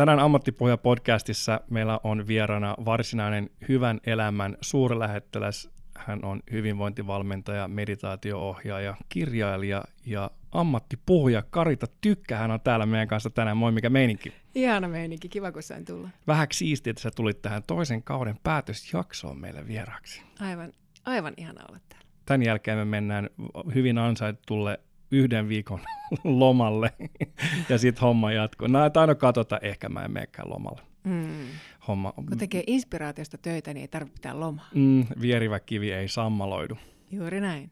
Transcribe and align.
Tänään 0.00 0.18
Ammattipohja 0.18 0.76
podcastissa 0.76 1.60
meillä 1.70 2.00
on 2.04 2.26
vieraana 2.26 2.76
varsinainen 2.84 3.50
hyvän 3.68 4.00
elämän 4.06 4.56
suurlähettiläs. 4.60 5.70
Hän 5.96 6.24
on 6.24 6.40
hyvinvointivalmentaja, 6.52 7.68
meditaatioohjaaja, 7.68 8.94
kirjailija 9.08 9.84
ja 10.06 10.30
ammattipuhuja 10.52 11.42
Karita 11.50 11.86
Tykkä. 12.00 12.36
Hän 12.36 12.50
on 12.50 12.60
täällä 12.60 12.86
meidän 12.86 13.08
kanssa 13.08 13.30
tänään. 13.30 13.56
Moi, 13.56 13.72
mikä 13.72 13.90
meininki? 13.90 14.32
Ihana 14.54 14.88
meininki, 14.88 15.28
kiva 15.28 15.52
kun 15.52 15.62
sain 15.62 15.84
tulla. 15.84 16.08
Vähäksi 16.26 16.58
siistiä, 16.58 16.90
että 16.90 17.02
sä 17.02 17.10
tulit 17.16 17.42
tähän 17.42 17.62
toisen 17.66 18.02
kauden 18.02 18.36
päätösjaksoon 18.42 19.40
meille 19.40 19.68
vieraaksi. 19.68 20.22
Aivan, 20.40 20.72
aivan 21.04 21.34
ihana 21.36 21.64
olla 21.68 21.78
täällä. 21.88 22.06
Tämän 22.26 22.42
jälkeen 22.42 22.78
me 22.78 22.84
mennään 22.84 23.30
hyvin 23.74 23.98
ansaitulle 23.98 24.80
yhden 25.10 25.48
viikon 25.48 25.80
lomalle 26.24 26.92
ja 27.68 27.78
sitten 27.78 28.00
homma 28.00 28.32
jatkuu. 28.32 28.68
No, 28.68 28.78
aina 28.96 29.14
katsota, 29.14 29.58
ehkä 29.62 29.88
mä 29.88 30.04
en 30.04 30.10
menekään 30.12 30.50
lomalle. 30.50 30.80
Mm. 31.04 31.46
Homma, 31.88 32.12
Kun 32.12 32.38
tekee 32.38 32.62
inspiraatiosta 32.66 33.38
töitä, 33.38 33.74
niin 33.74 33.80
ei 33.82 33.88
tarvitse 33.88 34.14
pitää 34.14 34.40
lomaa. 34.40 34.68
mm, 34.74 35.06
vierivä 35.20 35.60
kivi 35.60 35.92
ei 35.92 36.08
sammaloidu. 36.08 36.76
Juuri 37.10 37.40
näin. 37.40 37.70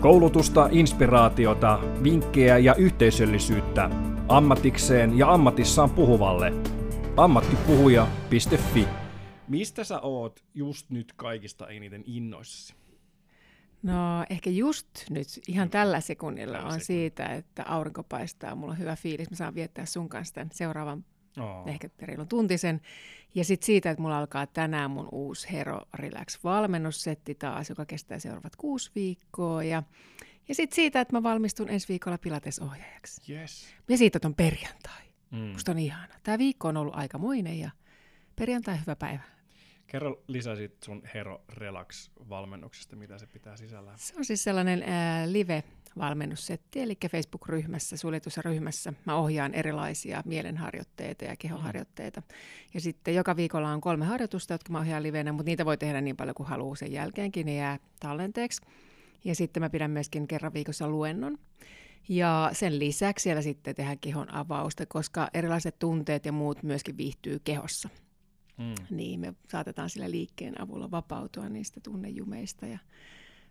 Koulutusta, 0.00 0.68
inspiraatiota, 0.72 1.78
vinkkejä 2.02 2.58
ja 2.58 2.74
yhteisöllisyyttä 2.74 3.90
ammatikseen 4.28 5.18
ja 5.18 5.32
ammatissaan 5.32 5.90
puhuvalle. 5.90 6.52
Ammattipuhuja.fi 7.16 8.88
Mistä 9.48 9.84
sä 9.84 10.00
oot 10.00 10.44
just 10.54 10.90
nyt 10.90 11.12
kaikista 11.16 11.68
eniten 11.68 12.02
innoissasi? 12.06 12.74
No 13.82 14.24
ehkä 14.30 14.50
just 14.50 14.86
nyt, 15.10 15.26
ihan 15.48 15.70
tällä 15.70 16.00
sekunnilla 16.00 16.52
Tällä 16.56 16.66
on 16.66 16.80
sekunnilla. 16.80 16.86
siitä, 16.86 17.26
että 17.26 17.64
aurinko 17.66 18.02
paistaa. 18.02 18.54
Mulla 18.54 18.72
on 18.72 18.78
hyvä 18.78 18.96
fiilis. 18.96 19.30
Mä 19.30 19.36
saan 19.36 19.54
viettää 19.54 19.86
sun 19.86 20.08
kanssa 20.08 20.34
tämän 20.34 20.48
seuraavan 20.52 21.04
Oh. 21.40 21.68
ehkä 21.68 21.88
reilun 22.02 22.28
tuntisen. 22.28 22.80
Ja 23.34 23.44
sitten 23.44 23.66
siitä, 23.66 23.90
että 23.90 24.02
mulla 24.02 24.18
alkaa 24.18 24.46
tänään 24.46 24.90
mun 24.90 25.08
uusi 25.12 25.52
Hero 25.52 25.80
Relax 25.94 26.38
valmennussetti 26.44 27.34
taas, 27.34 27.68
joka 27.68 27.86
kestää 27.86 28.18
seuraavat 28.18 28.56
kuusi 28.56 28.90
viikkoa. 28.94 29.62
Ja, 29.64 29.82
ja 30.48 30.54
sitten 30.54 30.74
siitä, 30.74 31.00
että 31.00 31.16
mä 31.16 31.22
valmistun 31.22 31.68
ensi 31.68 31.88
viikolla 31.88 32.18
Pilates-ohjaajaksi. 32.18 33.32
Yes. 33.32 33.66
Ja 33.88 33.96
siitä 33.98 34.18
on 34.24 34.34
perjantai. 34.34 35.02
Mm. 35.30 35.38
Musta 35.38 35.70
on 35.72 35.78
ihana. 35.78 36.14
Tämä 36.22 36.38
viikko 36.38 36.68
on 36.68 36.76
ollut 36.76 36.94
aikamoinen 36.96 37.58
ja 37.58 37.70
perjantai 38.36 38.80
hyvä 38.80 38.96
päivä. 38.96 39.22
Kerro 39.92 40.22
lisää 40.28 40.56
siitä 40.56 40.84
sun 40.84 41.02
Hero 41.14 41.44
Relax-valmennuksesta, 41.48 42.96
mitä 42.96 43.18
se 43.18 43.26
pitää 43.26 43.56
sisällään. 43.56 43.98
Se 43.98 44.14
on 44.16 44.24
siis 44.24 44.44
sellainen 44.44 44.82
ää, 44.82 45.32
live-valmennussetti, 45.32 46.80
eli 46.80 46.96
Facebook-ryhmässä, 47.10 47.96
suljetussa 47.96 48.42
ryhmässä. 48.42 48.92
Mä 49.06 49.16
ohjaan 49.16 49.54
erilaisia 49.54 50.22
mielenharjoitteita 50.26 51.24
ja 51.24 51.36
kehoharjoitteita. 51.36 52.22
Ja 52.74 52.80
sitten 52.80 53.14
joka 53.14 53.36
viikolla 53.36 53.68
on 53.68 53.80
kolme 53.80 54.04
harjoitusta, 54.04 54.54
jotka 54.54 54.72
mä 54.72 54.78
ohjaan 54.78 55.02
livenä, 55.02 55.32
mutta 55.32 55.50
niitä 55.50 55.64
voi 55.64 55.76
tehdä 55.76 56.00
niin 56.00 56.16
paljon 56.16 56.34
kuin 56.34 56.48
haluaa 56.48 56.76
sen 56.76 56.92
jälkeenkin, 56.92 57.46
ne 57.46 57.54
jää 57.54 57.78
tallenteeksi. 58.00 58.62
Ja 59.24 59.34
sitten 59.34 59.62
mä 59.62 59.70
pidän 59.70 59.90
myöskin 59.90 60.28
kerran 60.28 60.54
viikossa 60.54 60.88
luennon. 60.88 61.38
Ja 62.08 62.50
sen 62.52 62.78
lisäksi 62.78 63.22
siellä 63.22 63.42
sitten 63.42 63.74
tehdään 63.74 63.98
kehon 63.98 64.34
avausta, 64.34 64.86
koska 64.86 65.28
erilaiset 65.34 65.78
tunteet 65.78 66.24
ja 66.24 66.32
muut 66.32 66.62
myöskin 66.62 66.96
viihtyy 66.96 67.40
kehossa. 67.44 67.88
Mm. 68.62 68.96
Niin 68.96 69.20
me 69.20 69.34
saatetaan 69.48 69.90
sillä 69.90 70.10
liikkeen 70.10 70.60
avulla 70.60 70.90
vapautua 70.90 71.48
niistä 71.48 71.80
tunnejumeista 71.80 72.66
ja 72.66 72.78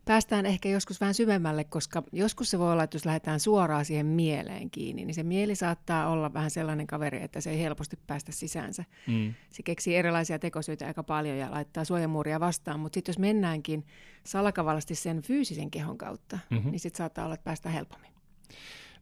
päästään 0.05 0.45
ehkä 0.45 0.69
joskus 0.69 1.01
vähän 1.01 1.13
syvemmälle, 1.13 1.63
koska 1.63 2.03
joskus 2.11 2.49
se 2.49 2.59
voi 2.59 2.71
olla, 2.71 2.83
että 2.83 2.95
jos 2.95 3.05
lähdetään 3.05 3.39
suoraan 3.39 3.85
siihen 3.85 4.05
mieleen 4.05 4.71
kiinni, 4.71 5.05
niin 5.05 5.15
se 5.15 5.23
mieli 5.23 5.55
saattaa 5.55 6.09
olla 6.09 6.33
vähän 6.33 6.51
sellainen 6.51 6.87
kaveri, 6.87 7.23
että 7.23 7.41
se 7.41 7.49
ei 7.49 7.59
helposti 7.59 7.99
päästä 8.07 8.31
sisäänsä. 8.31 8.85
Mm. 9.07 9.33
Se 9.49 9.63
keksii 9.63 9.95
erilaisia 9.95 10.39
tekosyitä 10.39 10.87
aika 10.87 11.03
paljon 11.03 11.37
ja 11.37 11.51
laittaa 11.51 11.85
suojamuuria 11.85 12.39
vastaan, 12.39 12.79
mutta 12.79 12.95
sitten 12.95 13.13
jos 13.13 13.19
mennäänkin 13.19 13.85
salakavallasti 14.23 14.95
sen 14.95 15.21
fyysisen 15.21 15.71
kehon 15.71 15.97
kautta, 15.97 16.35
Mhm. 16.35 16.55
mm-hmm. 16.55 16.71
niin 16.71 16.79
sitten 16.79 16.97
saattaa 16.97 17.25
olla, 17.25 17.33
että 17.35 17.43
päästään 17.43 17.75
helpommin. 17.75 18.11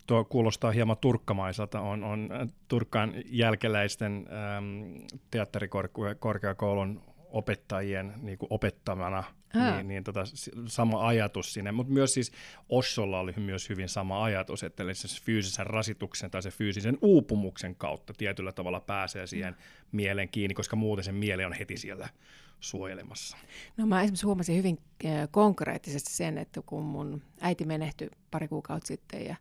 Tuo 0.09 0.25
kuulostaa 0.25 0.71
hieman 0.71 0.97
turkkamaiselta. 0.97 1.81
On, 1.81 2.03
on 2.03 2.29
äh, 2.31 2.47
Turkkaan 2.67 3.13
jälkeläisten 3.25 4.27
ähm, 4.31 5.03
teatterikorkeakoulun 5.31 7.01
opettajien 7.31 8.13
niin 8.21 8.37
kuin 8.37 8.47
opettamana, 8.51 9.23
Aa. 9.55 9.75
niin, 9.75 9.87
niin 9.87 10.03
tota, 10.03 10.23
sama 10.65 11.07
ajatus 11.07 11.53
sinne. 11.53 11.71
Mutta 11.71 11.93
myös 11.93 12.13
siis 12.13 12.31
Ossolla 12.69 13.19
oli 13.19 13.33
myös 13.37 13.69
hyvin 13.69 13.89
sama 13.89 14.23
ajatus, 14.23 14.63
että 14.63 14.83
eli 14.83 14.95
se 14.95 15.21
fyysisen 15.23 15.67
rasituksen 15.67 16.31
tai 16.31 16.43
se 16.43 16.51
fyysisen 16.51 16.97
uupumuksen 17.01 17.75
kautta 17.75 18.13
tietyllä 18.17 18.51
tavalla 18.51 18.79
pääsee 18.79 19.27
siihen 19.27 19.55
mielen 19.91 20.29
kiinni, 20.29 20.53
koska 20.53 20.75
muuten 20.75 21.05
se 21.05 21.11
mieli 21.11 21.45
on 21.45 21.53
heti 21.53 21.77
siellä 21.77 22.09
suojelemassa. 22.59 23.37
No 23.77 23.85
mä 23.85 24.01
esimerkiksi 24.01 24.25
huomasin 24.25 24.55
hyvin 24.57 24.77
äh, 25.05 25.27
konkreettisesti 25.31 26.13
sen, 26.13 26.37
että 26.37 26.61
kun 26.65 26.83
mun 26.83 27.21
äiti 27.41 27.65
menehtyi 27.65 28.09
pari 28.31 28.47
kuukautta 28.47 28.87
sitten 28.87 29.25
ja. 29.25 29.35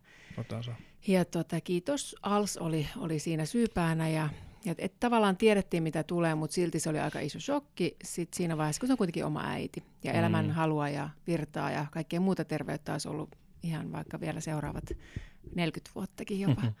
Ja 1.07 1.25
tota, 1.25 1.61
kiitos, 1.61 2.15
ALS 2.21 2.57
oli, 2.57 2.87
oli 2.97 3.19
siinä 3.19 3.45
syypäänä 3.45 4.09
ja, 4.09 4.29
ja 4.65 4.75
et 4.77 4.99
tavallaan 4.99 5.37
tiedettiin 5.37 5.83
mitä 5.83 6.03
tulee, 6.03 6.35
mutta 6.35 6.53
silti 6.53 6.79
se 6.79 6.89
oli 6.89 6.99
aika 6.99 7.19
iso 7.19 7.39
shokki 7.39 7.95
sit 8.03 8.33
siinä 8.33 8.57
vaiheessa, 8.57 8.79
kun 8.79 8.87
se 8.87 8.93
on 8.93 8.97
kuitenkin 8.97 9.25
oma 9.25 9.43
äiti 9.45 9.83
ja 10.03 10.13
Mm. 10.13 10.19
elämän 10.19 10.51
halua 10.51 10.89
ja 10.89 11.09
virtaa 11.27 11.71
ja 11.71 11.85
kaikkea 11.91 12.19
muuta 12.19 12.45
terveyttä 12.45 12.91
olisi 12.91 13.07
ollut 13.09 13.35
ihan 13.63 13.91
vaikka 13.91 14.19
vielä 14.19 14.39
seuraavat 14.41 14.83
40 15.55 15.91
vuottakin 15.95 16.39
jopa. 16.39 16.61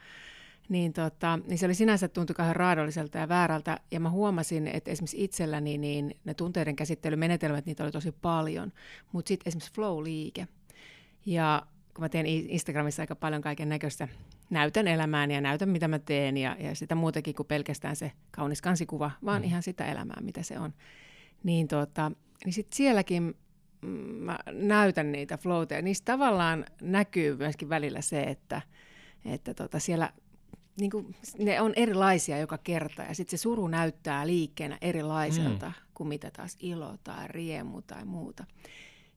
Niin, 0.69 0.93
tota, 0.93 1.39
niin 1.47 1.57
se 1.57 1.65
oli 1.65 1.75
sinänsä 1.75 2.07
tuntui 2.07 2.33
kauhean 2.33 2.55
raadolliselta 2.55 3.17
ja 3.17 3.29
väärältä. 3.29 3.79
Ja 3.91 3.99
mä 3.99 4.09
huomasin, 4.09 4.67
että 4.67 4.91
esimerkiksi 4.91 5.23
itselläni 5.23 5.77
niin 5.77 6.15
ne 6.25 6.33
tunteiden 6.33 6.75
käsittelymenetelmät, 6.75 7.65
niitä 7.65 7.83
oli 7.83 7.91
tosi 7.91 8.11
paljon. 8.11 8.71
Mutta 9.11 9.27
sitten 9.29 9.49
esimerkiksi 9.49 9.73
flow-liike. 9.73 10.47
Ja 11.25 11.63
kun 11.93 12.03
mä 12.03 12.09
teen 12.09 12.25
Instagramissa 12.25 13.03
aika 13.03 13.15
paljon 13.15 13.41
kaiken 13.41 13.69
näköistä, 13.69 14.07
näytän 14.49 14.87
elämääni 14.87 15.33
ja 15.33 15.41
näytän 15.41 15.69
mitä 15.69 15.87
mä 15.87 15.99
teen 15.99 16.37
ja, 16.37 16.55
ja 16.59 16.75
sitä 16.75 16.95
muutakin 16.95 17.35
kuin 17.35 17.47
pelkästään 17.47 17.95
se 17.95 18.11
kaunis 18.31 18.61
kansikuva, 18.61 19.11
vaan 19.25 19.41
Mm. 19.41 19.47
ihan 19.47 19.63
sitä 19.63 19.85
elämää, 19.85 20.21
mitä 20.21 20.43
se 20.43 20.59
on. 20.59 20.73
Niin, 21.43 21.67
tota, 21.67 22.11
niin 22.45 22.53
sitten 22.53 22.75
sielläkin 22.77 23.33
mm, 23.81 23.89
mä 23.99 24.39
näytän 24.51 25.11
niitä 25.11 25.37
flowta 25.37 25.73
ja 25.73 25.81
niistä 25.81 26.11
tavallaan 26.11 26.65
näkyy 26.81 27.37
myöskin 27.37 27.69
välillä 27.69 28.01
se, 28.01 28.21
että, 28.21 28.61
että 29.25 29.53
tota 29.53 29.79
siellä 29.79 30.13
niin 30.79 30.91
kuin, 30.91 31.15
ne 31.37 31.61
on 31.61 31.73
erilaisia 31.75 32.37
joka 32.37 32.57
kerta 32.57 33.01
ja 33.01 33.15
sitten 33.15 33.39
se 33.39 33.41
suru 33.41 33.67
näyttää 33.67 34.27
liikkeenä 34.27 34.77
erilaiselta 34.81 35.65
mm. 35.65 35.73
kuin 35.93 36.07
mitä 36.07 36.31
taas 36.31 36.57
ilo 36.59 36.97
tai 37.03 37.27
riemu 37.27 37.81
tai 37.81 38.05
muuta. 38.05 38.45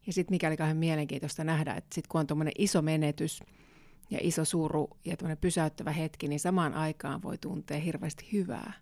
Ja 0.06 0.12
sitten 0.12 0.34
mikä 0.34 0.48
oli 0.48 0.56
kauhean 0.56 0.76
mielenkiintoista 0.76 1.44
nähdä, 1.44 1.74
että 1.74 1.94
sitten 1.94 2.08
kun 2.08 2.20
on 2.20 2.26
tuommoinen 2.26 2.54
iso 2.58 2.82
menetys 2.82 3.40
ja 4.10 4.18
iso 4.22 4.44
suru 4.44 4.88
ja 5.04 5.16
tuommoinen 5.16 5.40
pysäyttävä 5.40 5.92
hetki, 5.92 6.28
niin 6.28 6.40
samaan 6.40 6.74
aikaan 6.74 7.22
voi 7.22 7.38
tuntea 7.38 7.78
hirveästi 7.78 8.28
hyvää. 8.32 8.72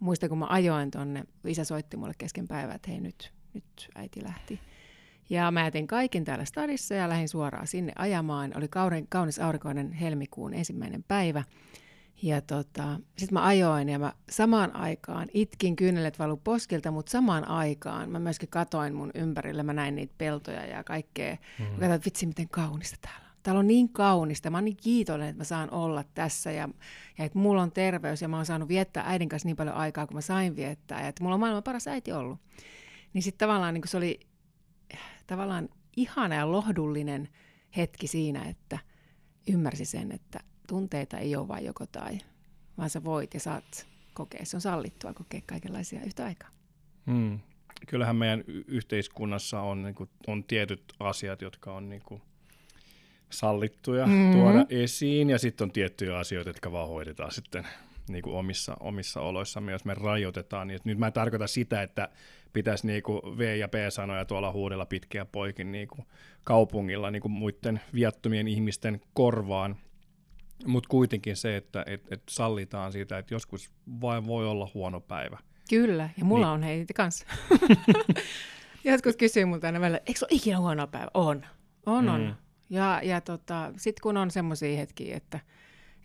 Muistan, 0.00 0.28
kun 0.28 0.38
mä 0.38 0.46
ajoin 0.48 0.90
tonne, 0.90 1.24
isä 1.46 1.64
soitti 1.64 1.96
mulle 1.96 2.14
kesken 2.18 2.48
päivää, 2.48 2.74
että 2.74 2.90
hei 2.90 3.00
nyt, 3.00 3.32
nyt 3.54 3.88
äiti 3.94 4.24
lähti. 4.24 4.60
Ja 5.30 5.50
mä 5.50 5.64
jätin 5.64 5.86
kaiken 5.86 6.24
täällä 6.24 6.44
stadissa 6.44 6.94
ja 6.94 7.08
lähdin 7.08 7.28
suoraan 7.28 7.66
sinne 7.66 7.92
ajamaan. 7.96 8.52
Oli 8.56 8.68
kaunis, 8.68 9.04
kaunis 9.08 9.38
aurinkoinen 9.38 9.92
helmikuun 9.92 10.54
ensimmäinen 10.54 11.04
päivä. 11.08 11.44
Ja 12.22 12.40
tota, 12.40 13.00
sitten 13.18 13.34
mä 13.34 13.46
ajoin 13.46 13.88
ja 13.88 13.98
mä 13.98 14.12
samaan 14.30 14.76
aikaan 14.76 15.28
itkin, 15.34 15.76
kyynelet 15.76 16.18
valu 16.18 16.36
poskilta, 16.36 16.90
mutta 16.90 17.10
samaan 17.10 17.48
aikaan 17.48 18.10
mä 18.10 18.18
myöskin 18.18 18.48
katoin 18.48 18.94
mun 18.94 19.10
ympärille, 19.14 19.62
mä 19.62 19.72
näin 19.72 19.94
niitä 19.94 20.14
peltoja 20.18 20.66
ja 20.66 20.84
kaikkea. 20.84 21.36
Mm. 21.58 21.64
Mä 21.64 21.70
katsoin, 21.70 21.92
että 21.92 22.04
vitsi 22.04 22.26
miten 22.26 22.48
kaunista 22.48 22.96
täällä 23.00 23.28
on. 23.28 23.28
Täällä 23.42 23.58
on 23.58 23.66
niin 23.66 23.88
kaunista, 23.88 24.50
mä 24.50 24.56
oon 24.56 24.64
niin 24.64 24.76
kiitollinen, 24.76 25.30
että 25.30 25.40
mä 25.40 25.44
saan 25.44 25.70
olla 25.70 26.04
tässä 26.14 26.52
ja, 26.52 26.68
ja 27.18 27.24
että 27.24 27.38
mulla 27.38 27.62
on 27.62 27.72
terveys 27.72 28.22
ja 28.22 28.28
mä 28.28 28.36
oon 28.36 28.46
saanut 28.46 28.68
viettää 28.68 29.04
äidin 29.06 29.28
kanssa 29.28 29.48
niin 29.48 29.56
paljon 29.56 29.76
aikaa, 29.76 30.06
kun 30.06 30.14
mä 30.14 30.20
sain 30.20 30.56
viettää 30.56 31.02
ja 31.02 31.08
että 31.08 31.22
mulla 31.22 31.34
on 31.34 31.40
maailman 31.40 31.62
paras 31.62 31.88
äiti 31.88 32.12
ollut. 32.12 32.38
Niin 33.12 33.22
sitten 33.22 33.48
tavallaan 33.48 33.74
niin 33.74 33.88
se 33.88 33.96
oli 33.96 34.20
tavallaan 35.26 35.68
ihana 35.96 36.34
ja 36.34 36.52
lohdullinen 36.52 37.28
hetki 37.76 38.06
siinä, 38.06 38.42
että 38.42 38.78
ymmärsi 39.48 39.84
sen, 39.84 40.12
että 40.12 40.40
tunteita 40.68 41.18
ei 41.18 41.36
ole 41.36 41.48
vain 41.48 41.64
joko 41.64 41.86
tai, 41.86 42.18
vaan 42.78 42.90
sä 42.90 43.04
voit 43.04 43.34
ja 43.34 43.40
saat 43.40 43.86
kokea. 44.14 44.44
Se 44.44 44.56
on 44.56 44.60
sallittua 44.60 45.12
kokea 45.14 45.40
kaikenlaisia 45.46 46.00
yhtä 46.06 46.24
aikaa. 46.24 46.48
Mm. 47.06 47.38
Kyllähän 47.86 48.16
meidän 48.16 48.44
yhteiskunnassa 48.66 49.60
on, 49.60 49.82
niin 49.82 49.94
kuin, 49.94 50.10
on 50.26 50.44
tietyt 50.44 50.82
asiat, 51.00 51.42
jotka 51.42 51.74
on 51.74 51.88
niin 51.88 52.02
kuin, 52.04 52.22
sallittuja 53.30 54.06
Mhm. 54.06 54.14
mm-hmm. 54.16 54.32
tuoda 54.40 54.66
esiin, 54.70 55.30
ja 55.30 55.38
sitten 55.38 55.64
on 55.64 55.72
tiettyjä 55.72 56.18
asioita, 56.18 56.50
jotka 56.50 56.72
vaan 56.72 56.88
hoidetaan 56.88 57.32
sitten 57.32 57.66
niin 58.08 58.22
kuin 58.22 58.36
omissa, 58.36 58.76
omissa 58.80 59.20
oloissamme, 59.20 59.72
jos 59.72 59.84
me 59.84 59.94
rajoitetaan. 59.94 60.68
Niin, 60.68 60.80
nyt 60.84 60.98
mä 60.98 61.06
en 61.06 61.12
tarkoita 61.12 61.46
sitä, 61.46 61.82
että 61.82 62.08
pitäisi 62.52 62.86
niin 62.86 63.02
kuin 63.02 63.38
V- 63.38 63.56
ja 63.58 63.68
P-sanoja 63.68 64.24
tuolla 64.24 64.52
huudella 64.52 64.86
pitkiä 64.86 65.24
poikin 65.24 65.72
niin 65.72 65.88
kuin 65.88 66.06
kaupungilla 66.44 67.10
niin 67.10 67.22
kuin 67.22 67.32
muiden 67.32 67.80
viattomien 67.94 68.48
ihmisten 68.48 69.00
korvaan, 69.14 69.76
Mutta 70.66 70.88
kuitenkin 70.88 71.36
se, 71.36 71.56
että 71.56 71.84
et, 71.86 72.12
et 72.12 72.22
sallitaan 72.28 72.92
siitä, 72.92 73.18
että 73.18 73.34
joskus 73.34 73.70
vain 74.00 74.26
voi 74.26 74.46
olla 74.46 74.70
huono 74.74 75.00
päivä. 75.00 75.38
Kyllä, 75.70 76.10
ja 76.18 76.24
mulla 76.24 76.46
niin. 76.46 76.54
on 76.54 76.62
heitä 76.62 76.94
kanssa. 76.94 77.26
Joskus 78.84 79.16
kysyy 79.16 79.44
multa 79.44 79.66
aina 79.66 79.80
välillä, 79.80 80.00
eikö 80.06 80.20
ole 80.22 80.28
ikinä 80.30 80.58
huono 80.58 80.86
päivä? 80.86 81.10
On, 81.14 81.46
on, 81.86 82.04
mm. 82.04 82.10
on. 82.10 82.36
Ja, 82.70 83.00
ja 83.02 83.20
tota, 83.20 83.72
sitten 83.76 84.02
kun 84.02 84.16
on 84.16 84.30
semmoisia 84.30 84.76
hetkiä, 84.76 85.16
että 85.16 85.40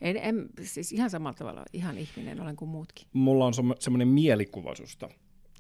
en, 0.01 0.17
en, 0.17 0.49
siis 0.61 0.91
ihan 0.91 1.09
samalla 1.09 1.37
tavalla 1.37 1.65
ihan 1.73 1.97
ihminen 1.97 2.41
olen 2.41 2.55
kuin 2.55 2.69
muutkin. 2.69 3.07
Mulla 3.13 3.45
on 3.45 3.53
semmoinen 3.79 4.07
mielikuva 4.07 4.75
susta, 4.75 5.09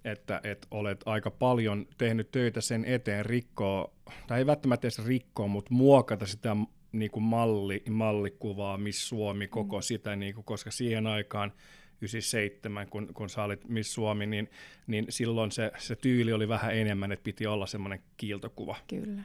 että, 0.05 0.41
että 0.43 0.67
olet 0.71 1.03
aika 1.05 1.31
paljon 1.31 1.85
tehnyt 1.97 2.31
töitä 2.31 2.61
sen 2.61 2.85
eteen 2.85 3.25
rikkoa, 3.25 3.91
tai 4.27 4.39
ei 4.39 4.45
välttämättä 4.45 4.87
edes 4.87 5.05
rikkoa, 5.05 5.47
mutta 5.47 5.73
muokata 5.73 6.25
sitä 6.25 6.55
niin 6.93 7.11
kuin 7.11 7.23
malli, 7.23 7.83
mallikuvaa, 7.89 8.77
Miss 8.77 9.09
Suomi, 9.09 9.47
koko 9.47 9.77
mm. 9.77 9.81
sitä, 9.81 10.15
niin 10.15 10.35
kuin, 10.35 10.45
koska 10.45 10.71
siihen 10.71 11.07
aikaan 11.07 11.53
97, 12.01 12.87
kun, 12.87 13.13
kun 13.13 13.29
sä 13.29 13.43
olit 13.43 13.67
Miss 13.69 13.93
Suomi, 13.93 14.25
niin, 14.25 14.49
niin 14.87 15.05
silloin 15.09 15.51
se, 15.51 15.71
se 15.77 15.95
tyyli 15.95 16.33
oli 16.33 16.47
vähän 16.47 16.75
enemmän, 16.75 17.11
että 17.11 17.23
piti 17.23 17.47
olla 17.47 17.65
semmoinen 17.65 17.99
kiiltokuva. 18.17 18.75
Kyllä, 18.87 19.23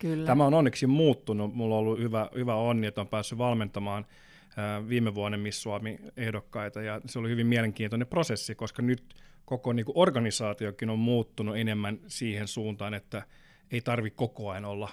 kyllä. 0.00 0.26
Tämä 0.26 0.46
on 0.46 0.54
onneksi 0.54 0.86
muuttunut. 0.86 1.54
Mulla 1.54 1.74
on 1.74 1.80
ollut 1.80 1.98
hyvä, 1.98 2.28
hyvä 2.34 2.54
onni, 2.54 2.86
että 2.86 3.00
on 3.00 3.08
päässyt 3.08 3.38
valmentamaan 3.38 4.06
ää, 4.56 4.88
viime 4.88 5.14
vuonna 5.14 5.38
Miss 5.38 5.62
Suomi-ehdokkaita, 5.62 6.82
ja 6.82 7.00
se 7.06 7.18
oli 7.18 7.28
hyvin 7.28 7.46
mielenkiintoinen 7.46 8.08
prosessi, 8.08 8.54
koska 8.54 8.82
nyt 8.82 9.14
koko 9.44 9.72
niin 9.72 9.86
kuin 9.86 9.98
organisaatiokin 9.98 10.90
on 10.90 10.98
muuttunut 10.98 11.56
enemmän 11.56 11.98
siihen 12.06 12.48
suuntaan, 12.48 12.94
että 12.94 13.22
ei 13.70 13.80
tarvi 13.80 14.10
koko 14.10 14.50
ajan 14.50 14.64
olla 14.64 14.88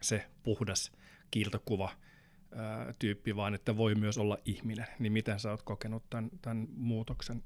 se 0.00 0.24
puhdas 0.42 0.92
kiiltokuva 1.32 1.90
tyyppi, 2.98 3.36
vaan 3.36 3.54
että 3.54 3.76
voi 3.76 3.94
myös 3.94 4.18
olla 4.18 4.38
ihminen. 4.44 4.86
Niin 4.98 5.12
miten 5.12 5.40
sä 5.40 5.50
oot 5.50 5.62
kokenut 5.62 6.02
tämän, 6.10 6.30
tämän 6.42 6.68
muutoksen? 6.76 7.42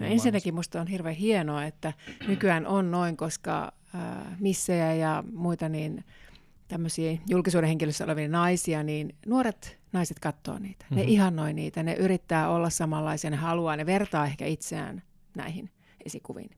No 0.00 0.06
ensinnäkin 0.06 0.54
minusta 0.54 0.80
on 0.80 0.86
hirveän 0.86 1.14
hienoa, 1.14 1.64
että 1.64 1.92
nykyään 2.28 2.66
on 2.66 2.90
noin, 2.90 3.16
koska 3.16 3.72
äh, 3.94 4.40
missejä 4.40 4.94
ja 4.94 5.24
muita 5.32 5.68
niin 5.68 6.04
tämmöisiä 6.68 7.18
julkisuuden 7.28 7.68
henkilössä 7.68 8.04
olevia 8.04 8.28
naisia, 8.28 8.82
niin 8.82 9.14
nuoret 9.26 9.78
naiset 9.92 10.18
katsoo 10.18 10.58
niitä. 10.58 10.86
Ne 10.90 10.96
mm-hmm. 10.96 11.12
ihannoi 11.12 11.52
niitä, 11.52 11.82
ne 11.82 11.94
yrittää 11.94 12.50
olla 12.50 12.70
samanlaisia, 12.70 13.30
ne 13.30 13.36
haluaa, 13.36 13.76
ne 13.76 13.86
vertaa 13.86 14.26
ehkä 14.26 14.46
itseään 14.46 15.02
näihin 15.34 15.70
esikuviin. 16.06 16.50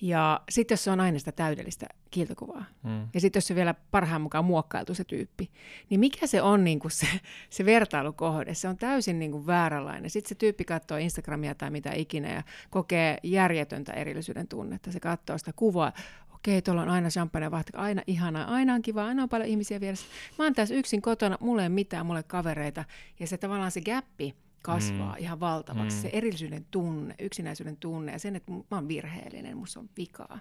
Ja 0.00 0.40
sitten 0.48 0.72
jos 0.72 0.84
se 0.84 0.90
on 0.90 1.00
aina 1.00 1.18
sitä 1.18 1.32
täydellistä 1.32 1.86
kiiltokuvaa, 2.10 2.64
mm. 2.82 3.08
ja 3.14 3.20
sitten 3.20 3.38
jos 3.38 3.46
se 3.46 3.54
vielä 3.54 3.74
parhaan 3.90 4.20
mukaan 4.20 4.44
muokkailtu 4.44 4.94
se 4.94 5.04
tyyppi, 5.04 5.50
niin 5.90 6.00
mikä 6.00 6.26
se 6.26 6.42
on 6.42 6.64
niin 6.64 6.78
kuin 6.78 6.90
se, 6.90 7.06
se 7.50 7.64
vertailukohde? 7.64 8.54
Se 8.54 8.68
on 8.68 8.76
täysin 8.76 9.18
niin 9.18 9.32
kuin 9.32 9.46
vääränlainen. 9.46 10.10
Sitten 10.10 10.28
se 10.28 10.34
tyyppi 10.34 10.64
katsoo 10.64 10.98
Instagramia 10.98 11.54
tai 11.54 11.70
mitä 11.70 11.92
ikinä 11.94 12.32
ja 12.32 12.42
kokee 12.70 13.18
järjetöntä 13.22 13.92
erillisyyden 13.92 14.48
tunnetta. 14.48 14.92
Se 14.92 15.00
katsoo 15.00 15.38
sitä 15.38 15.52
kuvaa, 15.56 15.92
okei, 16.34 16.62
tuolla 16.62 16.82
on 16.82 16.88
aina 16.88 17.08
champagne 17.08 17.50
vahti, 17.50 17.72
aina 17.76 18.02
ihanaa, 18.06 18.44
aina 18.44 18.74
on 18.74 18.82
kiva, 18.82 19.06
aina 19.06 19.22
on 19.22 19.28
paljon 19.28 19.48
ihmisiä 19.48 19.80
vieressä. 19.80 20.06
Mä 20.38 20.44
oon 20.44 20.54
tässä 20.54 20.74
yksin 20.74 21.02
kotona, 21.02 21.36
mulle 21.40 21.62
ei 21.62 21.68
mitään, 21.68 22.06
mulle 22.06 22.22
kavereita. 22.22 22.84
Ja 23.20 23.26
se 23.26 23.36
tavallaan 23.36 23.70
se 23.70 23.80
gappi, 23.80 24.34
kasvaa 24.66 25.12
mm. 25.12 25.22
ihan 25.22 25.40
valtavaksi. 25.40 25.96
Mm. 25.96 26.02
Se 26.02 26.10
erillisyyden 26.12 26.66
tunne, 26.70 27.14
yksinäisyyden 27.18 27.76
tunne 27.76 28.12
ja 28.12 28.18
sen, 28.18 28.36
että 28.36 28.52
mä 28.52 28.62
oon 28.70 28.88
virheellinen, 28.88 29.56
musta 29.56 29.80
on 29.80 29.88
vikaa. 29.96 30.38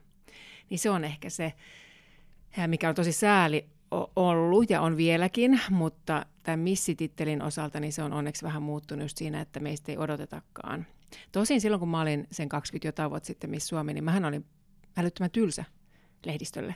Niin 0.69 0.79
se 0.79 0.89
on 0.89 1.03
ehkä 1.03 1.29
se, 1.29 1.53
mikä 2.67 2.89
on 2.89 2.95
tosi 2.95 3.11
sääli 3.11 3.65
ollut 4.15 4.69
ja 4.69 4.81
on 4.81 4.97
vieläkin, 4.97 5.61
mutta 5.69 6.25
tämän 6.43 6.59
missitittelin 6.59 7.41
osalta 7.41 7.79
niin 7.79 7.93
se 7.93 8.03
on 8.03 8.13
onneksi 8.13 8.43
vähän 8.43 8.63
muuttunut 8.63 9.03
just 9.03 9.17
siinä, 9.17 9.41
että 9.41 9.59
meistä 9.59 9.91
ei 9.91 9.97
odotetakaan. 9.97 10.85
Tosin 11.31 11.61
silloin, 11.61 11.79
kun 11.79 11.89
mä 11.89 12.01
olin 12.01 12.27
sen 12.31 12.49
20 12.49 12.87
jotain 12.87 13.09
vuotta 13.09 13.27
sitten 13.27 13.49
Miss 13.49 13.67
Suomi, 13.67 13.93
niin 13.93 14.03
mähän 14.03 14.25
olin 14.25 14.45
älyttömän 14.97 15.31
tylsä 15.31 15.65
lehdistölle. 16.25 16.75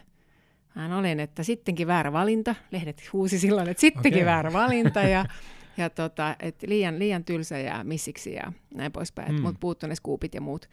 Mä 0.75 0.97
olin, 0.97 1.19
että 1.19 1.43
sittenkin 1.43 1.87
väärä 1.87 2.13
valinta. 2.13 2.55
Lehdet 2.71 3.13
huusi 3.13 3.39
silloin, 3.39 3.69
että 3.69 3.81
sittenkin 3.81 4.21
okay. 4.21 4.25
väärä 4.25 4.53
valinta. 4.53 4.99
Ja 4.99 5.25
ja 5.79 5.89
tota, 5.89 6.35
et 6.39 6.63
liian, 6.67 6.99
liian 6.99 7.25
tylsä 7.25 7.57
ja 7.57 7.83
missiksi 7.83 8.33
ja 8.33 8.53
näin 8.73 8.91
poispäin. 8.91 9.35
Mm. 9.35 9.41
Mutta 9.41 9.59
puuttu 9.59 9.87
ne 9.87 9.95
skuupit 9.95 10.35
ja 10.35 10.41
muut. 10.41 10.69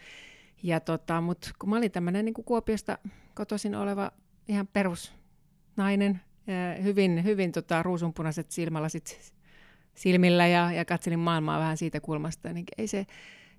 Ja 0.62 0.81
tota, 0.81 1.20
mut 1.20 1.53
kun 1.58 1.70
mä 1.70 1.76
olin 1.76 1.93
tämmöinen 1.93 2.25
niin 2.25 2.35
Kuopiosta 2.35 2.99
kotoisin 3.35 3.75
oleva 3.75 4.11
ihan 4.49 4.67
perusnainen, 4.67 6.20
hyvin, 6.82 7.25
hyvin 7.25 7.53
tota, 7.53 7.82
ruusunpunaiset 7.82 8.50
silmälasit 8.50 9.32
silmillä 9.94 10.47
ja, 10.47 10.73
ja 10.73 10.85
katselin 10.85 11.19
maailmaa 11.19 11.59
vähän 11.59 11.76
siitä 11.76 12.00
kulmasta, 12.00 12.52
niin 12.52 12.64
ei 12.79 12.87
se, 12.87 13.06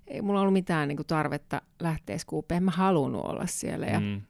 ei 0.06 0.22
mulla 0.22 0.40
ollut 0.40 0.52
mitään 0.52 0.88
niin 0.88 0.96
kuin, 0.96 1.06
tarvetta 1.06 1.62
lähteä 1.80 2.18
skuupeen. 2.18 2.62
Mä 2.62 2.70
halunnut 2.70 3.24
olla 3.24 3.46
siellä. 3.46 3.86
Ja, 3.86 4.00
mm. 4.00 4.20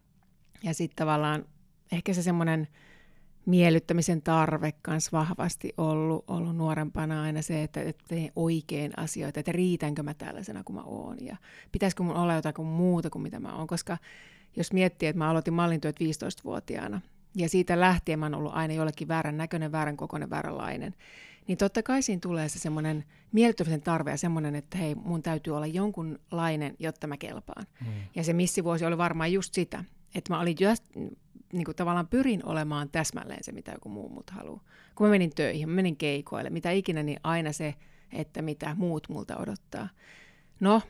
ja 0.63 0.75
sitten 0.75 0.97
tavallaan 0.97 1.45
ehkä 1.93 2.13
se 2.13 2.23
semmoinen 2.23 2.69
miellyttämisen 3.49 4.23
tarve 4.23 4.73
kanssa 4.83 5.19
vahvasti 5.19 5.73
ollut, 5.77 6.25
ollut 6.29 6.57
nuorempana 6.57 7.23
aina 7.23 7.43
se, 7.43 7.63
että, 7.63 7.83
että 7.83 8.05
teen 8.09 8.33
oikein 8.37 8.93
asioita, 8.97 9.41
että 9.41 9.53
riitänkö 9.53 10.03
mä 10.03 10.15
tällaisena 10.15 10.65
kuin 10.65 10.77
mä 10.77 10.83
oon 10.83 11.17
ja 11.21 11.37
pitäisikö 11.73 12.03
mun 12.03 12.17
olla 12.17 12.35
jotain 12.35 12.67
muuta 12.67 13.11
kuin 13.11 13.23
mitä 13.23 13.41
mä 13.41 13.57
oon, 13.57 13.67
koska 13.67 13.99
jos 14.57 14.73
miettii, 14.73 15.09
että 15.09 15.19
mä 15.19 15.31
aloitin 15.31 15.55
mallintyöt 15.55 15.97
15-vuotiaana 16.01 17.01
ja 17.37 17.49
siitä 17.49 17.81
lähtien 17.81 18.19
mä 18.19 18.27
oon 18.27 18.35
ollut 18.35 18.55
aina 18.55 18.75
jollekin 18.75 19.09
väärän 19.09 19.37
näköinen, 19.37 19.73
väärän 19.73 19.97
kokoinen, 19.97 20.31
vääränlainen, 20.31 20.95
niin 21.47 21.59
totta 21.59 21.83
kai 21.83 22.03
siinä 22.03 22.21
tulee 22.21 22.49
se 22.49 22.59
semmoinen 22.59 23.05
miellyttämisen 23.33 23.83
tarve 23.83 24.11
ja 24.11 24.17
semmoinen, 24.17 24.55
että 24.55 24.79
hei, 24.79 24.95
mun 24.95 25.23
täytyy 25.23 25.57
olla 25.57 25.67
jonkunlainen, 25.67 26.77
jotta 26.79 27.07
mä 27.07 27.17
kelpaan. 27.17 27.67
Mm. 27.81 27.87
Ja 28.15 28.25
se 28.25 28.33
missivuosi 28.33 28.85
oli 28.85 28.99
varmaan 28.99 29.33
just 29.33 29.55
sitä, 29.55 29.85
että 30.15 30.33
mä 30.35 30.41
olin 30.41 30.57
just, 30.61 30.85
niin 31.53 31.65
kuin 31.65 31.77
tavallaan 31.77 32.09
pyrin 32.09 32.47
olemaan 32.47 32.89
täsmälleen 32.89 33.45
se, 33.45 33.53
mitä 33.53 33.73
joku 33.73 33.89
muu 33.89 34.09
mut 34.09 34.31
haluaa. 34.31 34.65
Kun 34.95 35.07
mä 35.07 35.11
menin 35.11 35.35
töihin, 35.35 35.69
mä 35.69 35.75
menin 35.75 35.97
keikoille, 35.97 36.51
mitä 36.51 36.71
ikinä, 36.71 37.03
niin 37.03 37.21
aina 37.23 37.53
se, 37.53 37.75
että 38.13 38.43
mitä 38.43 38.75
muut 38.79 39.09
multa 39.09 39.37
odottaa. 39.37 39.89
No, 40.61 40.83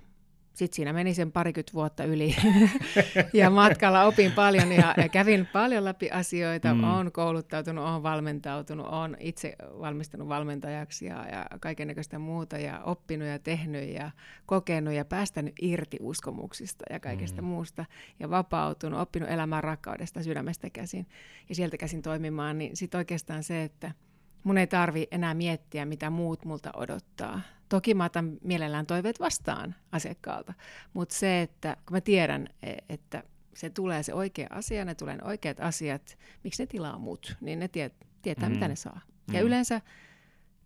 sitten 0.59 0.77
siinä 0.77 0.93
meni 0.93 1.15
sen 1.15 1.33
parikymmentä 1.33 1.73
vuotta 1.73 2.05
yli 2.05 2.37
ja 3.33 3.51
matkalla 3.51 4.05
opin 4.05 4.33
paljon 4.33 4.73
ja, 4.73 4.95
ja 4.97 5.09
kävin 5.09 5.47
paljon 5.47 5.85
läpi 5.85 6.11
asioita. 6.11 6.75
Mm. 6.75 6.85
Olen 6.85 7.13
kouluttautunut, 7.13 7.85
olen 7.85 8.03
valmentautunut, 8.03 8.87
olen 8.87 9.17
itse 9.21 9.57
valmistanut 9.81 10.29
valmentajaksi 10.29 11.07
ja, 11.07 11.27
ja 11.29 11.47
kaikenlaista 11.61 12.19
muuta 12.19 12.59
ja 12.59 12.81
oppinut 12.85 13.29
ja 13.29 13.39
tehnyt 13.39 13.89
ja 13.89 14.11
kokenut 14.47 14.95
ja 14.95 15.05
päästänyt 15.05 15.55
irti 15.63 15.97
uskomuksista 16.00 16.85
ja 16.91 17.00
kaikesta 17.00 17.43
mm. 17.43 17.49
muusta 17.49 17.85
ja 18.21 18.31
vapautunut, 18.31 19.00
oppinut 19.00 19.31
elämään 19.31 19.65
rakkaudesta 19.65 20.23
sydämestä 20.23 20.71
käsin 20.71 21.07
ja 21.49 21.55
sieltä 21.55 21.77
käsin 21.77 22.03
toimimaan. 22.03 22.59
Niin 22.59 22.77
sitten 22.77 22.99
oikeastaan 22.99 23.43
se, 23.43 23.62
että 23.62 23.93
mun 24.45 24.59
ei 24.59 24.67
tarvi 24.67 25.09
enää 25.11 25.35
miettiä, 25.35 25.85
mitä 25.85 26.11
muut 26.11 26.45
multa 26.45 26.71
odottaa 26.77 27.41
Toki 27.69 27.95
mä 27.95 28.05
otan 28.05 28.39
mielellään 28.45 28.87
toiveet 28.87 29.21
vastaan 29.21 29.75
asiakkaalta, 29.93 30.55
mutta 30.93 31.15
se, 31.15 31.43
että 31.43 31.77
kun 31.87 31.97
mä 31.97 32.01
tiedän, 32.01 32.49
e, 32.63 32.75
että 32.89 33.23
se 33.55 33.71
tulee 33.71 34.03
se 34.03 34.15
oikea 34.15 34.49
asia, 34.51 34.85
ne 34.85 34.95
tulee 34.95 35.17
ne 35.17 35.23
oikeat 35.25 35.61
asiat, 35.61 36.19
miksi 36.45 36.63
ne 36.63 36.67
tilaa 36.67 36.99
mut, 36.99 37.37
niin 37.41 37.59
ne 37.59 37.69
tie, 37.69 37.91
tietää, 38.23 38.49
mm. 38.49 38.55
mitä 38.55 38.69
ne 38.69 38.77
saa. 38.77 39.01
Mm. 39.29 39.35
Ja 39.35 39.41
yleensä 39.41 39.81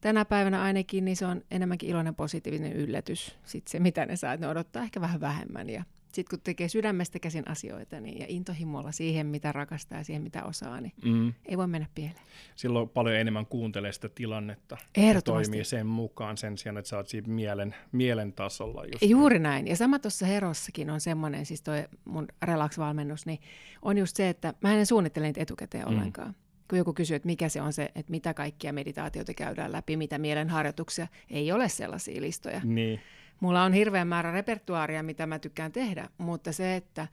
tänä 0.01 0.25
päivänä 0.25 0.63
ainakin, 0.63 1.05
niin 1.05 1.17
se 1.17 1.27
on 1.27 1.43
enemmänkin 1.51 1.91
iloinen 1.91 2.15
positiivinen 2.15 2.73
yllätys, 2.73 3.39
sit 3.45 3.69
se 3.69 3.81
mitä 3.81 4.07
ne 4.07 4.17
saa, 4.17 4.33
että 4.33 4.47
ne 4.47 4.51
odottaa 4.51 4.83
ehkä 4.83 5.01
vähän 5.01 5.21
vähemmän 5.21 5.71
ja 5.71 5.85
sitten 6.12 6.38
kun 6.38 6.45
tekee 6.45 6.69
sydämestä 6.69 7.19
käsin 7.19 7.49
asioita 7.49 8.00
niin, 8.00 8.21
ja 8.21 8.26
intohimolla 8.28 8.92
siihen, 8.92 9.26
mitä 9.26 9.52
rakastaa 9.52 9.99
ja 9.99 10.04
siihen, 10.04 10.23
mitä 10.23 10.45
osaa, 10.45 10.81
niin 10.81 10.92
mm. 11.04 11.33
ei 11.47 11.57
voi 11.57 11.66
mennä 11.66 11.88
pieleen. 11.95 12.26
Silloin 12.57 12.88
paljon 12.88 13.16
enemmän 13.16 13.47
kuuntelee 13.47 13.92
sitä 13.92 14.09
tilannetta 14.09 14.76
ja 14.97 15.23
toimii 15.23 15.64
sen 15.64 15.87
mukaan 15.87 16.37
sen 16.37 16.59
sijaan, 16.59 16.78
että 16.78 16.88
sä 16.88 16.97
oot 16.97 17.09
siinä 17.09 17.28
mielen, 17.28 17.75
mielen 17.92 18.33
tasolla. 18.33 18.85
Just 18.85 19.02
Juuri 19.02 19.38
näin. 19.38 19.66
Ja 19.66 19.76
sama 19.76 19.99
tuossa 19.99 20.26
Herossakin 20.26 20.90
on 20.90 21.00
semmoinen, 21.00 21.47
siis 21.47 21.62
toi 21.62 21.85
mun 22.04 22.28
relax-valmennus, 22.42 23.26
niin 23.26 23.38
on 23.83 23.99
just 23.99 24.16
se, 24.16 24.28
että 24.28 24.54
mä 24.61 24.75
en 24.75 24.87
suunnittele 24.87 25.26
niitä 25.26 25.42
etukäteen 25.42 25.85
mm. 25.85 25.95
ollenkaan 25.95 26.35
kun 26.73 26.78
joku 26.78 26.92
kysyy, 26.92 27.16
että 27.16 27.26
mikä 27.26 27.49
se 27.49 27.62
on 27.62 27.73
se, 27.73 27.83
että 27.95 28.11
mitä 28.11 28.35
kaikkia 28.35 28.73
meditaatioita 28.73 29.35
käydään 29.35 29.73
läpi, 29.73 29.97
mitä 29.97 30.19
mielenharjoituksia, 30.19 31.07
ei 31.31 31.52
ole 31.52 31.69
sellaisia 31.69 32.21
listoja. 32.21 32.61
Niin. 32.64 33.00
Mulla 33.41 33.62
on 33.62 33.73
hirveän 33.73 34.09
määrä 34.09 34.33
repertuaaria, 34.33 35.03
mitä 35.03 35.27
mä 35.27 35.39
tykkään 35.39 35.73
tehdä, 35.73 36.09
mutta 36.19 36.53
se, 36.53 36.77
että 36.77 37.09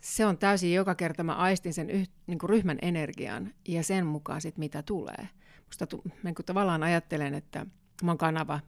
se 0.00 0.26
on 0.26 0.38
täysin 0.38 0.74
joka 0.74 0.94
kerta 0.94 1.24
mä 1.24 1.34
aistin 1.34 1.74
sen 1.74 1.90
yh, 1.90 2.08
niin 2.26 2.38
kuin 2.38 2.50
ryhmän 2.50 2.78
energian 2.82 3.54
ja 3.68 3.82
sen 3.82 4.06
mukaan 4.06 4.40
sit 4.40 4.58
mitä 4.58 4.82
tulee. 4.82 5.28
Musta 5.66 5.86
tu, 5.86 6.02
niin 6.22 6.34
tavallaan 6.46 6.82
ajattelen, 6.82 7.34
että 7.34 7.66
mä 8.02 8.10
oon 8.10 8.18
kanava, 8.18 8.60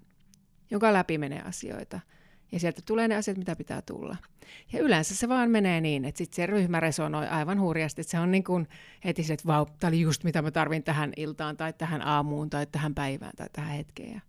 joka 0.71 0.92
läpi 0.92 1.18
menee 1.18 1.42
asioita. 1.42 2.00
Ja 2.52 2.61
sieltä 2.61 2.82
tulee 2.87 3.09
ne 3.09 3.16
asiat, 3.16 3.38
mitä 3.38 3.56
pitää 3.56 3.82
tulla. 3.82 4.16
Ja 4.73 4.80
yleensä 4.80 5.16
se 5.16 5.28
vaan 5.28 5.50
menee 5.50 5.80
niin, 5.80 6.04
että 6.04 6.18
sitten 6.18 6.37
se 6.37 6.47
ryhmä 6.47 6.80
resonoi 6.80 7.28
aivan 7.28 7.61
hurjasti. 7.61 8.00
Että 8.00 8.11
se 8.11 8.18
on 8.18 8.30
niin 8.30 8.44
kuin 8.44 8.68
heti 9.04 9.23
se, 9.23 9.32
että 9.32 9.47
vau, 9.47 9.66
tämä 9.66 9.88
oli 9.88 10.00
just 10.00 10.25
mitä 10.25 10.42
mä 10.42 10.50
tarvin 10.50 10.82
tähän 10.82 11.12
iltaan 11.16 11.56
tai 11.56 11.73
tähän 11.73 12.02
aamuun 12.02 12.50
tai 12.50 12.66
tähän 12.66 12.94
päivään 12.94 13.32
tai 13.37 13.47
tähän 13.52 13.76
hetkeen. 13.76 14.23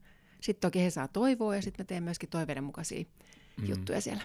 Sitten 0.44 0.62
toki 0.68 0.84
he 0.84 0.90
saa 0.90 1.08
toivoa 1.08 1.56
ja 1.56 1.62
sitten 1.62 1.84
mä 1.84 1.88
teen 1.88 2.04
myöskin 2.04 2.30
toiveiden 2.30 2.64
mukaisia 2.64 3.06
mm. 3.58 3.66
juttuja 3.68 4.02
siellä 4.02 4.24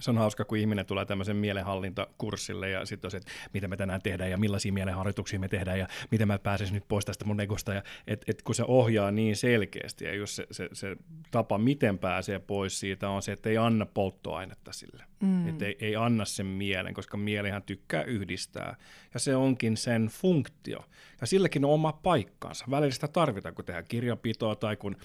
se 0.00 0.10
on 0.10 0.18
hauska, 0.18 0.44
kun 0.44 0.58
ihminen 0.58 0.86
tulee 0.86 1.04
tämmöisen 1.04 1.36
mielenhallintakurssille 1.36 2.70
ja 2.70 2.86
sitten 2.86 3.06
on 3.06 3.10
se, 3.10 3.16
että 3.16 3.30
mitä 3.52 3.68
me 3.68 3.76
tänään 3.76 4.02
tehdään 4.02 4.30
ja 4.30 4.38
millaisia 4.38 4.72
mielenharjoituksia 4.72 5.38
me 5.38 5.48
tehdään 5.48 5.78
ja 5.78 5.88
miten 6.10 6.28
mä 6.28 6.38
pääsisin 6.38 6.74
nyt 6.74 6.88
pois 6.88 7.04
tästä 7.04 7.24
mun 7.24 7.40
egosta. 7.40 7.74
Ja 7.74 7.82
et, 8.06 8.24
et 8.28 8.42
kun 8.42 8.54
se 8.54 8.64
ohjaa 8.66 9.10
niin 9.10 9.36
selkeästi 9.36 10.04
ja 10.04 10.14
just 10.14 10.34
se, 10.34 10.46
se, 10.50 10.68
se 10.72 10.96
tapa, 11.30 11.58
miten 11.58 11.98
pääsee 11.98 12.38
pois 12.38 12.80
siitä 12.80 13.08
on 13.08 13.22
se, 13.22 13.32
että 13.32 13.48
ei 13.48 13.58
anna 13.58 13.86
polttoainetta 13.86 14.72
sille. 14.72 15.04
Mm. 15.20 15.48
Että 15.48 15.64
ei, 15.64 15.76
ei 15.80 15.96
anna 15.96 16.24
sen 16.24 16.46
mielen, 16.46 16.94
koska 16.94 17.16
mielihän 17.16 17.62
tykkää 17.62 18.02
yhdistää. 18.02 18.76
Ja 19.14 19.20
se 19.20 19.36
onkin 19.36 19.76
sen 19.76 20.06
funktio. 20.06 20.84
Ja 21.20 21.26
silläkin 21.26 21.64
on 21.64 21.70
oma 21.70 21.92
paikkansa. 21.92 22.64
Välillä 22.70 22.92
sitä 22.92 23.08
tarvitaan, 23.08 23.54
kun 23.54 23.64
tehdään 23.64 23.84
kirjapitoa 23.88 24.56
tai 24.56 24.76
kun 24.76 24.96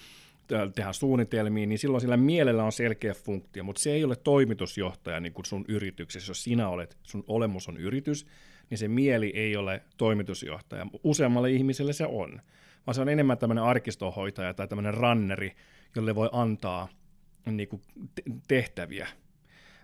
tehdään 0.48 0.94
suunnitelmia, 0.94 1.66
niin 1.66 1.78
silloin 1.78 2.00
sillä 2.00 2.16
mielellä 2.16 2.64
on 2.64 2.72
selkeä 2.72 3.14
funktio, 3.14 3.64
mutta 3.64 3.82
se 3.82 3.92
ei 3.92 4.04
ole 4.04 4.16
toimitusjohtaja 4.16 5.20
niin 5.20 5.32
kuin 5.32 5.46
sun 5.46 5.64
yrityksessä. 5.68 6.30
Jos 6.30 6.44
sinä 6.44 6.68
olet, 6.68 6.98
sun 7.02 7.24
olemus 7.26 7.68
on 7.68 7.76
yritys, 7.76 8.26
niin 8.70 8.78
se 8.78 8.88
mieli 8.88 9.32
ei 9.34 9.56
ole 9.56 9.82
toimitusjohtaja. 9.96 10.86
Useammalle 11.04 11.50
ihmiselle 11.50 11.92
se 11.92 12.06
on, 12.06 12.40
vaan 12.86 12.94
se 12.94 13.00
on 13.00 13.08
enemmän 13.08 13.38
tämmöinen 13.38 13.64
arkistohoitaja 13.64 14.54
tai 14.54 14.68
tämmöinen 14.68 14.94
ranneri, 14.94 15.52
jolle 15.96 16.14
voi 16.14 16.28
antaa 16.32 16.88
niin 17.46 17.68
kuin 17.68 17.82
tehtäviä– 18.48 19.08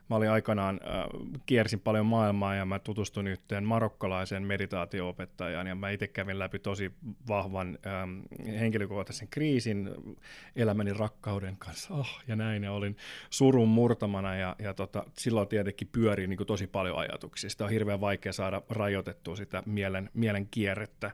Mä 0.09 0.17
olin 0.17 0.31
aikanaan, 0.31 0.81
äh, 0.83 1.05
kiersin 1.47 1.81
paljon 1.81 2.07
maailmaa 2.07 2.55
ja 2.55 2.65
mä 2.65 2.79
tutustuin 2.79 3.27
yhteen 3.27 3.65
marokkalaiseen 3.65 4.43
meditaatioopettajaan 4.43 5.67
ja 5.67 5.75
mä 5.75 5.91
itse 5.91 6.07
kävin 6.07 6.39
läpi 6.39 6.59
tosi 6.59 6.93
vahvan 7.29 7.79
ähm, 7.87 8.21
henkilökohtaisen 8.61 9.29
kriisin 9.29 9.91
elämäni 10.57 10.93
rakkauden 10.93 11.57
kanssa 11.57 11.95
oh, 11.95 12.21
ja 12.29 12.37
näin 12.37 12.65
ja 12.65 12.73
olin 12.73 12.97
surun 13.31 13.69
murtamana 13.69 14.37
ja, 14.37 14.57
ja 14.59 14.75
tota, 14.75 15.05
silloin 15.19 15.49
tietenkin 15.49 15.89
pyörii 15.93 16.27
niin 16.27 16.47
tosi 16.47 16.67
paljon 16.67 16.99
ajatuksia. 16.99 17.51
Sitä 17.51 17.65
on 17.65 17.71
hirveän 17.71 18.01
vaikea 18.01 18.33
saada 18.33 18.63
rajoitettua 18.71 19.37
sitä 19.37 19.63
mielen, 19.67 20.11
mielen 20.15 20.49
kierrettä. 20.51 21.11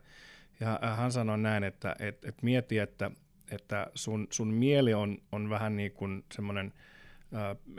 Ja 0.60 0.78
hän 0.96 1.12
sanoi 1.12 1.38
näin, 1.38 1.64
että 1.64 1.96
et, 1.98 2.24
et 2.24 2.42
mieti, 2.42 2.78
että, 2.78 3.10
että 3.50 3.90
sun, 3.94 4.26
sun 4.30 4.48
mieli 4.48 4.94
on, 4.94 5.18
on 5.32 5.50
vähän 5.50 5.76
niin 5.76 5.92
kuin 5.92 6.24
semmoinen– 6.32 6.72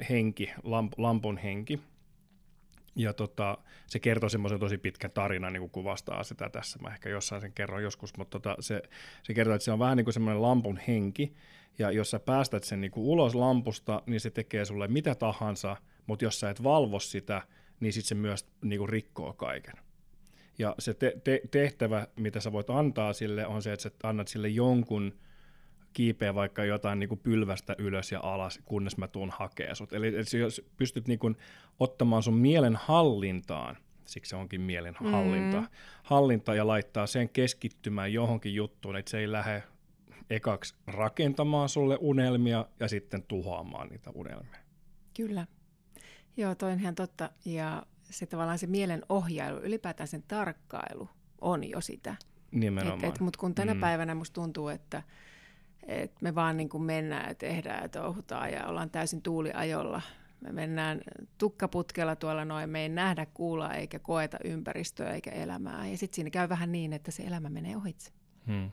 henki, 0.09 0.51
lamp, 0.63 0.93
lampun 0.97 1.37
henki. 1.37 1.81
Ja 2.95 3.13
tota, 3.13 3.57
se 3.87 3.99
kertoo 3.99 4.29
semmoisen 4.29 4.59
tosi 4.59 4.77
pitkän 4.77 5.11
tarinan, 5.11 5.53
niin 5.53 5.61
kuin 5.61 5.69
kuvastaa 5.69 6.23
sitä 6.23 6.49
tässä. 6.49 6.79
Mä 6.81 6.89
ehkä 6.89 7.09
jossain 7.09 7.41
sen 7.41 7.53
kerron 7.53 7.83
joskus, 7.83 8.17
mutta 8.17 8.39
tota, 8.39 8.55
se, 8.59 8.81
se 9.23 9.33
kertoo, 9.33 9.55
että 9.55 9.65
se 9.65 9.71
on 9.71 9.79
vähän 9.79 9.97
niin 9.97 10.05
kuin 10.05 10.13
semmoinen 10.13 10.41
lampun 10.41 10.79
henki. 10.87 11.33
Ja 11.79 11.91
jos 11.91 12.11
sä 12.11 12.19
päästät 12.19 12.63
sen 12.63 12.81
niin 12.81 12.91
kuin 12.91 13.05
ulos 13.07 13.35
lampusta, 13.35 14.01
niin 14.05 14.19
se 14.19 14.29
tekee 14.29 14.65
sulle 14.65 14.87
mitä 14.87 15.15
tahansa, 15.15 15.77
mutta 16.07 16.25
jos 16.25 16.39
sä 16.39 16.49
et 16.49 16.63
valvo 16.63 16.99
sitä, 16.99 17.41
niin 17.79 17.93
sitten 17.93 18.07
se 18.07 18.15
myös 18.15 18.47
niin 18.61 18.79
kuin 18.79 18.89
rikkoo 18.89 19.33
kaiken. 19.33 19.75
Ja 20.57 20.75
se 20.79 20.93
te- 20.93 21.21
te- 21.23 21.41
tehtävä, 21.51 22.07
mitä 22.15 22.39
sä 22.39 22.51
voit 22.51 22.69
antaa 22.69 23.13
sille, 23.13 23.47
on 23.47 23.61
se, 23.61 23.73
että 23.73 23.83
sä 23.83 23.91
annat 24.03 24.27
sille 24.27 24.49
jonkun 24.49 25.13
kiipeä 25.95 26.35
vaikka 26.35 26.65
jotain 26.65 26.99
niin 26.99 27.09
kuin 27.09 27.19
pylvästä 27.19 27.75
ylös 27.77 28.11
ja 28.11 28.19
alas, 28.23 28.59
kunnes 28.65 28.97
mä 28.97 29.07
tuun 29.07 29.29
hakee 29.29 29.75
sut. 29.75 29.93
Eli, 29.93 30.07
eli 30.07 30.39
jos 30.39 30.61
pystyt 30.77 31.07
niin 31.07 31.19
kuin 31.19 31.37
ottamaan 31.79 32.23
sun 32.23 32.33
mielen 32.33 32.75
hallintaan, 32.75 33.77
siksi 34.05 34.29
se 34.29 34.35
onkin 34.35 34.61
mielen 34.61 34.95
hallinta, 34.95 35.61
mm. 35.61 35.67
hallinta 36.03 36.55
ja 36.55 36.67
laittaa 36.67 37.07
sen 37.07 37.29
keskittymään 37.29 38.13
johonkin 38.13 38.55
juttuun, 38.55 38.95
että 38.95 39.11
se 39.11 39.19
ei 39.19 39.31
lähde 39.31 39.63
ekaksi 40.29 40.75
rakentamaan 40.87 41.69
sulle 41.69 41.97
unelmia 42.01 42.65
ja 42.79 42.87
sitten 42.87 43.23
tuhoamaan 43.23 43.87
niitä 43.87 44.11
unelmia. 44.13 44.59
Kyllä. 45.17 45.47
Joo, 46.37 46.55
toi 46.55 46.71
on 46.71 46.79
ihan 46.79 46.95
totta. 46.95 47.29
Ja 47.45 47.83
se 48.03 48.25
tavallaan 48.25 48.59
se 48.59 48.67
mielen 48.67 49.01
ohjailu, 49.09 49.57
ylipäätään 49.57 50.07
sen 50.07 50.23
tarkkailu 50.27 51.09
on 51.41 51.69
jo 51.69 51.81
sitä. 51.81 52.15
Nimenomaan. 52.51 53.13
Mutta 53.19 53.39
kun 53.39 53.55
tänä 53.55 53.73
mm. 53.73 53.79
päivänä 53.79 54.15
musta 54.15 54.33
tuntuu, 54.33 54.67
että 54.67 55.03
että 55.85 56.17
me 56.21 56.35
vaan 56.35 56.57
niin 56.57 56.69
kuin 56.69 56.83
mennään 56.83 57.29
ja 57.29 57.35
tehdään 57.35 57.83
ja 57.83 57.89
touhutaan 57.89 58.51
ja 58.51 58.67
ollaan 58.67 58.89
täysin 58.89 59.21
tuuliajolla. 59.21 60.01
Me 60.41 60.51
mennään 60.51 61.01
tukkaputkella 61.37 62.15
tuolla 62.15 62.45
noin, 62.45 62.69
me 62.69 62.81
ei 62.81 62.89
nähdä, 62.89 63.25
kuulla 63.33 63.73
eikä 63.73 63.99
koeta 63.99 64.37
ympäristöä 64.43 65.13
eikä 65.13 65.31
elämää. 65.31 65.87
Ja 65.87 65.97
sitten 65.97 66.15
siinä 66.15 66.29
käy 66.29 66.49
vähän 66.49 66.71
niin, 66.71 66.93
että 66.93 67.11
se 67.11 67.23
elämä 67.23 67.49
menee 67.49 67.77
ohitse. 67.77 68.11
Hmm. 68.47 68.71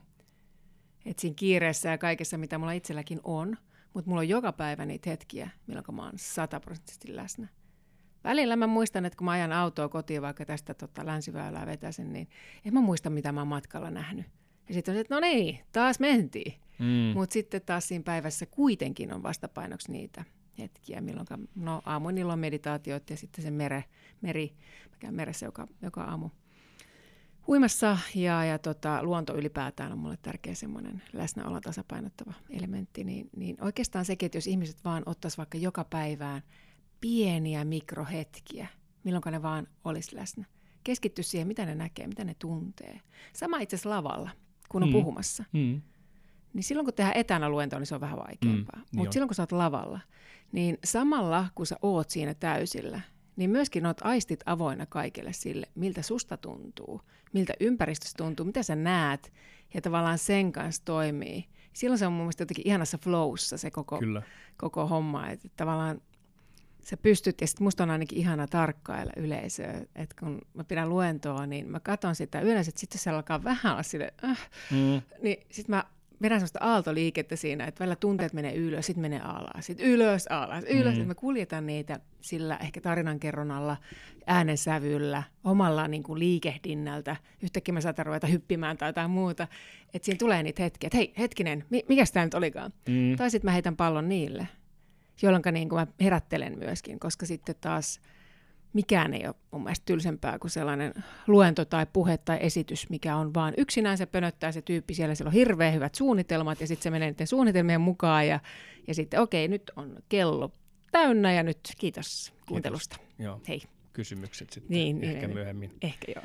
Et 1.04 1.18
siinä 1.18 1.34
kiireessä 1.34 1.88
ja 1.88 1.98
kaikessa, 1.98 2.38
mitä 2.38 2.58
mulla 2.58 2.72
itselläkin 2.72 3.20
on, 3.24 3.56
mutta 3.94 4.08
mulla 4.08 4.20
on 4.20 4.28
joka 4.28 4.52
päivä 4.52 4.86
niitä 4.86 5.10
hetkiä, 5.10 5.50
milloin 5.66 5.84
mä 5.92 6.04
oon 6.04 6.12
sataprosenttisesti 6.16 7.16
läsnä. 7.16 7.48
Välillä 8.24 8.56
mä 8.56 8.66
muistan, 8.66 9.04
että 9.04 9.16
kun 9.16 9.24
mä 9.24 9.30
ajan 9.30 9.52
autoa 9.52 9.88
kotiin, 9.88 10.22
vaikka 10.22 10.44
tästä 10.44 10.74
tota, 10.74 11.06
länsiväylää 11.06 11.66
vetäisen, 11.66 12.12
niin 12.12 12.28
en 12.64 12.74
mä 12.74 12.80
muista, 12.80 13.10
mitä 13.10 13.32
mä 13.32 13.40
oon 13.40 13.48
matkalla 13.48 13.90
nähnyt. 13.90 14.26
Ja 14.68 14.74
sitten 14.74 14.94
on 14.94 15.00
että 15.00 15.14
no 15.14 15.20
niin, 15.20 15.58
taas 15.72 16.00
mentiin. 16.00 16.54
Mm. 16.78 17.12
Mutta 17.14 17.32
sitten 17.32 17.62
taas 17.62 17.88
siinä 17.88 18.02
päivässä 18.02 18.46
kuitenkin 18.46 19.12
on 19.12 19.22
vastapainoksi 19.22 19.92
niitä 19.92 20.24
hetkiä, 20.58 21.00
milloin 21.00 21.26
no 21.54 21.82
aamuin 21.84 22.24
on 22.24 22.38
meditaatiot 22.38 23.10
ja 23.10 23.16
sitten 23.16 23.44
se 23.44 23.50
mere, 23.50 23.84
meri, 24.20 24.52
mä 24.90 24.96
käyn 24.98 25.14
meressä 25.14 25.46
joka, 25.46 25.68
joka 25.82 26.04
aamu 26.04 26.30
huimassa 27.46 27.98
ja, 28.14 28.44
ja 28.44 28.58
tota, 28.58 29.02
luonto 29.02 29.36
ylipäätään 29.36 29.92
on 29.92 29.98
mulle 29.98 30.18
tärkeä 30.22 30.54
semmoinen 30.54 31.02
läsnäolo 31.12 31.60
tasapainottava 31.60 32.32
elementti, 32.50 33.04
niin, 33.04 33.30
niin 33.36 33.56
oikeastaan 33.60 34.04
sekin, 34.04 34.26
että 34.26 34.38
jos 34.38 34.46
ihmiset 34.46 34.84
vaan 34.84 35.02
ottaisi 35.06 35.38
vaikka 35.38 35.58
joka 35.58 35.84
päivään 35.84 36.42
pieniä 37.00 37.64
mikrohetkiä, 37.64 38.66
milloin 39.04 39.22
ne 39.30 39.42
vaan 39.42 39.66
olisi 39.84 40.16
läsnä. 40.16 40.44
Keskitty 40.84 41.22
siihen, 41.22 41.48
mitä 41.48 41.66
ne 41.66 41.74
näkee, 41.74 42.06
mitä 42.06 42.24
ne 42.24 42.34
tuntee. 42.38 43.00
Sama 43.32 43.58
itse 43.58 43.76
asiassa 43.76 43.90
lavalla, 43.90 44.30
kun 44.72 44.82
on 44.82 44.88
mm. 44.88 44.92
puhumassa. 44.92 45.44
Mm. 45.52 45.82
Niin 46.52 46.64
silloin 46.64 46.86
kun 46.86 46.94
tehdään 46.94 47.16
etänä 47.16 47.48
luentoa, 47.48 47.78
niin 47.78 47.86
se 47.86 47.94
on 47.94 48.00
vähän 48.00 48.18
vaikeampaa. 48.18 48.78
Mm, 48.80 48.98
Mutta 48.98 49.12
silloin 49.12 49.28
kun 49.28 49.34
sä 49.34 49.42
oot 49.42 49.52
lavalla, 49.52 50.00
niin 50.52 50.78
samalla 50.84 51.46
kun 51.54 51.66
sä 51.66 51.76
oot 51.82 52.10
siinä 52.10 52.34
täysillä, 52.34 53.00
niin 53.36 53.50
myöskin 53.50 53.86
oot 53.86 54.00
aistit 54.04 54.40
avoinna 54.46 54.86
kaikille 54.86 55.32
sille, 55.32 55.66
miltä 55.74 56.02
susta 56.02 56.36
tuntuu, 56.36 57.00
miltä 57.32 57.52
ympäristössä 57.60 58.16
tuntuu, 58.16 58.46
mitä 58.46 58.62
sä 58.62 58.76
näet, 58.76 59.32
ja 59.74 59.80
tavallaan 59.80 60.18
sen 60.18 60.52
kanssa 60.52 60.82
toimii. 60.84 61.44
Silloin 61.72 61.98
se 61.98 62.06
on 62.06 62.12
mun 62.12 62.22
mielestä 62.22 62.42
jotenkin 62.42 62.68
ihanassa 62.68 62.98
flowssa 62.98 63.56
se 63.56 63.70
koko, 63.70 63.98
Kyllä. 63.98 64.22
koko 64.56 64.86
homma, 64.86 65.28
että 65.28 65.48
tavallaan 65.56 66.00
sä 66.82 66.96
pystyt, 66.96 67.40
ja 67.40 67.46
sitten 67.46 67.64
musta 67.64 67.82
on 67.82 67.90
ainakin 67.90 68.18
ihana 68.18 68.46
tarkkailla 68.46 69.12
yleisöä, 69.16 69.80
että 69.94 70.16
kun 70.20 70.40
mä 70.54 70.64
pidän 70.64 70.88
luentoa, 70.88 71.46
niin 71.46 71.68
mä 71.70 71.80
katson 71.80 72.14
sitä 72.14 72.40
yleensä, 72.40 72.68
että 72.68 72.80
sitten 72.80 73.00
se 73.00 73.10
alkaa 73.10 73.44
vähän 73.44 73.72
olla 73.72 73.82
sille, 73.82 74.14
äh, 74.24 74.48
mm. 74.70 75.02
niin 75.22 75.36
sitten 75.50 75.76
mä 75.76 75.84
vedän 76.22 76.38
sellaista 76.38 76.58
aaltoliikettä 76.62 77.36
siinä, 77.36 77.64
että 77.64 77.78
välillä 77.80 77.96
tunteet 77.96 78.32
menee 78.32 78.54
ylös, 78.54 78.86
sitten 78.86 79.02
menee 79.02 79.20
alas, 79.20 79.66
sitten 79.66 79.86
ylös, 79.86 80.26
alas, 80.26 80.64
ylös. 80.64 80.98
Mm. 80.98 81.06
me 81.06 81.14
kuljetaan 81.14 81.66
niitä 81.66 82.00
sillä 82.20 82.56
ehkä 82.56 82.80
tarinankerronnalla, 82.80 83.76
äänensävyllä, 84.26 85.22
omalla 85.44 85.88
niin 85.88 86.02
kuin 86.02 86.18
liikehdinnältä. 86.18 87.16
Yhtäkkiä 87.42 87.74
me 87.74 87.80
saatan 87.80 88.06
ruveta 88.06 88.26
hyppimään 88.26 88.76
tai 88.76 88.88
jotain 88.88 89.10
muuta. 89.10 89.48
Että 89.94 90.06
siinä 90.06 90.18
tulee 90.18 90.42
niitä 90.42 90.62
hetkiä, 90.62 90.86
että 90.86 90.96
hei, 90.96 91.12
hetkinen, 91.18 91.64
mi- 91.70 91.84
mikä 91.88 92.04
tämä 92.12 92.26
nyt 92.26 92.34
olikaan? 92.34 92.72
Mm. 92.88 93.16
Tai 93.16 93.30
sitten 93.30 93.48
mä 93.48 93.52
heitän 93.52 93.76
pallon 93.76 94.08
niille, 94.08 94.48
jolloin 95.22 95.42
niin 95.52 95.68
kuin 95.68 95.80
mä 95.80 95.86
herättelen 96.00 96.58
myöskin, 96.58 97.00
koska 97.00 97.26
sitten 97.26 97.54
taas– 97.60 98.00
mikään 98.72 99.14
ei 99.14 99.26
ole 99.26 99.34
mun 99.50 99.62
mielestä 99.62 99.84
tylsempää 99.86 100.38
kuin 100.38 100.50
sellainen 100.50 100.94
luento 101.26 101.64
tai 101.64 101.86
puhe 101.92 102.18
tai 102.18 102.38
esitys, 102.40 102.90
mikä 102.90 103.16
on 103.16 103.34
vaan 103.34 103.54
yksinään 103.56 103.98
se 103.98 104.06
pönöttää 104.06 104.52
se 104.52 104.62
tyyppi 104.62 104.94
siellä, 104.94 105.14
siellä 105.14 105.28
on 105.28 105.34
hirveän 105.34 105.74
hyvät 105.74 105.94
suunnitelmat 105.94 106.60
ja 106.60 106.66
sitten 106.66 106.82
se 106.82 106.90
menee 106.90 107.10
niiden 107.10 107.26
suunnitelmien 107.26 107.80
mukaan 107.80 108.28
ja, 108.28 108.40
ja 108.88 108.94
sitten 108.94 109.20
okei, 109.20 109.48
nyt 109.48 109.70
on 109.76 109.96
kello 110.08 110.52
täynnä 110.92 111.32
ja 111.32 111.42
nyt 111.42 111.58
kiitos 111.78 112.32
kuuntelusta. 112.48 112.96
Kiitos. 112.96 113.14
Joo. 113.18 113.40
Hei. 113.48 113.62
Kysymykset 113.92 114.50
sitten 114.50 114.70
niin, 114.70 115.00
niin 115.00 115.12
ehkä 115.12 115.26
niin, 115.26 115.36
myöhemmin. 115.36 115.70
Ehkä 115.82 116.12
joo. 116.16 116.24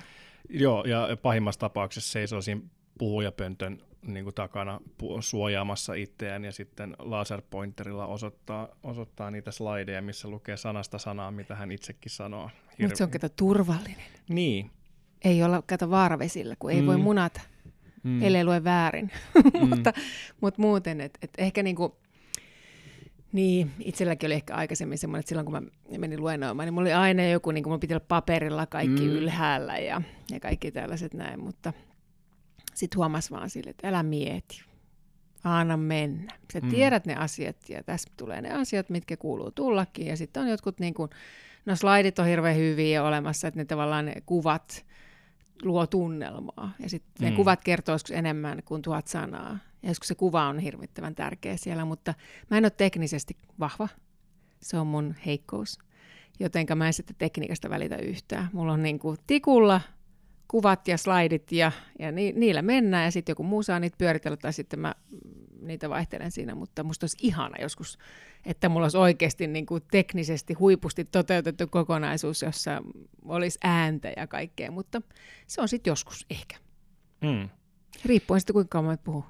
Joo, 0.49 0.83
ja 0.85 1.17
pahimmassa 1.21 1.59
tapauksessa 1.59 2.11
seisoo 2.11 2.41
siinä 2.41 2.61
puhujapöntön 2.97 3.81
niin 4.01 4.23
kuin 4.23 4.35
takana 4.35 4.79
suojaamassa 5.19 5.93
itseään 5.93 6.45
ja 6.45 6.51
sitten 6.51 6.95
laserpointerilla 6.99 8.05
osoittaa, 8.07 8.67
osoittaa 8.83 9.31
niitä 9.31 9.51
slideja, 9.51 10.01
missä 10.01 10.27
lukee 10.27 10.57
sanasta 10.57 10.97
sanaa, 10.97 11.31
mitä 11.31 11.55
hän 11.55 11.71
itsekin 11.71 12.11
sanoo. 12.11 12.47
Hirve- 12.47 12.81
Mutta 12.81 12.97
se 12.97 13.03
on 13.03 13.11
kato 13.11 13.29
turvallinen. 13.29 14.05
Niin. 14.29 14.71
Ei 15.23 15.43
olla 15.43 15.61
kato 15.61 15.89
vaaravesillä, 15.89 16.55
kun 16.59 16.71
ei 16.71 16.81
mm. 16.81 16.87
voi 16.87 16.97
munata, 16.97 17.41
mm. 18.03 18.23
ellei 18.23 18.43
lue 18.45 18.63
väärin. 18.63 19.11
Mm. 19.53 19.69
mutta, 19.69 19.93
mutta 20.41 20.61
muuten, 20.61 21.01
että 21.01 21.19
et 21.21 21.31
ehkä 21.37 21.63
niinku, 21.63 21.97
niin, 23.31 23.71
itselläkin 23.79 24.27
oli 24.27 24.33
ehkä 24.33 24.55
aikaisemmin 24.55 24.97
semmoinen, 24.97 25.19
että 25.19 25.29
silloin 25.29 25.45
kun 25.45 25.53
mä 25.53 25.61
menin 25.97 26.21
luennoimaan, 26.21 26.67
niin 26.67 26.73
mulla 26.73 26.85
oli 26.85 26.93
aina 26.93 27.27
joku, 27.27 27.51
niin 27.51 27.63
kuin 27.63 27.71
mulla 27.71 27.79
piti 27.79 27.93
olla 27.93 28.05
paperilla 28.07 28.65
kaikki 28.65 29.01
mm. 29.01 29.09
ylhäällä 29.09 29.77
ja, 29.77 30.01
ja 30.31 30.39
kaikki 30.39 30.71
tällaiset 30.71 31.13
näin, 31.13 31.39
mutta– 31.39 31.73
sitten 32.77 32.97
huomasi 32.97 33.31
vaan 33.31 33.49
sille, 33.49 33.69
että 33.69 33.87
älä 33.87 34.03
mieti. 34.03 34.61
anna 35.43 35.77
mennä. 35.77 36.33
Sä 36.53 36.59
Mm. 36.59 36.69
tiedät 36.69 37.05
ne 37.05 37.15
asiat 37.15 37.69
ja 37.69 37.83
tässä 37.83 38.11
tulee 38.17 38.41
ne 38.41 38.51
asiat, 38.51 38.89
mitkä 38.89 39.17
kuuluu 39.17 39.51
tullakin. 39.51 40.07
Ja 40.07 40.17
sitten 40.17 40.43
on 40.43 40.49
jotkut, 40.49 40.79
niin 40.79 40.93
kuin, 40.93 41.09
no 41.65 41.75
slaidit 41.75 42.19
on 42.19 42.25
hirveän 42.25 42.55
hyviä 42.55 43.03
olemassa, 43.03 43.47
että 43.47 43.59
ne 43.59 43.65
tavallaan 43.65 44.05
ne 44.05 44.13
kuvat 44.25 44.85
luo 45.63 45.87
tunnelmaa. 45.87 46.73
Ja 46.79 46.89
sitten 46.89 47.25
ne 47.25 47.29
Mm. 47.29 47.35
kuvat 47.35 47.61
kertoo 47.63 47.97
enemmän 48.11 48.63
kuin 48.65 48.81
tuhat 48.81 49.07
sanaa. 49.07 49.57
Ja 49.83 49.89
joskus 49.89 50.07
se 50.07 50.15
kuva 50.15 50.47
on 50.47 50.59
hirvittävän 50.59 51.15
tärkeä 51.15 51.57
siellä, 51.57 51.85
mutta 51.85 52.13
mä 52.51 52.57
en 52.57 52.65
ole 52.65 52.69
teknisesti 52.69 53.37
vahva. 53.59 53.87
Se 54.61 54.77
on 54.77 54.87
mun 54.87 55.15
heikkous. 55.25 55.79
Jotenka 56.39 56.75
mä 56.75 56.87
en 56.87 56.93
sitten 56.93 57.15
tekniikasta 57.19 57.69
välitä 57.69 57.97
yhtään. 57.97 58.49
Mulla 58.53 58.73
on 58.73 58.83
niin 58.83 58.99
kuin 58.99 59.17
tikulla 59.27 59.81
kuvat 60.47 60.87
ja 60.87 60.97
slaidit 60.97 61.51
ja, 61.51 61.71
ja 61.99 62.11
ni, 62.11 62.31
niillä 62.35 62.61
mennään 62.61 63.05
ja 63.05 63.11
sitten 63.11 63.31
joku 63.31 63.43
muu 63.43 63.63
saa 63.63 63.79
niitä 63.79 63.97
pyöritellä 63.97 64.37
tai 64.37 64.53
sitten 64.53 64.79
mä 64.79 64.95
mm, 65.11 65.67
niitä 65.67 65.89
vaihtelen 65.89 66.31
siinä, 66.31 66.55
mutta 66.55 66.83
musta 66.83 67.03
olisi 67.03 67.17
ihana 67.21 67.61
joskus, 67.61 67.97
että 68.45 68.69
mulla 68.69 68.85
olisi 68.85 68.97
oikeasti 68.97 69.47
niin 69.47 69.65
kuin 69.65 69.83
teknisesti 69.91 70.53
huipusti 70.53 71.05
toteutettu 71.05 71.67
kokonaisuus, 71.67 72.41
jossa 72.41 72.83
olisi 73.25 73.59
ääntä 73.63 74.13
ja 74.17 74.27
kaikkea, 74.27 74.71
mutta 74.71 75.01
se 75.47 75.61
on 75.61 75.67
sitten 75.67 75.91
joskus 75.91 76.25
ehkä. 76.29 76.55
Mm. 77.21 77.49
Riippuen 78.05 78.39
sitten 78.39 78.53
kuinka 78.53 78.69
kauan 78.69 78.85
mä 78.85 78.97
puhun. 78.97 79.23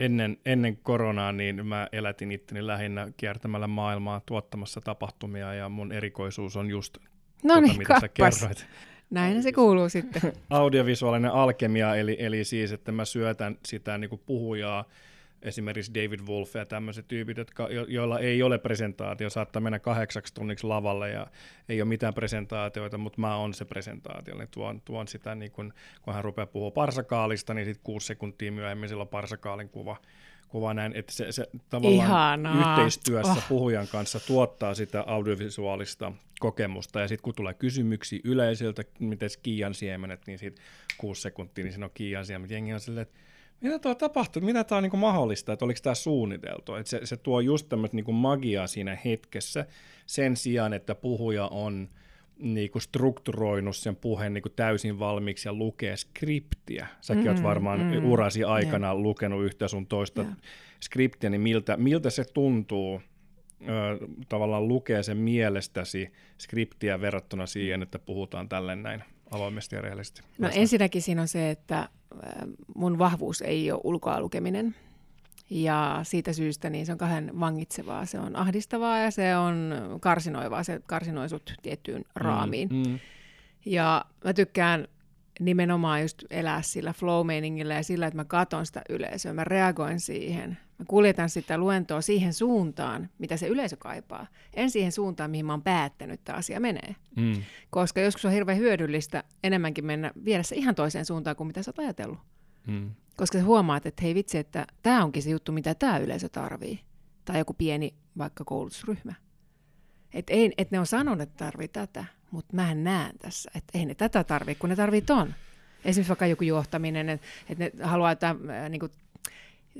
Ennen, 0.00 0.36
ennen 0.46 0.76
koronaa 0.76 1.32
niin 1.32 1.66
mä 1.66 1.88
elätin 1.92 2.32
itteni 2.32 2.66
lähinnä 2.66 3.12
kiertämällä 3.16 3.66
maailmaa 3.66 4.20
tuottamassa 4.26 4.80
tapahtumia 4.80 5.54
ja 5.54 5.68
mun 5.68 5.92
erikoisuus 5.92 6.56
on 6.56 6.70
just 6.70 6.98
No 7.42 7.54
tota, 7.54 7.60
niin, 7.60 7.78
mitä 7.78 8.00
sä 8.00 8.08
kerroit. 8.08 8.66
Näin 9.10 9.42
se 9.42 9.52
kuuluu 9.52 9.88
sitten. 9.88 10.22
audiovisuaalinen 10.50 11.30
alkemia, 11.30 11.94
eli, 11.96 12.16
eli 12.18 12.44
siis, 12.44 12.72
että 12.72 12.92
mä 12.92 13.04
syötän 13.04 13.58
sitä 13.66 13.98
niin 13.98 14.08
kuin 14.10 14.22
puhujaa, 14.26 14.84
esimerkiksi 15.42 15.94
David 15.94 16.20
Wolf 16.20 16.54
ja 16.54 16.66
tämmöiset 16.66 17.08
tyypit, 17.08 17.36
jotka, 17.36 17.68
jo, 17.70 17.84
joilla 17.88 18.18
ei 18.18 18.42
ole 18.42 18.58
presentaatio, 18.58 19.30
saattaa 19.30 19.62
mennä 19.62 19.78
kahdeksaksi 19.78 20.34
tunniksi 20.34 20.66
lavalle 20.66 21.10
ja 21.10 21.26
ei 21.68 21.82
ole 21.82 21.88
mitään 21.88 22.14
presentaatioita, 22.14 22.98
mutta 22.98 23.20
mä 23.20 23.36
oon 23.36 23.54
se 23.54 23.64
presentaatio, 23.64 24.34
niin 24.34 24.48
tuon, 24.50 24.80
tuon 24.84 25.08
sitä, 25.08 25.34
niin 25.34 25.50
kun, 25.50 25.72
kun 26.02 26.14
hän 26.14 26.24
rupeaa 26.24 26.46
puhua 26.46 26.70
parsakaalista, 26.70 27.54
niin 27.54 27.64
sitten 27.66 27.84
kuusi 27.84 28.06
sekuntia 28.06 28.52
myöhemmin 28.52 28.88
sillä 28.88 29.02
on 29.02 29.08
parsakaalin 29.08 29.68
kuva, 29.68 29.96
kuva 30.48 30.74
näin, 30.74 30.92
että 30.96 31.12
se, 31.12 31.32
se 31.32 31.46
tavallaan 31.70 32.06
Ihanaa. 32.06 32.76
yhteistyössä 32.76 33.32
Oh. 33.32 33.48
puhujan 33.48 33.88
kanssa 33.88 34.20
tuottaa 34.20 34.74
sitä 34.74 35.04
audiovisuaalista 35.06 36.12
kokemusta, 36.40 37.00
ja 37.00 37.08
sitten 37.08 37.22
kun 37.22 37.34
tulee 37.34 37.54
kysymyksiä 37.54 38.20
yleisöltä, 38.24 38.82
miten 38.98 39.30
Kiian 39.42 39.74
siemenet, 39.74 40.26
niin 40.26 40.38
siitä 40.38 40.62
kuusi 40.98 41.22
sekuntia, 41.22 41.64
niin 41.64 41.72
siinä 41.72 41.86
on 41.86 41.92
Kiian 41.94 42.26
siemenet, 42.26 42.50
jengi 42.50 42.72
on 42.72 42.80
silleen, 42.80 43.02
että 43.02 43.18
mitä 43.60 43.78
tuo 43.78 43.94
tapahtuu, 43.94 44.42
mitä 44.42 44.64
tämä 44.64 44.76
on 44.76 44.82
niinku 44.82 44.96
mahdollista, 44.96 45.52
että 45.52 45.64
oliko 45.64 45.80
tämä 45.82 45.94
suunniteltu, 45.94 46.74
että 46.74 46.90
se, 46.90 47.00
se 47.04 47.16
tuo 47.16 47.40
just 47.40 47.68
tämmöistä 47.68 47.96
niinku 47.96 48.12
magiaa 48.12 48.66
siinä 48.66 48.98
hetkessä, 49.04 49.66
sen 50.06 50.36
sijaan, 50.36 50.72
että 50.72 50.94
puhuja 50.94 51.46
on 51.46 51.88
niinku 52.38 52.80
strukturoinut 52.80 53.76
sen 53.76 53.96
puheen 53.96 54.34
niinku 54.34 54.48
täysin 54.48 54.98
valmiiksi 54.98 55.48
ja 55.48 55.52
lukee 55.52 55.96
skriptiä. 55.96 56.86
Säkin 57.00 57.22
mm, 57.24 57.28
oot 57.28 57.38
Mm, 57.38 57.42
varmaan 57.42 57.80
mm, 57.80 58.04
urasi 58.04 58.44
aikana 58.44 58.94
lukenut 58.94 59.44
yhtä 59.44 59.68
sun 59.68 59.86
toista 59.86 60.22
Joo. 60.22 60.30
skriptiä, 60.80 61.30
niin 61.30 61.40
miltä, 61.40 61.76
miltä 61.76 62.10
se 62.10 62.24
tuntuu 62.24 63.02
ö, 63.62 64.06
tavallaan 64.28 64.68
lukea 64.68 65.02
sen 65.02 65.16
mielestäsi 65.16 66.12
skriptiä 66.38 67.00
verrattuna 67.00 67.46
siihen, 67.46 67.82
että 67.82 67.98
puhutaan 67.98 68.48
tälle 68.48 68.76
näin 68.76 69.04
avoimesti 69.30 69.76
ja 69.76 69.82
rehellisesti? 69.82 70.22
No 70.38 70.50
ensinnäkin 70.54 71.02
siinä 71.02 71.22
on 71.22 71.28
se, 71.28 71.50
että 71.50 71.88
mun 72.74 72.98
vahvuus 72.98 73.42
ei 73.42 73.72
ole 73.72 73.80
ulkoa 73.84 74.20
lukeminen. 74.20 74.74
Ja 75.50 76.00
siitä 76.02 76.32
syystä 76.32 76.70
niin 76.70 76.86
se 76.86 76.92
on 76.92 76.98
kahden 76.98 77.40
vangitsevaa. 77.40 78.06
Se 78.06 78.18
on 78.18 78.36
ahdistavaa 78.36 78.98
ja 78.98 79.10
se 79.10 79.36
on 79.36 79.74
karsinoivaa. 80.00 80.62
Se 80.62 80.80
karsinoi 80.86 81.28
sut 81.28 81.54
tiettyyn 81.62 82.04
raamiin. 82.14 82.68
Mm, 82.68 82.90
mm, 82.90 82.98
Ja 83.66 84.04
mä 84.24 84.32
tykkään 84.34 84.88
nimenomaan 85.40 86.02
just 86.02 86.24
elää 86.30 86.62
sillä 86.62 86.92
flow-meiningillä 86.92 87.74
ja 87.74 87.82
sillä, 87.82 88.06
että 88.06 88.16
mä 88.16 88.24
katon 88.24 88.66
sitä 88.66 88.82
yleisöä, 88.88 89.32
mä 89.32 89.44
reagoin 89.44 90.00
siihen. 90.00 90.58
Mä 90.78 90.84
kuljetan 90.88 91.30
sitä 91.30 91.58
luentoa 91.58 92.00
siihen 92.00 92.34
suuntaan, 92.34 93.08
mitä 93.18 93.36
se 93.36 93.46
yleisö 93.46 93.76
kaipaa. 93.76 94.26
En 94.54 94.70
siihen 94.70 94.92
suuntaan, 94.92 95.30
mihin 95.30 95.46
mä 95.46 95.52
oon 95.52 95.62
päättänyt, 95.62 96.20
että 96.20 96.34
asia 96.34 96.60
menee. 96.60 96.96
mm, 97.16 97.42
Koska 97.70 98.00
joskus 98.00 98.24
on 98.24 98.32
hirveän 98.32 98.58
hyödyllistä 98.58 99.24
enemmänkin 99.44 99.86
mennä 99.86 100.12
viedä 100.24 100.42
se 100.42 100.56
ihan 100.56 100.74
toiseen 100.74 101.04
suuntaan 101.04 101.36
kuin 101.36 101.46
mitä 101.46 101.62
sä 101.62 101.68
oot 101.70 101.78
ajatellut. 101.78 102.18
mm. 102.66 102.90
Koska 103.16 103.38
sä 103.38 103.44
huomaat, 103.44 103.86
että 103.86 104.02
hei 104.02 104.14
vitsi, 104.14 104.38
että 104.38 104.66
tämä 104.82 105.04
onkin 105.04 105.22
se 105.22 105.30
juttu, 105.30 105.52
mitä 105.52 105.74
tämä 105.74 105.98
yleisö 105.98 106.28
tarvii. 106.28 106.80
Tai 107.24 107.38
joku 107.38 107.54
pieni 107.54 107.94
vaikka 108.18 108.44
koulutusryhmä. 108.44 109.14
Että 110.14 110.32
et 110.58 110.70
ne 110.70 110.80
on 110.80 110.86
sanonut, 110.86 111.20
että 111.20 111.44
tarvii 111.44 111.68
tätä, 111.68 112.04
mutta 112.30 112.56
mä 112.56 112.74
näen 112.74 113.18
tässä, 113.18 113.50
että 113.54 113.78
ei 113.78 113.86
ne 113.86 113.94
tätä 113.94 114.24
tarvii, 114.24 114.54
kun 114.54 114.70
ne 114.70 114.76
tarvii 114.76 115.02
ton. 115.02 115.34
Esimerkiksi 115.84 116.08
vaikka 116.08 116.26
joku 116.26 116.44
johtaminen, 116.44 117.08
että 117.08 117.26
et 117.48 117.58
ne 117.58 117.70
haluaa 117.82 118.10
jotain 118.12 118.50
äh, 118.50 118.68
niinku, 118.68 118.88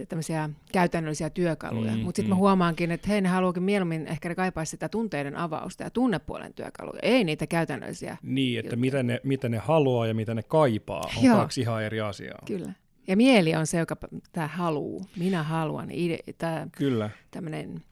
tämmöisiä 0.08 0.50
käytännöllisiä 0.72 1.30
työkaluja. 1.30 1.92
Mm, 1.92 1.98
Mutta 1.98 2.16
sitten 2.16 2.24
mm. 2.30 2.30
mä 2.30 2.36
huomaankin, 2.36 2.90
että 2.90 3.08
hei, 3.08 3.20
ne 3.20 3.28
haluakin 3.28 3.62
mieluummin, 3.62 4.06
ehkä 4.06 4.28
ne 4.28 4.34
kaipaisi 4.34 4.70
sitä 4.70 4.88
tunteiden 4.88 5.36
avausta 5.36 5.82
ja 5.82 5.90
tunnepuolen 5.90 6.54
työkaluja. 6.54 6.98
Ei 7.02 7.24
niitä 7.24 7.46
käytännöllisiä. 7.46 8.16
Niin, 8.22 8.58
että 8.58 8.66
juttuja. 8.66 8.80
mitä 8.80 9.02
ne, 9.02 9.20
mitä 9.24 9.48
ne 9.48 9.58
haluaa 9.58 10.06
ja 10.06 10.14
mitä 10.14 10.34
ne 10.34 10.42
kaipaa, 10.42 11.04
on 11.16 11.24
Joo. 11.24 11.36
kaksi 11.36 11.60
ihan 11.60 11.82
eri 11.82 12.00
asiaa. 12.00 12.38
Kyllä. 12.46 12.72
Ja 13.08 13.16
mieli 13.16 13.54
on 13.54 13.66
se, 13.66 13.78
joka 13.78 13.96
tämä 14.32 14.46
haluu. 14.46 15.06
Minä 15.16 15.42
haluan. 15.42 15.88
Tämä 16.38 16.66
Kyllä. 16.72 17.10
tämmöinen 17.30 17.82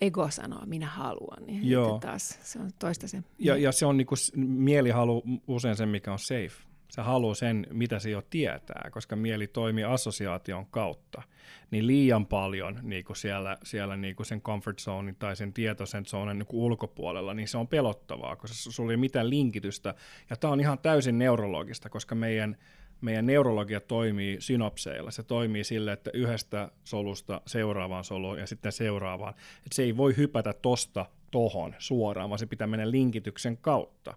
ego 0.00 0.30
sanoo, 0.30 0.62
minä 0.66 0.86
haluan. 0.86 1.46
Niin 1.46 1.70
Joo. 1.70 1.98
Taas 1.98 2.38
se 2.42 2.58
on 2.58 2.70
toista 2.78 3.08
se. 3.08 3.22
Ja, 3.38 3.56
ja 3.56 3.72
se 3.72 3.86
on 3.86 3.96
niinku, 3.96 4.16
s- 4.16 4.32
mieli 4.36 4.90
halu 4.90 5.22
usein 5.46 5.76
sen, 5.76 5.88
mikä 5.88 6.12
on 6.12 6.18
safe. 6.18 6.50
Se 6.94 7.02
haluaa 7.02 7.34
sen, 7.34 7.66
mitä 7.70 7.98
se 7.98 8.10
jo 8.10 8.22
tietää, 8.30 8.88
koska 8.92 9.16
mieli 9.16 9.46
toimii 9.46 9.84
assosiaation 9.84 10.66
kautta. 10.66 11.22
Niin 11.70 11.86
liian 11.86 12.26
paljon 12.26 12.78
niinku 12.82 13.14
siellä, 13.14 13.56
siellä 13.62 13.96
niinku 13.96 14.24
sen 14.24 14.40
comfort 14.40 14.78
zone 14.78 15.14
tai 15.18 15.36
sen 15.36 15.52
tietoisen 15.52 16.06
zonen 16.06 16.38
niinku 16.38 16.66
ulkopuolella, 16.66 17.34
niin 17.34 17.48
se 17.48 17.58
on 17.58 17.68
pelottavaa, 17.68 18.36
koska 18.36 18.70
sulla 18.70 18.92
ei 18.92 18.94
ole 18.94 19.00
mitään 19.00 19.30
linkitystä. 19.30 19.94
Ja 20.30 20.36
tämä 20.36 20.52
on 20.52 20.60
ihan 20.60 20.78
täysin 20.78 21.18
neurologista, 21.18 21.88
koska 21.88 22.14
meidän, 22.14 22.56
meidän 23.00 23.26
neurologia 23.26 23.80
toimii 23.80 24.36
synopseilla. 24.40 25.10
Se 25.10 25.22
toimii 25.22 25.64
sille, 25.64 25.92
että 25.92 26.10
yhdestä 26.14 26.70
solusta 26.84 27.40
seuraavaan 27.46 28.04
soluun 28.04 28.38
ja 28.38 28.46
sitten 28.46 28.72
seuraavaan. 28.72 29.34
Et 29.66 29.72
se 29.72 29.82
ei 29.82 29.96
voi 29.96 30.16
hypätä 30.16 30.52
tosta 30.52 31.06
tohon 31.34 31.74
suoraan, 31.78 32.30
vaan 32.30 32.38
se 32.38 32.46
pitää 32.46 32.66
mennä 32.66 32.90
linkityksen 32.90 33.56
kautta. 33.56 34.14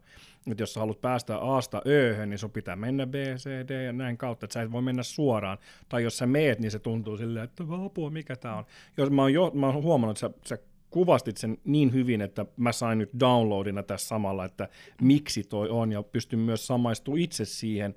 Et 0.51 0.59
jos 0.59 0.73
sä 0.73 0.79
haluat 0.79 1.01
päästä 1.01 1.37
Asta 1.37 1.81
Öhön, 1.87 2.29
niin 2.29 2.37
sun 2.37 2.51
pitää 2.51 2.75
mennä 2.75 3.07
B, 3.07 3.13
C, 3.13 3.49
D 3.67 3.85
ja 3.85 3.93
näin 3.93 4.17
kautta, 4.17 4.45
että 4.45 4.53
sä 4.53 4.61
et 4.61 4.71
voi 4.71 4.81
mennä 4.81 5.03
suoraan. 5.03 5.57
Tai 5.89 6.03
jos 6.03 6.17
sä 6.17 6.27
meet, 6.27 6.59
niin 6.59 6.71
se 6.71 6.79
tuntuu 6.79 7.17
silleen, 7.17 7.43
että 7.43 7.63
apua, 7.85 8.09
mikä 8.09 8.35
tää 8.35 8.55
on. 8.55 8.65
Jos 8.97 9.09
mä 9.09 9.21
oon, 9.21 9.33
jo, 9.33 9.51
mä 9.53 9.65
oon 9.65 9.83
huomannut, 9.83 10.23
että 10.23 10.39
sä, 10.49 10.55
sä 10.55 10.63
kuvastit 10.89 11.37
sen 11.37 11.57
niin 11.63 11.93
hyvin, 11.93 12.21
että 12.21 12.45
mä 12.57 12.71
sain 12.71 12.97
nyt 12.97 13.09
downloadina 13.19 13.83
tässä 13.83 14.07
samalla, 14.07 14.45
että 14.45 14.69
miksi 15.01 15.43
toi 15.43 15.69
on, 15.69 15.91
ja 15.91 16.03
pystyn 16.03 16.39
myös 16.39 16.67
samaistumaan 16.67 17.21
itse 17.21 17.45
siihen, 17.45 17.95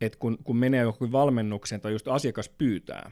että 0.00 0.18
kun, 0.18 0.38
kun 0.44 0.56
menee 0.56 0.82
joku 0.82 1.12
valmennukseen 1.12 1.80
tai 1.80 1.92
just 1.92 2.08
asiakas 2.08 2.48
pyytää, 2.48 3.10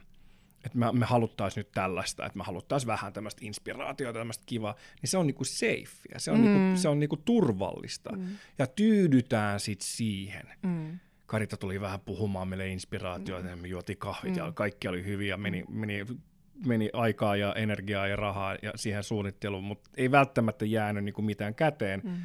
että 0.65 0.79
me, 0.79 0.93
me 0.93 1.07
haluttaisiin 1.07 1.61
nyt 1.61 1.73
tällaista, 1.73 2.27
että 2.27 2.39
me 2.39 2.45
haluttaisiin 2.45 2.87
vähän 2.87 3.13
tämmöistä 3.13 3.45
inspiraatiota, 3.45 4.19
tämmöistä 4.19 4.45
kivaa, 4.47 4.75
niin 5.03 5.11
se 5.11 5.19
on 5.19 5.27
niinku 5.27 5.45
safe 5.45 6.09
ja 6.15 6.21
se 6.21 6.31
on, 6.31 6.39
mm. 6.39 6.45
niinku, 6.45 6.81
se 6.81 6.89
on 6.89 7.01
niinku 7.01 7.17
turvallista. 7.17 8.17
Mm. 8.17 8.27
Ja 8.59 8.67
tyydytään 8.67 9.61
sitten 9.61 9.87
siihen. 9.87 10.47
Mm. 10.63 10.99
Karita 11.27 11.57
tuli 11.57 11.81
vähän 11.81 12.01
puhumaan 12.01 12.49
meille 12.49 12.69
inspiraatioita, 12.69 13.57
mm. 13.57 13.63
me 13.63 13.69
juotiin 13.69 13.99
kahvit 13.99 14.33
mm. 14.33 14.39
ja 14.39 14.53
kaikki 14.53 14.89
oli 14.89 15.05
hyviä, 15.05 15.37
meni, 15.37 15.65
meni, 15.69 16.07
meni 16.67 16.91
aikaa 16.93 17.37
ja 17.37 17.55
energiaa 17.55 18.07
ja 18.07 18.17
rahaa 18.17 18.57
ja 18.63 18.73
siihen 18.77 19.05
suunnitteluun, 19.05 19.65
mutta 19.65 19.91
ei 19.97 20.11
välttämättä 20.11 20.65
jäänyt 20.65 21.05
niinku 21.05 21.23
mitään 21.23 21.55
käteen. 21.55 22.01
Mm. 22.05 22.17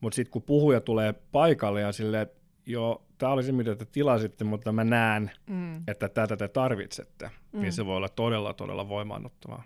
Mutta 0.00 0.16
sitten 0.16 0.32
kun 0.32 0.42
puhuja 0.42 0.80
tulee 0.80 1.12
paikalle 1.12 1.80
ja 1.80 1.92
silleen, 1.92 2.22
että 2.22 2.40
joo, 2.66 3.06
tämä 3.22 3.32
oli 3.32 3.42
se, 3.42 3.52
mitä 3.52 3.76
te 3.76 3.84
tilasitte, 3.84 4.44
mutta 4.44 4.72
mä 4.72 4.84
näen, 4.84 5.30
Mm. 5.46 5.82
että 5.88 6.08
tätä 6.08 6.36
te 6.36 6.48
tarvitsette, 6.48 7.30
mm. 7.52 7.60
niin 7.60 7.72
se 7.72 7.86
voi 7.86 7.96
olla 7.96 8.08
todella, 8.08 8.54
todella 8.54 8.88
voimaannuttavaa. 8.88 9.62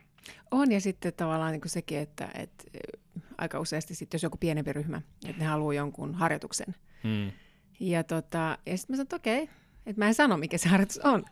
On 0.50 0.72
ja 0.72 0.80
sitten 0.80 1.12
tavallaan 1.16 1.52
niin 1.52 1.60
kuin 1.60 1.70
sekin, 1.70 1.98
että, 1.98 2.28
että 2.34 2.64
aika 3.38 3.60
useasti 3.60 3.94
sitten, 3.94 4.18
jos 4.18 4.22
joku 4.22 4.36
pienempi 4.36 4.72
ryhmä, 4.72 5.02
että 5.28 5.42
ne 5.42 5.48
haluaa 5.48 5.74
jonkun 5.74 6.14
harjoituksen. 6.14 6.74
Mm. 7.04 7.32
Ja, 7.80 8.04
tota, 8.04 8.58
ja 8.66 8.78
sitten 8.78 8.94
mä 8.94 8.96
sanoin, 8.96 9.02
että 9.02 9.16
okei, 9.16 9.48
että 9.86 10.02
mä 10.02 10.06
en 10.06 10.14
sano, 10.14 10.36
mikä 10.36 10.58
se 10.58 10.68
harjoitus 10.68 10.98
on, 10.98 11.24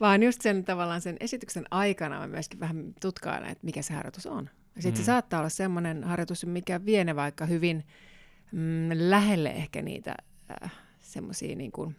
vaan 0.00 0.22
just 0.22 0.42
sen 0.42 0.64
tavallaan 0.64 1.00
sen 1.00 1.16
esityksen 1.20 1.64
aikana 1.70 2.18
mä 2.18 2.26
myöskin 2.26 2.60
vähän 2.60 2.94
tutkailen, 3.00 3.50
että 3.50 3.64
mikä 3.64 3.82
se 3.82 3.94
harjoitus 3.94 4.26
on. 4.26 4.50
Ja 4.76 4.82
sitten 4.82 5.00
mm. 5.00 5.04
se 5.04 5.06
saattaa 5.06 5.40
olla 5.40 5.48
semmoinen 5.48 6.04
harjoitus, 6.04 6.46
mikä 6.46 6.84
vie 6.84 7.04
ne 7.04 7.16
vaikka 7.16 7.46
hyvin 7.46 7.84
mm, 8.52 8.88
lähelle 8.92 9.50
ehkä 9.50 9.82
niitä 9.82 10.14
äh, 10.62 10.83
semmoisia 11.14 11.56
niin 11.56 11.72
kuin 11.72 11.96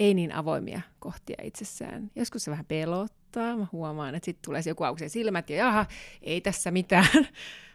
ei 0.00 0.14
niin 0.14 0.32
avoimia 0.32 0.80
kohtia 0.98 1.36
itsessään. 1.42 2.10
Joskus 2.16 2.44
se 2.44 2.50
vähän 2.50 2.64
pelottaa, 2.64 3.56
mä 3.56 3.66
huomaan, 3.72 4.14
että 4.14 4.24
sitten 4.24 4.44
tulee 4.44 4.62
joku 4.66 4.84
auksen 4.84 5.10
silmät 5.10 5.50
ja 5.50 5.56
jaha, 5.56 5.86
ei 6.22 6.40
tässä 6.40 6.70
mitään. 6.70 7.06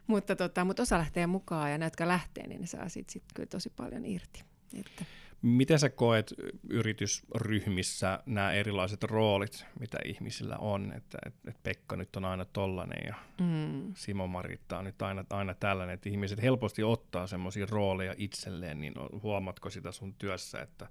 mutta, 0.07 0.35
tota, 0.35 0.65
mutta 0.65 0.83
osa 0.83 0.97
lähtee 0.97 1.27
mukaan 1.27 1.71
ja 1.71 1.77
ne, 1.77 1.85
jotka 1.85 2.07
lähtee, 2.07 2.47
niin 2.47 2.61
ne 2.61 2.67
saa 2.67 2.89
siitä 2.89 3.11
sit 3.11 3.23
kyllä 3.33 3.47
tosi 3.47 3.69
paljon 3.69 4.05
irti. 4.05 4.43
Että. 4.79 5.05
Miten 5.41 5.79
sä 5.79 5.89
koet 5.89 6.33
yritysryhmissä 6.69 8.19
nämä 8.25 8.51
erilaiset 8.51 9.03
roolit, 9.03 9.65
mitä 9.79 9.97
ihmisillä 10.05 10.57
on, 10.57 10.93
että, 10.95 11.17
että, 11.25 11.49
että 11.49 11.59
Pekka 11.63 11.95
nyt 11.95 12.15
on 12.15 12.25
aina 12.25 12.45
tollainen 12.45 13.03
ja 13.07 13.15
mm. 13.41 13.93
Simo 13.95 14.27
Maritta 14.27 14.77
on 14.77 14.85
nyt 14.85 15.01
aina, 15.01 15.25
aina 15.29 15.53
tällainen, 15.53 15.93
että 15.93 16.09
ihmiset 16.09 16.41
helposti 16.41 16.83
ottaa 16.83 17.27
semmoisia 17.27 17.67
rooleja 17.69 18.13
itselleen, 18.17 18.79
niin 18.81 18.93
huomatko 19.23 19.69
sitä 19.69 19.91
sun 19.91 20.13
työssä, 20.13 20.61
että, 20.61 20.87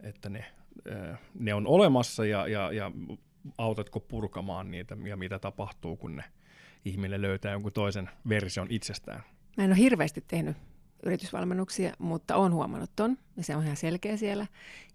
että 0.00 0.28
ne, 0.28 0.44
ne 1.34 1.54
on 1.54 1.66
olemassa 1.66 2.26
ja, 2.26 2.46
ja, 2.46 2.72
ja 2.72 2.92
autatko 3.58 4.00
purkamaan 4.00 4.70
niitä 4.70 4.96
ja 5.04 5.16
mitä 5.16 5.38
tapahtuu, 5.38 5.96
kun 5.96 6.16
ne 6.16 6.24
ihminen 6.84 7.22
löytää 7.22 7.52
jonkun 7.52 7.72
toisen 7.72 8.10
version 8.28 8.66
itsestään? 8.70 9.22
Mä 9.56 9.64
en 9.64 9.70
ole 9.70 9.78
hirveästi 9.78 10.24
tehnyt 10.26 10.56
yritysvalmennuksia, 11.06 11.92
mutta 11.98 12.36
on 12.36 12.54
huomannut 12.54 12.90
ton, 12.96 13.18
ja 13.36 13.44
se 13.44 13.56
on 13.56 13.64
ihan 13.64 13.76
selkeä 13.76 14.16
siellä. 14.16 14.46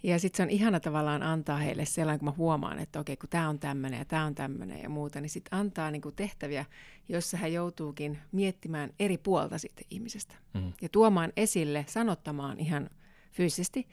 Ja 0.04 0.20
sitten 0.20 0.38
se 0.38 0.44
on 0.44 0.50
ihana 0.50 0.80
tavallaan 0.80 1.24
antaa 1.24 1.58
heille 1.58 1.86
sellainen, 1.86 2.20
kun 2.20 2.28
mä 2.28 2.34
huomaan, 2.38 2.80
että 2.80 3.00
okei, 3.00 3.18
kun 3.18 3.30
tämä 3.30 3.50
on 3.50 3.60
tämmöinen 3.60 4.00
ja 4.00 4.06
tämä 4.06 4.26
on 4.26 4.36
tämmöinen 4.36 4.84
ja 4.84 4.90
muuta, 4.90 5.22
niin 5.22 5.30
sitten 5.30 5.60
antaa 5.60 5.92
niinku 5.92 6.12
tehtäviä, 6.12 6.66
joissa 7.10 7.38
hän 7.38 7.54
joutuukin 7.54 8.20
miettimään 8.32 8.90
eri 9.00 9.18
puolta 9.18 9.58
sitten 9.58 9.86
ihmisestä. 9.90 10.36
Mm-hmm. 10.54 10.74
Ja 10.82 10.90
tuomaan 10.90 11.34
esille, 11.38 11.86
sanottamaan 11.88 12.60
ihan 12.60 12.90
fyysisesti 13.32 13.88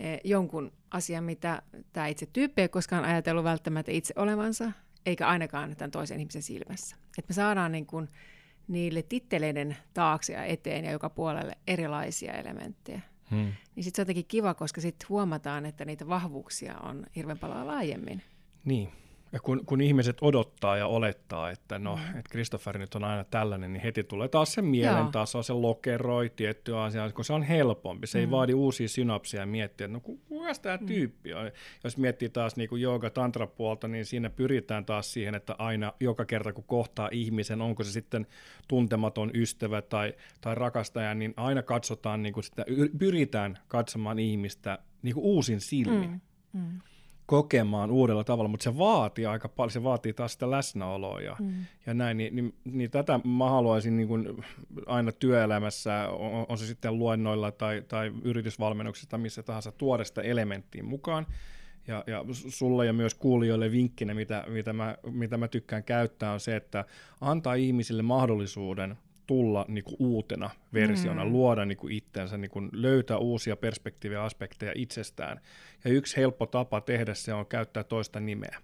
eh, 0.00 0.20
jonkun 0.24 0.72
asian, 0.90 1.24
mitä 1.24 1.62
tämä 1.92 2.06
itse 2.06 2.26
tyyppi 2.26 2.62
ei 2.62 2.68
koskaan 2.68 3.04
ajatellut 3.04 3.44
välttämättä 3.44 3.92
itse 3.92 4.14
olevansa, 4.16 4.72
eikä 5.06 5.28
ainakaan 5.28 5.76
tämän 5.76 5.90
toisen 5.90 6.20
ihmisen 6.20 6.42
silmässä. 6.42 6.96
Että 7.18 7.30
me 7.30 7.34
saadaan 7.34 7.72
niin 7.72 7.86
kuin, 7.86 8.08
niille 8.68 9.02
titteleiden 9.02 9.76
taakse 9.94 10.32
ja 10.32 10.44
eteen 10.44 10.84
ja 10.84 10.92
joka 10.92 11.10
puolelle 11.10 11.52
erilaisia 11.66 12.32
elementtejä. 12.32 13.00
Hmm. 13.30 13.52
Niin 13.76 13.84
sitten 13.84 13.96
se 13.96 14.02
on 14.02 14.04
jotenkin 14.04 14.26
kiva, 14.28 14.54
koska 14.54 14.80
sitten 14.80 15.08
huomataan, 15.08 15.66
että 15.66 15.84
niitä 15.84 16.08
vahvuuksia 16.08 16.78
on 16.78 17.06
hirveän 17.16 17.38
paljon 17.38 17.66
laajemmin. 17.66 18.22
Niin, 18.64 18.88
ja 19.34 19.40
kun, 19.40 19.66
kun 19.66 19.80
ihmiset 19.80 20.16
odottaa 20.20 20.76
ja 20.76 20.86
olettaa, 20.86 21.50
että 21.50 21.78
no, 21.78 21.96
mm. 21.96 22.02
että 22.02 22.30
Christopher 22.30 22.78
nyt 22.78 22.94
on 22.94 23.04
aina 23.04 23.24
tällainen, 23.24 23.72
niin 23.72 23.82
heti 23.82 24.04
tulee 24.04 24.28
taas 24.28 24.52
se 24.52 24.62
mielen 24.62 25.06
taso, 25.08 25.42
se 25.42 25.52
lokeroi 25.52 26.30
tietty 26.36 26.76
asia, 26.76 27.12
kun 27.12 27.24
se 27.24 27.32
on 27.32 27.42
helpompi. 27.42 28.06
Se 28.06 28.18
mm. 28.18 28.20
ei 28.20 28.30
vaadi 28.30 28.54
uusia 28.54 28.88
synapseja 28.88 29.42
ja 29.42 29.46
miettiä, 29.46 29.84
että 29.84 29.92
no 29.92 30.00
kuka 30.00 30.54
tämä 30.62 30.76
mm. 30.76 30.86
tyyppi 30.86 31.34
on. 31.34 31.50
Jos 31.84 31.96
miettii 31.96 32.28
taas 32.28 32.56
niin 32.56 32.80
jooga 32.80 33.10
tantra 33.10 33.46
puolta, 33.46 33.88
niin 33.88 34.04
siinä 34.04 34.30
pyritään 34.30 34.84
taas 34.84 35.12
siihen, 35.12 35.34
että 35.34 35.54
aina 35.58 35.92
joka 36.00 36.24
kerta 36.24 36.52
kun 36.52 36.64
kohtaa 36.64 37.08
ihmisen, 37.12 37.62
onko 37.62 37.84
se 37.84 37.92
sitten 37.92 38.26
tuntematon 38.68 39.30
ystävä 39.34 39.82
tai, 39.82 40.14
tai 40.40 40.54
rakastaja, 40.54 41.14
niin 41.14 41.34
aina 41.36 41.62
katsotaan, 41.62 42.22
niin 42.22 42.32
kuin 42.32 42.44
sitä, 42.44 42.64
pyritään 42.98 43.58
katsomaan 43.68 44.18
ihmistä 44.18 44.78
niin 45.02 45.14
kuin 45.14 45.24
uusin 45.24 45.60
silmin. 45.60 46.20
Mm. 46.52 46.60
Mm 46.60 46.80
kokemaan 47.26 47.90
uudella 47.90 48.24
tavalla, 48.24 48.48
mutta 48.48 48.64
se 48.64 48.78
vaatii 48.78 49.26
aika 49.26 49.48
paljon, 49.48 49.70
se 49.70 49.82
vaatii 49.82 50.12
taas 50.12 50.32
sitä 50.32 50.50
läsnäoloa 50.50 51.20
ja, 51.20 51.36
mm. 51.40 51.52
ja 51.86 51.94
näin, 51.94 52.16
niin, 52.16 52.36
niin, 52.36 52.54
niin 52.64 52.90
tätä 52.90 53.20
mä 53.24 53.50
haluaisin 53.50 53.96
niin 53.96 54.08
kuin 54.08 54.44
aina 54.86 55.12
työelämässä, 55.12 56.08
on, 56.08 56.46
on 56.48 56.58
se 56.58 56.66
sitten 56.66 56.98
luennoilla 56.98 57.52
tai, 57.52 57.82
tai 57.88 58.12
yritysvalmennuksessa 58.22 59.10
tai 59.10 59.18
missä 59.18 59.42
tahansa, 59.42 59.72
tuoda 59.72 60.04
sitä 60.04 60.22
elementtiä 60.22 60.82
mukaan. 60.82 61.26
Ja, 61.88 62.04
ja 62.06 62.24
sulle 62.30 62.86
ja 62.86 62.92
myös 62.92 63.14
kuulijoille 63.14 63.72
vinkkinä, 63.72 64.14
mitä, 64.14 64.44
mitä, 64.48 64.72
mä, 64.72 64.96
mitä 65.10 65.36
mä 65.36 65.48
tykkään 65.48 65.84
käyttää, 65.84 66.32
on 66.32 66.40
se, 66.40 66.56
että 66.56 66.84
antaa 67.20 67.54
ihmisille 67.54 68.02
mahdollisuuden 68.02 68.96
tulla 69.26 69.64
niin 69.68 69.84
kuin 69.84 69.96
uutena 69.98 70.50
versiona, 70.72 71.24
mm. 71.24 71.32
luoda 71.32 71.64
niin 71.64 71.78
kuin 71.78 71.92
itsensä, 71.92 72.38
niin 72.38 72.50
kuin 72.50 72.68
löytää 72.72 73.18
uusia 73.18 73.56
perspektiivejä 73.56 74.18
ja 74.18 74.24
aspekteja 74.24 74.72
itsestään. 74.74 75.40
Ja 75.84 75.90
yksi 75.90 76.16
helppo 76.16 76.46
tapa 76.46 76.80
tehdä 76.80 77.14
se 77.14 77.34
on 77.34 77.46
käyttää 77.46 77.84
toista 77.84 78.20
nimeä. 78.20 78.58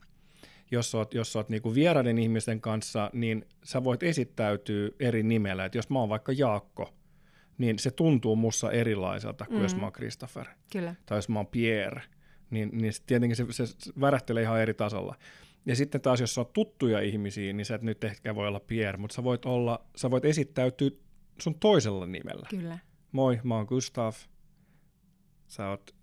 Jos 0.71 0.95
oot, 0.95 1.15
jos 1.15 1.37
oot 1.37 1.49
niin 1.49 1.63
kuin 1.63 1.75
vieraiden 1.75 2.19
ihmisten 2.19 2.61
kanssa, 2.61 3.11
niin 3.13 3.47
sä 3.63 3.85
voit 3.85 4.03
esittäytyä 4.03 4.91
eri 5.01 5.23
nimellä. 5.23 5.65
Et 5.65 5.75
jos 5.75 5.91
mä 5.91 5.99
oon 5.99 6.09
vaikka 6.09 6.33
Jaakko, 6.33 6.95
niin 7.59 7.79
se 7.79 7.91
tuntuu 7.91 8.37
mussa 8.37 8.71
erilaiselta 8.71 9.47
kuin 9.47 9.57
mm. 9.57 9.63
jos 9.63 9.77
mä 9.77 9.83
oon 9.83 9.93
Christopher. 9.93 10.47
Kyllä. 10.73 10.95
Tai 11.07 11.19
jos 11.19 11.29
mä 11.29 11.39
oon 11.39 11.47
Pierre, 11.47 12.03
niin, 12.51 12.71
niin 12.73 12.93
tietenkin 13.07 13.37
se, 13.37 13.47
se 13.51 13.65
värähtelee 14.01 14.43
ihan 14.43 14.61
eri 14.61 14.75
tasolla. 14.75 15.15
Ja 15.67 15.77
sitten 15.77 16.01
taas, 16.01 16.21
jos 16.21 16.35
sä 16.35 16.41
oot 16.41 16.53
tuttuja 16.53 17.01
ihmisiä, 17.01 17.53
niin 17.53 17.65
sä 17.65 17.75
et 17.75 17.83
nyt 17.83 18.05
ehkä 18.05 18.35
voi 18.35 18.49
olla 18.49 18.61
Pierre, 18.61 18.99
mutta 18.99 19.15
sä 19.15 19.25
voit, 19.25 19.45
olla, 19.45 19.85
sä 19.97 20.11
voit 20.11 20.25
esittäytyä 20.25 20.91
sun 21.41 21.55
toisella 21.55 22.07
nimellä. 22.07 22.47
Kyllä. 22.51 22.79
Moi, 23.13 23.41
mä 23.43 23.57
oon 23.57 23.67
Gustav. 23.67 24.13
Sä 25.49 25.69
oot 25.69 25.95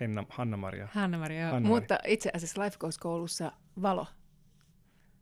Henna, 0.00 0.24
Hanna-Maria. 0.28 0.88
Hanna-Maria, 0.92 1.50
Hanna 1.50 1.68
mutta 1.68 1.98
itse 2.06 2.30
asiassa 2.34 2.62
Life 2.62 2.76
Coach-koulussa 2.78 3.52
Valo. 3.82 4.06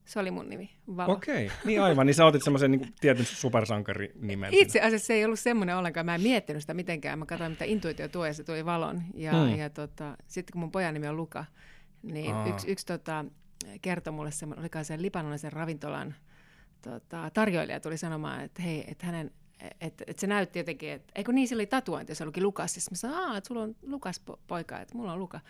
Se 0.05 0.21
oli 0.21 0.31
mun 0.31 0.49
nimi, 0.49 0.71
Valo. 0.97 1.13
Okei, 1.13 1.47
okay. 1.47 1.59
niin 1.65 1.83
aivan. 1.83 2.07
Niin 2.07 2.15
sä 2.15 2.27
otit 2.27 2.45
semmoisen 2.45 2.71
niin 2.71 2.95
tietyn 3.01 3.25
supersankari-nimen. 3.25 4.55
Itse 4.55 4.81
asiassa 4.81 5.07
se 5.07 5.15
ei 5.15 5.25
ollut 5.25 5.39
semmoinen 5.39 5.77
ollenkaan. 5.77 6.07
Mä 6.07 6.15
en 6.15 6.21
miettinyt 6.21 6.63
sitä 6.63 6.75
mitenkään. 6.75 7.19
Mä 7.19 7.27
katsoin, 7.27 7.51
mitä 7.51 7.65
intuitio 7.65 8.09
tuo 8.09 8.27
ja 8.27 8.35
se 8.35 8.45
tuli 8.45 8.65
Valon. 8.65 9.03
Ja, 9.15 9.33
hmm. 9.33 9.57
ja 9.59 9.71
tota, 9.71 10.17
sitten 10.27 10.53
kun 10.53 10.61
mun 10.61 10.71
pojan 10.71 10.95
nimi 10.95 11.09
on 11.09 11.17
Luka, 11.17 11.45
niin 12.03 12.35
Aa. 12.35 12.47
yksi, 12.47 12.71
yksi 12.71 12.87
tota, 12.87 13.25
kertoi 13.83 14.13
mulle 14.13 14.31
semmoinen, 14.31 14.63
olikaan 14.63 14.85
sen 14.85 15.03
libanolaisen 15.03 15.53
ravintolan 15.53 16.15
tota, 16.83 17.31
tarjoilija 17.35 17.81
tuli 17.81 17.99
sanomaan, 17.99 18.41
että 18.41 18.63
hei, 18.63 18.85
että 18.89 19.07
hänen 19.07 19.31
että 19.81 20.05
et 20.07 20.19
se 20.19 20.27
näytti 20.27 20.59
jotenkin, 20.59 20.91
että 20.91 21.13
eikö 21.15 21.33
niin, 21.33 21.49
sillä 21.49 21.61
oli 21.61 21.67
tatuointi, 21.67 22.15
se 22.15 22.25
luki 22.25 22.43
Lukas. 22.43 22.75
Sitten 22.75 22.93
mä 22.93 22.97
sanoin, 22.97 23.37
että 23.37 23.49
sulla 23.49 23.63
on 23.63 23.77
Lukas 23.83 24.23
poika, 24.47 24.81
että 24.81 24.97
mulla 24.97 25.13
on 25.13 25.19
Luka. 25.19 25.41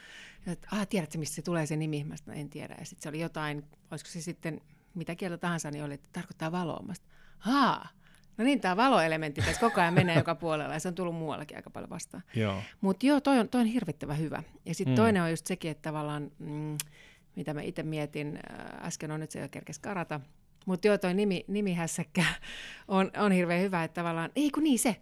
Ja 0.46 0.52
että 0.52 0.68
ah, 0.72 0.88
tiedätkö, 0.88 1.18
mistä 1.18 1.34
se 1.34 1.42
tulee 1.42 1.66
se 1.66 1.76
nimi? 1.76 2.04
Mä 2.04 2.16
sanoin, 2.16 2.40
en 2.40 2.50
tiedä. 2.50 2.76
Ja 2.78 2.84
sitten 2.84 3.02
se 3.02 3.08
oli 3.08 3.20
jotain, 3.20 3.64
olisiko 3.90 4.10
se 4.10 4.20
sitten 4.20 4.60
mitä 4.94 5.14
kieltä 5.14 5.38
tahansa, 5.38 5.70
niin 5.70 5.84
oli, 5.84 5.94
että 5.94 6.08
tarkoittaa 6.12 6.52
valoa. 6.52 6.82
Mä 6.82 6.94
sanoin, 6.94 7.14
haa, 7.38 7.88
no 8.36 8.44
niin, 8.44 8.60
tämä 8.60 8.76
valoelementti 8.76 9.40
tässä 9.40 9.60
koko 9.60 9.80
ajan 9.80 9.94
menee 9.94 10.16
joka 10.16 10.34
puolella 10.34 10.74
ja 10.74 10.80
se 10.80 10.88
on 10.88 10.94
tullut 10.94 11.14
muuallakin 11.14 11.56
aika 11.56 11.70
paljon 11.70 11.90
vastaan. 11.90 12.22
Mutta 12.80 13.06
joo, 13.06 13.20
toi 13.20 13.38
on, 13.38 13.48
toi 13.48 13.60
on 13.60 13.66
hirvittävän 13.66 14.18
hyvä. 14.18 14.42
Ja 14.66 14.74
sitten 14.74 14.92
mm. 14.92 14.96
toinen 14.96 15.22
on 15.22 15.30
just 15.30 15.46
sekin, 15.46 15.70
että 15.70 15.82
tavallaan... 15.82 16.30
Mm, 16.38 16.76
mitä 17.36 17.54
mä 17.54 17.62
itse 17.62 17.82
mietin, 17.82 18.38
äh, 18.50 18.86
äsken 18.86 19.10
on 19.10 19.20
nyt 19.20 19.30
se 19.30 19.40
jo 19.40 19.48
kerkes 19.48 19.78
karata, 19.78 20.20
mutta 20.66 20.86
joo, 20.86 20.98
toi 20.98 21.14
nimi, 21.14 21.44
nimihässäkkä 21.48 22.24
on, 22.88 23.10
on 23.16 23.32
hirveän 23.32 23.62
hyvä, 23.62 23.84
että 23.84 23.94
tavallaan, 23.94 24.30
ei 24.36 24.50
kun 24.50 24.64
niin 24.64 24.78
se, 24.78 24.96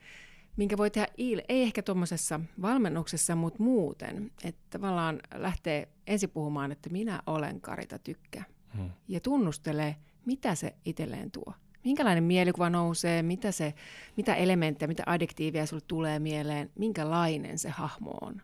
minkä 0.57 0.77
voi 0.77 0.91
tehdä 0.91 1.09
il, 1.17 1.43
ei 1.49 1.62
ehkä 1.62 1.83
tuommoisessa 1.83 2.41
valmennuksessa, 2.62 3.37
mutta 3.37 3.62
muuten, 3.62 4.31
että 4.45 4.79
tavallaan 4.79 5.21
lähtee 5.35 5.88
ensin 6.07 6.31
puhumaan, 6.31 6.73
että 6.73 6.91
minä 6.91 7.23
olen 7.27 7.61
Karita 7.61 7.99
Tykkä, 7.99 8.45
hmm. 8.77 8.91
ja 9.09 9.21
tunnustelee, 9.21 9.97
mitä 10.27 10.55
se 10.55 10.75
itselleen 10.85 11.31
tuo. 11.31 11.55
Minkälainen 11.85 12.25
mielikuva 12.25 12.71
nousee, 12.71 13.23
mitä, 13.23 13.53
se, 13.53 13.75
mitä 14.17 14.35
elementtejä, 14.35 14.88
mitä 14.88 15.03
adjektiivia 15.07 15.67
sulle 15.67 15.83
tulee 15.87 16.19
mieleen, 16.19 16.71
minkälainen 16.79 17.59
se 17.59 17.71
hahmo 17.71 18.11
on. 18.21 18.43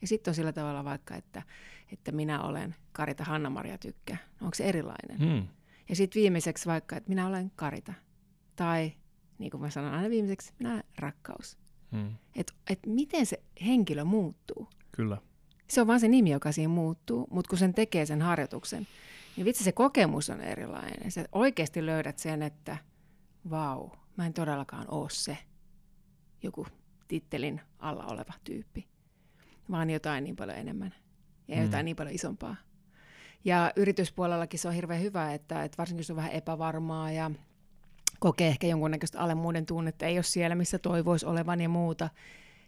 Ja 0.00 0.06
sitten 0.06 0.30
on 0.30 0.34
sillä 0.34 0.52
tavalla 0.52 0.84
vaikka, 0.84 1.14
että, 1.16 1.42
että 1.92 2.12
minä 2.12 2.42
olen 2.42 2.74
Karita 2.92 3.24
Hanna-Maria 3.24 3.78
Tykkä. 3.78 4.16
Onko 4.40 4.54
se 4.54 4.64
erilainen? 4.64 5.18
Hmm. 5.18 5.48
Ja 5.88 5.96
sitten 5.96 6.20
viimeiseksi 6.20 6.66
vaikka, 6.66 6.96
että 6.96 7.08
minä 7.08 7.26
olen 7.26 7.52
Karita. 7.56 7.92
Tai 8.56 8.92
niin 9.38 9.50
kuin 9.50 9.60
mä 9.60 9.70
sanon 9.70 9.94
aina 9.94 10.10
viimeiseksi, 10.10 10.52
minä 10.58 10.72
olen 10.72 10.84
rakkaus. 10.98 11.58
Hmm. 11.92 12.14
Että 12.36 12.52
et 12.70 12.78
miten 12.86 13.26
se 13.26 13.42
henkilö 13.66 14.04
muuttuu. 14.04 14.68
Kyllä. 14.92 15.18
Se 15.68 15.80
on 15.80 15.86
vain 15.86 16.00
se 16.00 16.08
nimi, 16.08 16.30
joka 16.30 16.52
siinä 16.52 16.68
muuttuu, 16.68 17.26
mutta 17.30 17.48
kun 17.48 17.58
sen 17.58 17.74
tekee 17.74 18.06
sen 18.06 18.22
harjoituksen, 18.22 18.86
niin 19.36 19.44
vitsi 19.44 19.64
se 19.64 19.72
kokemus 19.72 20.30
on 20.30 20.40
erilainen. 20.40 21.10
Sä 21.10 21.24
oikeasti 21.32 21.86
löydät 21.86 22.18
sen, 22.18 22.42
että 22.42 22.76
vau, 23.50 23.90
mä 24.16 24.26
en 24.26 24.32
todellakaan 24.32 24.90
ole 24.90 25.10
se 25.10 25.38
joku 26.42 26.66
tittelin 27.08 27.60
alla 27.78 28.04
oleva 28.04 28.32
tyyppi 28.44 28.88
vaan 29.70 29.90
jotain 29.90 30.24
niin 30.24 30.36
paljon 30.36 30.58
enemmän 30.58 30.94
ja 31.48 31.56
mm. 31.56 31.62
jotain 31.62 31.84
niin 31.84 31.96
paljon 31.96 32.14
isompaa. 32.14 32.56
Ja 33.44 33.72
yrityspuolellakin 33.76 34.60
se 34.60 34.68
on 34.68 34.74
hirveän 34.74 35.02
hyvä, 35.02 35.34
että, 35.34 35.64
että 35.64 35.78
varsinkin 35.78 36.00
jos 36.00 36.10
on 36.10 36.16
vähän 36.16 36.32
epävarmaa 36.32 37.12
ja 37.12 37.30
kokee 38.18 38.48
ehkä 38.48 38.66
jonkunnäköistä 38.66 39.20
alemmuuden 39.20 39.66
tunnetta, 39.66 40.06
ei 40.06 40.16
ole 40.16 40.22
siellä, 40.22 40.54
missä 40.54 40.78
toivoisi 40.78 41.26
olevan 41.26 41.60
ja 41.60 41.68
muuta, 41.68 42.08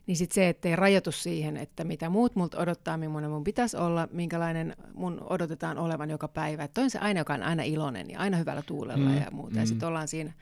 niin 0.07 0.17
sitten 0.17 0.35
se, 0.35 0.49
ettei 0.49 0.77
rajoitu 0.77 1.13
siihen, 1.13 1.57
että 1.57 1.85
mitä 1.85 2.09
muut 2.09 2.37
multa 2.37 2.59
odottaa, 2.59 2.97
millainen 2.97 3.31
mun 3.31 3.45
pitäisi 3.45 3.77
olla, 3.77 4.09
minkälainen 4.13 4.77
mun 4.95 5.27
odotetaan 5.31 5.79
olevan 5.79 6.11
joka 6.11 6.29
päivä. 6.29 6.65
Että 6.65 6.81
on 6.81 6.91
se 6.91 6.99
aina, 6.99 7.21
joka 7.21 7.35
on 7.35 7.43
aina 7.43 7.63
iloinen 7.63 8.11
ja 8.11 8.19
aina 8.19 8.37
hyvällä 8.37 8.63
tuulella 8.63 9.09
mm, 9.09 9.17
ja 9.17 9.31
muuta. 9.31 9.55
Mm. 9.55 9.61
Ja 9.61 9.67
sitten 9.67 9.89
ollaan 9.89 10.09
siinä, 10.09 10.33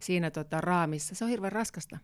siinä 0.00 0.30
tota 0.30 0.60
raamissa. 0.60 1.14
Se 1.14 1.24
on 1.24 1.30
hirveän 1.30 1.52
raskasta. 1.52 1.98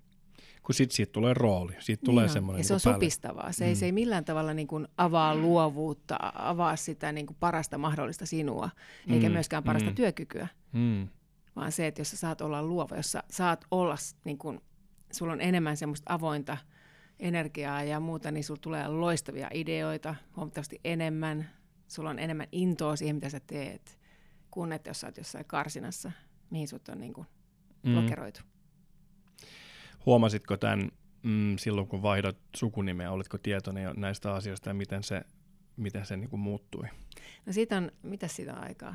Kun 0.63 0.75
sit 0.75 0.91
siitä 0.91 1.13
tulee 1.13 1.35
rooli, 1.35 1.73
siitä 1.79 2.03
tulee 2.05 2.25
niin 2.25 2.33
semmoinen 2.33 2.61
Ja 2.61 2.65
se 2.65 2.75
niin 2.75 2.77
on 2.77 2.81
päälle. 2.85 2.97
supistavaa. 2.97 3.53
Se, 3.53 3.65
mm. 3.65 3.69
ei, 3.69 3.75
se 3.75 3.87
ei 3.87 3.93
millään 3.93 4.25
tavalla 4.25 4.55
niin 4.55 4.67
kuin 4.67 4.89
avaa 4.97 5.35
luovuutta, 5.37 6.17
avaa 6.35 6.77
sitä 6.77 7.13
niin 7.13 7.27
kuin 7.27 7.37
parasta 7.41 7.79
mahdollista 7.79 8.27
sinua, 8.27 8.71
eikä 9.09 9.29
Mm, 9.29 9.33
myöskään 9.33 9.65
parasta 9.65 9.91
mm. 9.91 9.95
työkykyä. 9.97 10.49
Mm. 10.73 11.09
Vaan 11.57 11.73
se, 11.73 11.87
että 11.87 12.01
jos 12.01 12.11
sä 12.11 12.17
saat 12.17 12.41
olla 12.41 12.63
luova, 12.63 12.97
jos 12.97 13.13
sä 13.13 13.23
saat 13.31 13.65
olla, 13.71 13.95
niin 14.25 14.39
kuin, 14.39 14.61
sulla 15.13 15.33
on 15.33 15.41
enemmän 15.41 15.77
semmoista 15.77 16.15
avointa 16.15 16.57
energiaa 17.19 17.83
ja 17.83 18.01
muuta, 18.01 18.31
niin 18.31 18.45
sulla 18.45 18.61
tulee 18.63 18.89
loistavia 18.89 19.49
ideoita 19.55 20.15
huomattavasti 20.37 20.81
enemmän. 20.85 21.51
Sulla 21.89 22.11
on 22.11 22.19
enemmän 22.19 22.47
intoa 22.53 22.97
siihen, 22.97 23.17
mitä 23.17 23.29
sä 23.29 23.41
teet, 23.41 23.99
kuin 24.51 24.73
että 24.73 24.91
jos 24.91 25.01
sä 25.01 25.07
oot 25.07 25.17
jossain 25.17 25.45
karsinassa, 25.45 26.13
mihin 26.51 26.69
sut 26.69 26.89
on 26.89 27.01
niin 27.01 27.13
kuin 27.13 27.27
Mm. 27.83 27.97
lokeroitu. 27.97 28.41
Huomasitko 30.07 30.57
tämän 30.57 30.91
mm, 31.23 31.57
silloin, 31.59 31.87
kun 31.87 32.03
vaihdoit 32.03 32.39
sukunimeä, 32.57 33.11
olitko 33.11 33.39
tietoinen 33.39 33.93
näistä 33.97 34.35
asioista 34.35 34.71
ja 34.71 34.75
miten 34.75 35.03
se, 35.03 35.23
miten 35.77 36.07
se 36.07 36.17
niin 36.17 36.31
kuin 36.31 36.41
muuttui? 36.41 36.87
No 37.47 37.53
siitä 37.53 37.77
on, 37.77 37.91
mitä 38.03 38.29
siitä 38.29 38.53
on 38.53 38.65
aikaa? 38.65 38.95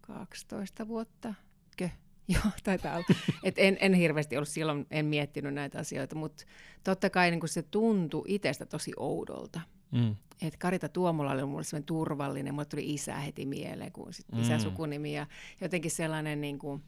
12 0.00 0.88
vuotta? 0.88 1.34
Kö? 1.76 1.88
Joo, 2.34 2.52
taitaa 2.64 2.94
olla. 2.94 3.06
Et 3.42 3.54
en, 3.58 3.76
en 3.80 3.94
hirveästi 3.94 4.36
ollut 4.36 4.48
silloin, 4.48 4.86
en 4.90 5.06
miettinyt 5.06 5.54
näitä 5.54 5.78
asioita, 5.78 6.16
mutta 6.16 6.44
totta 6.84 7.10
kai 7.10 7.30
niin 7.30 7.40
se 7.48 7.62
tuntui 7.62 8.24
itsestä 8.28 8.66
tosi 8.66 8.92
oudolta. 8.96 9.60
Mm. 9.90 10.16
Et 10.42 10.56
Karita 10.56 10.88
Tuomola 10.88 11.32
oli 11.32 11.44
mulle 11.44 11.64
sellainen 11.64 11.86
turvallinen, 11.86 12.54
mulle 12.54 12.64
tuli 12.64 12.94
isä 12.94 13.16
heti 13.16 13.46
mieleen, 13.46 13.92
kun 13.92 14.12
sit 14.12 14.26
Mm. 14.32 14.40
isän 14.40 14.60
sukunimi 14.60 15.14
ja 15.14 15.26
jotenkin 15.60 15.90
sellainen 15.90 16.40
niin 16.40 16.58
kuin, 16.58 16.82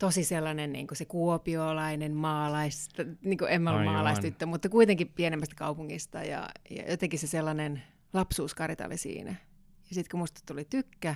tosi 0.00 0.24
sellainen 0.24 0.72
niin 0.72 0.86
kuin 0.86 0.98
se 0.98 1.04
kuopiolainen 1.04 2.14
maalais, 2.16 2.88
niin 3.24 3.38
kuin 3.38 3.50
en 3.50 3.62
mä 3.62 3.70
ollut 3.70 3.80
Aivan. 3.80 3.94
maalaistyttö, 3.94 4.46
mutta 4.46 4.68
kuitenkin 4.68 5.08
pienemmästä 5.08 5.54
kaupungista 5.54 6.18
ja, 6.24 6.48
ja 6.70 6.90
jotenkin 6.90 7.18
se 7.18 7.26
sellainen 7.26 7.82
lapsuus 8.12 8.54
Karita 8.54 8.86
oli 8.86 8.96
siinä. 8.96 9.30
Ja 9.88 9.94
sitten 9.94 10.10
kun 10.10 10.20
musta 10.20 10.40
tuli 10.46 10.64
tykkä, 10.64 11.14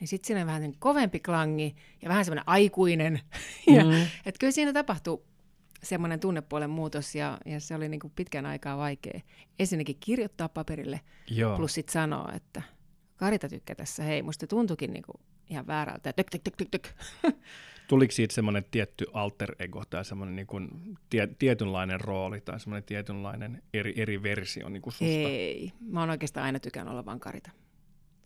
niin 0.00 0.08
sitten 0.08 0.26
siinä 0.26 0.40
on 0.40 0.46
vähän 0.46 0.62
sen 0.62 0.74
kovempi 0.78 1.20
klangi 1.20 1.76
ja 2.02 2.08
vähän 2.08 2.24
semmoinen 2.24 2.44
aikuinen. 2.48 3.20
ja, 3.76 3.84
Mm. 3.84 4.06
et 4.26 4.38
kyllä 4.38 4.50
siinä 4.50 4.72
tapahtui 4.72 5.22
semmoinen 5.82 6.20
tunnepuolen 6.20 6.70
muutos 6.70 7.14
ja, 7.14 7.38
ja 7.46 7.60
se 7.60 7.74
oli 7.74 7.88
niin 7.88 8.00
kuin 8.00 8.12
pitkän 8.16 8.46
aikaa 8.46 8.76
vaikea 8.78 9.20
ensinnäkin 9.58 9.96
kirjoittaa 10.00 10.48
paperille, 10.48 11.00
Joo. 11.30 11.56
plus 11.56 11.74
sitten 11.74 11.92
sanoa, 11.92 12.32
että 12.34 12.62
Karita 13.16 13.48
tykkää 13.48 13.76
tässä, 13.76 14.02
hei, 14.02 14.22
musta 14.22 14.46
tuntukin 14.46 14.92
niin 14.92 15.02
kuin 15.02 15.20
ihan 15.50 15.66
väärältä, 15.66 16.08
ja 16.08 16.12
tyk, 16.12 16.30
tyk, 16.30 16.42
tyk, 16.42 16.56
tyk, 16.56 16.68
tyk. 16.70 16.88
Tuliko 17.90 18.12
siitä 18.12 18.34
semmoinen 18.34 18.64
tietty 18.70 19.06
alter 19.12 19.54
ego 19.58 19.82
tai 19.90 20.04
semmoinen 20.04 20.36
niin 20.36 20.46
kuin 20.46 20.68
tie, 21.10 21.28
tietynlainen 21.38 22.00
rooli 22.00 22.40
tai 22.40 22.60
semmoinen 22.60 22.84
tietynlainen 22.84 23.62
eri, 23.74 23.94
eri 23.96 24.22
versio 24.22 24.68
niin 24.68 24.82
kuin 24.82 24.92
susta? 24.92 25.04
Ei, 25.06 25.72
mä 25.80 26.00
oon 26.00 26.10
oikeastaan 26.10 26.46
aina 26.46 26.60
tykännyt 26.60 26.92
olla 26.92 27.04
vaan 27.04 27.20
Karita. 27.20 27.50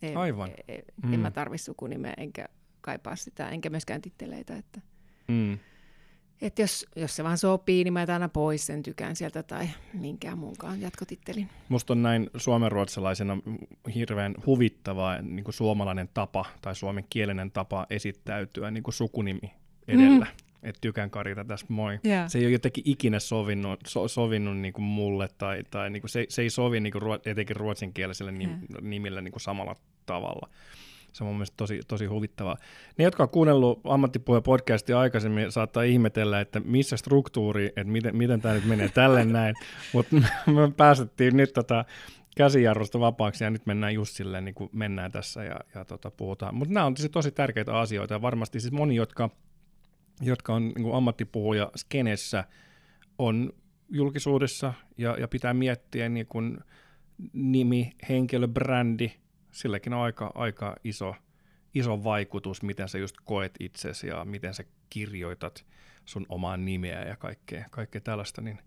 Ei, 0.03 0.15
Aivan. 0.15 0.49
Ei, 0.51 0.65
ei, 0.69 0.83
Mm. 1.03 1.13
En 1.15 1.21
mä 1.21 1.31
tarvi 1.31 1.59
sukunimeä, 1.59 2.15
enkä 2.17 2.49
kaipaa 2.81 3.17
sitä, 3.17 3.49
enkä 3.49 3.71
myöskään 3.71 4.03
titteleitä, 4.03 4.57
että 4.57 4.81
Mm. 5.29 5.59
Et 6.43 6.59
jos, 6.59 6.87
jos 6.97 7.17
se 7.17 7.25
vaan 7.25 7.39
sopii, 7.39 7.85
niin 7.85 7.93
mä 7.93 8.01
jätän 8.01 8.15
aina 8.15 8.29
pois 8.29 8.67
sen 8.67 8.83
tykään 8.83 9.17
sieltä 9.17 9.43
tai 9.43 9.69
minkään 9.93 10.39
muunkaan 10.39 10.81
jatkotittelin. 10.81 11.49
Musta 11.69 11.93
on 11.93 12.03
näin 12.03 12.31
suomenruotsalaisena 12.37 13.39
hirveän 13.95 14.35
huvittava 14.47 15.17
niin 15.23 15.45
kuin 15.45 15.55
suomalainen 15.55 16.09
tapa 16.15 16.45
tai 16.63 16.77
suomenkielinen 16.77 17.51
tapa 17.51 17.87
esittäytyä 17.91 18.71
niin 18.71 18.83
kuin 18.83 18.95
sukunimi 18.95 19.53
edellä. 19.89 20.25
Mm. 20.25 20.45
Että 20.63 20.81
tykään 20.81 21.11
Karita 21.11 21.45
tästä 21.45 21.73
moi. 21.73 21.99
Yeah. 22.07 22.31
Se 22.31 22.39
ei 22.39 22.45
ole 22.45 22.53
jotenkin 22.53 22.85
ikinä 22.87 23.21
sovinnut, 23.21 23.81
so, 23.87 24.09
sovinnut 24.09 24.57
niin 24.57 24.73
kuin 24.73 24.85
mulle 24.85 25.29
tai, 25.39 25.63
tai 25.71 25.91
niin 25.91 26.03
kuin 26.03 26.11
se, 26.11 26.27
se 26.29 26.43
ei 26.43 26.51
sovi 26.51 26.81
niin 26.81 26.93
kuin 26.93 27.03
ruo, 27.03 27.19
etenkin 27.27 27.57
ruotsinkieliselle 27.57 28.33
nim, 28.33 28.51
Yeah. 28.51 28.83
nimille 28.83 29.23
niin 29.23 29.33
kuin 29.33 29.41
samalla 29.41 29.77
tavalla. 30.07 30.49
Se 31.15 31.25
on 31.25 31.29
mun 31.29 31.37
mielestä 31.37 31.57
tosi, 31.57 31.81
tosi 31.89 32.07
huvittavaa. 32.07 32.57
Ne, 32.99 33.05
jotka 33.05 33.23
on 33.23 33.29
kuunnellut 33.29 33.81
ammattipuhe 33.85 34.41
podcastia 34.41 34.99
aikaisemmin, 34.99 35.53
saattaa 35.53 35.83
ihmetellä, 35.83 36.41
että 36.41 36.61
missä 36.61 36.97
struktuuri, 36.97 37.67
että 37.67 37.85
miten, 37.85 38.17
miten 38.17 38.41
tämä 38.41 38.55
nyt 38.55 38.65
menee 38.65 38.89
tälle 38.89 39.25
näin. 39.25 39.55
Mutta 39.93 40.17
me 40.47 40.73
päästettiin 40.77 41.37
nyt 41.37 41.53
tota 41.53 41.85
käsijarrusta 42.37 43.01
vapaaksi 43.01 43.45
ja 43.45 43.51
nyt 43.51 43.67
mennään 43.67 43.95
just 43.95 44.17
silleen, 44.17 44.45
niin 44.45 44.55
kuin 44.55 44.71
mennään 44.73 45.13
tässä 45.13 45.45
ja, 45.45 45.61
ja 45.75 45.85
tota, 45.85 46.11
puhutaan. 46.11 46.55
Mutta 46.55 46.75
nämä 46.75 46.87
on 46.87 46.97
siis 46.97 47.11
tosi 47.11 47.31
tärkeitä 47.31 47.79
asioita 47.79 48.15
ja 48.15 48.23
varmasti 48.23 48.61
siis 48.61 48.73
moni, 48.73 48.95
jotka, 48.95 49.31
jotka 50.23 50.55
on 50.55 50.69
niin 50.69 50.95
ammattipuhuja 50.95 51.71
skenessä, 51.77 52.45
on 53.19 53.53
julkisuudessa 53.89 54.75
ja, 54.99 55.17
ja 55.21 55.29
pitää 55.29 55.55
miettiä 55.55 56.09
niin 56.09 56.27
kuin 56.27 56.59
nimi, 57.33 57.93
henkilö, 58.09 58.49
brändi, 58.49 59.13
silläkin 59.55 59.93
on 59.93 60.01
aika, 60.01 60.33
aika 60.35 60.77
iso, 60.85 61.15
iso 61.75 62.05
vaikutus, 62.05 62.63
miten 62.63 62.89
sä 62.89 62.99
just 62.99 63.17
koet 63.25 63.53
itsesi 63.61 64.07
ja 64.07 64.25
miten 64.25 64.55
sä 64.55 64.65
kirjoitat 64.91 65.67
sun 66.05 66.27
omaa 66.29 66.57
nimeä 66.57 67.05
ja 67.05 67.17
kaikkea, 67.17 67.65
kaikkea 67.71 68.01
tällaista, 68.01 68.41
niin 68.41 68.59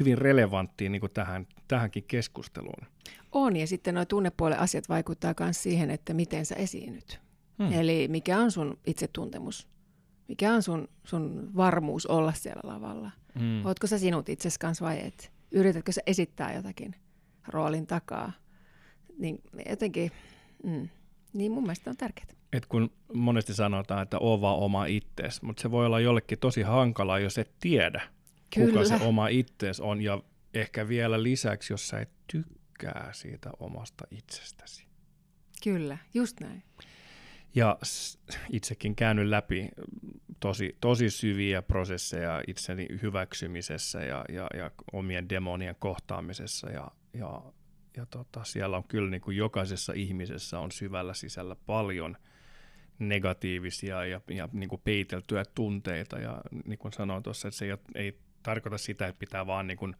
hyvin 0.00 0.18
relevanttia 0.18 0.90
niin 0.90 1.02
tähän, 1.14 1.46
tähänkin 1.68 2.04
keskusteluun. 2.08 2.86
On, 3.32 3.56
ja 3.56 3.66
sitten 3.66 3.94
nuo 3.94 4.04
tunnepuolen 4.04 4.58
asiat 4.58 4.88
vaikuttaa 4.88 5.34
myös 5.40 5.62
siihen, 5.62 5.90
että 5.90 6.14
miten 6.14 6.46
sä 6.46 6.54
esiinnyt. 6.54 7.20
Hmm. 7.58 7.72
Eli 7.72 8.08
mikä 8.08 8.38
on 8.38 8.50
sun 8.50 8.78
itsetuntemus? 8.86 9.68
Mikä 10.28 10.52
on 10.52 10.62
sun, 10.62 10.88
sun 11.04 11.50
varmuus 11.56 12.06
olla 12.06 12.32
siellä 12.32 12.74
lavalla? 12.74 13.10
Mm. 13.40 13.66
Ootko 13.66 13.86
sä 13.86 13.98
sinut 13.98 14.28
itsesi 14.28 14.60
kanssa 14.60 14.84
vai 14.84 15.06
et? 15.06 15.32
Yritätkö 15.50 15.92
sä 15.92 16.00
esittää 16.06 16.54
jotakin 16.54 16.94
roolin 17.48 17.86
takaa? 17.86 18.32
Niin 19.18 19.42
jotenkin, 19.68 20.10
mm, 20.64 20.88
niin 21.32 21.52
mun 21.52 21.62
mielestä 21.62 21.90
on 21.90 21.96
tärkeää. 21.96 22.28
Et 22.52 22.66
kun 22.66 22.90
monesti 23.12 23.54
sanotaan, 23.54 24.02
että 24.02 24.18
oo 24.18 24.40
vaan 24.40 24.58
oma 24.58 24.86
ittees, 24.86 25.42
mutta 25.42 25.62
se 25.62 25.70
voi 25.70 25.86
olla 25.86 26.00
jollekin 26.00 26.38
tosi 26.38 26.62
hankalaa, 26.62 27.18
jos 27.18 27.38
et 27.38 27.50
tiedä, 27.60 28.02
kuka 28.54 28.66
Kyllä. 28.66 28.84
se 28.84 29.04
oma 29.04 29.28
ittees 29.28 29.80
on, 29.80 30.00
ja 30.00 30.22
ehkä 30.54 30.88
vielä 30.88 31.22
lisäksi, 31.22 31.72
jos 31.72 31.88
sä 31.88 32.00
et 32.00 32.10
tykkää 32.26 33.10
siitä 33.12 33.50
omasta 33.60 34.04
itsestäsi. 34.10 34.84
Kyllä, 35.64 35.98
just 36.14 36.40
näin. 36.40 36.62
Ja 37.54 37.78
itsekin 38.52 38.96
käynyt 38.96 39.28
läpi 39.28 39.68
tosi, 40.40 40.76
tosi 40.80 41.10
syviä 41.10 41.62
prosesseja 41.62 42.42
itseni 42.46 42.86
hyväksymisessä 43.02 44.00
ja, 44.00 44.24
ja, 44.28 44.46
ja 44.54 44.70
omien 44.92 45.28
demonien 45.28 45.76
kohtaamisessa. 45.78 46.70
Ja, 46.70 46.90
ja, 47.12 47.42
ja 47.96 48.06
tota, 48.06 48.44
siellä 48.44 48.76
on 48.76 48.84
kyllä 48.84 49.10
niin 49.10 49.20
kuin 49.20 49.36
jokaisessa 49.36 49.92
ihmisessä 49.92 50.58
on 50.58 50.72
syvällä 50.72 51.14
sisällä 51.14 51.56
paljon 51.66 52.16
negatiivisia 52.98 54.06
ja, 54.06 54.20
ja 54.28 54.48
niin 54.52 54.68
kuin 54.68 54.80
peiteltyjä 54.84 55.44
tunteita. 55.54 56.18
Ja 56.18 56.40
niin 56.64 56.78
kuin 56.78 56.92
sanoin 56.92 57.22
tuossa, 57.22 57.48
että 57.48 57.58
se 57.58 57.64
ei, 57.64 57.76
ei 57.94 58.18
tarkoita 58.42 58.78
sitä, 58.78 59.06
että 59.06 59.18
pitää 59.18 59.46
vaan 59.46 59.66
niin 59.66 59.76
kuin 59.76 59.96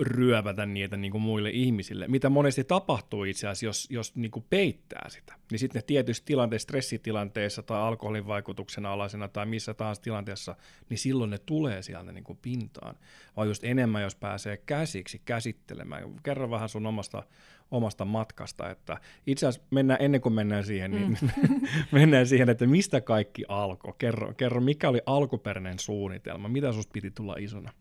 ryövätä 0.00 0.66
niitä 0.66 0.96
niin 0.96 1.12
kuin 1.12 1.22
muille 1.22 1.50
ihmisille, 1.50 2.08
mitä 2.08 2.28
monesti 2.28 2.64
tapahtuu 2.64 3.24
itse 3.24 3.48
asiassa, 3.48 3.66
jos, 3.66 3.86
jos 3.90 4.16
niin 4.16 4.30
kuin 4.30 4.44
peittää 4.50 5.08
sitä. 5.08 5.34
Niin 5.50 5.58
sitten 5.58 5.78
ne 5.78 5.84
tietyissä 5.86 6.22
tilanteissa, 6.26 6.64
stressitilanteissa 6.64 7.62
tai 7.62 7.80
alkoholin 7.80 8.26
vaikutuksen 8.26 8.86
alaisena 8.86 9.28
tai 9.28 9.46
missä 9.46 9.74
tahansa 9.74 10.02
tilanteessa, 10.02 10.56
niin 10.90 10.98
silloin 10.98 11.30
ne 11.30 11.38
tulee 11.38 11.82
sieltä 11.82 12.12
niin 12.12 12.24
kuin 12.24 12.38
pintaan. 12.42 12.94
Vaan 13.36 13.48
just 13.48 13.64
enemmän, 13.64 14.02
jos 14.02 14.14
pääsee 14.14 14.56
käsiksi 14.56 15.22
käsittelemään. 15.24 16.02
Kerro 16.22 16.50
vähän 16.50 16.68
sun 16.68 16.86
omasta, 16.86 17.22
omasta 17.70 18.04
matkasta, 18.04 18.70
että 18.70 19.00
itse 19.26 19.46
asiassa 19.46 19.68
mennään, 19.70 20.02
ennen 20.02 20.20
kuin 20.20 20.32
mennään 20.32 20.64
siihen, 20.64 20.90
niin 20.90 21.18
mennään 21.92 22.26
siihen, 22.26 22.48
että 22.48 22.66
mistä 22.66 23.00
kaikki 23.00 23.44
alkoi. 23.48 23.94
Kerro, 23.98 24.34
kerro, 24.34 24.60
mikä 24.60 24.88
oli 24.88 25.00
alkuperäinen 25.06 25.78
suunnitelma, 25.78 26.48
mitä 26.48 26.72
susta 26.72 26.92
piti 26.92 27.10
tulla 27.10 27.34
isona? 27.38 27.72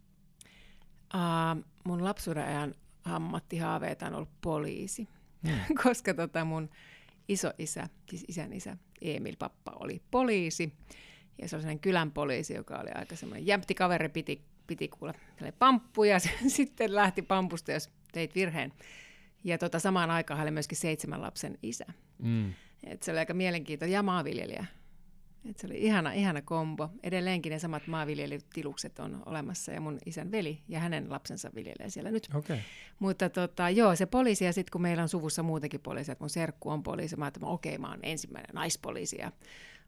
Uh, 1.13 1.63
mun 1.84 2.04
lapsuuden 2.04 2.46
ajan 2.46 2.76
ammattihaaveita 3.04 4.08
on 4.08 4.15
ollut 4.15 4.41
poliisi, 4.41 5.08
Hmm. 5.43 5.76
koska 5.84 6.13
tota 6.13 6.46
mun 6.46 6.70
isoisä, 7.28 7.89
siis 8.10 8.26
isän 8.28 8.54
isä 8.54 8.78
Emil 9.02 9.36
Pappa 9.39 9.72
oli 9.80 10.02
poliisi. 10.12 10.74
Ja 11.41 11.50
se 11.50 11.56
oli 11.56 11.62
sellainen 11.62 11.80
kylän 11.80 12.12
poliisi, 12.12 12.54
joka 12.54 12.78
oli 12.78 12.89
aika 12.96 13.15
semmoinen 13.15 13.48
jämpti 13.48 13.74
kaveri, 13.74 14.10
piti, 14.10 14.41
piti 14.67 14.88
kuulla 14.88 15.13
sellainen 15.13 15.60
pamppu 15.60 16.04
ja 16.04 16.20
se 16.24 16.30
sitten 16.48 16.96
lähti 16.96 17.22
pampusta, 17.22 17.72
jos 17.72 17.89
teit 18.12 18.36
virheen. 18.36 18.74
Ja 19.43 19.58
tota, 19.58 19.80
samaan 19.80 20.12
aikaan 20.12 20.38
hän 20.38 20.46
oli 20.46 20.52
myöskin 20.52 20.78
seitsemän 20.78 21.22
lapsen 21.22 21.58
isä. 21.63 21.86
Mm. 22.17 22.54
Et 22.84 23.04
se 23.04 23.12
oli 23.12 23.20
aika 23.20 23.34
mielenkiintoinen 23.34 23.93
ja 23.93 24.04
maanviljelijä. 24.04 24.65
Et 25.50 25.60
se 25.60 25.67
oli 25.67 25.78
ihana, 25.78 26.13
ihana 26.13 26.41
kombo. 26.41 26.89
Edelleenkin 27.04 27.52
ne 27.52 27.60
samat 27.60 27.88
maanviljelytilukset 27.88 29.00
on 29.00 29.23
olemassa 29.26 29.71
ja 29.71 29.82
mun 29.82 29.97
isän 30.06 30.32
veli 30.32 30.62
ja 30.67 30.80
hänen 30.80 31.10
lapsensa 31.10 31.50
viljelee 31.56 31.89
siellä 31.89 32.12
nyt. 32.12 32.30
Okay. 32.34 32.58
Mutta 33.00 33.30
tota, 33.30 33.69
joo, 33.69 33.95
se 33.95 34.06
poliisi 34.06 34.45
ja 34.45 34.54
sitten 34.54 34.71
kun 34.71 34.82
meillä 34.82 35.04
on 35.04 35.10
suvussa 35.10 35.43
muutenkin 35.43 35.80
poliisi, 35.80 36.12
että 36.12 36.23
mun 36.23 36.30
serkku 36.30 36.69
on 36.69 36.84
poliisi, 36.84 37.15
mä 37.15 37.26
ajattelin, 37.26 37.47
okei, 37.47 37.78
mä 37.78 37.89
oon 37.89 38.00
ensimmäinen 38.04 38.56
naispoliisi 38.56 39.17
ja 39.19 39.32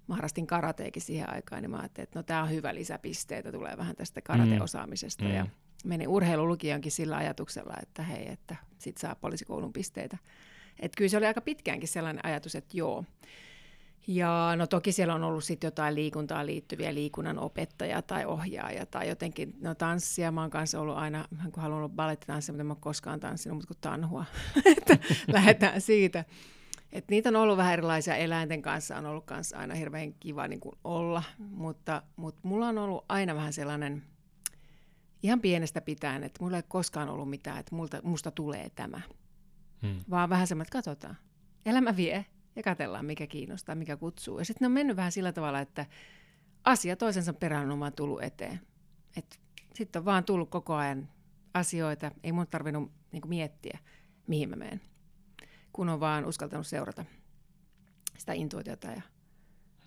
mä 0.07 0.15
harrastin 0.15 0.47
karateekin 0.47 1.01
siihen 1.01 1.33
aikaan, 1.33 1.61
niin 1.61 1.71
mä 1.71 1.79
ajattelin, 1.79 2.03
että 2.03 2.19
no 2.19 2.23
tämä 2.23 2.43
on 2.43 2.49
hyvä 2.49 2.75
lisäpisteitä, 2.75 3.51
tulee 3.51 3.77
vähän 3.77 3.95
tästä 3.95 4.21
karateosaamisesta. 4.21 5.23
Mm. 5.23 5.31
Ja 5.31 5.47
menin 5.85 6.07
urheilulukionkin 6.07 6.91
sillä 6.91 7.17
ajatuksella, 7.17 7.73
että 7.81 8.03
hei, 8.03 8.27
että 8.27 8.55
sit 8.77 8.97
saa 8.97 9.15
poliisikoulun 9.15 9.73
pisteitä. 9.73 10.17
Että 10.79 10.97
kyllä 10.97 11.09
se 11.09 11.17
oli 11.17 11.25
aika 11.25 11.41
pitkäänkin 11.41 11.89
sellainen 11.89 12.25
ajatus, 12.25 12.55
että 12.55 12.77
joo. 12.77 13.05
Ja 14.11 14.53
no 14.55 14.67
toki 14.67 14.91
siellä 14.91 15.15
on 15.15 15.23
ollut 15.23 15.43
sitten 15.43 15.67
jotain 15.67 15.95
liikuntaa 15.95 16.45
liittyviä 16.45 16.93
liikunnan 16.93 17.39
opettaja 17.39 18.01
tai 18.01 18.25
ohjaaja 18.25 18.85
tai 18.85 19.09
jotenkin, 19.09 19.53
no 19.61 19.75
tanssia, 19.75 20.31
mä 20.31 20.41
oon 20.41 20.49
kanssa 20.49 20.79
ollut 20.79 20.97
aina, 20.97 21.25
kun 21.53 21.63
haluan 21.63 21.77
olla 21.77 21.89
ballettitanssia, 21.89 22.53
mutta 22.53 22.61
en 22.61 22.67
mä 22.67 22.73
oon 22.73 22.81
koskaan 22.81 23.19
tanssinut, 23.19 23.55
mutta 23.55 23.67
kun 23.67 23.81
tanhua, 23.81 24.25
että 24.77 24.97
lähdetään 25.27 25.81
siitä. 25.81 26.25
Et 26.91 27.09
niitä 27.09 27.29
on 27.29 27.35
ollut 27.35 27.57
vähän 27.57 27.73
erilaisia 27.73 28.15
eläinten 28.15 28.61
kanssa, 28.61 28.97
on 28.97 29.05
ollut 29.05 29.25
kanssa 29.25 29.57
aina 29.57 29.75
hirveän 29.75 30.13
kiva 30.13 30.47
niin 30.47 30.59
kuin 30.59 30.75
olla, 30.83 31.23
mutta, 31.37 32.01
mutta 32.15 32.39
mulla 32.43 32.67
on 32.67 32.77
ollut 32.77 33.05
aina 33.09 33.35
vähän 33.35 33.53
sellainen, 33.53 34.03
ihan 35.23 35.41
pienestä 35.41 35.81
pitäen, 35.81 36.23
että 36.23 36.43
mulla 36.43 36.57
ei 36.57 36.63
koskaan 36.67 37.09
ollut 37.09 37.29
mitään, 37.29 37.57
että 37.59 37.75
multa, 37.75 37.99
musta 38.03 38.31
tulee 38.31 38.69
tämä. 38.69 39.01
Hmm. 39.81 39.99
Vaan 40.09 40.29
vähän 40.29 40.47
semmoinen, 40.47 40.67
että 40.67 40.77
katsotaan. 40.77 41.17
Elämä 41.65 41.95
vie 41.95 42.25
ja 42.59 42.63
katsellaan, 42.63 43.05
mikä 43.05 43.27
kiinnostaa, 43.27 43.75
mikä 43.75 43.97
kutsuu. 43.97 44.39
Ja 44.39 44.45
sitten 44.45 44.65
ne 44.65 44.67
on 44.67 44.71
mennyt 44.71 44.95
vähän 44.97 45.11
sillä 45.11 45.31
tavalla, 45.31 45.59
että 45.59 45.85
asia 46.63 46.95
toisensa 46.95 47.33
perään 47.33 47.71
on 47.71 47.79
vaan 47.79 47.93
tullut 47.93 48.23
eteen. 48.23 48.59
Sitten 49.73 49.99
on 49.99 50.05
vaan 50.05 50.23
tullut 50.23 50.49
koko 50.49 50.75
ajan 50.75 51.09
asioita, 51.53 52.11
ei 52.23 52.31
mun 52.31 52.47
tarvinnut 52.47 52.91
niin 53.11 53.29
miettiä, 53.29 53.79
mihin 54.27 54.49
mä 54.49 54.55
menen 54.55 54.81
kun 55.79 55.89
on 55.89 55.99
vaan 55.99 56.25
uskaltanut 56.25 56.67
seurata 56.67 57.05
sitä 58.17 58.33
intuitiota 58.33 58.87
ja 58.87 59.01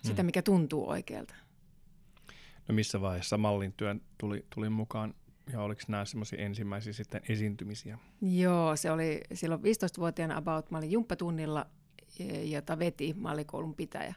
sitä, 0.03 0.21
hmm. 0.21 0.25
mikä 0.25 0.41
tuntuu 0.41 0.89
oikealta. 0.89 1.35
No 2.67 2.75
missä 2.75 3.01
vaiheessa 3.01 3.37
mallin 3.37 3.73
työn 3.73 4.01
tuli, 4.17 4.45
tuli 4.55 4.69
mukaan 4.69 5.13
ja 5.51 5.61
oliko 5.61 5.81
nämä 5.87 6.05
semmoisia 6.05 6.39
ensimmäisiä 6.39 6.93
sitten 6.93 7.21
esiintymisiä? 7.29 7.97
Joo, 8.21 8.75
se 8.75 8.91
oli 8.91 9.21
silloin 9.33 9.61
15-vuotiaana 9.61 10.37
about, 10.37 10.71
mä 10.71 10.77
olin 10.77 10.91
jumppatunnilla, 10.91 11.65
jota 12.43 12.79
veti 12.79 13.13
mallikoulun 13.17 13.75
pitäjä. 13.75 14.15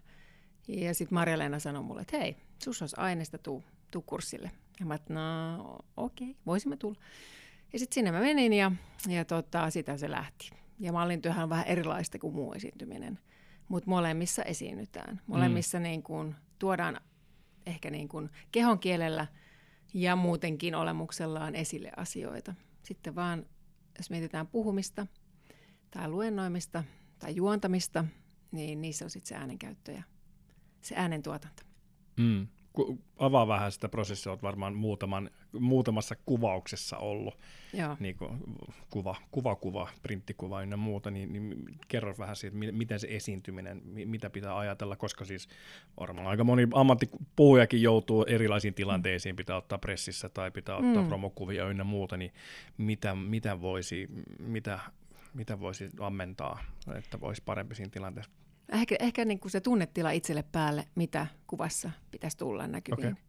Ja 0.68 0.94
sitten 0.94 1.14
Marja-Leena 1.14 1.59
sanoi 1.59 1.82
mulle, 1.82 2.00
että 2.00 2.18
hei, 2.18 2.37
sus 2.64 2.82
olisi 2.82 2.96
aineesta, 2.98 3.38
tuu, 3.38 3.64
tuu 3.90 4.02
kurssille. 4.02 4.50
Ja 4.80 4.87
mä 4.87 4.94
että 4.94 5.14
no 5.14 5.59
okei, 5.96 6.30
okay, 6.30 6.42
voisimme 6.46 6.76
tulla. 6.76 6.98
Ja 7.72 7.78
sitten 7.78 7.94
sinne 7.94 8.11
mä 8.11 8.20
menin 8.20 8.52
ja, 8.52 8.72
ja 9.09 9.24
tota, 9.24 9.70
sitä 9.70 9.96
se 9.96 10.11
lähti. 10.11 10.50
Ja 10.78 10.92
mallintyöhän 10.92 11.42
on 11.42 11.50
vähän 11.50 11.66
erilaista 11.66 12.18
kuin 12.18 12.35
muu 12.35 12.52
esiintyminen. 12.52 13.18
Mutta 13.68 13.90
molemmissa 13.90 14.42
esiinnytään. 14.42 15.20
Molemmissa 15.26 15.78
mm. 15.78 15.82
niin 15.82 16.02
kun, 16.02 16.35
tuodaan 16.59 17.00
ehkä 17.66 17.90
niin 17.90 18.09
kun 18.09 18.30
kehon 18.52 18.78
kielellä 18.78 19.26
ja 19.94 20.16
muutenkin 20.16 20.74
olemuksellaan 20.74 21.54
esille 21.54 21.90
asioita. 21.96 22.54
Sitten 22.82 23.14
vaan, 23.14 23.46
jos 23.98 24.11
mietitään 24.11 24.46
puhumista 24.46 25.06
tai 25.90 26.09
luennoimista 26.09 26.85
tai 27.18 27.37
juontamista, 27.37 28.05
niin 28.52 28.81
niissä 28.81 29.05
on 29.05 29.11
sitten 29.11 29.29
se 29.29 29.35
äänenkäyttö 29.35 29.92
ja 29.92 30.02
se 30.83 30.94
äänentuotanto. 30.96 31.62
Mm 32.16 32.46
avaa 33.18 33.48
vähän 33.48 33.72
sitä 33.72 33.88
prosessia, 33.88 34.33
olet 34.33 34.42
varmaan 34.42 34.74
muutaman, 34.74 35.31
muutamassa 35.52 36.16
kuvauksessa 36.26 36.96
ollut, 36.98 37.38
Joo. 37.72 37.96
Niin 38.00 38.16
kuin 38.16 38.31
kuva, 38.90 39.16
kuva, 39.31 39.57
kuva, 39.57 39.88
printtikuva 40.02 40.64
ja 40.64 40.76
muuta, 40.76 41.11
niin, 41.11 41.33
niin 41.33 41.64
kerro 41.88 42.14
vähän 42.18 42.37
siitä, 42.37 42.57
miten 42.72 43.00
se 43.00 43.07
esiintyminen, 43.11 43.83
mitä 43.85 44.31
pitää 44.31 44.59
ajatella, 44.59 44.96
koska 44.96 45.24
siis 45.24 45.48
varmaan 46.00 46.26
aika 46.26 46.44
moni 46.44 46.68
ammattipuhujakin 46.74 47.83
joutuu 47.83 48.24
erilaisiin 48.29 48.74
tilanteisiin, 48.74 49.37
pitää 49.37 49.57
ottaa 49.57 49.79
pressissä 49.79 50.29
tai 50.29 50.50
pitää 50.50 50.76
ottaa 50.76 51.02
mm. 51.02 51.09
promokuvia 51.09 51.68
ynnä 51.68 51.85
muuta, 51.85 52.16
niin 52.16 52.33
mitä, 52.79 53.14
mitä 53.14 53.61
voisi, 53.61 54.09
mitä, 54.38 54.79
mitä 55.37 55.61
voisi 55.61 55.90
ammentaa, 56.01 56.64
että 56.94 57.20
voisi 57.20 57.42
parempi 57.44 57.75
siinä 57.75 57.90
tilanteessa? 57.90 58.33
Ehkä, 58.72 58.96
ehkä 58.99 59.25
niin 59.25 59.40
kuin 59.40 59.53
se 59.53 59.61
tunnetila 59.61 60.11
itselle 60.11 60.44
päälle, 60.53 60.88
mitä 60.94 61.27
kuvassa 61.46 61.90
pitäisi 62.11 62.37
tulla 62.37 62.66
näkyviin. 62.66 63.12
Okay. 63.12 63.22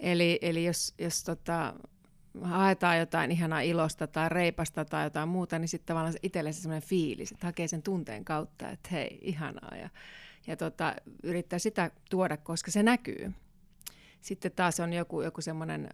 Eli, 0.00 0.38
eli 0.42 0.64
jos, 0.64 0.94
jos 0.98 1.24
tota, 1.24 1.74
haetaan 2.42 2.98
jotain 2.98 3.30
ihanaa 3.30 3.60
ilosta 3.60 4.06
tai 4.06 4.28
reipasta 4.28 4.84
tai 4.84 5.06
jotain 5.06 5.28
muuta, 5.28 5.58
niin 5.58 5.68
sitten 5.68 5.86
tavallaan 5.86 6.14
itselle 6.22 6.52
se 6.52 6.60
sellainen 6.60 6.88
fiilis, 6.88 7.32
että 7.32 7.46
hakee 7.46 7.68
sen 7.68 7.82
tunteen 7.82 8.24
kautta, 8.24 8.70
että 8.70 8.88
hei, 8.92 9.18
ihanaa. 9.22 9.76
Ja, 9.76 9.90
ja 10.46 10.56
tota, 10.56 10.94
yrittää 11.22 11.58
sitä 11.58 11.90
tuoda, 12.10 12.36
koska 12.36 12.70
se 12.70 12.82
näkyy. 12.82 13.32
Sitten 14.20 14.52
taas 14.52 14.80
on 14.80 14.92
joku, 14.92 15.22
joku 15.22 15.40
semmoinen 15.40 15.88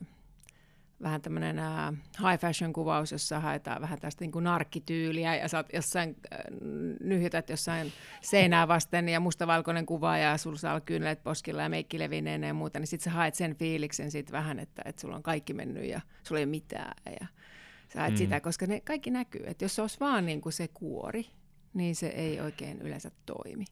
vähän 1.02 1.22
tämmöinen 1.22 1.56
uh, 1.58 1.96
high 2.30 2.40
fashion 2.40 2.72
kuvaus, 2.72 3.12
jossa 3.12 3.40
haetaan 3.40 3.82
vähän 3.82 4.00
tästä 4.00 4.24
niin 4.24 4.32
kuin 4.32 4.44
narkkityyliä 4.44 5.36
ja 5.36 5.48
sä 5.48 5.56
oot 5.56 5.66
jossain, 5.72 6.16
äh, 6.32 6.38
nyhytät 7.00 7.50
jossain 7.50 7.92
seinää 8.20 8.68
vasten 8.68 9.08
ja 9.08 9.20
mustavalkoinen 9.20 9.86
kuva 9.86 10.18
ja 10.18 10.36
sulla 10.36 10.58
saa 10.58 10.72
olla 10.72 10.80
kyynelet 10.80 11.22
poskilla 11.22 11.62
ja 11.62 11.68
meikki 11.68 11.98
levineen 11.98 12.42
ja 12.42 12.54
muuta, 12.54 12.78
niin 12.78 12.86
sit 12.86 13.00
sä 13.00 13.10
haet 13.10 13.34
sen 13.34 13.56
fiiliksen 13.56 14.10
siitä 14.10 14.32
vähän, 14.32 14.58
että, 14.58 14.82
että 14.84 15.00
sulla 15.00 15.16
on 15.16 15.22
kaikki 15.22 15.54
mennyt 15.54 15.84
ja 15.84 16.00
sulla 16.22 16.38
ei 16.38 16.44
ole 16.44 16.50
mitään 16.50 16.94
ja 17.20 17.26
sä 17.92 18.00
haet 18.00 18.12
mm. 18.12 18.16
sitä, 18.16 18.40
koska 18.40 18.66
ne 18.66 18.80
kaikki 18.80 19.10
näkyy. 19.10 19.42
Että 19.46 19.64
jos 19.64 19.74
se 19.74 19.82
olisi 19.82 20.00
vaan 20.00 20.26
niin 20.26 20.40
kuin 20.40 20.52
se 20.52 20.68
kuori, 20.68 21.26
niin 21.74 21.96
se 21.96 22.06
ei 22.06 22.40
oikein 22.40 22.82
yleensä 22.82 23.10
toimi. 23.26 23.64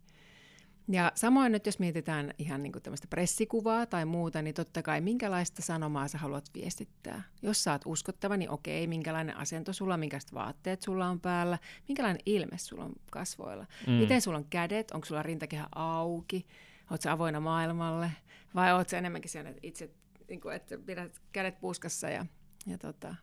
Ja 0.90 1.12
samoin 1.14 1.52
nyt, 1.52 1.66
jos 1.66 1.78
mietitään 1.78 2.34
ihan 2.38 2.62
niin 2.62 2.72
tämmöistä 2.82 3.06
pressikuvaa 3.10 3.86
tai 3.86 4.04
muuta, 4.04 4.42
niin 4.42 4.54
totta 4.54 4.82
kai 4.82 5.00
minkälaista 5.00 5.62
sanomaa 5.62 6.08
sä 6.08 6.18
haluat 6.18 6.50
viestittää. 6.54 7.22
Jos 7.42 7.64
sä 7.64 7.72
oot 7.72 7.82
uskottava, 7.84 8.36
niin 8.36 8.50
okei, 8.50 8.86
minkälainen 8.86 9.36
asento 9.36 9.72
sulla 9.72 9.94
on, 9.94 10.00
minkälaiset 10.00 10.34
vaatteet 10.34 10.82
sulla 10.82 11.08
on 11.08 11.20
päällä, 11.20 11.58
minkälainen 11.88 12.22
ilme 12.26 12.58
sulla 12.58 12.84
on 12.84 12.92
kasvoilla. 13.10 13.66
Mm. 13.86 13.92
Miten 13.92 14.22
sulla 14.22 14.38
on 14.38 14.46
kädet, 14.50 14.90
onko 14.90 15.04
sulla 15.04 15.22
rintakehä 15.22 15.68
auki, 15.74 16.46
oot 16.90 17.00
sä 17.00 17.12
avoinna 17.12 17.40
maailmalle 17.40 18.10
vai 18.54 18.72
oot 18.72 18.88
sä 18.88 18.98
enemmänkin 18.98 19.30
siellä 19.30 19.52
itse, 19.62 19.90
niin 20.28 20.40
kuin, 20.40 20.54
että 20.54 20.78
pidät 20.78 21.20
kädet 21.32 21.60
puskassa 21.60 22.10
ja, 22.10 22.26
ja 22.66 22.78
tota, 22.78 23.14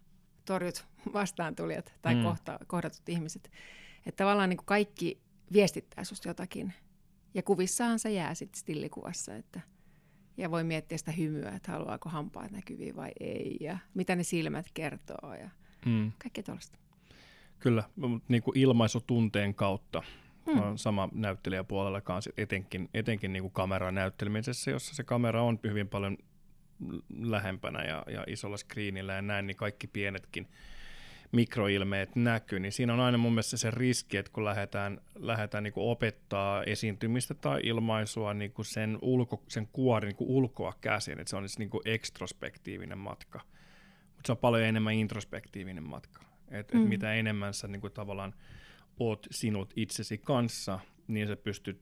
torjut 0.45 0.85
vastaan 1.13 1.55
tulijat 1.55 1.93
tai 2.01 2.15
mm. 2.15 2.23
kohta, 2.23 2.59
kohdatut 2.67 3.09
ihmiset. 3.09 3.51
Että 4.05 4.23
tavallaan 4.23 4.49
niin 4.49 4.57
kuin 4.57 4.65
kaikki 4.65 5.21
viestittää 5.53 6.03
susta 6.03 6.27
jotakin– 6.27 6.73
ja 7.35 7.43
kuvissahan 7.43 7.99
se 7.99 8.11
jää 8.11 8.33
sitten 8.33 8.59
stillikuvassa, 8.59 9.35
että 9.35 9.61
ja 10.37 10.51
voi 10.51 10.63
miettiä 10.63 10.97
sitä 10.97 11.11
hymyä, 11.11 11.49
että 11.49 11.71
haluaako 11.71 12.09
hampaat 12.09 12.51
näkyviä 12.51 12.95
vai 12.95 13.11
ei, 13.19 13.57
ja 13.59 13.77
mitä 13.93 14.15
ne 14.15 14.23
silmät 14.23 14.65
kertoo, 14.73 15.33
ja 15.33 15.49
mm. 15.85 16.11
kaikkea 16.17 16.43
tuollaista. 16.43 16.77
Kyllä, 17.59 17.83
mutta 17.95 18.25
niin 18.27 18.43
kuin 18.43 18.57
ilmaisutunteen 18.57 19.55
kautta 19.55 20.03
mm. 20.45 20.59
on 20.59 20.77
sama 20.77 21.09
näyttelijäpuolella 21.11 22.01
kanssa, 22.01 22.31
etenkin, 22.37 22.89
etenkin 22.93 23.33
niin 23.33 23.43
kuin 23.43 23.53
kameran 23.53 23.95
näyttelemisessä, 23.95 24.71
jossa 24.71 24.95
se 24.95 25.03
kamera 25.03 25.43
on 25.43 25.59
hyvin 25.63 25.87
paljon 25.87 26.17
lähempänä 27.19 27.83
ja, 27.83 28.03
ja 28.07 28.23
isolla 28.27 28.57
screenillä 28.57 29.13
ja 29.13 29.21
näin, 29.21 29.47
niin 29.47 29.57
kaikki 29.57 29.87
pienetkin 29.87 30.47
mikroilmeet 31.31 32.15
näkyy, 32.15 32.59
niin 32.59 32.71
siinä 32.71 32.93
on 32.93 32.99
aina 32.99 33.17
mun 33.17 33.31
mielestä 33.31 33.57
se 33.57 33.71
riski, 33.71 34.17
että 34.17 34.31
kun 34.31 34.45
lähdetään, 34.45 35.01
lähdetään 35.15 35.63
niin 35.63 35.73
kuin 35.73 35.87
opettaa 35.87 36.63
esiintymistä 36.63 37.33
tai 37.33 37.59
ilmaisua 37.63 38.33
niin 38.33 38.51
kuin 38.51 38.65
sen, 38.65 38.97
ulko, 39.01 39.43
sen 39.47 39.67
kuorin 39.67 40.07
niin 40.07 40.15
kuin 40.15 40.29
ulkoa 40.29 40.73
käsin, 40.81 41.19
että 41.19 41.29
se 41.29 41.35
on 41.35 41.49
siis 41.49 41.59
niin 41.59 41.69
kuin 41.69 41.81
ekstrospektiivinen 41.85 42.97
matka. 42.97 43.41
Mutta 44.15 44.27
se 44.27 44.31
on 44.31 44.37
paljon 44.37 44.63
enemmän 44.63 44.93
introspektiivinen 44.93 45.83
matka. 45.83 46.21
Et, 46.51 46.73
mm. 46.73 46.83
et 46.83 46.89
mitä 46.89 47.13
enemmän 47.13 47.53
sä 47.53 47.67
niin 47.67 47.81
kuin 47.81 47.93
tavallaan 47.93 48.33
oot 48.99 49.27
sinut 49.31 49.73
itsesi 49.75 50.17
kanssa, 50.17 50.79
niin 51.07 51.27
sä 51.27 51.35
pystyt 51.35 51.81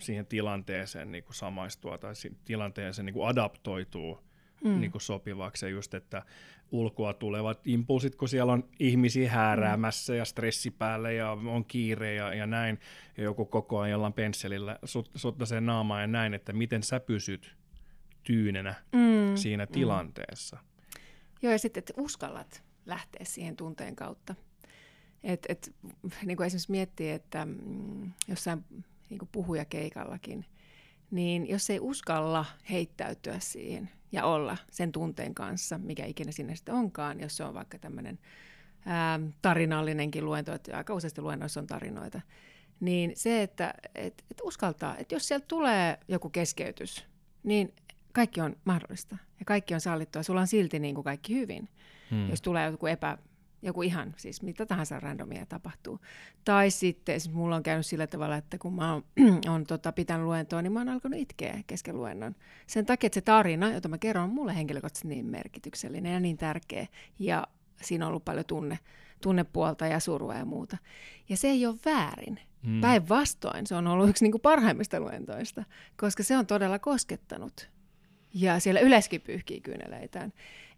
siihen 0.00 0.26
tilanteeseen 0.26 1.12
niin 1.12 1.24
kuin 1.24 1.34
samaistua 1.34 1.98
tai 1.98 2.12
tilanteeseen 2.44 3.06
niin 3.06 3.14
kuin 3.14 3.28
adaptoituu 3.28 4.25
mm. 4.64 4.80
niin 4.80 4.90
kuin 4.90 5.02
sopivaksi. 5.02 5.66
Ja 5.66 5.70
just, 5.70 5.94
että 5.94 6.22
ulkoa 6.70 7.14
tulevat 7.14 7.60
impulsit, 7.64 8.16
kun 8.16 8.28
siellä 8.28 8.52
on 8.52 8.68
ihmisiä 8.78 9.30
hääräämässä 9.30 10.12
mm. 10.12 10.16
ja 10.18 10.24
stressi 10.24 10.70
päälle 10.70 11.14
ja 11.14 11.30
on 11.30 11.64
kiire 11.64 12.14
ja, 12.14 12.34
ja 12.34 12.46
näin, 12.46 12.78
ja 13.16 13.24
joku 13.24 13.44
koko 13.44 13.78
ajan 13.78 13.90
jollain 13.90 14.12
pensselillä 14.12 14.78
sut, 14.84 15.36
sen 15.44 15.66
naamaan 15.66 16.00
ja 16.00 16.06
näin, 16.06 16.34
että 16.34 16.52
miten 16.52 16.82
sä 16.82 17.00
pysyt 17.00 17.56
tyynenä 18.22 18.74
mm. 18.92 19.36
siinä 19.36 19.64
mm. 19.64 19.72
tilanteessa. 19.72 20.58
Joo, 21.42 21.52
ja 21.52 21.58
sitten, 21.58 21.78
että 21.78 21.92
uskallat 21.96 22.62
lähteä 22.86 23.24
siihen 23.24 23.56
tunteen 23.56 23.96
kautta. 23.96 24.34
Et, 25.24 25.46
et, 25.48 25.74
niin 26.24 26.36
kuin 26.36 26.46
esimerkiksi 26.46 26.70
miettii, 26.70 27.10
että 27.10 27.46
mm, 27.46 28.12
jossain 28.28 28.64
niin 29.10 29.18
kuin 29.18 29.28
puhujakeikallakin, 29.32 30.44
niin 31.10 31.48
jos 31.48 31.70
ei 31.70 31.80
uskalla 31.80 32.44
heittäytyä 32.70 33.36
siihen, 33.38 33.90
ja 34.12 34.24
olla 34.24 34.56
sen 34.70 34.92
tunteen 34.92 35.34
kanssa, 35.34 35.78
mikä 35.78 36.04
ikinä 36.04 36.32
sinne 36.32 36.56
sitten 36.56 36.74
onkaan, 36.74 37.20
jos 37.20 37.36
se 37.36 37.44
on 37.44 37.54
vaikka 37.54 37.78
tämmöinen 37.78 38.18
tarinallinenkin 39.42 40.24
luento, 40.24 40.52
että 40.52 40.76
aika 40.76 40.94
useasti 40.94 41.20
luennoissa 41.20 41.60
on 41.60 41.66
tarinoita, 41.66 42.20
Niin 42.80 43.12
se, 43.14 43.42
että 43.42 43.74
et, 43.94 44.24
et 44.30 44.40
uskaltaa, 44.44 44.96
että 44.96 45.14
jos 45.14 45.28
sieltä 45.28 45.46
tulee 45.48 45.98
joku 46.08 46.30
keskeytys, 46.30 47.04
niin 47.42 47.74
kaikki 48.12 48.40
on 48.40 48.56
mahdollista 48.64 49.16
ja 49.38 49.44
kaikki 49.44 49.74
on 49.74 49.80
sallittua. 49.80 50.22
Sulla 50.22 50.40
on 50.40 50.46
silti 50.46 50.78
niin 50.78 50.94
kuin 50.94 51.04
kaikki 51.04 51.34
hyvin. 51.34 51.68
Hmm. 52.10 52.30
Jos 52.30 52.42
tulee 52.42 52.70
joku 52.70 52.86
epä, 52.86 53.18
joku 53.66 53.82
ihan, 53.82 54.14
siis 54.16 54.42
mitä 54.42 54.66
tahansa 54.66 55.00
randomia 55.00 55.46
tapahtuu. 55.46 56.00
Tai 56.44 56.70
sitten 56.70 57.20
siis 57.20 57.34
mulla 57.34 57.56
on 57.56 57.62
käynyt 57.62 57.86
sillä 57.86 58.06
tavalla, 58.06 58.36
että 58.36 58.58
kun 58.58 58.74
mä 58.74 58.92
oon, 58.92 59.04
on, 59.54 59.66
tota, 59.66 59.92
pitänyt 59.92 60.26
luentoa, 60.26 60.62
niin 60.62 60.72
mä 60.72 60.80
oon 60.80 60.88
alkanut 60.88 61.20
itkeä 61.20 61.62
kesken 61.66 61.96
luennon. 61.96 62.34
Sen 62.66 62.86
takia, 62.86 63.06
että 63.06 63.14
se 63.14 63.20
tarina, 63.20 63.72
jota 63.72 63.88
mä 63.88 63.98
kerron, 63.98 64.24
on 64.24 64.30
mulle 64.30 64.56
henkilökohtaisesti 64.56 65.08
niin 65.08 65.26
merkityksellinen 65.26 66.12
ja 66.12 66.20
niin 66.20 66.36
tärkeä. 66.36 66.86
Ja 67.18 67.46
siinä 67.82 68.04
on 68.04 68.08
ollut 68.08 68.24
paljon 68.24 68.44
tunne, 68.46 68.78
tunnepuolta 69.22 69.86
ja 69.86 70.00
surua 70.00 70.34
ja 70.34 70.44
muuta. 70.44 70.76
Ja 71.28 71.36
se 71.36 71.48
ei 71.48 71.66
ole 71.66 71.76
väärin. 71.84 72.40
Mm. 72.62 72.80
Päinvastoin 72.80 73.66
se 73.66 73.74
on 73.74 73.86
ollut 73.86 74.08
yksi 74.08 74.24
niin 74.24 74.32
kuin 74.32 74.42
parhaimmista 74.42 75.00
luentoista, 75.00 75.64
koska 75.96 76.22
se 76.22 76.36
on 76.36 76.46
todella 76.46 76.78
koskettanut. 76.78 77.70
Ja 78.34 78.60
siellä 78.60 78.80
yleiskin 78.80 79.20
pyyhkii 79.20 79.60
kyyneleitään. 79.60 80.32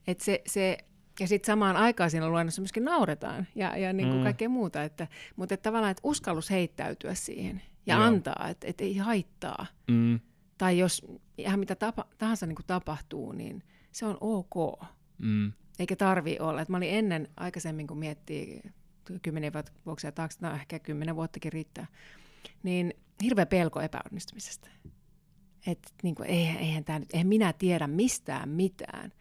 Et 0.07 0.21
se, 0.21 0.43
se, 0.47 0.79
ja 1.21 1.29
sitten 1.29 1.47
samaan 1.47 1.77
aikaan 1.77 2.11
siinä 2.11 2.29
luennossa 2.29 2.63
myöskin 2.63 2.85
nauretaan 2.85 3.47
ja, 3.55 3.77
ja 3.77 3.93
niin 3.93 4.09
kuin 4.09 4.19
mm. 4.19 4.25
kaikkea 4.25 4.49
muuta. 4.49 4.83
Että, 4.83 5.07
mutta 5.37 5.55
että 5.55 5.63
tavallaan, 5.63 5.91
että 5.91 6.01
uskallus 6.05 6.51
heittäytyä 6.51 7.15
siihen 7.15 7.63
ja 7.87 7.95
Joo. 7.95 8.05
antaa, 8.05 8.49
että, 8.49 8.67
että 8.67 8.85
ei 8.85 8.97
haittaa. 8.97 9.67
Mm. 9.91 10.21
Tai 10.59 10.79
jos 10.79 11.07
ihan 11.39 11.61
mitä 11.61 11.75
tapa, 11.75 12.05
tahansa 12.19 12.47
niin 12.47 12.57
kuin 12.57 12.67
tapahtuu, 12.67 13.33
niin 13.33 13.63
se 13.93 14.07
on 14.07 14.19
ok. 14.21 14.83
Mm. 15.19 15.53
Eikä 15.79 15.97
tarvi 15.97 16.37
olla. 16.41 16.61
Et 16.61 16.69
mä 16.69 16.77
olin 16.77 16.95
ennen 16.95 17.29
aikaisemmin, 17.37 17.87
kun 17.87 17.99
miettii 17.99 18.63
kymmenen 19.23 19.53
vuotta 19.87 20.13
taakse, 20.13 20.39
no 20.41 20.55
ehkä 20.55 20.79
kymmenen 20.79 21.17
vuottakin 21.17 21.53
riittää, 21.53 21.87
niin 22.63 22.95
hirveä 23.23 23.47
pelko 23.47 23.81
epäonnistumisesta. 23.81 24.69
Että 25.67 25.89
niin 26.03 26.15
kuin, 26.15 26.29
eihän, 26.29 26.57
eihän, 26.57 26.85
tää 26.85 26.99
nyt, 26.99 27.09
eihän 27.13 27.27
minä 27.27 27.53
tiedä 27.53 27.87
mistään 27.87 28.49
mitään. 28.49 29.13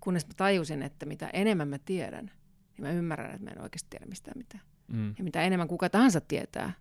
Kunnes 0.00 0.26
mä 0.26 0.32
tajusin, 0.36 0.82
että 0.82 1.06
mitä 1.06 1.30
enemmän 1.32 1.68
mä 1.68 1.78
tiedän, 1.78 2.24
niin 2.24 2.80
mä 2.80 2.92
ymmärrän, 2.92 3.30
että 3.30 3.44
mä 3.44 3.50
en 3.50 3.62
oikeasti 3.62 3.90
tiedä 3.90 4.06
mistään 4.06 4.38
mitään. 4.38 4.64
Mm. 4.88 5.14
Ja 5.18 5.24
mitä 5.24 5.42
enemmän 5.42 5.68
kuka 5.68 5.88
tahansa 5.88 6.20
tietää, 6.20 6.72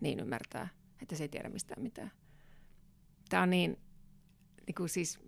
niin 0.00 0.20
ymmärtää, 0.20 0.68
että 1.02 1.16
se 1.16 1.24
ei 1.24 1.28
tiedä 1.28 1.48
mistään 1.48 1.82
mitään. 1.82 2.10
Tämä 3.28 3.42
on 3.42 3.50
niin, 3.50 3.78
niin 4.66 4.74
kuin 4.74 4.88
siis, 4.88 5.20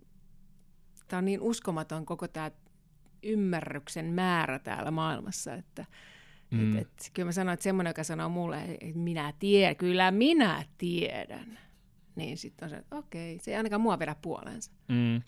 tämä 1.07 1.17
on 1.17 1.25
niin 1.25 1.41
uskomaton 1.41 2.05
koko 2.05 2.27
tämä 2.27 2.51
ymmärryksen 3.23 4.05
määrä 4.05 4.59
täällä 4.59 4.91
maailmassa, 4.91 5.53
että 5.53 5.85
mm. 6.51 6.77
et, 6.77 6.81
et, 6.81 7.11
kyllä 7.13 7.25
mä 7.25 7.31
sanoin, 7.31 7.53
että 7.53 7.63
semmoinen, 7.63 7.89
joka 7.89 8.03
sanoo 8.03 8.29
mulle, 8.29 8.63
että 8.63 8.99
minä 8.99 9.33
tiedän, 9.39 9.75
kyllä 9.75 10.11
minä 10.11 10.65
tiedän, 10.77 11.59
niin 12.15 12.37
sitten 12.37 12.65
on 12.65 12.69
se, 12.69 12.75
että 12.75 12.95
okei, 12.95 13.39
se 13.39 13.51
ei 13.51 13.57
ainakaan 13.57 13.81
mua 13.81 13.99
vedä 13.99 14.15
puoleensa. 14.21 14.71
Mm. 14.87 15.21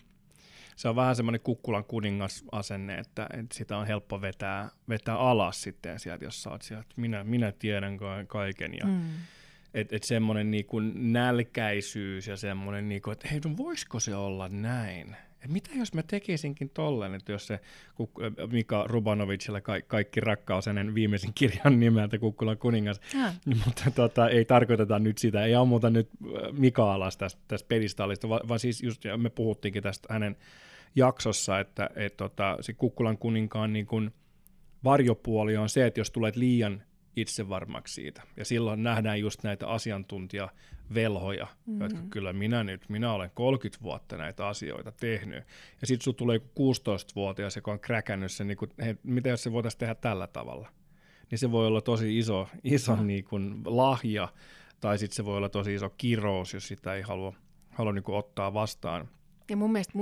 Se 0.78 0.88
on 0.88 0.96
vähän 0.96 1.16
semmoinen 1.16 1.40
kukkulan 1.40 1.84
kuningasasenne, 1.84 2.98
että, 2.98 3.26
että 3.32 3.56
sitä 3.56 3.76
on 3.76 3.86
helppo 3.86 4.20
vetää, 4.20 4.68
vetää 4.88 5.16
alas 5.16 5.62
sitten 5.62 6.00
sieltä, 6.00 6.24
jos 6.24 6.42
sä 6.42 6.50
oot 6.50 6.62
sieltä, 6.62 6.80
että 6.80 7.00
minä, 7.00 7.24
minä 7.24 7.52
tiedän 7.52 7.98
kaiken 8.26 8.74
ja 8.74 8.86
mm. 8.86 9.00
Että 9.74 9.96
et 9.96 10.02
semmoinen 10.02 10.50
niinku 10.50 10.80
nälkäisyys 10.94 12.26
ja 12.26 12.36
semmoinen, 12.36 12.88
niinku, 12.88 13.10
että 13.10 13.28
hei, 13.28 13.40
no 13.44 13.56
voisiko 13.56 14.00
se 14.00 14.14
olla 14.14 14.48
näin? 14.48 15.16
Et 15.44 15.50
mitä 15.50 15.70
jos 15.74 15.94
mä 15.94 16.02
tekisinkin 16.02 16.70
tolleen, 16.70 17.14
että 17.14 17.32
jos 17.32 17.46
se 17.46 17.60
Mika 18.50 18.84
Rubanovicilla 18.88 19.60
ka- 19.60 19.80
kaikki 19.86 20.20
rakkaus 20.20 20.66
hänen 20.66 20.94
viimeisin 20.94 21.34
kirjan 21.34 21.80
nimeltä 21.80 22.18
Kukkulan 22.18 22.58
kuningas, 22.58 23.00
ja. 23.14 23.32
mutta 23.64 23.90
tota, 23.94 24.28
ei 24.28 24.44
tarkoiteta 24.44 24.98
nyt 24.98 25.18
sitä, 25.18 25.44
ei 25.44 25.54
ammuta 25.54 25.90
nyt 25.90 26.08
Mika 26.52 26.94
alas 26.94 27.16
tästä, 27.16 27.40
tästä 27.48 27.68
pedistaalista, 27.68 28.28
vaan, 28.28 28.48
vaan 28.48 28.60
siis 28.60 28.82
just, 28.82 29.02
me 29.16 29.30
puhuttiinkin 29.30 29.82
tästä 29.82 30.12
hänen 30.12 30.36
jaksossa, 30.94 31.60
että 31.60 31.90
et, 31.96 32.16
tota, 32.16 32.56
se 32.60 32.72
Kukkulan 32.72 33.18
kuninkaan 33.18 33.72
niin 33.72 33.86
kun 33.86 34.12
varjopuoli 34.84 35.56
on 35.56 35.68
se, 35.68 35.86
että 35.86 36.00
jos 36.00 36.10
tulet 36.10 36.36
liian 36.36 36.82
itsevarmaksi 37.16 37.94
siitä. 37.94 38.22
Ja 38.36 38.44
silloin 38.44 38.82
nähdään 38.82 39.20
just 39.20 39.42
näitä 39.42 39.68
asiantuntijavelhoja, 39.68 41.44
mm-hmm. 41.44 41.80
jotka 41.82 42.00
kyllä 42.10 42.32
minä 42.32 42.64
nyt, 42.64 42.88
minä 42.88 43.12
olen 43.12 43.30
30 43.34 43.82
vuotta 43.82 44.16
näitä 44.16 44.46
asioita 44.46 44.92
tehnyt. 44.92 45.44
Ja 45.80 45.86
sitten 45.86 46.04
sinulla 46.04 46.18
tulee 46.18 46.36
joku 46.36 46.72
16-vuotias, 46.72 47.56
joka 47.56 47.72
on 47.72 47.80
kräkännyt 47.80 48.32
sen, 48.32 48.46
niin 48.46 48.58
kuin, 48.58 48.70
hei, 48.82 48.94
mitä 49.02 49.28
jos 49.28 49.42
se 49.42 49.52
voitaisiin 49.52 49.78
tehdä 49.78 49.94
tällä 49.94 50.26
tavalla? 50.26 50.68
Niin 51.30 51.38
se 51.38 51.50
voi 51.50 51.66
olla 51.66 51.80
tosi 51.80 52.18
iso, 52.18 52.48
iso 52.64 52.96
mm. 52.96 53.06
niin 53.06 53.24
kuin 53.24 53.60
lahja, 53.64 54.28
tai 54.80 54.98
sitten 54.98 55.16
se 55.16 55.24
voi 55.24 55.36
olla 55.36 55.48
tosi 55.48 55.74
iso 55.74 55.90
kirous, 55.90 56.54
jos 56.54 56.68
sitä 56.68 56.94
ei 56.94 57.02
halua, 57.02 57.32
halua 57.70 57.92
niin 57.92 58.02
kuin 58.02 58.18
ottaa 58.18 58.54
vastaan. 58.54 59.08
Ja 59.50 59.56
mun 59.56 59.72
mielestä 59.72 59.98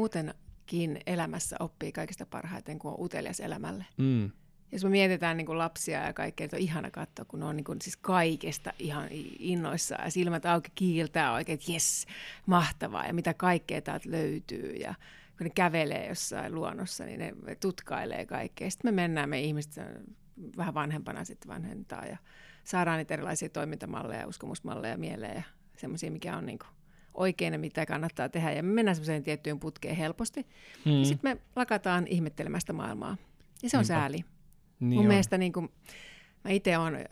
muutenkin 0.66 1.02
elämässä 1.06 1.56
oppii 1.60 1.92
kaikista 1.92 2.26
parhaiten, 2.26 2.78
kun 2.78 2.92
on 2.92 3.00
utelias 3.00 3.40
elämälle. 3.40 3.86
Mm 3.96 4.30
jos 4.72 4.84
me 4.84 4.90
mietitään 4.90 5.36
niin 5.36 5.46
kuin 5.46 5.58
lapsia 5.58 6.06
ja 6.06 6.12
kaikkea, 6.12 6.44
että 6.44 6.56
on 6.56 6.62
ihana 6.62 6.90
katsoa, 6.90 7.24
kun 7.24 7.40
ne 7.40 7.46
on 7.46 7.56
niin 7.56 7.64
kuin, 7.64 7.82
siis 7.82 7.96
kaikesta 7.96 8.72
ihan 8.78 9.08
innoissaan 9.38 10.04
ja 10.04 10.10
silmät 10.10 10.46
auki 10.46 10.70
kiiltää 10.74 11.32
oikein, 11.32 11.58
että 11.58 11.72
jes, 11.72 12.06
mahtavaa 12.46 13.06
ja 13.06 13.14
mitä 13.14 13.34
kaikkea 13.34 13.80
täältä 13.80 14.10
löytyy 14.10 14.72
ja 14.72 14.94
kun 15.38 15.44
ne 15.44 15.50
kävelee 15.50 16.08
jossain 16.08 16.54
luonnossa, 16.54 17.04
niin 17.04 17.18
ne 17.20 17.54
tutkailee 17.60 18.26
kaikkea. 18.26 18.70
Sitten 18.70 18.94
me 18.94 19.02
mennään, 19.02 19.28
me 19.28 19.40
ihmiset 19.40 19.84
vähän 20.56 20.74
vanhempana 20.74 21.24
sitten 21.24 21.48
vanhentaa 21.48 22.06
ja 22.06 22.16
saadaan 22.64 22.98
niitä 22.98 23.14
erilaisia 23.14 23.48
toimintamalleja, 23.48 24.26
uskomusmalleja 24.26 24.98
mieleen 24.98 25.36
ja 25.36 25.42
semmoisia, 25.76 26.10
mikä 26.10 26.36
on 26.36 26.46
niin 26.46 26.58
kuin 26.58 26.75
oikein 27.16 27.52
ja 27.52 27.58
mitä 27.58 27.86
kannattaa 27.86 28.28
tehdä. 28.28 28.52
Ja 28.52 28.62
me 28.62 28.72
mennään 28.72 28.94
semmoiseen 28.94 29.22
tiettyyn 29.22 29.60
putkeen 29.60 29.96
helposti. 29.96 30.46
Hmm. 30.84 31.04
Sitten 31.04 31.30
me 31.30 31.40
lakataan 31.56 32.06
ihmettelemästä 32.06 32.72
maailmaa. 32.72 33.16
Ja 33.62 33.70
se 33.70 33.76
on 33.76 33.80
Niinpä. 33.80 33.94
sääli. 33.94 34.16
Niin 34.80 34.94
Mun 34.94 34.98
on. 34.98 35.06
mielestä 35.06 35.38
niin 35.38 35.52
kuin, 35.52 35.68
mä 36.44 36.50
itse 36.50 36.78
olen 36.78 37.04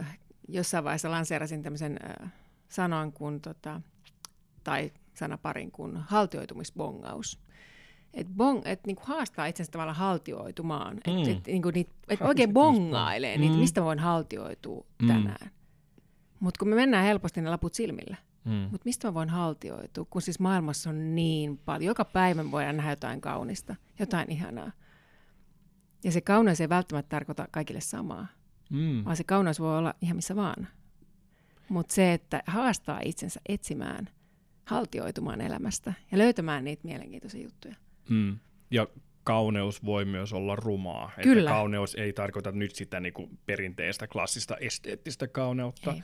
jossain 0.49 0.85
vaiheessa 0.85 1.11
lanseerasin 1.11 1.63
tämmöisen 1.63 1.99
äh, 2.23 2.33
sanan 2.69 3.13
kuin, 3.13 3.41
tota, 3.41 3.81
tai 4.65 4.93
sanaparin 5.15 5.71
kuin 5.71 5.97
haltioitumisbongaus. 5.97 7.41
Et, 8.15 8.27
bong, 8.37 8.63
et 8.65 8.87
niinku 8.87 9.03
haastaa 9.07 9.47
itsensä 9.47 9.73
tavallaan 9.73 9.97
haltioitumaan. 9.97 11.01
Mm. 11.07 11.23
Et, 11.23 11.29
et, 11.29 11.47
niinku 11.47 11.71
niit, 11.71 11.91
et 12.09 12.21
oikein 12.21 12.53
bongailee, 12.53 13.37
mm. 13.37 13.41
niitä, 13.41 13.57
mistä 13.57 13.85
voin 13.85 13.99
haltioitua 13.99 14.85
mm. 15.03 15.09
tänään. 15.09 15.51
Mutta 16.41 16.59
kun 16.59 16.69
me 16.69 16.75
mennään 16.75 17.05
helposti 17.05 17.41
ne 17.41 17.51
laput 17.51 17.75
silmillä, 17.75 18.17
mm. 18.45 18.53
mutta 18.53 18.85
mistä 18.85 19.09
mä 19.09 19.15
voin 19.15 19.29
haltioitua, 19.29 20.07
kun 20.11 20.23
siis 20.23 20.41
maailmassa 20.41 20.91
on 20.91 21.15
niin 21.15 21.59
paljon. 21.59 21.87
Joka 21.87 22.05
päivä 22.05 22.51
voidaan 22.51 22.77
nähdä 22.77 22.93
jotain 22.93 23.21
kaunista, 23.21 23.77
jotain 23.99 24.31
ihanaa. 24.31 24.73
Ja 26.05 26.13
se 26.13 26.21
kauneus 26.21 26.61
ei 26.61 26.69
välttämättä 26.69 27.09
tarkoita 27.09 27.49
kaikille 27.51 27.81
samaa, 27.81 28.27
mm. 28.71 29.05
vaan 29.05 29.17
se 29.17 29.25
kauneus 29.25 29.61
voi 29.61 29.79
olla 29.79 29.95
ihan 30.01 30.17
missä 30.17 30.37
vaan. 30.37 30.69
Mutta 31.69 31.95
se, 31.95 32.13
että 32.13 32.43
haastaa 32.47 33.01
itsensä 33.05 33.41
etsimään, 33.49 34.09
haltioitumaan 34.65 35.41
elämästä 35.41 35.93
ja 36.13 36.19
löytämään 36.19 36.65
niitä 36.65 36.83
mielenkiintoisia 36.85 37.43
juttuja. 37.43 37.75
Mm. 38.09 38.39
Ja 38.71 38.87
kauneus 39.25 39.85
voi 39.85 40.05
myös 40.05 40.33
olla 40.33 40.57
rumaa. 40.57 41.11
Kyllä. 41.23 41.41
Että 41.41 41.51
kauneus 41.51 41.95
ei 41.95 42.13
tarkoita 42.13 42.53
nyt 42.53 42.75
sitä 42.75 43.01
niin 43.01 43.13
kuin 43.13 43.39
perinteistä, 43.47 44.07
klassista, 44.07 44.57
esteettistä 44.57 45.29
kauneutta. 45.29 45.95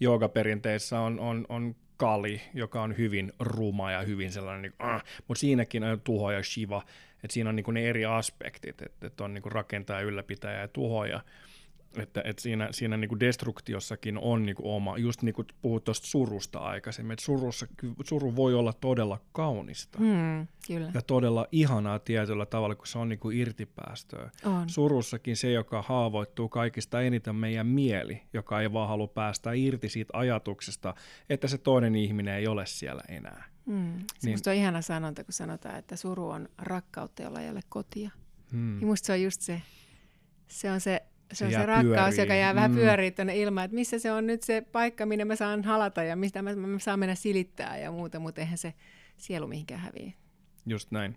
Jooga-perinteissä 0.00 1.00
on, 1.00 1.20
on, 1.20 1.46
on 1.48 1.76
kali, 1.96 2.40
joka 2.54 2.82
on 2.82 2.96
hyvin 2.96 3.32
ruma 3.40 3.92
ja 3.92 4.02
hyvin 4.02 4.32
sellainen, 4.32 4.62
niin, 4.62 4.88
äh, 4.90 5.04
mutta 5.28 5.40
siinäkin 5.40 5.84
on 5.84 6.00
tuho 6.00 6.30
ja 6.30 6.42
shiva, 6.42 6.82
että 7.24 7.34
siinä 7.34 7.50
on 7.50 7.56
niin 7.56 7.74
ne 7.74 7.88
eri 7.88 8.04
aspektit, 8.04 8.82
että, 8.82 9.06
että 9.06 9.24
on 9.24 9.34
niin 9.34 9.42
rakentaja, 9.52 10.00
ylläpitäjä 10.00 10.60
ja 10.60 10.68
tuhoja. 10.68 11.20
Että, 11.96 12.22
että 12.24 12.42
siinä, 12.42 12.68
siinä 12.70 12.96
niin 12.96 13.08
kuin 13.08 13.20
destruktiossakin 13.20 14.18
on 14.18 14.46
niin 14.46 14.56
kuin 14.56 14.66
oma, 14.66 14.98
just 14.98 15.22
niin 15.22 15.34
kuin 15.34 15.46
puhut 15.62 15.84
tuosta 15.84 16.06
surusta 16.06 16.58
aikaisemmin, 16.58 17.12
että 17.12 17.24
surussa, 17.24 17.66
suru 18.04 18.36
voi 18.36 18.54
olla 18.54 18.72
todella 18.72 19.20
kaunista 19.32 19.98
mm, 19.98 20.46
kyllä. 20.66 20.90
ja 20.94 21.02
todella 21.02 21.46
ihanaa 21.52 21.98
tietyllä 21.98 22.46
tavalla, 22.46 22.74
kun 22.74 22.86
se 22.86 22.98
on 22.98 23.08
niin 23.08 23.18
kuin 23.18 23.36
irtipäästöä. 23.36 24.30
On. 24.44 24.68
Surussakin 24.68 25.36
se, 25.36 25.52
joka 25.52 25.82
haavoittuu 25.82 26.48
kaikista 26.48 27.00
eniten 27.02 27.36
meidän 27.36 27.66
mieli, 27.66 28.22
joka 28.32 28.60
ei 28.60 28.72
vaan 28.72 28.88
halua 28.88 29.08
päästä 29.08 29.52
irti 29.52 29.88
siitä 29.88 30.18
ajatuksesta, 30.18 30.94
että 31.30 31.48
se 31.48 31.58
toinen 31.58 31.96
ihminen 31.96 32.34
ei 32.34 32.46
ole 32.46 32.66
siellä 32.66 33.02
enää. 33.08 33.44
Mm. 33.66 33.74
Niin. 34.22 34.32
Musta 34.32 34.50
on 34.50 34.56
ihana 34.56 34.82
sanonta, 34.82 35.24
kun 35.24 35.32
sanotaan, 35.32 35.76
että 35.76 35.96
suru 35.96 36.28
on 36.28 36.48
rakkautta, 36.58 37.22
jolla 37.22 37.40
ei 37.40 37.50
ole 37.50 37.60
kotia. 37.68 38.10
Mm. 38.52 38.80
Ja 38.80 38.86
musta 38.86 39.06
se 39.06 39.12
on 39.12 39.22
just 39.22 39.40
se, 39.40 39.62
se 40.48 40.70
on 40.70 40.80
se 40.80 41.02
se 41.32 41.44
on 41.44 41.50
se 41.50 41.66
rakkaus, 41.66 42.14
pyörii. 42.14 42.18
joka 42.18 42.34
jää 42.34 42.54
vähän 42.54 42.70
mm. 42.70 42.76
pyörii 42.76 43.10
tuonne 43.10 43.36
ilmaan, 43.36 43.64
että 43.64 43.74
missä 43.74 43.98
se 43.98 44.12
on 44.12 44.26
nyt 44.26 44.42
se 44.42 44.60
paikka, 44.72 45.06
minne 45.06 45.24
mä 45.24 45.36
saan 45.36 45.64
halata 45.64 46.02
ja 46.02 46.16
mistä 46.16 46.42
mä, 46.42 46.56
mä 46.56 46.78
saan 46.78 46.98
mennä 46.98 47.14
silittää 47.14 47.78
ja 47.78 47.90
muuta, 47.90 48.20
mutta 48.20 48.40
eihän 48.40 48.58
se 48.58 48.74
sielu 49.16 49.46
mihinkään 49.46 49.80
häviä. 49.80 50.12
just 50.66 50.90
näin. 50.90 51.16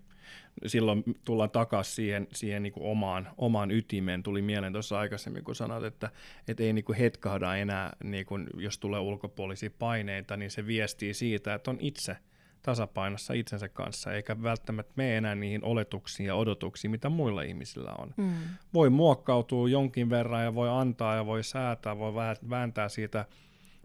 Silloin 0.66 1.04
tullaan 1.24 1.50
takaisin 1.50 1.94
siihen, 1.94 2.26
siihen 2.32 2.62
niin 2.62 2.72
kuin 2.72 2.86
omaan, 2.86 3.28
omaan 3.38 3.70
ytimeen. 3.70 4.22
Tuli 4.22 4.42
mieleen 4.42 4.72
tuossa 4.72 4.98
aikaisemmin, 4.98 5.44
kun 5.44 5.54
sanoit, 5.54 5.84
että, 5.84 6.10
että 6.48 6.62
ei 6.62 6.72
niin 6.72 6.84
kuin 6.84 6.98
hetkahda 6.98 7.56
enää, 7.56 7.96
niin 8.04 8.26
kuin, 8.26 8.46
jos 8.56 8.78
tulee 8.78 9.00
ulkopuolisia 9.00 9.70
paineita, 9.78 10.36
niin 10.36 10.50
se 10.50 10.66
viestii 10.66 11.14
siitä, 11.14 11.54
että 11.54 11.70
on 11.70 11.76
itse 11.80 12.16
tasapainossa 12.64 13.34
itsensä 13.34 13.68
kanssa, 13.68 14.12
eikä 14.12 14.42
välttämättä 14.42 14.92
mene 14.96 15.16
enää 15.16 15.34
niihin 15.34 15.64
oletuksiin 15.64 16.26
ja 16.26 16.34
odotuksiin, 16.34 16.90
mitä 16.90 17.08
muilla 17.08 17.42
ihmisillä 17.42 17.92
on. 17.98 18.14
Mm. 18.16 18.32
Voi 18.74 18.90
muokkautua 18.90 19.68
jonkin 19.68 20.10
verran 20.10 20.44
ja 20.44 20.54
voi 20.54 20.68
antaa 20.68 21.14
ja 21.14 21.26
voi 21.26 21.44
säätää, 21.44 21.98
voi 21.98 22.12
vääntää 22.50 22.88
siitä– 22.88 23.24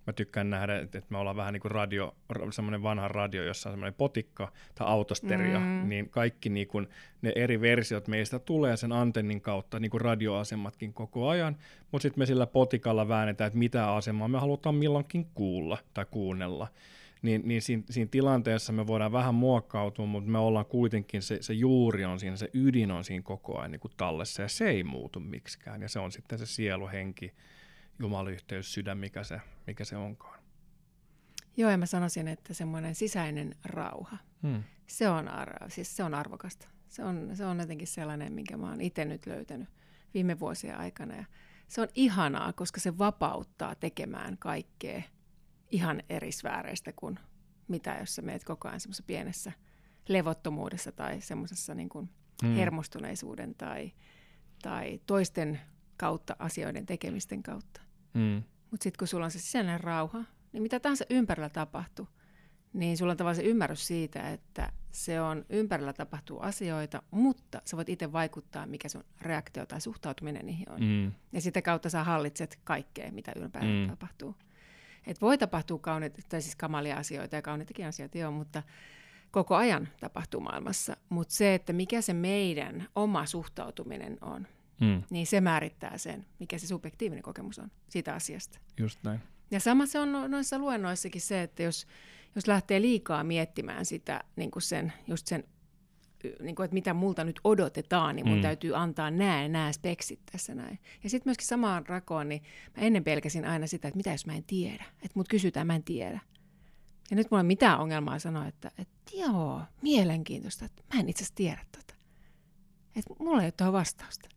mä 0.09 0.13
tykkään 0.13 0.49
nähdä, 0.49 0.79
että 0.79 1.01
me 1.09 1.17
ollaan 1.17 1.35
vähän 1.35 1.53
niin 1.53 1.61
kuin 1.61 1.71
radio, 1.71 2.15
semmoinen 2.51 2.83
vanha 2.83 3.07
radio, 3.07 3.43
jossa 3.43 3.69
on 3.69 3.73
semmoinen 3.73 3.93
potikka 3.93 4.51
tai 4.75 4.87
autosteria, 4.87 5.59
mm. 5.59 5.89
niin 5.89 6.09
kaikki 6.09 6.49
niin 6.49 6.67
kuin 6.67 6.87
ne 7.21 7.31
eri 7.35 7.61
versiot 7.61 8.07
meistä 8.07 8.39
tulee 8.39 8.77
sen 8.77 8.91
antennin 8.91 9.41
kautta, 9.41 9.79
niin 9.79 9.91
kuin 9.91 10.01
radioasematkin 10.01 10.93
koko 10.93 11.27
ajan, 11.27 11.57
mutta 11.91 12.01
sitten 12.01 12.21
me 12.21 12.25
sillä 12.25 12.47
potikalla 12.47 13.07
väännetään, 13.07 13.47
että 13.47 13.59
mitä 13.59 13.93
asemaa 13.93 14.27
me 14.27 14.39
halutaan 14.39 14.75
milloinkin 14.75 15.27
kuulla 15.33 15.77
tai 15.93 16.05
kuunnella. 16.11 16.67
Niin, 17.21 17.41
niin 17.45 17.61
siinä, 17.61 17.83
siinä 17.89 18.09
tilanteessa 18.11 18.73
me 18.73 18.87
voidaan 18.87 19.11
vähän 19.11 19.35
muokkautua, 19.35 20.05
mutta 20.05 20.29
me 20.29 20.37
ollaan 20.37 20.65
kuitenkin, 20.65 21.21
se, 21.21 21.37
se 21.41 21.53
juuri 21.53 22.05
on 22.05 22.19
siinä, 22.19 22.35
se 22.35 22.49
ydin 22.53 22.91
on 22.91 23.03
siinä 23.03 23.23
koko 23.23 23.59
ajan 23.59 23.71
niin 23.71 23.79
kuin 23.79 23.91
tallessa, 23.97 24.41
ja 24.41 24.47
se 24.47 24.69
ei 24.69 24.83
muutu 24.83 25.19
miksikään, 25.19 25.81
ja 25.81 25.89
se 25.89 25.99
on 25.99 26.11
sitten 26.11 26.39
se 26.39 26.45
sielu, 26.45 26.87
henki, 26.87 27.33
jumalyhteys, 27.99 28.73
sydän, 28.73 28.97
mikä 28.97 29.23
se, 29.23 29.41
mikä 29.67 29.83
se 29.83 29.97
onkaan. 29.97 30.39
Joo, 31.57 31.71
ja 31.71 31.77
mä 31.77 31.85
sanoisin, 31.85 32.27
että 32.27 32.53
semmoinen 32.53 32.95
sisäinen 32.95 33.55
rauha, 33.65 34.17
hmm. 34.43 34.63
se, 34.87 35.09
on 35.09 35.27
ar- 35.27 35.71
siis 35.71 35.95
se 35.95 36.03
on 36.03 36.13
arvokasta. 36.13 36.67
Se 36.87 37.03
on, 37.03 37.29
se 37.33 37.45
on 37.45 37.59
jotenkin 37.59 37.87
sellainen, 37.87 38.33
minkä 38.33 38.57
mä 38.57 38.69
oon 38.69 38.81
itse 38.81 39.05
nyt 39.05 39.25
löytänyt 39.25 39.69
viime 40.13 40.39
vuosien 40.39 40.77
aikana. 40.77 41.15
Ja 41.15 41.25
se 41.67 41.81
on 41.81 41.87
ihanaa, 41.95 42.53
koska 42.53 42.79
se 42.79 42.97
vapauttaa 42.97 43.75
tekemään 43.75 44.37
kaikkea 44.37 45.01
ihan 45.71 46.03
eri 46.09 46.31
sfääreistä 46.31 46.93
kuin 46.95 47.19
mitä, 47.67 47.97
jos 47.99 48.15
sä 48.15 48.21
meet 48.21 48.43
koko 48.43 48.67
ajan 48.67 48.79
semmoisessa 48.79 49.03
pienessä 49.07 49.51
levottomuudessa 50.07 50.91
tai 50.91 51.21
semmoisessa 51.21 51.75
niin 51.75 51.89
kuin 51.89 52.09
hmm. 52.43 52.55
hermostuneisuuden 52.55 53.55
tai, 53.55 53.91
tai 54.61 55.01
toisten 55.05 55.59
kautta 55.97 56.35
asioiden 56.39 56.85
tekemisten 56.85 57.43
kautta. 57.43 57.81
Mm. 58.13 58.43
Mutta 58.71 58.83
sitten 58.83 58.99
kun 58.99 59.07
sulla 59.07 59.25
on 59.25 59.31
se 59.31 59.39
sisäinen 59.39 59.79
rauha, 59.79 60.23
niin 60.51 60.63
mitä 60.63 60.79
tahansa 60.79 61.05
ympärillä 61.09 61.49
tapahtuu, 61.49 62.07
niin 62.73 62.97
sulla 62.97 63.11
on 63.11 63.17
tavallaan 63.17 63.35
se 63.35 63.49
ymmärrys 63.49 63.87
siitä, 63.87 64.29
että 64.29 64.71
se 64.91 65.21
on 65.21 65.45
ympärillä 65.49 65.93
tapahtuu 65.93 66.39
asioita, 66.39 67.01
mutta 67.11 67.61
sä 67.65 67.77
voit 67.77 67.89
itse 67.89 68.11
vaikuttaa, 68.11 68.65
mikä 68.65 68.89
sun 68.89 69.03
reaktio 69.21 69.65
tai 69.65 69.81
suhtautuminen 69.81 70.45
niihin 70.45 70.69
on. 70.69 70.79
Mm. 70.81 71.11
Ja 71.31 71.41
sitä 71.41 71.61
kautta 71.61 71.89
sä 71.89 72.03
hallitset 72.03 72.59
kaikkea, 72.63 73.11
mitä 73.11 73.31
ympärillä 73.35 73.85
mm. 73.85 73.89
tapahtuu. 73.89 74.35
Et 75.07 75.21
voi 75.21 75.37
tapahtua 75.37 75.79
kauneita, 75.79 76.21
tai 76.29 76.41
siis 76.41 76.55
kamalia 76.55 76.97
asioita 76.97 77.35
ja 77.35 77.41
kauniitakin 77.41 77.85
asioita, 77.85 78.17
joo, 78.17 78.31
mutta 78.31 78.63
koko 79.31 79.55
ajan 79.55 79.87
tapahtuu 79.99 80.41
maailmassa. 80.41 80.97
Mutta 81.09 81.33
se, 81.33 81.53
että 81.53 81.73
mikä 81.73 82.01
se 82.01 82.13
meidän 82.13 82.87
oma 82.95 83.25
suhtautuminen 83.25 84.17
on, 84.21 84.47
mm. 84.81 85.03
niin 85.09 85.27
se 85.27 85.41
määrittää 85.41 85.97
sen, 85.97 86.25
mikä 86.39 86.57
se 86.57 86.67
subjektiivinen 86.67 87.23
kokemus 87.23 87.59
on 87.59 87.71
siitä 87.89 88.13
asiasta. 88.13 88.59
Just 88.77 88.99
näin. 89.03 89.19
Ja 89.51 89.59
sama 89.59 89.85
se 89.85 89.99
on 89.99 90.11
no-, 90.11 90.27
noissa 90.27 90.59
luennoissakin 90.59 91.21
se, 91.21 91.41
että 91.41 91.63
jos, 91.63 91.87
jos 92.35 92.47
lähtee 92.47 92.81
liikaa 92.81 93.23
miettimään 93.23 93.85
sitä, 93.85 94.23
niin 94.35 94.51
kuin 94.51 94.63
sen, 94.63 94.93
just 95.07 95.27
sen, 95.27 95.43
niin 96.41 96.55
kuin, 96.55 96.65
että 96.65 96.73
mitä 96.73 96.93
multa 96.93 97.23
nyt 97.23 97.39
odotetaan, 97.43 98.15
niin 98.15 98.27
mun 98.27 98.37
mm. 98.37 98.41
täytyy 98.41 98.75
antaa 98.75 99.11
nämä 99.11 99.47
nämä 99.47 99.71
speksit 99.71 100.19
tässä 100.31 100.55
näin. 100.55 100.79
Ja 101.03 101.09
sitten 101.09 101.29
myöskin 101.29 101.47
samaan 101.47 101.85
rakoon, 101.85 102.29
niin 102.29 102.41
mä 102.77 102.83
ennen 102.83 103.03
pelkäsin 103.03 103.45
aina 103.45 103.67
sitä, 103.67 103.87
että 103.87 103.97
mitä 103.97 104.11
jos 104.11 104.25
mä 104.25 104.33
en 104.33 104.43
tiedä, 104.43 104.85
että 104.93 105.11
mut 105.13 105.27
kysytään, 105.27 105.67
mä 105.67 105.75
en 105.75 105.83
tiedä. 105.83 106.19
Ja 107.09 107.15
nyt 107.15 107.31
mulla 107.31 107.41
ei 107.41 107.47
mitään 107.47 107.79
ongelmaa 107.79 108.19
sanoa, 108.19 108.47
että, 108.47 108.71
että 108.77 109.17
joo, 109.17 109.61
mielenkiintoista, 109.81 110.65
että 110.65 110.83
mä 110.93 110.99
en 110.99 111.09
itse 111.09 111.23
asiassa 111.23 111.35
tiedä 111.35 111.65
tota. 111.77 111.93
Että 112.95 113.13
mulla 113.19 113.41
ei 113.41 113.45
ole 113.45 113.51
tuohon 113.51 113.73
vastausta. 113.73 114.29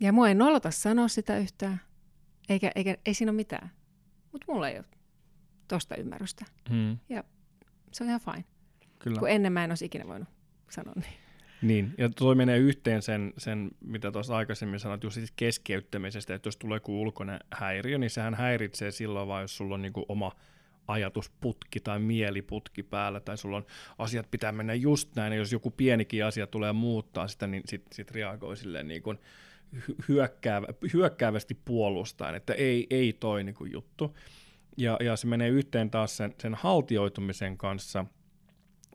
Ja 0.00 0.12
mua 0.12 0.28
ei 0.28 0.34
nolota 0.34 0.70
sanoa 0.70 1.08
sitä 1.08 1.38
yhtään, 1.38 1.80
eikä, 2.48 2.72
eikä 2.74 2.96
ei 3.06 3.14
siinä 3.14 3.30
ole 3.30 3.36
mitään. 3.36 3.70
Mutta 4.32 4.52
mulla 4.52 4.68
ei 4.68 4.78
ole 4.78 4.84
tosta 5.68 5.96
ymmärrystä. 5.96 6.44
Hmm. 6.68 6.98
Ja 7.08 7.24
se 7.92 8.04
on 8.04 8.08
ihan 8.08 8.20
fine. 8.20 8.44
Kyllä. 8.98 9.18
Kun 9.18 9.30
ennen 9.30 9.52
mä 9.52 9.64
en 9.64 9.70
olisi 9.70 9.84
ikinä 9.84 10.06
voinut 10.06 10.35
sanoa 10.70 10.94
niin. 10.94 11.14
Niin, 11.62 11.94
ja 11.98 12.08
toi 12.08 12.34
menee 12.34 12.58
yhteen 12.58 13.02
sen, 13.02 13.32
sen 13.38 13.70
mitä 13.80 14.12
tuossa 14.12 14.36
aikaisemmin 14.36 14.80
sanoit, 14.80 15.02
just 15.02 15.14
siis 15.14 15.32
keskeyttämisestä, 15.36 16.34
että 16.34 16.46
jos 16.46 16.56
tulee 16.56 16.76
joku 16.76 17.02
ulkoinen 17.02 17.40
häiriö, 17.52 17.98
niin 17.98 18.10
sehän 18.10 18.34
häiritsee 18.34 18.90
silloin 18.90 19.28
vaan, 19.28 19.42
jos 19.42 19.56
sulla 19.56 19.74
on 19.74 19.82
niinku 19.82 20.04
oma 20.08 20.32
ajatusputki 20.88 21.80
tai 21.80 21.98
mieliputki 21.98 22.82
päällä, 22.82 23.20
tai 23.20 23.38
sulla 23.38 23.56
on 23.56 23.66
asiat 23.98 24.30
pitää 24.30 24.52
mennä 24.52 24.74
just 24.74 25.16
näin, 25.16 25.32
ja 25.32 25.38
jos 25.38 25.52
joku 25.52 25.70
pienikin 25.70 26.24
asia 26.24 26.46
tulee 26.46 26.72
muuttaa 26.72 27.28
sitä, 27.28 27.46
niin 27.46 27.62
sitten 27.66 27.96
sit 27.96 28.10
reagoi 28.10 28.56
silleen 28.56 28.88
niin 28.88 29.02
kuin, 29.02 29.18
hyökkäävä, 30.08 30.66
hyökkäävästi 30.92 31.54
puolustaen, 31.64 32.34
että 32.34 32.54
ei, 32.54 32.86
ei 32.90 33.12
toi 33.12 33.44
niin 33.44 33.54
kuin 33.54 33.72
juttu. 33.72 34.16
Ja, 34.76 34.96
ja 35.00 35.16
se 35.16 35.26
menee 35.26 35.48
yhteen 35.48 35.90
taas 35.90 36.16
sen, 36.16 36.34
sen 36.40 36.54
haltioitumisen 36.54 37.58
kanssa, 37.58 38.04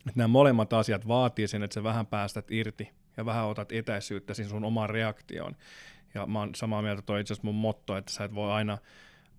että 0.07 0.17
nämä 0.17 0.27
molemmat 0.27 0.73
asiat 0.73 1.07
vaatii 1.07 1.47
sen, 1.47 1.63
että 1.63 1.73
sä 1.73 1.83
vähän 1.83 2.07
päästät 2.07 2.51
irti 2.51 2.89
ja 3.17 3.25
vähän 3.25 3.45
otat 3.45 3.71
etäisyyttä 3.71 4.33
siinä 4.33 4.49
sun 4.49 4.63
omaan 4.63 4.89
reaktioon. 4.89 5.55
Ja 6.13 6.25
mä 6.25 6.39
oon 6.39 6.55
samaa 6.55 6.81
mieltä 6.81 7.01
toi 7.01 7.21
itse 7.21 7.33
asiassa 7.33 7.47
mun 7.47 7.55
motto, 7.55 7.97
että 7.97 8.11
sä 8.11 8.23
et 8.23 8.35
voi 8.35 8.51
aina 8.51 8.77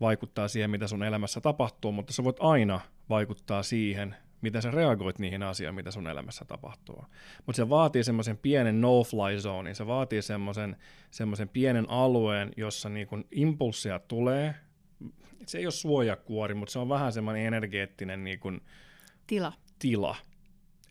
vaikuttaa 0.00 0.48
siihen, 0.48 0.70
mitä 0.70 0.86
sun 0.86 1.02
elämässä 1.02 1.40
tapahtuu, 1.40 1.92
mutta 1.92 2.12
sä 2.12 2.24
voit 2.24 2.36
aina 2.40 2.80
vaikuttaa 3.08 3.62
siihen, 3.62 4.16
miten 4.40 4.62
sä 4.62 4.70
reagoit 4.70 5.18
niihin 5.18 5.42
asioihin, 5.42 5.74
mitä 5.74 5.90
sun 5.90 6.06
elämässä 6.06 6.44
tapahtuu. 6.44 7.04
Mutta 7.46 7.56
se 7.56 7.68
vaatii 7.68 8.04
semmoisen 8.04 8.38
pienen 8.38 8.80
no-fly 8.80 9.40
zone, 9.40 9.74
se 9.74 9.86
vaatii 9.86 10.22
semmoisen, 10.22 10.76
semmoisen 11.10 11.48
pienen 11.48 11.90
alueen, 11.90 12.52
jossa 12.56 12.88
niin 12.88 13.06
kun 13.06 13.24
impulsseja 13.30 13.98
tulee. 13.98 14.54
Se 15.46 15.58
ei 15.58 15.66
ole 15.66 15.72
suojakuori, 15.72 16.54
mutta 16.54 16.72
se 16.72 16.78
on 16.78 16.88
vähän 16.88 17.12
semmoinen 17.12 17.46
energeettinen 17.46 18.24
niin 18.24 18.40
kun 18.40 18.60
tila. 19.26 19.52
tila. 19.78 20.16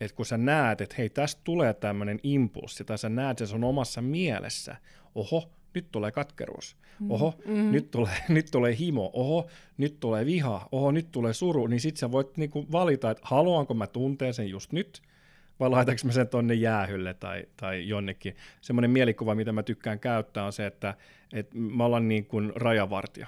Et 0.04 0.12
kun 0.12 0.26
sä 0.26 0.36
näet, 0.36 0.80
että 0.80 0.94
hei, 0.98 1.10
tästä 1.10 1.40
tulee 1.44 1.74
tämmöinen 1.74 2.20
impulssi, 2.22 2.84
tai 2.84 2.98
sä 2.98 3.08
näet 3.08 3.38
sen 3.38 3.46
sun 3.46 3.64
omassa 3.64 4.02
mielessä, 4.02 4.76
oho, 5.14 5.50
nyt 5.74 5.86
tulee 5.92 6.10
katkeruus, 6.10 6.76
mm. 7.00 7.10
oho, 7.10 7.34
mm. 7.46 7.72
nyt, 7.72 7.90
tulee, 7.90 8.16
nyt 8.28 8.46
tulee 8.50 8.76
himo, 8.78 9.10
oho, 9.12 9.46
nyt 9.78 10.00
tulee 10.00 10.26
viha, 10.26 10.68
oho, 10.72 10.90
nyt 10.90 11.08
tulee 11.12 11.32
suru, 11.32 11.66
niin 11.66 11.80
sit 11.80 11.96
sä 11.96 12.12
voit 12.12 12.36
niinku 12.36 12.66
valita, 12.72 13.10
että 13.10 13.22
haluanko 13.26 13.74
mä 13.74 13.86
tuntea 13.86 14.32
sen 14.32 14.48
just 14.48 14.72
nyt, 14.72 15.02
vai 15.60 15.70
laitanko 15.70 16.00
mä 16.04 16.12
sen 16.12 16.28
tonne 16.28 16.54
jäähylle 16.54 17.14
tai, 17.14 17.44
tai 17.56 17.88
jonnekin. 17.88 18.36
Semmoinen 18.60 18.90
mielikuva, 18.90 19.34
mitä 19.34 19.52
mä 19.52 19.62
tykkään 19.62 20.00
käyttää, 20.00 20.44
on 20.44 20.52
se, 20.52 20.66
että, 20.66 20.94
että 21.32 21.58
mä 21.58 21.84
ollaan 21.84 22.08
niin 22.08 22.26
kuin 22.26 22.52
rajavartija. 22.56 23.26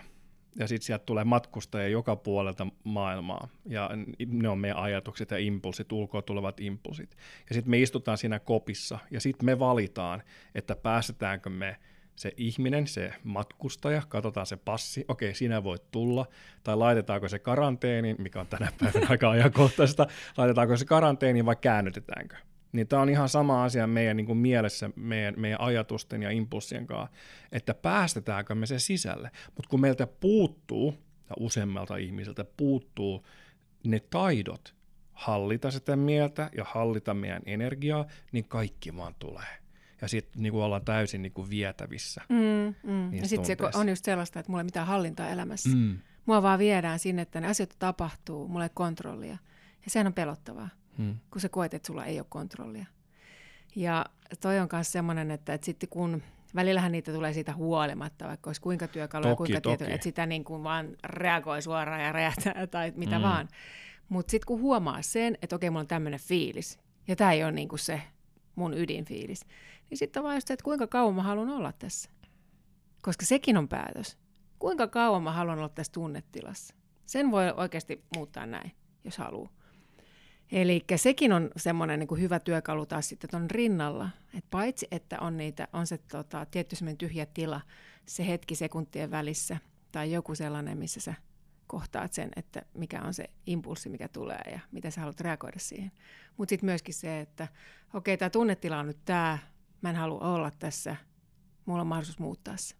Ja 0.58 0.68
sitten 0.68 0.86
sieltä 0.86 1.04
tulee 1.04 1.24
matkustajia 1.24 1.88
joka 1.88 2.16
puolelta 2.16 2.66
maailmaa. 2.84 3.48
Ja 3.66 3.90
ne 4.26 4.48
on 4.48 4.58
meidän 4.58 4.78
ajatukset 4.78 5.30
ja 5.30 5.38
impulsit, 5.38 5.92
ulkoa 5.92 6.22
tulevat 6.22 6.60
impulsit. 6.60 7.16
Ja 7.48 7.54
sitten 7.54 7.70
me 7.70 7.78
istutaan 7.78 8.18
siinä 8.18 8.38
kopissa 8.38 8.98
ja 9.10 9.20
sitten 9.20 9.46
me 9.46 9.58
valitaan, 9.58 10.22
että 10.54 10.76
päästetäänkö 10.76 11.50
me– 11.50 11.76
se 12.16 12.32
ihminen, 12.36 12.86
se 12.86 13.12
matkustaja, 13.24 14.02
katsotaan 14.08 14.46
se 14.46 14.56
passi, 14.56 15.04
okei, 15.08 15.34
sinä 15.34 15.64
voit 15.64 15.90
tulla, 15.90 16.26
tai 16.64 16.76
laitetaanko 16.76 17.28
se 17.28 17.38
karanteeni, 17.38 18.14
mikä 18.18 18.40
on 18.40 18.46
tänä 18.46 18.72
päivänä 18.80 19.06
aika 19.10 19.30
ajankohtaista, 19.30 20.06
laitetaanko 20.36 20.76
se 20.76 20.84
karanteeni 20.84 21.46
vai 21.46 21.56
käännytetäänkö. 21.56 22.36
Niin 22.74 22.88
tämä 22.88 23.02
on 23.02 23.08
ihan 23.08 23.28
sama 23.28 23.64
asia 23.64 23.86
meidän 23.86 24.16
niin 24.16 24.26
kuin 24.26 24.38
mielessä, 24.38 24.90
meidän, 24.96 25.34
meidän 25.36 25.60
ajatusten 25.60 26.22
ja 26.22 26.30
impulssien 26.30 26.86
kanssa, 26.86 27.16
että 27.52 27.74
päästetäänkö 27.74 28.54
me 28.54 28.66
se 28.66 28.78
sisälle. 28.78 29.30
Mutta 29.46 29.68
kun 29.68 29.80
meiltä 29.80 30.06
puuttuu, 30.06 30.94
ja 31.30 31.36
useammalta 31.40 31.96
ihmiseltä 31.96 32.44
puuttuu 32.56 33.26
ne 33.84 34.00
taidot 34.00 34.74
hallita 35.12 35.70
sitä 35.70 35.96
mieltä 35.96 36.50
ja 36.56 36.64
hallita 36.68 37.14
meidän 37.14 37.42
energiaa, 37.46 38.06
niin 38.32 38.48
kaikki 38.48 38.96
vaan 38.96 39.14
tulee 39.18 39.64
ja 40.04 40.08
sitten 40.08 40.42
niin 40.42 40.54
ollaan 40.54 40.84
täysin 40.84 41.22
niin 41.22 41.32
kuin 41.32 41.50
vietävissä. 41.50 42.22
Mm, 42.28 42.74
mm. 42.90 43.14
Ja 43.14 43.28
sitten 43.28 43.56
se 43.72 43.78
on 43.78 43.88
just 43.88 44.04
sellaista, 44.04 44.40
että 44.40 44.52
mulla 44.52 44.60
ei 44.60 44.64
mitään 44.64 44.86
hallintaa 44.86 45.28
elämässä. 45.28 45.68
Mm. 45.68 45.98
Mua 46.26 46.42
vaan 46.42 46.58
viedään 46.58 46.98
sinne, 46.98 47.22
että 47.22 47.40
ne 47.40 47.46
asiat 47.46 47.76
tapahtuu, 47.78 48.48
mulla 48.48 48.64
ei 48.64 48.70
kontrollia. 48.74 49.38
Ja 49.84 49.90
sehän 49.90 50.06
on 50.06 50.14
pelottavaa, 50.14 50.68
mm. 50.98 51.18
kun 51.30 51.40
sä 51.40 51.48
koet, 51.48 51.74
että 51.74 51.86
sulla 51.86 52.04
ei 52.04 52.18
ole 52.18 52.26
kontrollia. 52.28 52.86
Ja 53.76 54.06
toi 54.40 54.58
on 54.58 54.68
myös 54.72 54.92
semmoinen, 54.92 55.30
että, 55.30 55.54
että 55.54 55.64
sitten 55.64 55.88
kun 55.88 56.22
välillähän 56.54 56.92
niitä 56.92 57.12
tulee 57.12 57.32
siitä 57.32 57.54
huolimatta, 57.54 58.26
vaikka 58.28 58.50
olisi 58.50 58.60
kuinka 58.60 58.88
työkaluja, 58.88 59.36
kuinka 59.36 59.60
tieto, 59.60 59.84
että 59.84 60.04
sitä 60.04 60.26
niin 60.26 60.44
kuin 60.44 60.62
vaan 60.62 60.96
reagoi 61.04 61.62
suoraan 61.62 62.04
ja 62.04 62.12
räjähtää 62.12 62.66
tai 62.70 62.92
mitä 62.96 63.18
mm. 63.18 63.22
vaan. 63.22 63.48
Mutta 64.08 64.30
sitten 64.30 64.46
kun 64.46 64.60
huomaa 64.60 65.02
sen, 65.02 65.38
että 65.42 65.56
okei, 65.56 65.70
mulla 65.70 65.80
on 65.80 65.86
tämmöinen 65.86 66.20
fiilis, 66.20 66.78
ja 67.08 67.16
tämä 67.16 67.32
ei 67.32 67.44
ole 67.44 67.52
niin 67.52 67.68
kuin 67.68 67.78
se 67.78 68.02
mun 68.54 68.74
ydinfiilis, 68.78 69.46
niin 69.90 69.98
sitten 69.98 70.20
on 70.20 70.24
vaan 70.24 70.36
just 70.36 70.48
se, 70.48 70.54
että 70.54 70.64
kuinka 70.64 70.86
kauan 70.86 71.14
mä 71.14 71.22
haluan 71.22 71.50
olla 71.50 71.72
tässä. 71.72 72.10
Koska 73.02 73.26
sekin 73.26 73.56
on 73.56 73.68
päätös. 73.68 74.18
Kuinka 74.58 74.86
kauan 74.86 75.22
mä 75.22 75.32
haluan 75.32 75.58
olla 75.58 75.68
tässä 75.68 75.92
tunnetilassa. 75.92 76.74
Sen 77.06 77.30
voi 77.30 77.52
oikeasti 77.56 78.04
muuttaa 78.16 78.46
näin, 78.46 78.72
jos 79.04 79.18
haluaa. 79.18 79.50
Eli 80.52 80.84
sekin 80.96 81.32
on 81.32 81.50
semmoinen 81.56 81.98
niin 81.98 82.20
hyvä 82.20 82.40
työkalu 82.40 82.86
taas 82.86 83.08
sitten 83.08 83.30
tuon 83.30 83.50
rinnalla, 83.50 84.08
että 84.34 84.50
paitsi 84.50 84.88
että 84.90 85.20
on, 85.20 85.36
niitä, 85.36 85.68
on 85.72 85.86
se 85.86 85.98
tota, 85.98 86.46
tietty 86.46 86.76
semmoinen 86.76 86.98
tyhjä 86.98 87.26
tila 87.26 87.60
se 88.06 88.26
hetki 88.26 88.54
sekuntien 88.54 89.10
välissä 89.10 89.56
tai 89.92 90.12
joku 90.12 90.34
sellainen, 90.34 90.78
missä 90.78 91.00
sä 91.00 91.14
kohtaat 91.66 92.12
sen, 92.12 92.30
että 92.36 92.62
mikä 92.74 93.02
on 93.02 93.14
se 93.14 93.30
impulssi, 93.46 93.88
mikä 93.88 94.08
tulee 94.08 94.42
ja 94.52 94.60
miten 94.72 94.92
sä 94.92 95.00
haluat 95.00 95.20
reagoida 95.20 95.58
siihen. 95.58 95.92
Mutta 96.36 96.50
sitten 96.50 96.66
myöskin 96.66 96.94
se, 96.94 97.20
että 97.20 97.48
okei, 97.94 98.16
tämä 98.16 98.30
tunnetila 98.30 98.78
on 98.78 98.86
nyt 98.86 99.04
tämä, 99.04 99.38
mä 99.82 99.90
en 99.90 99.96
halua 99.96 100.34
olla 100.34 100.50
tässä, 100.58 100.96
mulla 101.66 101.80
on 101.80 101.86
mahdollisuus 101.86 102.18
muuttaa 102.18 102.56
se. 102.56 102.74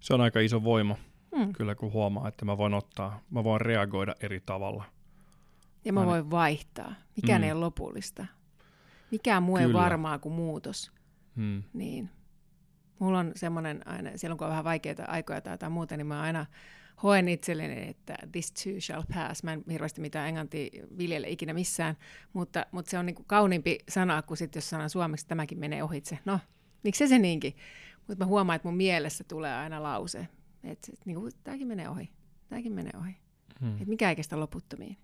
Se 0.00 0.14
on 0.14 0.20
aika 0.20 0.40
iso 0.40 0.64
voima, 0.64 0.96
mm. 1.36 1.52
kyllä 1.52 1.74
kun 1.74 1.92
huomaa, 1.92 2.28
että 2.28 2.44
mä 2.44 2.58
voin 2.58 2.74
ottaa, 2.74 3.20
mä 3.30 3.44
voin 3.44 3.60
reagoida 3.60 4.14
eri 4.20 4.40
tavalla. 4.40 4.84
Ja 5.84 5.92
mä, 5.92 6.00
mä 6.00 6.06
voin 6.06 6.30
vaihtaa. 6.30 6.94
Mikään 7.16 7.40
mm. 7.40 7.44
ei 7.44 7.52
ole 7.52 7.60
lopullista. 7.60 8.26
Mikään 9.10 9.42
muu 9.42 9.56
ei 9.56 9.72
varmaa 9.72 10.18
kuin 10.18 10.32
muutos. 10.32 10.92
Mm. 11.36 11.62
Niin. 11.72 12.10
Mulla 12.98 13.18
on 13.18 13.32
semmoinen 13.36 13.88
aina, 13.88 14.10
silloin 14.16 14.38
kun 14.38 14.46
on 14.46 14.50
vähän 14.50 14.64
vaikeita 14.64 15.04
aikoja 15.04 15.40
tai 15.40 15.52
jotain 15.52 15.72
muuta, 15.72 15.96
niin 15.96 16.06
mä 16.06 16.22
aina 16.22 16.46
hoen 17.02 17.28
itselleni, 17.28 17.88
että 17.88 18.16
this 18.32 18.52
too 18.52 18.80
shall 18.80 19.02
pass. 19.14 19.42
Mä 19.42 19.52
en 19.52 19.64
hirveästi 19.70 20.00
mitään 20.00 20.28
englantia 20.28 20.70
viljele 20.98 21.28
ikinä 21.28 21.52
missään, 21.52 21.96
mutta, 22.32 22.66
mutta 22.72 22.90
se 22.90 22.98
on 22.98 23.06
niin 23.06 23.14
kuin 23.14 23.26
kauniimpi 23.26 23.78
sana 23.88 24.22
kuin 24.22 24.38
sitten, 24.38 24.60
jos 24.60 24.70
sanan 24.70 24.90
suomeksi, 24.90 25.24
että 25.24 25.28
tämäkin 25.28 25.58
menee 25.58 25.82
ohitse. 25.82 26.18
No, 26.24 26.40
miksi 26.82 27.08
se 27.08 27.18
niinkin? 27.18 27.56
Mutta 28.08 28.24
mä 28.24 28.28
huomaan, 28.28 28.56
että 28.56 28.68
mun 28.68 28.76
mielessä 28.76 29.24
tulee 29.24 29.54
aina 29.54 29.82
lause, 29.82 30.28
että 30.64 30.92
niin 31.04 31.20
kuin, 31.20 31.32
tämäkin 31.44 31.66
menee 31.66 31.88
ohi, 31.88 32.10
tämäkin 32.48 32.72
menee 32.72 32.92
ohi. 33.00 33.16
Hmm. 33.60 33.72
Että 33.72 33.88
mikä 33.88 34.08
ei 34.08 34.16
kestä 34.16 34.40
loputtomiin. 34.40 34.96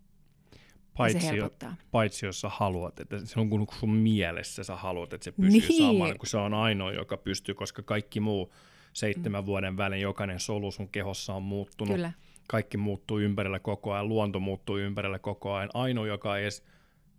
Paitsi, 0.97 1.21
se 1.21 1.33
helpottaa. 1.33 1.75
paitsi 1.91 2.27
jos 2.27 2.41
sä 2.41 2.49
haluat, 2.49 3.01
että 3.01 3.19
se 3.25 3.41
on 3.41 3.51
kun 3.51 3.67
sun 3.81 3.91
mielessä 3.91 4.65
sä 4.65 4.77
haluat, 4.77 5.13
että 5.13 5.25
se 5.25 5.33
pysyy 5.33 5.61
niin. 5.61 5.83
samalla, 5.83 6.15
kun 6.15 6.27
se 6.27 6.37
on 6.37 6.55
ainoa, 6.55 6.93
joka 6.93 7.17
pystyy, 7.17 7.55
koska 7.55 7.83
kaikki 7.83 8.21
muu 8.21 8.53
seitsemän 8.93 9.43
mm. 9.43 9.47
vuoden 9.47 9.77
välein 9.77 10.03
jokainen 10.03 10.41
solu 10.41 10.71
sun 10.71 10.89
kehossa 10.89 11.35
on 11.35 11.43
muuttunut. 11.43 11.95
Kyllä. 11.95 12.13
Kaikki 12.49 12.77
muuttuu 12.77 13.19
ympärillä 13.19 13.59
koko 13.59 13.93
ajan, 13.93 14.09
luonto 14.09 14.41
muuttuu 14.41 14.79
ympärillä 14.79 15.19
koko 15.19 15.55
ajan. 15.55 15.71
Ainoa, 15.75 16.07
joka 16.07 16.39
edes 16.39 16.65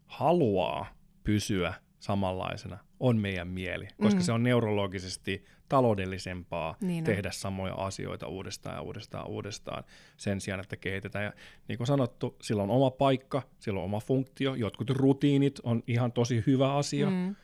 haluaa 0.05 0.87
pysyä 1.23 1.73
samanlaisena, 1.99 2.77
on 2.99 3.17
meidän 3.17 3.47
mieli, 3.47 3.87
koska 4.01 4.19
mm. 4.19 4.23
se 4.23 4.31
on 4.31 4.43
neurologisesti 4.43 5.45
taloudellisempaa 5.69 6.75
niin 6.81 7.03
tehdä 7.03 7.31
samoja 7.31 7.73
asioita 7.73 8.27
uudestaan 8.27 8.75
ja 8.75 8.81
uudestaan 8.81 9.21
ja 9.21 9.27
uudestaan 9.27 9.83
sen 10.17 10.41
sijaan, 10.41 10.59
että 10.59 10.77
kehitetään. 10.77 11.25
Ja 11.25 11.33
niin 11.67 11.77
kuin 11.77 11.87
sanottu, 11.87 12.35
sillä 12.41 12.63
on 12.63 12.69
oma 12.69 12.91
paikka, 12.91 13.41
sillä 13.59 13.79
on 13.79 13.85
oma 13.85 13.99
funktio, 13.99 14.55
jotkut 14.55 14.89
rutiinit 14.89 15.59
on 15.63 15.83
ihan 15.87 16.11
tosi 16.11 16.43
hyvä 16.47 16.73
asia, 16.73 17.09
mm. 17.09 17.35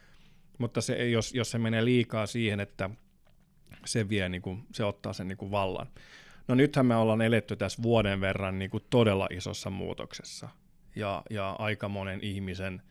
mutta 0.58 0.82
se, 0.82 1.10
jos, 1.10 1.34
jos 1.34 1.52
se 1.52 1.58
menee 1.58 1.86
liikaa 1.86 2.26
siihen, 2.26 2.60
että 2.60 2.90
se 3.86 4.10
vie, 4.10 4.30
niin 4.30 4.42
kuin, 4.42 4.64
se 4.74 4.86
ottaa 4.86 5.14
sen 5.14 5.28
niin 5.28 5.38
kuin 5.38 5.52
vallan. 5.52 5.88
No 6.48 6.56
nythän 6.56 6.86
me 6.86 6.96
ollaan 6.96 7.22
eletty 7.22 7.56
tässä 7.56 7.84
vuoden 7.84 8.22
verran 8.22 8.60
niin 8.60 8.72
kuin 8.72 8.84
todella 8.90 9.28
isossa 9.32 9.70
muutoksessa 9.70 10.50
ja, 10.96 11.24
ja 11.30 11.56
aika 11.60 11.90
monen 11.90 12.20
ihmisen 12.24 12.82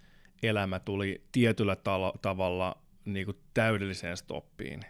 elämä 0.43 0.79
tuli 0.79 1.25
tietyllä 1.33 1.77
talo, 1.77 2.13
tavalla 2.23 2.77
niin 3.05 3.27
kuin 3.27 3.37
täydelliseen 3.55 4.17
stoppiin. 4.17 4.81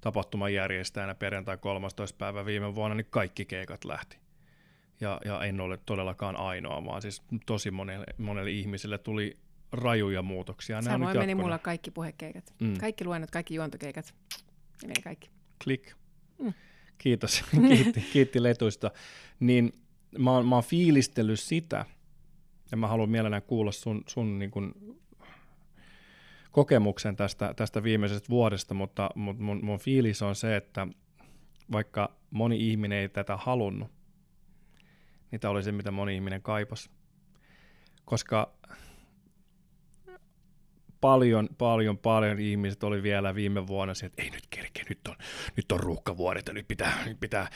Tapahtuman 0.00 0.54
järjestäjänä 0.54 1.14
perjantai 1.14 1.58
13. 1.58 2.16
päivä 2.18 2.46
viime 2.46 2.74
vuonna, 2.74 2.94
niin 2.94 3.06
kaikki 3.10 3.44
keikat 3.44 3.84
lähti. 3.84 4.18
Ja, 5.00 5.20
ja 5.24 5.44
en 5.44 5.60
ole 5.60 5.78
todellakaan 5.86 6.36
ainoa, 6.36 6.84
vaan 6.84 7.02
siis 7.02 7.22
tosi 7.46 7.70
monelle, 7.70 8.06
monelle 8.18 8.50
ihmiselle 8.50 8.98
tuli 8.98 9.36
rajuja 9.72 10.22
muutoksia. 10.22 10.82
Samoin 10.82 11.18
meni 11.18 11.34
mulla 11.34 11.58
kaikki 11.58 11.90
puhekeikat. 11.90 12.54
Mm. 12.60 12.74
Kaikki 12.78 13.04
luennot, 13.04 13.30
kaikki 13.30 13.54
juontokeikat. 13.54 14.14
Ne 14.82 14.88
meni 14.88 15.02
kaikki. 15.02 15.30
Klik. 15.64 15.92
Mm. 16.38 16.52
Kiitos. 16.98 17.44
kiitti, 17.68 18.00
kiitti 18.12 18.42
letuista. 18.42 18.90
Niin 19.40 19.72
mä 20.18 20.30
oon, 20.30 20.46
mä 20.46 20.54
oon 20.54 20.64
fiilistellyt 20.64 21.40
sitä, 21.40 21.84
ja 22.70 22.76
mä 22.76 22.88
haluan 22.88 23.10
mielellään 23.10 23.42
kuulla 23.42 23.72
sun, 23.72 24.04
sun 24.06 24.38
niin 24.38 24.50
kuin 24.50 24.74
kokemuksen 26.50 27.16
tästä, 27.16 27.54
tästä 27.54 27.82
viimeisestä 27.82 28.28
vuodesta, 28.28 28.74
mutta, 28.74 29.10
mutta 29.14 29.42
mun, 29.42 29.64
mun 29.64 29.78
fiilis 29.78 30.22
on 30.22 30.34
se, 30.34 30.56
että 30.56 30.86
vaikka 31.72 32.16
moni 32.30 32.70
ihminen 32.70 32.98
ei 32.98 33.08
tätä 33.08 33.36
halunnut, 33.36 33.90
niin 35.30 35.40
tämä 35.40 35.52
oli 35.52 35.62
se, 35.62 35.72
mitä 35.72 35.90
moni 35.90 36.14
ihminen 36.14 36.42
kaipasi. 36.42 36.90
Koska 38.04 38.52
paljon, 41.00 41.48
paljon, 41.58 41.98
paljon 41.98 42.38
ihmiset 42.38 42.84
oli 42.84 43.02
vielä 43.02 43.34
viime 43.34 43.66
vuonna 43.66 43.94
se, 43.94 44.06
että 44.06 44.22
ei 44.22 44.30
nyt 44.30 44.46
kerkeä, 44.50 44.84
nyt 44.88 44.98
on, 45.08 45.16
nyt 45.56 45.72
on 45.72 45.80
ruuhkavuodet 45.80 46.46
ja 46.46 46.54
nyt 46.54 46.68
pitää, 46.68 46.92
nyt 47.06 47.20
pitää 47.20 47.48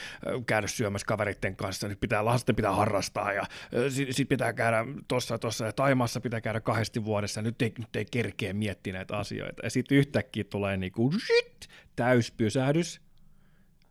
käydä 0.47 0.66
syömässä 0.66 1.07
kavereiden 1.07 1.57
kanssa, 1.57 1.88
nyt 1.88 2.01
pitää 2.01 2.24
lasten 2.24 2.57
pitää 2.57 2.72
harrastaa 2.72 3.32
ja 3.32 3.42
sitten 3.88 4.14
sit 4.14 4.28
pitää 4.28 4.53
käydä 4.53 4.84
tuossa 5.09 5.38
tuossa 5.38 5.66
ja 5.66 5.72
Taimassa 5.72 6.20
pitää 6.20 6.40
käydä 6.40 6.61
kahdesti 6.61 7.05
vuodessa, 7.05 7.42
nyt 7.42 7.62
ei, 7.62 7.72
nyt 7.78 7.97
ei 7.97 8.05
kerkeä 8.11 8.53
miettiä 8.53 8.92
näitä 8.92 9.18
asioita. 9.18 9.62
Ja 9.62 9.70
sitten 9.70 9.99
yhtäkkiä 9.99 10.45
tulee 10.45 10.76
niinku 10.76 11.12
shit, 11.12 11.68
täyspysähdys 11.97 13.01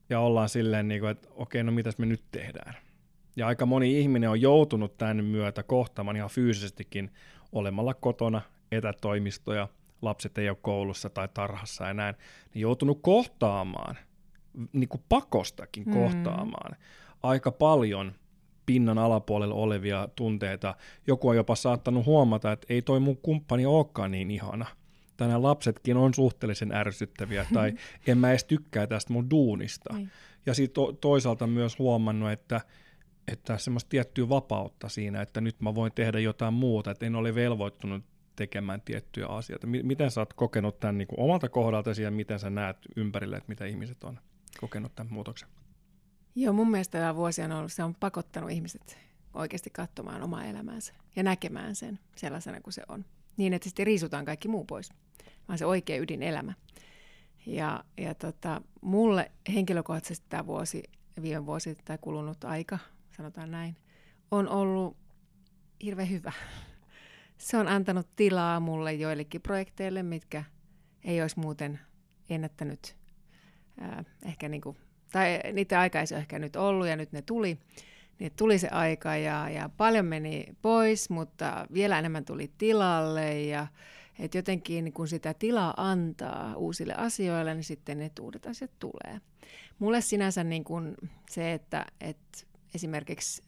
ja 0.10 0.20
ollaan 0.20 0.50
silleen, 0.50 0.88
niinku, 0.88 1.08
että 1.08 1.28
okei, 1.32 1.64
no 1.64 1.72
mitäs 1.72 1.98
me 1.98 2.06
nyt 2.06 2.24
tehdään. 2.32 2.76
Ja 3.36 3.48
aika 3.48 3.66
moni 3.66 4.00
ihminen 4.00 4.30
on 4.30 4.42
joutunut 4.42 4.98
tämän 4.98 5.26
myötä 5.26 5.64
kohtaamaan 5.64 6.16
ihan 6.16 6.30
fyysisestikin 6.30 7.12
olemalla 7.52 7.94
kotona 7.94 8.42
etätoimistoja, 8.74 9.68
lapset 10.02 10.38
ei 10.38 10.50
ole 10.50 10.58
koulussa 10.62 11.10
tai 11.10 11.30
tarhassa 11.34 11.88
ja 11.88 11.94
näin, 11.94 12.16
niin 12.54 12.62
joutunut 12.62 13.00
kohtaamaan, 13.02 13.98
niin 14.74 14.90
kuin 14.90 15.04
pakostakin 15.10 15.84
mm. 15.86 15.94
kohtaamaan 15.94 16.76
aika 17.24 17.52
paljon 17.52 18.14
pinnan 18.66 18.98
alapuolella 18.98 19.56
olevia 19.56 20.08
tunteita. 20.16 20.76
Joku 21.08 21.30
on 21.30 21.36
jopa 21.36 21.56
saattanut 21.56 22.06
huomata, 22.06 22.52
että 22.52 22.68
ei 22.70 22.82
toi 22.82 23.00
mun 23.00 23.18
kumppani 23.18 23.66
olekaan 23.66 24.12
niin 24.12 24.32
ihana. 24.32 24.66
Tai 25.18 25.28
nämä 25.28 25.42
lapsetkin 25.42 25.98
on 25.98 26.14
suhteellisen 26.14 26.72
ärsyttäviä, 26.72 27.46
tai 27.54 27.74
en 28.08 28.18
mä 28.18 28.30
edes 28.30 28.44
tykkää 28.44 28.88
tästä 28.88 29.14
mun 29.14 29.30
duunista. 29.30 29.94
Ei. 29.94 30.00
Niin. 30.00 30.12
Ja 30.46 30.54
sitten 30.54 30.74
to- 30.74 30.92
toisaalta 30.92 31.48
myös 31.48 31.80
huomannut, 31.80 32.32
että 32.32 32.62
että 33.28 33.58
semmoista 33.58 33.90
tiettyä 33.90 34.30
vapautta 34.30 34.90
siinä, 34.90 35.22
että 35.22 35.42
nyt 35.42 35.62
mä 35.62 35.76
voin 35.76 35.92
tehdä 35.96 36.20
jotain 36.20 36.54
muuta, 36.54 36.92
että 36.92 37.06
en 37.06 37.16
ole 37.16 37.36
velvoittunut 37.36 38.04
tekemään 38.36 38.82
tiettyjä 38.82 39.28
asioita. 39.28 39.68
Miten 39.68 40.12
sä 40.12 40.22
oot 40.22 40.34
kokenut 40.34 40.80
tämän 40.80 40.98
niin 40.98 41.08
kuin 41.08 41.20
omalta 41.20 41.50
kohdaltasi 41.50 42.04
ja 42.04 42.12
miten 42.12 42.40
sä 42.40 42.50
näet 42.50 42.78
ympärille, 42.96 43.38
että 43.38 43.50
mitä 43.50 43.66
ihmiset 43.66 44.04
on 44.04 44.20
kokenut 44.60 44.96
tämän 44.96 45.14
muutoksen? 45.14 45.50
Joo, 46.36 46.54
mun 46.54 46.72
mielestä 46.72 46.98
tämä 46.98 47.16
vuosi 47.16 47.42
on 47.42 47.52
ollut, 47.52 47.72
se 47.72 47.84
on 47.84 47.96
pakottanut 47.96 48.52
ihmiset 48.52 48.98
oikeasti 49.34 49.70
katsomaan 49.70 50.24
omaa 50.24 50.46
elämäänsä 50.46 50.94
ja 51.16 51.24
näkemään 51.24 51.76
sen 51.76 52.00
sellaisena 52.16 52.62
kuin 52.62 52.74
se 52.74 52.84
on. 52.88 53.06
Niin, 53.38 53.54
että 53.54 53.70
sitten 53.70 53.86
riisutaan 53.86 54.26
kaikki 54.26 54.48
muu 54.48 54.66
pois, 54.66 54.94
vaan 55.48 55.58
se 55.58 55.66
oikea 55.66 56.02
ydinelämä. 56.02 56.54
Ja, 57.46 57.84
ja 57.98 58.16
tota, 58.16 58.62
mulle 58.82 59.32
henkilökohtaisesti 59.54 60.26
tämä 60.30 60.46
vuosi, 60.46 60.84
viime 61.22 61.46
vuosi 61.46 61.76
tai 61.86 61.98
kulunut 62.02 62.44
aika, 62.44 62.80
sanotaan 63.18 63.52
näin, 63.52 63.76
on 64.32 64.50
ollut 64.50 64.98
hirveän 65.84 66.10
hyvä 66.10 66.32
se 67.38 67.58
on 67.58 67.68
antanut 67.68 68.08
tilaa 68.16 68.60
mulle 68.60 68.94
joillekin 68.94 69.42
projekteille, 69.42 70.04
mitkä 70.04 70.44
ei 71.04 71.22
olisi 71.22 71.40
muuten 71.40 71.80
ennättänyt 72.30 72.96
ää, 73.80 74.04
ehkä 74.26 74.50
niin 74.50 74.62
kuin, 74.62 74.78
tai 75.12 75.40
niitä 75.54 75.80
aikaisia 75.80 76.18
ehkä 76.18 76.40
nyt 76.40 76.56
ollut 76.56 76.88
ja 76.88 76.96
nyt 76.96 77.12
ne 77.12 77.22
tuli. 77.22 77.58
Niin 78.20 78.32
tuli 78.36 78.60
se 78.60 78.68
aika 78.68 79.16
ja, 79.16 79.50
ja 79.50 79.70
paljon 79.78 80.06
meni 80.06 80.46
pois, 80.62 81.10
mutta 81.10 81.68
vielä 81.74 82.00
enemmän 82.00 82.26
tuli 82.26 82.52
tilalle 82.58 83.42
ja 83.42 83.68
et 84.20 84.36
jotenkin 84.36 84.94
kun 84.94 85.08
sitä 85.08 85.34
tilaa 85.34 85.74
antaa 85.78 86.56
uusille 86.56 86.94
asioille, 86.94 87.54
niin 87.54 87.64
sitten 87.64 87.98
ne 87.98 88.12
uudet 88.22 88.46
asiat 88.46 88.72
tulee. 88.80 89.22
Mulle 89.80 90.02
sinänsä 90.02 90.44
niin 90.44 90.64
kun 90.64 90.96
se, 91.30 91.54
että, 91.54 91.86
että 92.02 92.38
esimerkiksi 92.76 93.44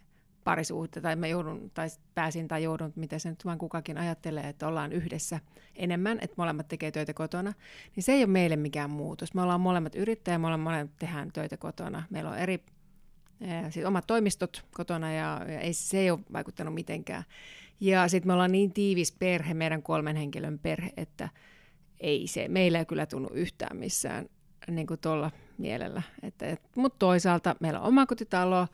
parisuhde, 0.46 1.02
tai 1.02 1.16
mä 1.16 1.28
joudun, 1.28 1.72
tai 1.74 1.88
pääsin 2.16 2.48
tai 2.48 2.64
joudun, 2.64 2.94
mitä 2.96 3.20
se 3.20 3.30
nyt 3.30 3.46
vaan 3.46 3.58
kukakin 3.58 3.98
ajattelee, 3.98 4.50
että 4.50 4.68
ollaan 4.68 4.94
yhdessä 4.94 5.40
enemmän, 5.76 6.18
että 6.22 6.36
molemmat 6.38 6.68
tekee 6.68 6.92
töitä 6.92 7.14
kotona, 7.14 7.54
niin 7.96 8.04
se 8.04 8.12
ei 8.12 8.24
ole 8.24 8.32
meille 8.32 8.56
mikään 8.56 8.90
muutos. 8.90 9.34
Me 9.34 9.42
ollaan 9.42 9.62
molemmat 9.62 9.96
yrittäjä, 9.96 10.38
me 10.38 10.48
ollaan 10.48 10.60
molemmat 10.60 10.96
tehdään 11.00 11.32
töitä 11.34 11.58
kotona. 11.58 12.04
Meillä 12.10 12.30
on 12.30 12.38
eri, 12.38 12.64
siis 13.70 13.86
omat 13.86 14.08
toimistot 14.08 14.66
kotona, 14.74 15.14
ja, 15.14 15.42
ja 15.48 15.60
ei, 15.60 15.74
se 15.74 15.98
ei 16.00 16.12
ole 16.12 16.20
vaikuttanut 16.34 16.74
mitenkään. 16.74 17.24
Ja 17.80 18.08
sitten 18.08 18.30
me 18.30 18.34
ollaan 18.34 18.52
niin 18.52 18.74
tiivis 18.74 19.12
perhe, 19.12 19.54
meidän 19.54 19.84
kolmen 19.84 20.16
henkilön 20.16 20.60
perhe, 20.60 20.90
että 20.98 21.30
ei 22.00 22.28
se, 22.28 22.48
meillä 22.48 22.80
ei 22.80 22.86
kyllä 22.86 23.06
tunnu 23.06 23.30
yhtään 23.34 23.78
missään 23.78 24.26
niin 24.68 24.88
kuin 24.88 25.00
tuolla 25.00 25.32
mielellä. 25.58 26.02
Että, 26.24 26.46
et, 26.46 26.62
mutta 26.76 27.00
toisaalta 27.00 27.56
meillä 27.60 27.80
on 27.80 27.88
omakotitalo 27.88 28.68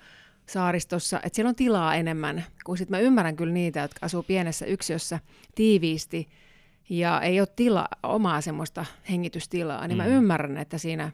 saaristossa, 0.45 1.17
että 1.23 1.35
siellä 1.35 1.49
on 1.49 1.55
tilaa 1.55 1.95
enemmän, 1.95 2.45
kun 2.65 2.77
sitten 2.77 2.97
mä 2.97 3.01
ymmärrän 3.01 3.35
kyllä 3.35 3.53
niitä, 3.53 3.79
jotka 3.79 4.05
asuu 4.05 4.23
pienessä 4.23 4.65
yksiössä 4.65 5.19
tiiviisti 5.55 6.29
ja 6.89 7.21
ei 7.21 7.39
ole 7.39 7.47
tila, 7.55 7.87
omaa 8.03 8.41
semmoista 8.41 8.85
hengitystilaa, 9.09 9.87
niin 9.87 9.97
mm. 9.97 10.03
mä 10.03 10.05
ymmärrän, 10.05 10.57
että 10.57 10.77
siinä, 10.77 11.11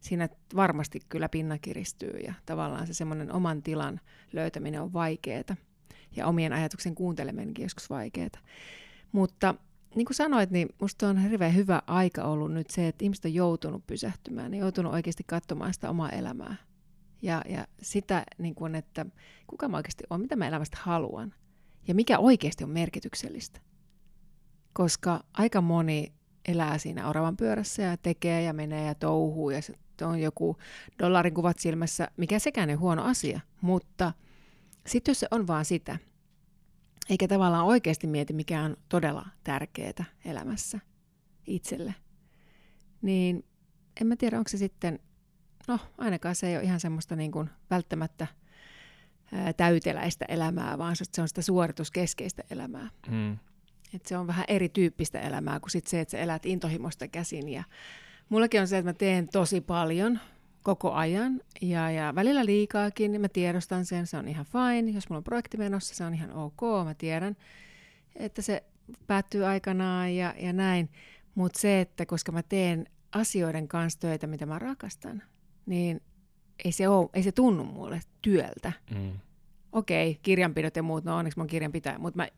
siinä 0.00 0.28
varmasti 0.56 1.00
kyllä 1.08 1.28
pinna 1.28 1.58
kiristyy 1.58 2.18
ja 2.18 2.34
tavallaan 2.46 2.86
se 2.86 2.94
semmoinen 2.94 3.32
oman 3.32 3.62
tilan 3.62 4.00
löytäminen 4.32 4.82
on 4.82 4.92
vaikeaa 4.92 5.56
ja 6.16 6.26
omien 6.26 6.52
ajatuksen 6.52 6.94
kuunteleminenkin 6.94 7.62
joskus 7.62 7.90
vaikeaa. 7.90 8.28
Mutta 9.12 9.54
niin 9.94 10.06
kuin 10.06 10.16
sanoit, 10.16 10.50
niin 10.50 10.68
musta 10.80 11.08
on 11.08 11.18
hirveän 11.18 11.54
hyvä 11.54 11.82
aika 11.86 12.24
ollut 12.24 12.52
nyt 12.52 12.70
se, 12.70 12.88
että 12.88 13.04
ihmiset 13.04 13.24
on 13.24 13.34
joutunut 13.34 13.86
pysähtymään, 13.86 14.50
niin 14.50 14.60
joutunut 14.60 14.92
oikeasti 14.92 15.24
katsomaan 15.26 15.74
sitä 15.74 15.90
omaa 15.90 16.10
elämää. 16.10 16.56
Ja, 17.24 17.42
ja 17.48 17.66
sitä, 17.82 18.24
niin 18.38 18.54
kuin, 18.54 18.74
että 18.74 19.06
kuka 19.46 19.68
mä 19.68 19.76
oikeasti 19.76 20.04
on, 20.10 20.20
mitä 20.20 20.36
mä 20.36 20.48
elämästä 20.48 20.78
haluan 20.80 21.34
ja 21.88 21.94
mikä 21.94 22.18
oikeasti 22.18 22.64
on 22.64 22.70
merkityksellistä. 22.70 23.60
Koska 24.72 25.24
aika 25.32 25.60
moni 25.60 26.12
elää 26.48 26.78
siinä 26.78 27.08
oravan 27.08 27.36
pyörässä 27.36 27.82
ja 27.82 27.96
tekee 27.96 28.42
ja 28.42 28.52
menee 28.52 28.86
ja 28.86 28.94
touhuu 28.94 29.50
ja 29.50 29.60
on 30.02 30.20
joku 30.20 30.56
dollarin 30.98 31.34
kuvat 31.34 31.58
silmässä, 31.58 32.08
mikä 32.16 32.38
sekään 32.38 32.70
ei 32.70 32.76
huono 32.76 33.04
asia, 33.04 33.40
mutta 33.60 34.12
sitten 34.86 35.12
jos 35.12 35.20
se 35.20 35.26
on 35.30 35.46
vaan 35.46 35.64
sitä, 35.64 35.98
eikä 37.10 37.28
tavallaan 37.28 37.66
oikeasti 37.66 38.06
mieti, 38.06 38.32
mikä 38.32 38.62
on 38.62 38.76
todella 38.88 39.26
tärkeää 39.44 40.04
elämässä 40.24 40.80
itselle, 41.46 41.94
niin 43.02 43.44
en 44.00 44.06
mä 44.06 44.16
tiedä, 44.16 44.38
onko 44.38 44.48
se 44.48 44.58
sitten, 44.58 44.98
no 45.68 45.78
ainakaan 45.98 46.34
se 46.34 46.48
ei 46.48 46.56
ole 46.56 46.64
ihan 46.64 46.80
semmoista 46.80 47.16
niin 47.16 47.32
kuin 47.32 47.50
välttämättä 47.70 48.26
ää, 49.32 49.52
täyteläistä 49.52 50.24
elämää, 50.28 50.78
vaan 50.78 50.96
se 50.96 51.22
on 51.22 51.28
sitä 51.28 51.42
suorituskeskeistä 51.42 52.44
elämää. 52.50 52.90
Mm. 53.10 53.38
Et 53.94 54.06
se 54.06 54.16
on 54.16 54.26
vähän 54.26 54.44
erityyppistä 54.48 55.20
elämää 55.20 55.60
kuin 55.60 55.70
sit 55.70 55.86
se, 55.86 56.00
että 56.00 56.12
sä 56.12 56.18
elät 56.18 56.46
intohimosta 56.46 57.08
käsin. 57.08 57.48
Ja 57.48 57.64
mullakin 58.28 58.60
on 58.60 58.68
se, 58.68 58.78
että 58.78 58.88
mä 58.88 58.94
teen 58.94 59.28
tosi 59.28 59.60
paljon 59.60 60.20
koko 60.62 60.92
ajan 60.92 61.40
ja, 61.60 61.90
ja 61.90 62.14
välillä 62.14 62.44
liikaakin, 62.44 63.12
niin 63.12 63.20
mä 63.20 63.28
tiedostan 63.28 63.84
sen, 63.84 64.06
se 64.06 64.16
on 64.16 64.28
ihan 64.28 64.46
fine. 64.46 64.90
Jos 64.90 65.08
mulla 65.08 65.18
on 65.18 65.24
projekti 65.24 65.56
menossa, 65.56 65.94
se 65.94 66.04
on 66.04 66.14
ihan 66.14 66.32
ok, 66.32 66.60
mä 66.84 66.94
tiedän, 66.94 67.36
että 68.16 68.42
se 68.42 68.64
päättyy 69.06 69.46
aikanaan 69.46 70.14
ja, 70.14 70.34
ja 70.38 70.52
näin. 70.52 70.90
Mutta 71.34 71.60
se, 71.60 71.80
että 71.80 72.06
koska 72.06 72.32
mä 72.32 72.42
teen 72.42 72.86
asioiden 73.12 73.68
kanssa 73.68 74.00
töitä, 74.00 74.26
mitä 74.26 74.46
mä 74.46 74.58
rakastan, 74.58 75.22
niin 75.66 76.00
ei 76.64 76.72
se, 76.72 76.88
ole, 76.88 77.10
ei 77.14 77.22
se 77.22 77.32
tunnu 77.32 77.64
mulle 77.64 78.00
työltä. 78.22 78.72
Mm. 78.94 79.12
Okei, 79.72 80.10
okay, 80.10 80.20
kirjanpidot 80.22 80.76
ja 80.76 80.82
muut, 80.82 81.04
no 81.04 81.16
onneksi 81.16 81.38
mä 81.38 81.42
oon 81.42 81.48
kirjanpitäjä, 81.48 81.98
mutta 81.98 82.16
mä, 82.16 82.28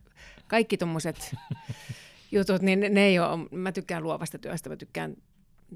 kaikki 0.46 0.76
tommoset 0.76 1.34
jutut, 2.32 2.62
niin 2.62 2.80
ne, 2.80 2.88
ne 2.88 3.00
ei 3.00 3.18
ole, 3.18 3.48
mä 3.50 3.72
tykkään 3.72 4.02
luovasta 4.02 4.38
työstä, 4.38 4.70
mä 4.70 4.76
tykkään 4.76 5.16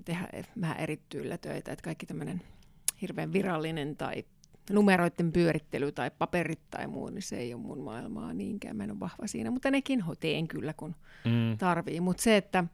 tehdä 0.04 0.28
vähän 0.60 0.76
eri 0.76 1.00
tyylillä 1.08 1.38
töitä, 1.38 1.72
että 1.72 1.82
kaikki 1.82 2.06
tämmöinen 2.06 2.42
hirveän 3.02 3.32
virallinen 3.32 3.96
tai 3.96 4.24
numeroiden 4.70 5.32
pyörittely 5.32 5.92
tai 5.92 6.10
paperit 6.18 6.60
tai 6.70 6.86
muu, 6.86 7.08
niin 7.08 7.22
se 7.22 7.36
ei 7.36 7.54
ole 7.54 7.62
mun 7.62 7.80
maailmaa 7.80 8.32
niinkään, 8.32 8.76
mä 8.76 8.84
en 8.84 8.90
ole 8.90 9.00
vahva 9.00 9.26
siinä, 9.26 9.50
mutta 9.50 9.70
nekin 9.70 10.04
teen 10.20 10.48
kyllä, 10.48 10.72
kun 10.72 10.96
mm. 11.24 11.58
tarvii, 11.58 12.00
mutta 12.00 12.22
se, 12.22 12.36
että... 12.36 12.64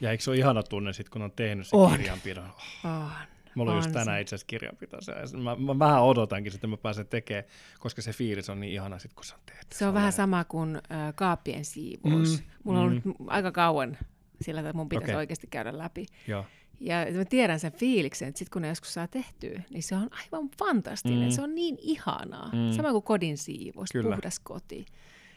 Ja 0.00 0.10
eikö 0.10 0.24
se 0.24 0.30
ole 0.30 0.38
ihana 0.38 0.62
tunne 0.62 0.92
sitten, 0.92 1.10
kun 1.10 1.22
on 1.22 1.32
tehnyt 1.32 1.66
sen 1.66 1.78
on. 1.78 1.90
kirjanpidon? 1.90 2.44
Oh. 2.84 2.90
On. 2.90 3.10
Mulla 3.56 3.70
on 3.70 3.78
just 3.78 3.92
tänään 3.92 4.20
itse 4.20 4.34
asiassa 4.34 4.46
kirjanpitoisia. 4.46 5.14
Mä, 5.42 5.56
mä, 5.56 5.78
vähän 5.78 6.02
odotankin, 6.02 6.54
että 6.54 6.66
mä 6.66 6.76
pääsen 6.76 7.06
tekemään, 7.06 7.44
koska 7.80 8.02
se 8.02 8.12
fiilis 8.12 8.50
on 8.50 8.60
niin 8.60 8.72
ihana 8.72 8.98
sit, 8.98 9.14
kun 9.14 9.24
se 9.24 9.34
on 9.34 9.40
tehty. 9.46 9.76
Se 9.76 9.86
on 9.86 9.94
vähän 9.94 10.12
sama 10.12 10.44
kuin 10.44 10.76
äh, 10.76 11.14
kaappien 11.14 11.64
siivous. 11.64 12.40
Mm, 12.40 12.46
Mulla 12.64 12.80
on 12.80 12.92
mm. 12.92 13.02
ollut 13.04 13.16
aika 13.26 13.52
kauan 13.52 13.98
sillä, 14.40 14.60
että 14.60 14.72
mun 14.72 14.88
pitäisi 14.88 15.10
okay. 15.10 15.16
oikeasti 15.16 15.46
käydä 15.46 15.78
läpi. 15.78 16.06
Joo. 16.26 16.44
Ja 16.80 16.96
mä 17.16 17.24
tiedän 17.24 17.60
sen 17.60 17.72
fiiliksen, 17.72 18.28
että 18.28 18.38
sitten 18.38 18.52
kun 18.52 18.62
ne 18.62 18.68
joskus 18.68 18.94
saa 18.94 19.08
tehtyä, 19.08 19.62
niin 19.70 19.82
se 19.82 19.94
on 19.94 20.08
aivan 20.12 20.48
fantastinen. 20.58 21.28
Mm. 21.28 21.30
Se 21.30 21.42
on 21.42 21.54
niin 21.54 21.78
ihanaa. 21.80 22.50
Mm. 22.52 22.72
Sama 22.72 22.92
kuin 22.92 23.02
kodin 23.02 23.38
siivous, 23.38 23.88
Kyllä. 23.92 24.16
puhdas 24.16 24.38
koti. 24.38 24.86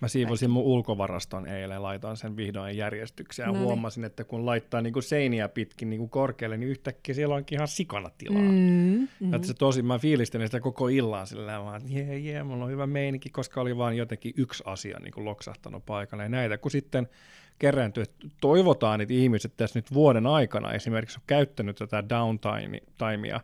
Mä 0.01 0.07
siivosin 0.07 0.49
mun 0.49 0.63
ulkovaraston 0.63 1.47
eilen, 1.47 1.83
laitoin 1.83 2.17
sen 2.17 2.37
vihdoin 2.37 2.77
järjestykseen 2.77 3.45
ja 3.45 3.51
no 3.51 3.53
niin. 3.53 3.63
huomasin, 3.63 4.03
että 4.03 4.23
kun 4.23 4.45
laittaa 4.45 4.81
niinku 4.81 5.01
seiniä 5.01 5.49
pitkin 5.49 5.89
niinku 5.89 6.07
korkealle, 6.07 6.57
niin 6.57 6.69
yhtäkkiä 6.69 7.15
siellä 7.15 7.35
onkin 7.35 7.55
ihan 7.57 7.67
sikana 7.67 8.09
tilaa. 8.17 8.41
Mm, 8.41 9.07
mm. 9.19 9.33
Että 9.33 9.47
se 9.47 9.53
tosi, 9.53 9.81
mä 9.81 9.99
fiilistelin 9.99 10.47
sitä 10.47 10.59
koko 10.59 10.87
illan 10.87 11.27
sillä 11.27 11.63
vaan, 11.63 11.77
että 11.77 11.89
jee, 11.93 12.17
jee, 12.17 12.43
mulla 12.43 12.65
on 12.65 12.71
hyvä 12.71 12.87
meininki, 12.87 13.29
koska 13.29 13.61
oli 13.61 13.77
vaan 13.77 13.97
jotenkin 13.97 14.33
yksi 14.37 14.63
asia 14.65 14.99
niin 14.99 15.13
kuin 15.13 15.25
loksahtanut 15.25 15.85
paikalle. 15.85 16.23
Ja 16.23 16.29
näitä, 16.29 16.57
kun 16.57 16.71
sitten 16.71 17.07
kerääntyy, 17.59 18.03
että 18.03 18.27
toivotaan, 18.41 19.01
että 19.01 19.13
ihmiset 19.13 19.53
tässä 19.57 19.79
nyt 19.79 19.93
vuoden 19.93 20.27
aikana 20.27 20.71
esimerkiksi 20.73 21.17
on 21.19 21.23
käyttänyt 21.27 21.75
tätä 21.75 22.09
downtimea, 22.09 23.39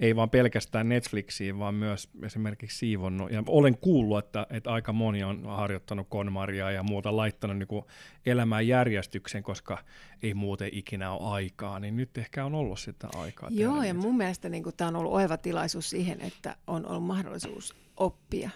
ei 0.00 0.16
vaan 0.16 0.30
pelkästään 0.30 0.88
Netflixiin, 0.88 1.58
vaan 1.58 1.74
myös 1.74 2.08
esimerkiksi 2.22 2.78
siivonnut. 2.78 3.30
Ja 3.30 3.42
olen 3.46 3.78
kuullut, 3.78 4.18
että, 4.18 4.46
että 4.50 4.72
aika 4.72 4.92
moni 4.92 5.24
on 5.24 5.42
harjoittanut 5.46 6.08
konmaria 6.08 6.70
ja 6.70 6.82
muuta, 6.82 7.16
laittanut 7.16 7.58
niin 7.58 7.84
elämään 8.26 8.66
järjestyksen, 8.66 9.42
koska 9.42 9.78
ei 10.22 10.34
muuten 10.34 10.68
ikinä 10.72 11.12
ole 11.12 11.34
aikaa, 11.34 11.80
niin 11.80 11.96
nyt 11.96 12.18
ehkä 12.18 12.44
on 12.44 12.54
ollut 12.54 12.80
sitä 12.80 13.08
aikaa. 13.14 13.48
Joo, 13.52 13.82
ja 13.82 13.94
mun 13.94 14.16
mielestä 14.16 14.48
niin 14.48 14.64
tämä 14.76 14.88
on 14.88 14.96
ollut 14.96 15.12
oiva 15.12 15.36
tilaisuus 15.36 15.90
siihen, 15.90 16.20
että 16.20 16.56
on 16.66 16.86
ollut 16.86 17.04
mahdollisuus 17.04 17.74
oppia 17.96 18.50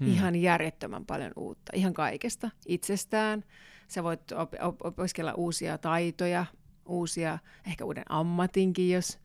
hmm. 0.00 0.08
ihan 0.08 0.36
järjettömän 0.36 1.06
paljon 1.06 1.32
uutta, 1.36 1.72
ihan 1.74 1.94
kaikesta, 1.94 2.50
itsestään. 2.66 3.44
Sä 3.88 4.02
voit 4.02 4.32
op- 4.32 4.54
op- 4.62 4.86
opiskella 4.86 5.32
uusia 5.32 5.78
taitoja, 5.78 6.46
uusia, 6.86 7.38
ehkä 7.66 7.84
uuden 7.84 8.04
ammatinkin, 8.08 8.90
jos 8.90 9.18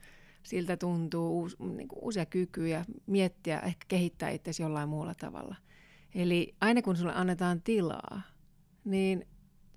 siltä 0.44 0.78
tuntuu, 0.78 1.40
uus, 1.40 1.60
niin 1.60 1.88
kuin 1.88 2.00
uusia 2.04 2.26
kykyjä, 2.26 2.86
miettiä, 3.06 3.60
ehkä 3.60 3.86
kehittää 3.88 4.30
itse 4.30 4.52
jollain 4.60 4.90
muulla 4.90 5.16
tavalla. 5.16 5.56
Eli 6.16 6.56
aina 6.62 6.82
kun 6.82 6.96
sulle 6.96 7.14
annetaan 7.16 7.62
tilaa, 7.62 8.22
niin 8.86 9.28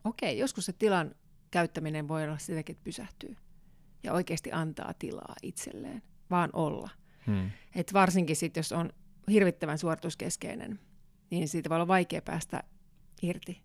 okei, 0.05 0.39
joskus 0.39 0.67
se 0.67 0.73
tilan 0.73 1.15
käyttäminen 1.51 2.09
voi 2.09 2.25
olla 2.25 2.39
sitäkin, 2.39 2.75
että 2.75 2.85
pysähtyy 2.85 3.37
ja 4.03 4.13
oikeasti 4.13 4.53
antaa 4.53 4.95
tilaa 4.99 5.35
itselleen, 5.43 6.03
vaan 6.31 6.51
olla. 6.53 6.91
Hmm. 7.27 7.51
Et 7.75 7.93
varsinkin 7.93 8.37
sitten, 8.37 8.59
jos 8.59 8.73
on 8.73 8.93
hirvittävän 9.31 9.79
suorituskeskeinen, 9.79 10.81
niin 11.31 11.49
siitä 11.49 11.69
voi 11.69 11.77
olla 11.77 11.89
vaikea 11.89 12.23
päästä 12.23 12.63
irti. 13.23 13.63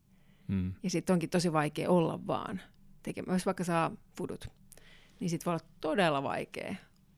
Hmm. 0.48 0.74
Ja 0.84 0.89
sitten 0.89 1.14
onkin 1.14 1.30
tosi 1.30 1.54
vaikea 1.54 1.89
olla 1.89 2.28
vaan 2.28 2.62
tekemään. 3.04 3.36
Jos 3.36 3.45
vaikka 3.45 3.64
saa 3.64 3.91
fudut, 4.18 4.48
niin 5.20 5.30
sitten 5.30 5.45
voi 5.45 5.54
olla 5.54 5.70
todella 5.82 6.24
vaikea 6.24 6.76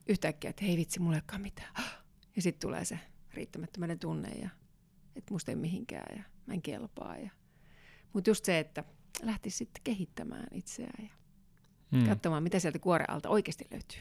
yhtäkkiä, 0.10 0.50
että 0.50 0.66
hei 0.66 0.78
vitsi, 0.78 1.00
mulla 1.00 1.18
ei 1.18 1.40
mitään. 1.40 1.74
Ja 2.36 2.42
sitten 2.42 2.68
tulee 2.68 2.86
se 2.86 3.00
riittämättömän 3.34 4.00
tunne 4.00 4.30
ja 4.30 4.50
että 5.16 5.34
musta 5.34 5.52
ei 5.52 5.56
mihinkään 5.56 6.18
ja 6.18 6.24
mä 6.46 6.54
en 6.54 6.62
kelpaa. 6.62 7.18
Ja... 7.18 7.30
Mutta 8.14 8.30
just 8.30 8.46
se, 8.46 8.60
että 8.60 8.84
lähtisi 9.24 9.58
sitten 9.58 9.82
kehittämään 9.84 10.48
itseään 10.52 11.06
ja 11.06 11.14
hmm. 11.92 12.06
katsomaan, 12.08 12.44
mitä 12.44 12.60
sieltä 12.60 12.80
kuoren 12.80 13.10
alta 13.10 13.30
oikeasti 13.30 13.66
löytyy. 13.72 14.00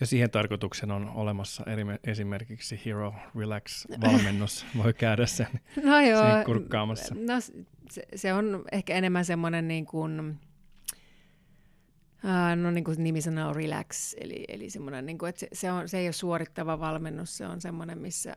Ja 0.00 0.06
siihen 0.06 0.30
tarkoituksen 0.30 0.90
on 0.90 1.08
olemassa 1.08 1.64
eri, 1.66 1.82
esimerkiksi 2.04 2.80
Hero 2.84 3.14
Relax-valmennus. 3.34 4.66
Voi 4.82 4.94
käydä 4.94 5.26
sen 5.26 5.60
no 5.84 6.00
joo, 6.00 6.44
kurkkaamassa. 6.44 7.14
No, 7.14 7.40
se, 7.90 8.06
se 8.14 8.32
on 8.32 8.64
ehkä 8.72 8.94
enemmän 8.94 9.24
semmoinen 9.24 9.68
niin 9.68 9.86
kuin 9.86 10.38
Uh, 12.24 12.62
no 12.62 12.70
niin 12.70 12.84
kuin 12.84 13.04
nimi 13.04 13.20
sanoo 13.20 13.52
relax, 13.52 14.14
eli, 14.20 14.44
eli 14.48 14.70
semmoinen, 14.70 15.06
niin 15.06 15.18
kuin, 15.18 15.28
että 15.28 15.40
se, 15.40 15.48
se, 15.52 15.72
on, 15.72 15.88
se 15.88 15.98
ei 15.98 16.06
ole 16.06 16.12
suorittava 16.12 16.80
valmennus, 16.80 17.36
se 17.36 17.46
on 17.46 17.60
semmoinen, 17.60 17.98
missä, 17.98 18.36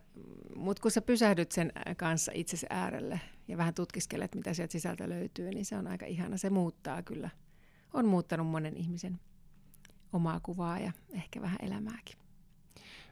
mutta 0.56 0.82
kun 0.82 0.92
sä 0.92 1.02
pysähdyt 1.02 1.52
sen 1.52 1.72
kanssa 1.98 2.32
itsesi 2.36 2.66
äärelle 2.70 3.20
ja 3.48 3.58
vähän 3.58 3.74
tutkiskelet, 3.74 4.36
mitä 4.36 4.54
sieltä 4.54 4.72
sisältä 4.72 5.10
löytyy, 5.10 5.50
niin 5.50 5.66
se 5.66 5.76
on 5.78 5.88
aika 5.88 6.06
ihana. 6.06 6.38
Se 6.38 6.50
muuttaa 6.50 7.04
kyllä, 7.04 7.30
on 7.94 8.06
muuttanut 8.06 8.48
monen 8.48 8.78
ihmisen 8.78 9.20
omaa 10.14 10.40
kuvaa 10.40 10.80
ja 10.80 10.92
ehkä 11.14 11.42
vähän 11.42 11.60
elämääkin. 11.62 12.16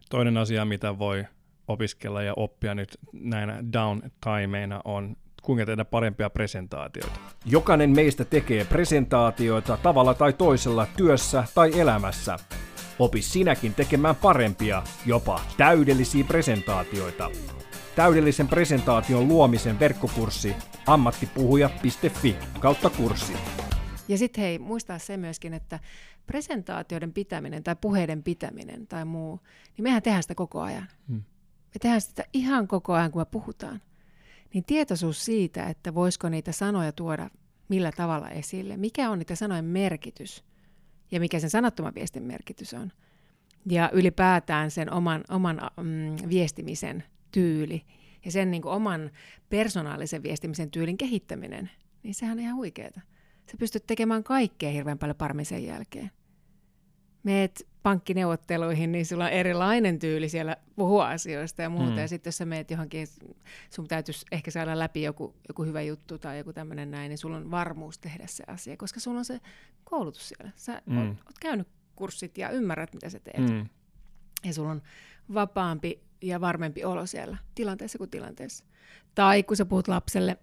Toinen 0.10 0.38
asia, 0.38 0.66
mitä 0.66 1.00
voi 1.00 1.26
opiskella 1.68 2.22
ja 2.22 2.34
oppia 2.36 2.76
nyt 2.76 2.98
näinä 3.14 3.64
downtimeina 3.74 4.82
on 4.86 5.16
kuinka 5.42 5.66
tehdä 5.66 5.86
parempia 5.86 6.30
presentaatioita. 6.30 7.20
Jokainen 7.46 7.90
meistä 7.90 8.26
tekee 8.26 8.66
presentaatioita 8.66 9.78
tavalla 9.78 10.14
tai 10.14 10.34
toisella 10.34 10.88
työssä 10.98 11.44
tai 11.56 11.80
elämässä. 11.80 12.38
Opi 13.00 13.22
sinäkin 13.22 13.74
tekemään 13.74 14.16
parempia, 14.16 14.84
jopa 15.06 15.42
täydellisiä 15.58 16.24
presentaatioita. 16.24 17.32
Täydellisen 17.96 18.48
presentaation 18.48 19.28
luomisen 19.28 19.80
verkkokurssi 19.80 20.56
ammattipuhuja.fi 20.88 22.36
kautta 22.60 22.90
kurssi. 22.90 23.34
Ja 24.08 24.18
sitten 24.18 24.44
hei, 24.44 24.60
muistaa 24.60 25.00
se 25.00 25.18
myöskin, 25.18 25.54
että 25.54 25.80
presentaatioiden 26.28 27.14
pitäminen 27.14 27.64
tai 27.64 27.76
puheiden 27.82 28.24
pitäminen 28.24 28.88
tai 28.88 29.06
muu, 29.06 29.40
niin 29.78 29.84
mehän 29.84 30.02
tehdään 30.02 30.24
sitä 30.24 30.36
koko 30.36 30.62
ajan. 30.62 30.88
Hmm. 31.08 31.24
Me 31.74 31.80
tehdään 31.82 32.02
sitä 32.02 32.24
ihan 32.34 32.68
koko 32.68 32.94
ajan, 32.94 33.12
kun 33.12 33.22
me 33.22 33.26
puhutaan. 33.26 33.82
Niin 34.54 34.64
tietoisuus 34.68 35.26
siitä, 35.26 35.66
että 35.66 35.94
voisiko 35.96 36.30
niitä 36.30 36.52
sanoja 36.52 36.92
tuoda 36.92 37.30
millä 37.70 37.92
tavalla 37.92 38.30
esille, 38.30 38.78
mikä 38.78 39.10
on 39.10 39.20
niitä 39.20 39.36
sanojen 39.36 39.66
merkitys 39.66 40.44
ja 41.12 41.20
mikä 41.20 41.40
sen 41.40 41.50
sanottoman 41.50 41.96
viestin 41.96 42.24
merkitys 42.24 42.74
on. 42.74 42.92
Ja 43.70 43.90
ylipäätään 43.94 44.72
sen 44.72 44.94
oman, 44.94 45.24
oman 45.30 45.62
mm, 45.78 46.30
viestimisen 46.30 47.04
tyyli 47.32 47.86
ja 48.26 48.32
sen 48.32 48.52
niin 48.52 48.62
kuin 48.62 48.74
oman 48.74 49.12
persoonallisen 49.50 50.24
viestimisen 50.24 50.72
tyylin 50.72 50.98
kehittäminen, 50.98 51.70
niin 52.04 52.16
sehän 52.16 52.38
on 52.38 52.44
ihan 52.44 52.56
huikeeta. 52.56 53.02
Sä 53.52 53.58
pystyt 53.60 53.88
tekemään 53.88 54.24
kaikkea 54.24 54.72
hirveän 54.72 54.98
paljon 55.00 55.16
paremmin 55.16 55.46
sen 55.46 55.64
jälkeen. 55.64 56.12
Meet 57.24 57.68
pankkineuvotteluihin, 57.88 58.92
niin 58.92 59.06
sulla 59.06 59.26
on 59.26 59.32
erilainen 59.32 60.00
tyyli 60.00 60.30
siellä 60.30 60.58
puhua 60.76 61.10
asioista 61.10 61.62
ja 61.62 61.70
muuta. 61.70 61.92
Mm. 61.92 61.98
Ja 61.98 62.08
sitten 62.08 62.28
jos 62.28 62.38
sä 62.38 62.46
meet 62.46 62.72
johonkin, 62.72 63.08
sun 63.70 63.88
täytyisi 63.88 64.26
ehkä 64.32 64.52
saada 64.52 64.80
läpi 64.80 65.02
joku, 65.02 65.36
joku 65.48 65.64
hyvä 65.64 65.82
juttu 65.82 66.18
tai 66.18 66.38
joku 66.38 66.54
tämmöinen 66.54 66.92
näin, 66.92 67.10
niin 67.10 67.18
sulla 67.18 67.38
on 67.38 67.52
varmuus 67.52 68.00
tehdä 68.00 68.28
se 68.28 68.44
asia, 68.48 68.78
koska 68.78 69.00
sulla 69.00 69.18
on 69.18 69.26
se 69.26 69.40
koulutus 69.84 70.30
siellä. 70.30 70.52
Sä 70.56 70.82
mm. 70.86 70.98
oot, 70.98 71.08
oot 71.08 71.40
käynyt 71.42 71.68
kurssit 71.96 72.38
ja 72.38 72.50
ymmärrät, 72.50 72.94
mitä 72.94 73.10
sä 73.10 73.20
teet. 73.20 73.50
Mm. 73.50 73.66
Ja 74.46 74.54
sulla 74.54 74.72
on 74.72 74.82
vapaampi 75.34 76.04
ja 76.22 76.42
varmempi 76.42 76.84
olo 76.84 77.06
siellä 77.06 77.38
tilanteessa 77.56 77.98
kuin 77.98 78.10
tilanteessa. 78.10 78.66
Tai 79.16 79.44
kun 79.44 79.58
sä 79.58 79.66
puhut 79.66 79.88
lapselle, 79.88 80.38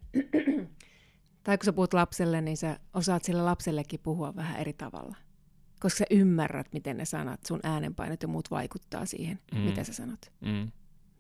tai 1.45 1.59
kun 1.59 1.64
sä 1.64 1.72
puhut 1.72 1.95
lapselle, 1.95 2.40
niin 2.40 2.57
sä 2.57 2.78
osaat 2.95 3.24
sille 3.24 3.42
lapsellekin 3.42 4.01
puhua 4.01 4.36
vähän 4.36 4.61
eri 4.61 4.72
tavalla. 4.72 5.16
Koska 5.85 5.99
sä 5.99 6.05
ymmärrät, 6.11 6.72
miten 6.72 6.97
ne 6.97 7.05
sanat, 7.05 7.41
sun 7.47 7.61
äänenpainot 7.62 8.22
ja 8.22 8.28
muut 8.28 8.51
vaikuttaa 8.51 9.07
siihen, 9.07 9.39
mm. 9.55 9.61
mitä 9.61 9.85
sä 9.85 9.93
sanot. 9.93 10.32
Mm. 10.41 10.70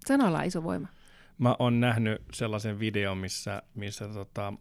Sanoilla 0.06 0.38
on 0.38 0.44
iso 0.44 0.62
voima. 0.62 0.88
Mä 1.38 1.56
oon 1.58 1.80
nähnyt 1.80 2.22
sellaisen 2.32 2.78
videon, 2.78 3.18
missä, 3.18 3.62
missä 3.74 4.08
tota, 4.08 4.52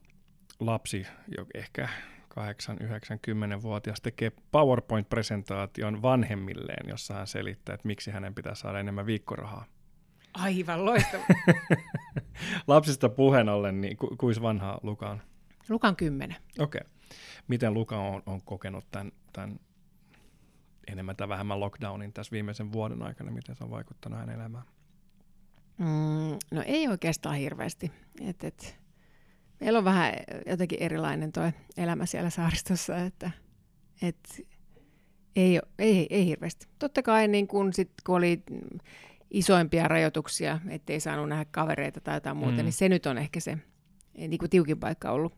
lapsi, 0.59 1.07
jo 1.37 1.45
ehkä 1.53 1.89
8-90-vuotias 2.33 4.01
tekee 4.01 4.31
PowerPoint-presentaation 4.51 6.01
vanhemmilleen, 6.01 6.89
jossa 6.89 7.13
hän 7.13 7.27
selittää, 7.27 7.75
että 7.75 7.87
miksi 7.87 8.11
hänen 8.11 8.35
pitää 8.35 8.55
saada 8.55 8.79
enemmän 8.79 9.05
viikkorahaa. 9.05 9.65
Aivan 10.33 10.85
loistava. 10.85 11.23
Lapsista 12.67 13.09
puheen 13.09 13.49
ollen, 13.49 13.81
niin 13.81 13.97
ku, 13.97 14.15
kuis 14.17 14.41
vanha 14.41 14.79
Luka 14.83 15.09
on? 15.09 15.21
Luka 15.69 15.87
on 15.87 15.95
kymmenen. 15.95 16.37
Okei. 16.59 16.81
Okay. 16.83 16.91
Miten 17.47 17.73
Luka 17.73 17.97
on, 17.97 18.23
on 18.25 18.41
kokenut 18.41 18.85
tämän, 18.91 19.11
tämän 19.33 19.59
enemmän 20.87 21.15
tai 21.15 21.29
vähemmän 21.29 21.59
lockdownin 21.59 22.13
tässä 22.13 22.31
viimeisen 22.31 22.71
vuoden 22.71 23.03
aikana? 23.03 23.31
Miten 23.31 23.55
se 23.55 23.63
on 23.63 23.71
vaikuttanut 23.71 24.19
hänen 24.19 24.35
elämään? 24.35 24.63
Mm, 25.77 26.39
no 26.51 26.63
ei 26.65 26.87
oikeastaan 26.87 27.35
hirveästi. 27.35 27.91
Et, 28.21 28.43
et, 28.43 28.79
meillä 29.59 29.79
on 29.79 29.85
vähän 29.85 30.13
jotenkin 30.45 30.81
erilainen 30.81 31.31
tuo 31.31 31.51
elämä 31.77 32.05
siellä 32.05 32.29
saaristossa, 32.29 32.97
että 32.97 33.31
et, 34.01 34.41
ei, 35.35 35.59
ei, 35.79 36.07
ei 36.09 36.25
hirveästi. 36.25 36.67
Totta 36.79 37.03
kai 37.03 37.27
niin 37.27 37.47
kun, 37.47 37.73
sit, 37.73 37.91
kun 38.05 38.15
oli 38.15 38.43
isoimpia 39.31 39.87
rajoituksia, 39.87 40.59
ettei 40.69 40.99
saanut 40.99 41.29
nähdä 41.29 41.45
kavereita 41.51 42.01
tai 42.01 42.15
jotain 42.15 42.37
muuta, 42.37 42.57
mm. 42.57 42.63
niin 42.63 42.73
se 42.73 42.89
nyt 42.89 43.05
on 43.05 43.17
ehkä 43.17 43.39
se 43.39 43.57
niin 44.17 44.37
kuin 44.37 44.49
tiukin 44.49 44.79
paikka 44.79 45.11
ollut. 45.11 45.33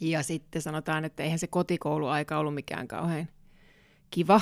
Ja 0.00 0.22
sitten 0.22 0.62
sanotaan, 0.62 1.04
että 1.04 1.22
eihän 1.22 1.38
se 1.38 1.46
kotikouluaika 1.46 2.38
ollut 2.38 2.54
mikään 2.54 2.88
kauhean 2.88 3.28
kiva 4.10 4.40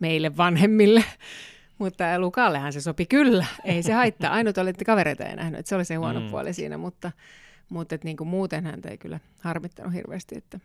meille 0.00 0.36
vanhemmille, 0.36 1.04
mutta 1.78 2.18
Lukallehan 2.18 2.72
se 2.72 2.80
sopi 2.80 3.06
kyllä, 3.06 3.46
ei 3.64 3.82
se 3.82 3.92
haittaa. 3.92 4.32
Ainut 4.38 4.58
oli, 4.58 4.70
että 4.70 4.84
kavereita 4.84 5.24
ei 5.24 5.36
nähnyt, 5.36 5.60
että 5.60 5.68
se 5.68 5.76
oli 5.76 5.84
se 5.84 5.94
huono 5.94 6.20
mm. 6.20 6.30
puoli 6.30 6.52
siinä, 6.52 6.78
mutta, 6.78 7.12
mutta 7.68 7.96
niin 8.04 8.16
kuin 8.16 8.28
muuten 8.28 8.66
hän 8.66 8.80
ei 8.90 8.98
kyllä 8.98 9.20
harmittanut 9.40 9.92
hirveästi, 9.92 10.36
että 10.36 10.60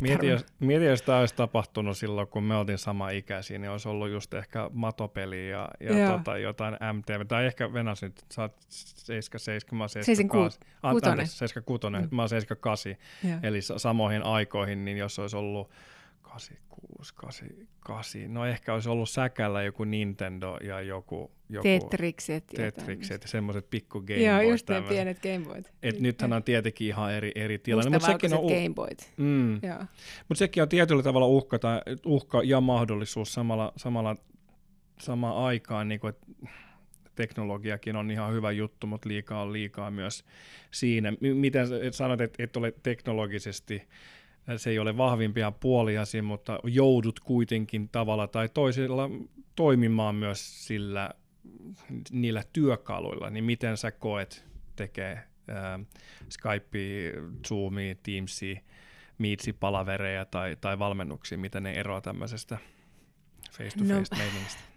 Mieti 0.00 0.26
jos, 0.26 0.46
mieti, 0.60 0.84
jos 0.84 1.02
tämä 1.02 1.18
olisi 1.18 1.34
tapahtunut 1.34 1.96
silloin, 1.96 2.28
kun 2.28 2.42
me 2.42 2.56
oltiin 2.56 2.78
sama 2.78 3.10
ikäisiä, 3.10 3.58
niin 3.58 3.70
olisi 3.70 3.88
ollut 3.88 4.10
just 4.10 4.34
ehkä 4.34 4.70
matopeli 4.72 5.48
ja, 5.48 5.68
ja 5.80 6.10
tota, 6.10 6.38
jotain 6.38 6.76
MTV. 6.92 7.26
Tai 7.26 7.46
ehkä 7.46 7.72
Venäjä 7.72 7.94
nyt, 8.02 8.24
sä 8.32 8.42
oot 8.42 8.56
77, 8.68 9.78
mä 9.78 9.82
oon 9.82 9.88
76. 9.88 10.58
76, 10.82 11.90
mm. 11.90 12.16
mä 12.16 12.22
oon 12.22 12.28
78. 12.28 12.94
Eli 13.42 13.58
samoihin 13.62 14.22
aikoihin, 14.22 14.84
niin 14.84 14.96
jos 14.96 15.18
olisi 15.18 15.36
ollut 15.36 15.70
86, 16.32 17.14
88. 17.14 18.34
No 18.34 18.46
ehkä 18.46 18.74
olisi 18.74 18.88
ollut 18.88 19.10
säkällä 19.10 19.62
joku 19.62 19.84
Nintendo 19.84 20.56
ja 20.56 20.80
joku... 20.80 21.30
joku 21.48 21.62
Tetrikset. 21.62 22.46
Tetrikset 22.46 23.22
ja 23.22 23.28
semmoiset 23.28 23.70
pikku 23.70 24.00
Game 24.00 24.22
Joo, 24.22 24.40
just 24.40 24.68
ne 24.68 24.82
pienet 24.82 25.22
Gameboyt. 25.22 25.72
Et 25.82 26.00
nythän 26.00 26.32
on 26.32 26.42
tietenkin 26.42 26.86
ihan 26.86 27.12
eri, 27.12 27.32
eri 27.34 27.58
tilanne. 27.58 27.90
Mutta 27.90 28.06
sekin 28.06 28.34
on 28.34 28.44
Gameboyt. 28.44 29.12
Mm. 29.16 29.60
Mutta 30.28 30.38
sekin 30.38 30.62
on 30.62 30.68
tietyllä 30.68 31.02
tavalla 31.02 31.26
uhka, 31.26 31.58
tai, 31.58 31.80
uhka 32.06 32.42
ja 32.44 32.60
mahdollisuus 32.60 33.34
samalla, 33.34 33.72
samalla 33.76 34.16
samaan 35.00 35.36
aikaan, 35.36 35.88
niin 35.88 36.00
kuin, 36.00 36.10
että 36.10 36.26
teknologiakin 37.14 37.96
on 37.96 38.10
ihan 38.10 38.32
hyvä 38.32 38.50
juttu, 38.50 38.86
mutta 38.86 39.08
liikaa 39.08 39.42
on 39.42 39.52
liikaa 39.52 39.90
myös 39.90 40.24
siinä. 40.70 41.12
Miten 41.20 41.66
sanot, 41.92 42.20
että 42.20 42.42
et 42.42 42.56
ole 42.56 42.74
teknologisesti 42.82 43.82
se 44.56 44.70
ei 44.70 44.78
ole 44.78 44.96
vahvimpia 44.96 45.50
puoliasi, 45.50 46.22
mutta 46.22 46.58
joudut 46.64 47.20
kuitenkin 47.20 47.88
tavalla 47.88 48.26
tai 48.26 48.48
toisella 48.48 49.10
toimimaan 49.56 50.14
myös 50.14 50.66
sillä, 50.66 51.10
niillä 52.10 52.42
työkaluilla, 52.52 53.30
niin 53.30 53.44
miten 53.44 53.76
sä 53.76 53.90
koet 53.90 54.44
tekee 54.76 55.12
äh, 55.12 55.86
Skype, 56.28 56.78
Zoomi, 57.48 57.98
Teamsi, 58.02 58.58
Meetsi, 59.18 59.52
palavereja 59.52 60.24
tai, 60.24 60.56
tai 60.60 60.78
valmennuksia, 60.78 61.38
miten 61.38 61.62
ne 61.62 61.72
eroavat 61.72 62.04
tämmöisestä 62.04 62.58
face-to-face 63.52 64.16
no? 64.16 64.72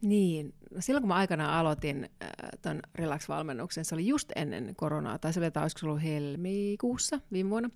Niin, 0.00 0.54
no 0.74 0.80
silloin 0.80 1.02
kun 1.02 1.08
mä 1.08 1.14
aikanaan 1.14 1.54
aloitin 1.54 2.10
äh, 2.22 2.28
ton 2.62 2.82
Relax-valmennuksen, 2.94 3.84
se 3.84 3.94
oli 3.94 4.06
just 4.06 4.32
ennen 4.36 4.72
koronaa, 4.76 5.18
tai 5.18 5.32
se 5.32 5.40
oli 5.40 5.50
taas 5.50 5.74
ollut 5.82 6.02
helmikuussa 6.02 7.20
viime 7.32 7.50
vuonna, 7.50 7.70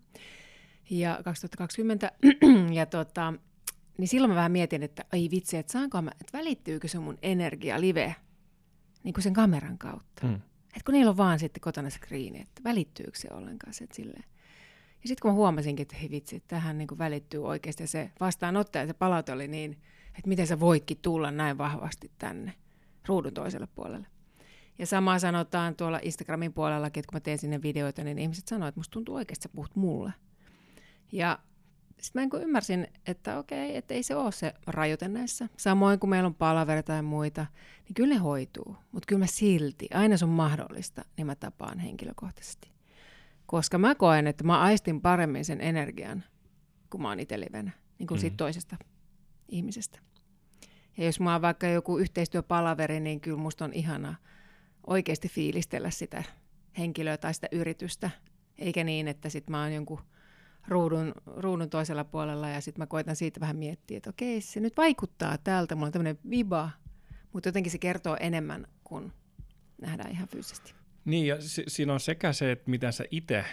ja 0.90 1.20
2020. 1.24 2.12
ja 2.78 2.86
tota, 2.86 3.34
niin 3.98 4.08
silloin 4.08 4.30
mä 4.30 4.36
vähän 4.36 4.52
mietin, 4.52 4.82
että 4.82 5.04
ai 5.12 5.28
vitsi, 5.30 5.56
että 5.56 5.72
saanko 5.72 6.02
mä, 6.02 6.10
että 6.20 6.38
välittyykö 6.38 6.88
se 6.88 6.98
mun 6.98 7.18
energia 7.22 7.80
live 7.80 8.14
niin 9.04 9.14
kuin 9.14 9.24
sen 9.24 9.32
kameran 9.32 9.78
kautta. 9.78 10.26
Mm. 10.26 10.34
Että 10.34 10.84
kun 10.84 10.94
niillä 10.94 11.10
on 11.10 11.16
vaan 11.16 11.38
sitten 11.38 11.60
kotona 11.60 11.90
skriini, 11.90 12.40
että 12.40 12.64
välittyykö 12.64 13.18
se 13.18 13.28
ollenkaan 13.34 13.74
se, 13.74 13.86
silleen. 13.92 14.24
Ja 15.02 15.08
sitten 15.08 15.22
kun 15.22 15.30
mä 15.30 15.34
huomasinkin, 15.34 15.82
että 15.82 15.96
hei 15.96 16.10
vitsi, 16.10 16.36
että 16.36 16.48
tähän 16.48 16.78
niin 16.78 16.88
kuin 16.88 16.98
välittyy 16.98 17.46
oikeasti 17.46 17.86
se 17.86 18.10
vastaanottaja, 18.20 18.86
se 18.86 18.92
palaute 18.92 19.32
oli 19.32 19.48
niin, 19.48 19.72
että 20.08 20.28
miten 20.28 20.46
sä 20.46 20.60
voitkin 20.60 20.98
tulla 21.02 21.30
näin 21.30 21.58
vahvasti 21.58 22.10
tänne 22.18 22.52
ruudun 23.08 23.34
toiselle 23.34 23.68
puolelle. 23.74 24.06
Ja 24.78 24.86
samaa 24.86 25.18
sanotaan 25.18 25.76
tuolla 25.76 26.00
Instagramin 26.02 26.52
puolellakin, 26.52 27.00
että 27.00 27.10
kun 27.10 27.16
mä 27.16 27.20
teen 27.20 27.38
sinne 27.38 27.62
videoita, 27.62 28.04
niin 28.04 28.18
ihmiset 28.18 28.48
sanoo, 28.48 28.68
että 28.68 28.78
musta 28.78 28.92
tuntuu 28.92 29.14
oikeasti, 29.14 29.40
että 29.40 29.48
sä 29.48 29.54
puhut 29.54 29.76
mulle. 29.76 30.12
Ja 31.12 31.38
sitten 32.00 32.22
mä 32.22 32.28
niin 32.32 32.42
ymmärsin, 32.42 32.86
että 33.06 33.38
okei, 33.38 33.76
että 33.76 33.94
ei 33.94 34.02
se 34.02 34.16
ole 34.16 34.32
se 34.32 34.54
rajoite 34.66 35.08
näissä. 35.08 35.48
Samoin 35.56 35.98
kuin 35.98 36.10
meillä 36.10 36.26
on 36.26 36.34
palavereita 36.34 36.92
ja 36.92 37.02
muita, 37.02 37.46
niin 37.84 37.94
kyllä 37.94 38.14
ne 38.14 38.20
hoituu. 38.20 38.76
Mutta 38.92 39.06
kyllä 39.06 39.18
mä 39.18 39.26
silti, 39.26 39.88
aina 39.94 40.16
se 40.16 40.24
on 40.24 40.30
mahdollista, 40.30 41.04
niin 41.16 41.26
mä 41.26 41.34
tapaan 41.34 41.78
henkilökohtaisesti. 41.78 42.70
Koska 43.46 43.78
mä 43.78 43.94
koen, 43.94 44.26
että 44.26 44.44
mä 44.44 44.60
aistin 44.60 45.00
paremmin 45.00 45.44
sen 45.44 45.60
energian, 45.60 46.24
kun 46.90 47.02
mä 47.02 47.08
oon 47.08 47.20
itse 47.20 47.40
livenä, 47.40 47.70
niin 47.98 48.06
kuin 48.06 48.18
mm. 48.18 48.20
siitä 48.20 48.36
toisesta 48.36 48.76
ihmisestä. 49.48 49.98
Ja 50.96 51.04
jos 51.04 51.20
mä 51.20 51.32
oon 51.32 51.42
vaikka 51.42 51.66
joku 51.66 51.98
yhteistyöpalaveri, 51.98 53.00
niin 53.00 53.20
kyllä 53.20 53.38
musta 53.38 53.64
on 53.64 53.72
ihana 53.72 54.14
oikeasti 54.86 55.28
fiilistellä 55.28 55.90
sitä 55.90 56.22
henkilöä 56.78 57.16
tai 57.16 57.34
sitä 57.34 57.48
yritystä, 57.52 58.10
eikä 58.58 58.84
niin, 58.84 59.08
että 59.08 59.28
sit 59.28 59.50
mä 59.50 59.62
oon 59.62 59.72
jonkun– 59.72 60.00
ruudun, 60.68 61.14
ruudun 61.36 61.70
toisella 61.70 62.04
puolella 62.04 62.48
ja 62.48 62.60
sitten 62.60 62.82
mä 62.82 62.86
koitan 62.86 63.16
siitä 63.16 63.40
vähän 63.40 63.56
miettiä, 63.56 63.96
että 63.96 64.10
okei, 64.10 64.40
se 64.40 64.60
nyt 64.60 64.76
vaikuttaa 64.76 65.38
täältä, 65.38 65.74
mulla 65.74 65.86
on 65.86 65.92
tämmöinen 65.92 66.18
viba, 66.30 66.70
mutta 67.32 67.48
jotenkin 67.48 67.72
se 67.72 67.78
kertoo 67.78 68.16
enemmän 68.20 68.66
kuin 68.84 69.12
nähdään 69.80 70.10
ihan 70.10 70.28
fyysisesti. 70.28 70.74
Niin 71.04 71.26
ja 71.26 71.40
si- 71.40 71.64
siinä 71.68 71.92
on 71.92 72.00
sekä 72.00 72.32
se, 72.32 72.52
että 72.52 72.70
miten 72.70 72.92
sä 72.92 73.04
itse 73.10 73.44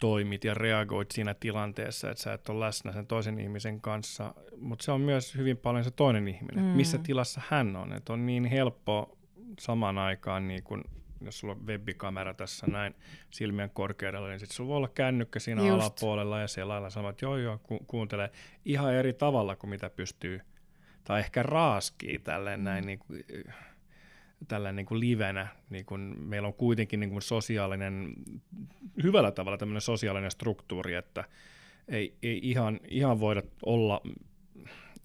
toimit 0.00 0.44
ja 0.44 0.54
reagoit 0.54 1.10
siinä 1.10 1.34
tilanteessa, 1.34 2.10
että 2.10 2.22
sä 2.22 2.32
et 2.32 2.48
ole 2.48 2.66
läsnä 2.66 2.92
sen 2.92 3.06
toisen 3.06 3.38
ihmisen 3.38 3.80
kanssa, 3.80 4.34
mutta 4.56 4.84
se 4.84 4.92
on 4.92 5.00
myös 5.00 5.34
hyvin 5.34 5.56
paljon 5.56 5.84
se 5.84 5.90
toinen 5.90 6.28
ihminen, 6.28 6.64
mm. 6.64 6.70
missä 6.70 6.98
tilassa 6.98 7.40
hän 7.48 7.76
on. 7.76 7.92
Että 7.92 8.12
on 8.12 8.26
niin 8.26 8.44
helppo 8.44 9.18
samaan 9.60 9.98
aikaan 9.98 10.48
niin 10.48 10.62
kun 10.62 10.84
jos 11.24 11.38
sulla 11.38 11.54
on 11.54 11.66
webikamera 11.66 12.34
tässä 12.34 12.66
näin 12.66 12.94
silmien 13.30 13.70
korkeudella, 13.70 14.28
niin 14.28 14.40
sitten 14.40 14.56
sulla 14.56 14.68
voi 14.68 14.76
olla 14.76 14.88
kännykkä 14.88 15.38
siinä 15.38 15.62
Just. 15.62 15.72
alapuolella 15.72 16.40
ja 16.40 16.48
siellä 16.48 16.72
lailla 16.72 16.90
sanoo, 16.90 17.10
että 17.10 17.24
joo 17.24 17.36
joo, 17.36 17.58
ku- 17.62 17.84
kuuntelee 17.86 18.30
ihan 18.64 18.94
eri 18.94 19.12
tavalla 19.12 19.56
kuin 19.56 19.70
mitä 19.70 19.90
pystyy, 19.90 20.40
tai 21.04 21.20
ehkä 21.20 21.42
raaskii 21.42 22.18
tälleen 22.18 22.64
näin 22.64 22.86
niin 22.86 22.98
kuin, 22.98 23.24
tällä 24.48 24.72
niin 24.72 24.86
kuin 24.86 25.00
livenä, 25.00 25.46
niin 25.70 25.84
kuin 25.84 26.00
meillä 26.18 26.48
on 26.48 26.54
kuitenkin 26.54 27.00
niin 27.00 27.10
kuin 27.10 27.22
sosiaalinen, 27.22 28.14
hyvällä 29.02 29.30
tavalla 29.30 29.58
tämmöinen 29.58 29.80
sosiaalinen 29.80 30.30
struktuuri, 30.30 30.94
että 30.94 31.24
ei, 31.88 32.16
ei 32.22 32.40
ihan, 32.42 32.80
ihan 32.88 33.20
voida 33.20 33.42
olla 33.66 34.02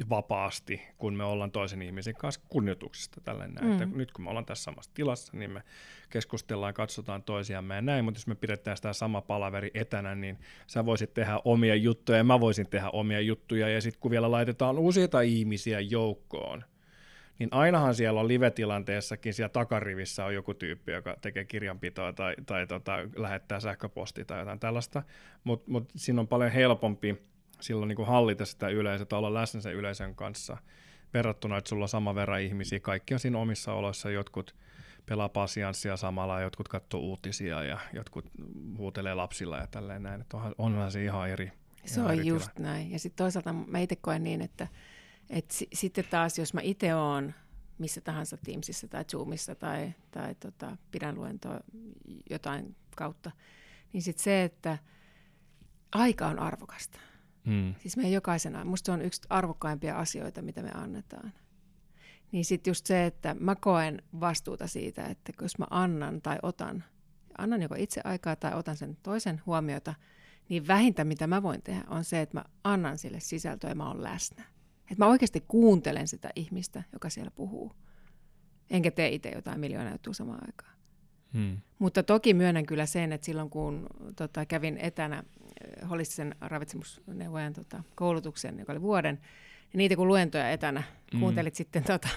vapaasti, 0.10 0.82
kun 0.98 1.14
me 1.14 1.24
ollaan 1.24 1.52
toisen 1.52 1.82
ihmisen 1.82 2.16
kanssa 2.16 2.42
kunnioituksesta 2.50 3.22
tällä 3.22 3.48
näin. 3.48 3.68
Mm. 3.68 3.72
Että 3.74 3.86
nyt 3.86 4.12
kun 4.12 4.24
me 4.24 4.30
ollaan 4.30 4.46
tässä 4.46 4.64
samassa 4.64 4.92
tilassa, 4.94 5.38
niin 5.38 5.52
me 5.52 5.62
keskustellaan, 6.10 6.74
katsotaan 6.74 7.24
toisiamme 7.24 7.76
ja 7.76 7.82
näin, 7.82 8.06
mutta 8.06 8.18
jos 8.18 8.28
me 8.28 8.36
pidetään 8.36 8.78
sitä 8.78 8.94
sama 8.94 9.22
palaveri 9.22 9.72
etänä, 9.74 10.16
niin 10.16 10.40
sä 10.68 10.86
voisit 10.86 11.14
tehdä 11.14 11.40
omia 11.46 11.76
juttuja 11.76 12.18
ja 12.18 12.24
mä 12.24 12.40
voisin 12.40 12.70
tehdä 12.70 12.90
omia 12.90 13.20
juttuja 13.20 13.70
ja 13.70 13.82
sitten 13.82 14.02
kun 14.02 14.12
vielä 14.12 14.32
laitetaan 14.32 14.80
useita 14.80 15.22
ihmisiä 15.22 15.80
joukkoon, 15.80 16.64
niin 17.40 17.50
ainahan 17.52 17.96
siellä 17.96 18.20
on 18.20 18.28
live-tilanteessakin 18.28 19.34
siellä 19.34 19.50
takarivissä 19.50 20.26
on 20.26 20.34
joku 20.34 20.54
tyyppi, 20.54 20.92
joka 20.92 21.18
tekee 21.22 21.46
kirjanpitoa 21.46 22.14
tai, 22.14 22.36
tai 22.46 22.68
tota, 22.68 22.98
lähettää 23.16 23.60
sähköpostia 23.60 24.26
tai 24.26 24.40
jotain 24.40 24.60
tällaista, 24.60 25.04
mutta 25.44 25.72
mut 25.72 25.90
siinä 25.96 26.22
on 26.22 26.28
paljon 26.28 26.52
helpompi 26.52 27.18
silloin 27.62 27.88
niin 27.88 27.96
kuin 27.96 28.08
hallita 28.08 28.46
sitä 28.46 28.70
yleisöä 28.70 29.06
tai 29.06 29.20
olla 29.20 29.34
läsnä 29.34 29.62
sen 29.62 29.74
yleisön 29.74 30.16
kanssa 30.16 30.58
verrattuna, 31.14 31.58
että 31.58 31.70
sulla 31.70 31.84
on 31.84 31.90
sama 31.90 32.16
verran 32.16 32.42
ihmisiä, 32.42 32.80
kaikki 32.80 33.14
on 33.14 33.20
siinä 33.20 33.38
omissa 33.38 33.74
oloissa, 33.74 34.10
jotkut 34.10 34.56
pelaa 35.06 35.30
pasianssia 35.30 35.98
samalla, 35.98 36.42
jotkut 36.42 36.68
katsoo 36.68 37.00
uutisia 37.00 37.64
ja 37.64 37.80
jotkut 37.94 38.26
huutelee 38.78 39.14
lapsilla 39.14 39.58
ja 39.58 39.68
tälleen 39.68 40.04
näin, 40.04 40.22
että 40.22 40.38
onhan, 40.38 40.56
onhan 40.58 40.92
se 40.92 41.04
ihan 41.04 41.30
eri 41.30 41.52
Se 41.86 41.94
ihan 42.00 42.06
on 42.12 42.14
eri 42.20 42.28
just 42.28 42.54
tila. 42.56 42.68
näin. 42.70 42.92
Ja 42.92 43.00
sitten 43.00 43.24
toisaalta 43.24 43.54
mä 43.54 43.80
itse 43.80 43.96
koen 43.96 44.24
niin, 44.24 44.42
että, 44.42 44.68
että 45.30 45.54
si- 45.54 45.68
sitten 45.74 46.06
taas, 46.10 46.40
jos 46.40 46.54
mä 46.54 46.62
itse 46.62 46.96
oon 46.96 47.34
missä 47.78 48.02
tahansa 48.02 48.38
Teamsissa 48.38 48.88
tai 48.88 49.06
Zoomissa 49.06 49.56
tai, 49.56 49.94
tai 50.12 50.36
tota, 50.36 50.78
pidän 50.92 51.16
luentoa 51.16 51.60
jotain 52.30 52.76
kautta, 52.96 53.32
niin 53.94 54.02
sitten 54.02 54.24
se, 54.24 54.44
että 54.44 54.78
aika 55.92 56.28
on 56.28 56.40
arvokasta. 56.40 57.00
Hmm. 57.48 57.76
Siis 57.80 57.98
meidän 57.98 58.12
jokaisena, 58.12 58.66
musta 58.66 58.86
se 58.86 58.92
on 58.92 59.02
yksi 59.02 59.22
arvokkaimpia 59.30 59.98
asioita, 59.98 60.42
mitä 60.42 60.64
me 60.64 60.72
annetaan. 60.74 61.34
Niin 62.32 62.46
sitten 62.46 62.72
just 62.72 62.86
se, 62.86 63.06
että 63.06 63.36
mä 63.40 63.56
koen 63.56 64.02
vastuuta 64.20 64.68
siitä, 64.68 65.06
että 65.06 65.34
jos 65.42 65.58
mä 65.58 65.66
annan 65.70 66.22
tai 66.22 66.38
otan, 66.44 66.84
annan 67.38 67.62
joko 67.62 67.76
itse 67.78 68.02
aikaa 68.04 68.36
tai 68.36 68.54
otan 68.54 68.78
sen 68.78 68.98
toisen 69.04 69.42
huomiota, 69.46 69.94
niin 70.50 70.68
vähintä 70.68 71.04
mitä 71.04 71.28
mä 71.28 71.44
voin 71.44 71.62
tehdä 71.62 71.84
on 71.90 72.04
se, 72.04 72.22
että 72.22 72.38
mä 72.38 72.46
annan 72.64 72.98
sille 72.98 73.20
sisältöä 73.20 73.70
ja 73.70 73.76
mä 73.76 73.88
oon 73.88 74.04
läsnä. 74.04 74.44
Että 74.82 75.06
mä 75.06 75.08
oikeasti 75.08 75.44
kuuntelen 75.48 76.08
sitä 76.08 76.30
ihmistä, 76.36 76.84
joka 76.94 77.10
siellä 77.10 77.32
puhuu. 77.32 77.72
Enkä 78.70 78.92
tee 78.92 79.10
itse 79.10 79.30
jotain 79.30 79.60
miljoonaa 79.60 79.92
juttua 79.92 80.14
samaan 80.14 80.44
aikaan. 80.48 80.77
Hmm. 81.34 81.58
Mutta 81.80 82.04
toki 82.04 82.34
myönnän 82.34 82.66
kyllä 82.66 82.86
sen, 82.86 83.12
että 83.14 83.26
silloin 83.26 83.50
kun 83.50 83.88
tota, 84.16 84.46
kävin 84.46 84.78
etänä 84.78 85.24
eh, 85.82 85.90
holistisen 85.90 86.36
ravitsemusneuvojan 86.42 87.54
tota, 87.54 87.84
koulutuksen, 87.96 88.60
joka 88.60 88.72
oli 88.72 88.82
vuoden, 88.82 89.16
niin 89.16 89.78
niitä 89.78 89.96
kun 89.96 90.08
luentoja 90.08 90.50
etänä, 90.52 90.84
Mm. 91.14 91.20
kuuntelit 91.20 91.56
sitten 91.56 91.84
tota, 91.84 92.10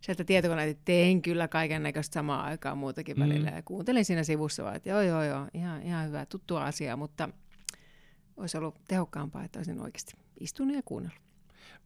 sieltä 0.00 0.24
tietokoneelta, 0.24 0.70
että 0.70 0.84
tein 0.84 1.22
kyllä 1.22 1.48
kaiken 1.48 1.82
näköistä 1.82 2.14
samaa 2.14 2.42
aikaa 2.44 2.74
muutakin 2.74 3.16
Mm. 3.16 3.22
välillä. 3.22 3.50
Ja 3.50 3.62
kuuntelin 3.62 4.04
siinä 4.04 4.24
sivussa 4.24 4.64
vaan, 4.64 4.76
että 4.76 4.88
joo, 4.88 5.02
joo, 5.02 5.22
joo, 5.24 5.46
ihan, 5.54 5.82
ihan 5.82 6.06
hyvä, 6.06 6.26
tuttua 6.26 6.64
asiaa, 6.64 6.96
mutta 6.96 7.28
olisi 8.36 8.56
ollut 8.58 8.80
tehokkaampaa, 8.88 9.44
että 9.44 9.58
olisin 9.58 9.80
oikeasti 9.80 10.12
istunut 10.40 10.76
ja 10.76 10.82
kuunnellut. 10.84 11.27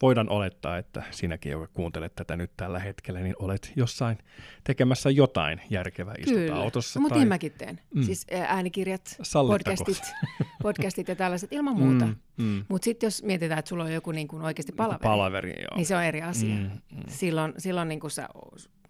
Voidaan 0.03 0.29
olettaa, 0.29 0.79
että 0.79 1.03
sinäkin, 1.11 1.53
joka 1.53 1.67
kuuntelet 1.67 2.15
tätä 2.15 2.37
nyt 2.37 2.51
tällä 2.57 2.79
hetkellä, 2.79 3.21
niin 3.21 3.35
olet 3.39 3.73
jossain 3.77 4.19
tekemässä 4.65 5.11
jotain 5.11 5.61
järkevää. 5.71 6.15
Istut 6.19 6.35
Kyllä, 6.35 6.57
autossa 6.57 7.01
mutta 7.01 7.15
tai... 7.15 7.21
niin 7.21 7.29
mäkin 7.29 7.53
teen. 7.53 7.81
Mm. 7.95 8.03
Siis 8.03 8.27
ää, 8.31 8.47
äänikirjat, 8.49 9.17
podcastit, 9.47 10.13
podcastit 10.63 11.09
ja 11.09 11.17
tällaiset 11.17 11.53
ilman 11.53 11.77
muuta. 11.77 12.07
Mm, 12.07 12.17
mm. 12.37 12.65
Mutta 12.69 12.85
sitten 12.85 13.07
jos 13.07 13.23
mietitään, 13.23 13.59
että 13.59 13.69
sulla 13.69 13.85
on 13.85 13.93
joku 13.93 14.11
niin 14.13 14.29
kuin 14.29 14.43
oikeasti 14.43 14.73
palaveri, 14.73 15.03
Palaveri, 15.03 15.51
joo. 15.51 15.77
niin 15.77 15.87
se 15.87 15.97
on 15.97 16.03
eri 16.03 16.23
asia. 16.23 16.55
Mm. 16.55 16.63
mm. 16.63 17.03
Silloin, 17.09 17.53
silloin 17.59 17.89
niin 17.89 18.01
kuin 18.01 18.11
sä, 18.11 18.29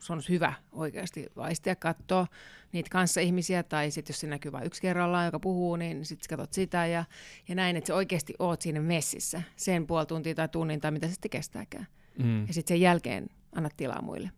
se 0.03 0.13
on 0.13 0.23
hyvä 0.29 0.53
oikeasti 0.73 1.27
vaistia, 1.37 1.77
katsoa 1.77 2.27
niitä 2.73 2.91
kanssaihmisiä, 2.91 3.63
tai 3.63 3.91
sitten 3.91 4.15
jos 4.15 4.21
se 4.21 4.27
näkyy 4.27 4.53
vain 4.53 4.67
yksi 4.67 4.83
kerrallaan, 4.83 5.25
joka 5.25 5.41
puhuu, 5.41 5.77
niin 5.77 6.05
sitten 6.05 6.39
katsot 6.39 6.53
sitä 6.53 6.87
ja, 6.87 7.05
ja 7.49 7.55
näin, 7.55 7.77
että 7.77 7.89
sä 7.89 7.95
oikeasti 7.95 8.35
oot 8.39 8.63
siinä 8.63 8.81
messissä 8.81 9.43
sen 9.57 9.87
puoli 9.87 10.07
tuntia 10.07 10.35
tai 10.35 10.49
tunnin 10.49 10.81
tai 10.81 10.91
mitä 10.91 11.07
se 11.07 11.13
sitten 11.13 11.31
kestääkään. 11.31 11.87
Mm. 12.19 12.47
Ja 12.47 12.55
sitten 12.55 12.75
sen 12.75 12.81
jälkeen 12.81 13.27
annat 13.53 13.77
tilaa 13.77 14.03
muille. 14.03 14.31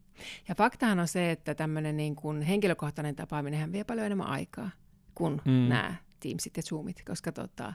Ja 0.48 0.54
faktahan 0.54 1.00
on 1.00 1.08
se, 1.08 1.30
että 1.30 1.54
tämmöinen 1.54 1.96
niin 1.96 2.16
kuin 2.16 2.42
henkilökohtainen 2.42 3.16
tapaaminen 3.16 3.72
vie 3.72 3.84
paljon 3.84 4.06
enemmän 4.06 4.26
aikaa 4.26 4.70
kuin 5.14 5.40
Mm. 5.44 5.52
mm. 5.52 5.68
nämä 5.68 5.94
Teamsit 6.20 6.56
ja 6.56 6.62
Zoomit, 6.62 7.02
koska 7.06 7.32
tota, 7.32 7.72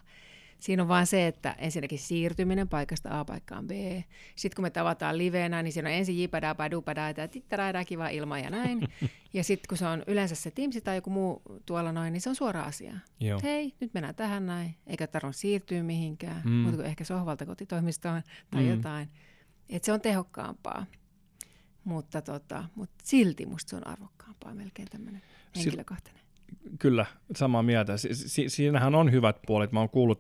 siinä 0.60 0.82
on 0.84 0.88
vaan 0.90 1.08
se, 1.08 1.28
että 1.28 1.56
ensinnäkin 1.58 2.00
siirtyminen 2.00 2.68
paikasta 2.70 3.20
A 3.20 3.26
paikkaan 3.26 3.68
B. 3.68 3.72
Sitten 4.36 4.56
kun 4.56 4.64
me 4.64 4.70
tavataan 4.70 5.18
liveenä, 5.18 5.64
niin 5.64 5.74
siinä 5.74 5.90
on 5.90 5.96
ensin 5.96 6.18
jipadaa, 6.18 6.56
padupadaa, 6.56 7.14
ja 7.18 7.28
tittaraida, 7.28 7.86
kiva 7.86 8.10
ilma 8.10 8.40
ja 8.40 8.50
näin. 8.50 8.88
ja 9.34 9.44
sitten 9.44 9.68
kun 9.70 9.78
se 9.78 9.88
on 9.88 10.04
yleensä 10.08 10.36
se 10.36 10.52
Teams 10.52 10.76
tai 10.84 10.96
joku 10.96 11.10
muu 11.10 11.42
tuolla 11.66 11.92
noin, 11.92 12.14
niin 12.14 12.22
se 12.22 12.30
on 12.30 12.36
suora 12.36 12.64
asia. 12.64 12.94
Joo. 13.20 13.40
Hei, 13.44 13.74
nyt 13.80 13.94
mennään 13.94 14.16
tähän 14.16 14.46
näin, 14.46 14.76
eikä 14.88 15.08
tarvitse 15.08 15.40
siirtyä 15.40 15.84
mihinkään, 15.84 16.42
Mm. 16.46 16.52
muuta 16.52 16.76
kuin 16.78 16.88
ehkä 16.88 17.04
sohvalta 17.04 17.46
kotitoimistoon 17.46 18.22
tai 18.52 18.62
Mm. 18.64 18.70
jotain. 18.70 19.10
Et 19.70 19.84
se 19.84 19.94
on 19.94 20.02
tehokkaampaa, 20.02 20.86
mutta, 21.84 22.22
tota, 22.22 22.64
mutta 22.76 22.96
silti 23.04 23.46
musta 23.46 23.70
se 23.70 23.76
on 23.76 23.88
arvokkaampaa 23.88 24.54
melkein 24.56 24.88
tämmöinen 24.92 25.22
henkilökohtainen. 25.56 26.19
Kyllä, 26.80 27.06
samaa 27.36 27.64
mieltä. 27.64 27.98
Si- 27.98 28.14
si- 28.14 28.50
siinähän 28.50 28.96
on 28.96 29.12
hyvät 29.12 29.40
puolet. 29.48 29.72
Mä 29.72 29.80
oon 29.80 29.90
kuullut 29.90 30.20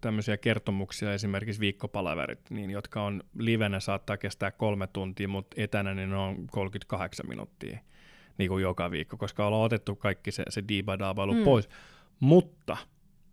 tämmöisiä 0.00 0.36
kertomuksia, 0.36 1.12
esimerkiksi 1.14 1.60
viikkopalaverit, 1.60 2.40
niin, 2.50 2.70
jotka 2.70 3.02
on 3.02 3.22
livenä 3.38 3.80
saattaa 3.80 4.16
kestää 4.16 4.50
kolme 4.50 4.86
tuntia, 4.86 5.28
mutta 5.28 5.54
etänä 5.58 5.94
niin 5.94 6.10
ne 6.10 6.16
on 6.16 6.46
38 6.50 7.28
minuuttia 7.28 7.78
niin 8.38 8.48
kuin 8.48 8.62
joka 8.62 8.90
viikko, 8.90 9.16
koska 9.16 9.46
ollaan 9.46 9.64
otettu 9.64 9.96
kaikki 9.96 10.32
se, 10.32 10.42
se 10.48 10.64
diibadaabailu. 10.68 11.34
Mm. 11.34 11.44
pois. 11.44 11.68
Mutta 12.20 12.76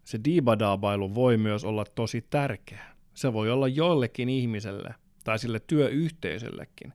se 0.04 0.20
diibadaabailu 0.24 1.16
voi 1.16 1.38
myös 1.38 1.64
olla 1.66 1.86
tosi 1.96 2.26
tärkeä. 2.30 2.86
Se 3.14 3.34
voi 3.34 3.52
olla 3.52 3.68
jollekin 3.68 4.30
ihmiselle 4.30 4.96
tai 5.24 5.40
sille 5.40 5.60
työyhteisöllekin 5.60 6.94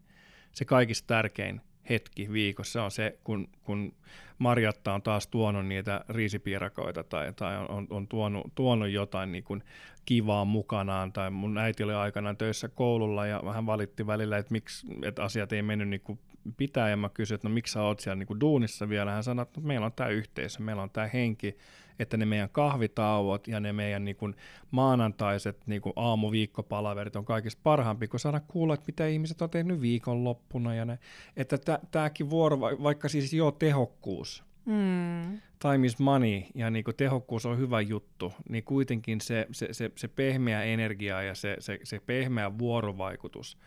se 0.53 0.64
kaikista 0.64 1.07
tärkein 1.07 1.61
hetki 1.91 2.32
viikossa. 2.32 2.84
On 2.84 2.91
se, 2.91 3.18
kun, 3.24 3.49
kun 3.64 3.93
Marjatta 4.39 4.95
on 4.95 5.03
taas 5.03 5.26
tuonut 5.26 5.66
niitä 5.66 6.05
riisipiirakoita 6.09 7.05
tai, 7.05 7.32
tai 7.32 7.57
on, 7.57 7.70
on, 7.70 7.86
on 7.91 8.09
tuonut, 8.09 8.47
tuonut 8.55 8.89
jotain 8.89 9.32
niin 9.32 9.45
kuin 9.45 9.62
kivaa 10.05 10.45
mukanaan. 10.45 11.12
Tai 11.12 11.30
mun 11.30 11.59
äiti 11.59 11.82
oli 11.82 11.95
aikanaan 11.95 12.36
töissä 12.36 12.68
koululla 12.68 13.26
ja 13.26 13.43
hän 13.55 13.66
valitti 13.66 14.07
välillä, 14.07 14.39
että, 14.39 14.53
miksi, 14.53 14.86
että 15.03 15.22
asiat 15.24 15.53
ei 15.53 15.62
mennyt 15.62 15.89
niin 15.89 16.01
kuin 16.01 16.18
pitää. 16.57 16.91
Ja 16.91 16.97
mä 16.97 17.09
kysyin, 17.09 17.34
että 17.34 17.49
no 17.49 17.55
miksi 17.55 17.72
sä 17.72 17.82
oot 17.82 18.01
siellä 18.01 18.16
niin 18.16 18.26
kuin 18.26 18.41
duunissa 18.41 18.89
vielä. 18.89 19.11
Hän 19.11 19.24
sanoi, 19.24 19.43
että 19.43 19.61
no, 19.61 19.66
meillä 19.66 19.86
on 19.86 19.93
tämä 19.93 20.11
yhteisö, 20.11 20.62
meillä 20.62 20.82
on 20.82 20.91
tämä 20.91 21.07
henki, 21.07 21.57
että 21.99 22.16
ne 22.16 22.26
meidän 22.26 22.49
kahvitauot 22.53 23.49
ja 23.49 23.61
ne 23.61 23.72
meidän 23.72 24.05
niin 24.05 24.16
kuin 24.16 24.34
maanantaiset 24.70 25.66
niin 25.66 25.80
kuin 25.82 25.92
aamuviikkopalaverit 25.96 27.16
on 27.16 27.24
kaikista 27.24 27.61
parhaampi, 27.62 28.09
kun 28.09 28.20
saada 28.20 28.40
kuulla, 28.40 28.74
että 28.74 28.86
mitä 28.86 29.07
ihmiset 29.07 29.42
on 29.42 29.51
tehnyt 29.51 29.80
viikonloppuna. 29.80 30.74
Ja 30.74 30.84
ne, 30.84 30.99
että 31.36 31.59
tämäkin 31.90 32.30
vuoro, 32.30 32.61
va- 32.61 32.82
vaikka 32.82 33.09
siis 33.09 33.32
joo 33.32 33.51
tehokkuus, 33.51 34.49
Mm. 34.64 35.40
time 35.59 35.86
is 35.86 35.99
money 35.99 36.42
ja 36.55 36.70
niin 36.70 36.84
kuin 36.84 36.96
tehokkuus 36.96 37.46
on 37.46 37.59
hyvä 37.59 37.80
juttu, 37.80 38.32
niin 38.49 38.64
kuitenkin 38.64 39.20
se, 39.20 39.46
se, 39.53 39.68
se, 39.72 39.90
se 39.96 40.09
pehmeä 40.09 40.62
energia 40.62 41.22
ja 41.22 41.34
se, 41.34 41.57
se, 41.59 41.78
se 41.84 42.01
pehmeä 42.07 42.59
vuorovaikutus 42.59 43.59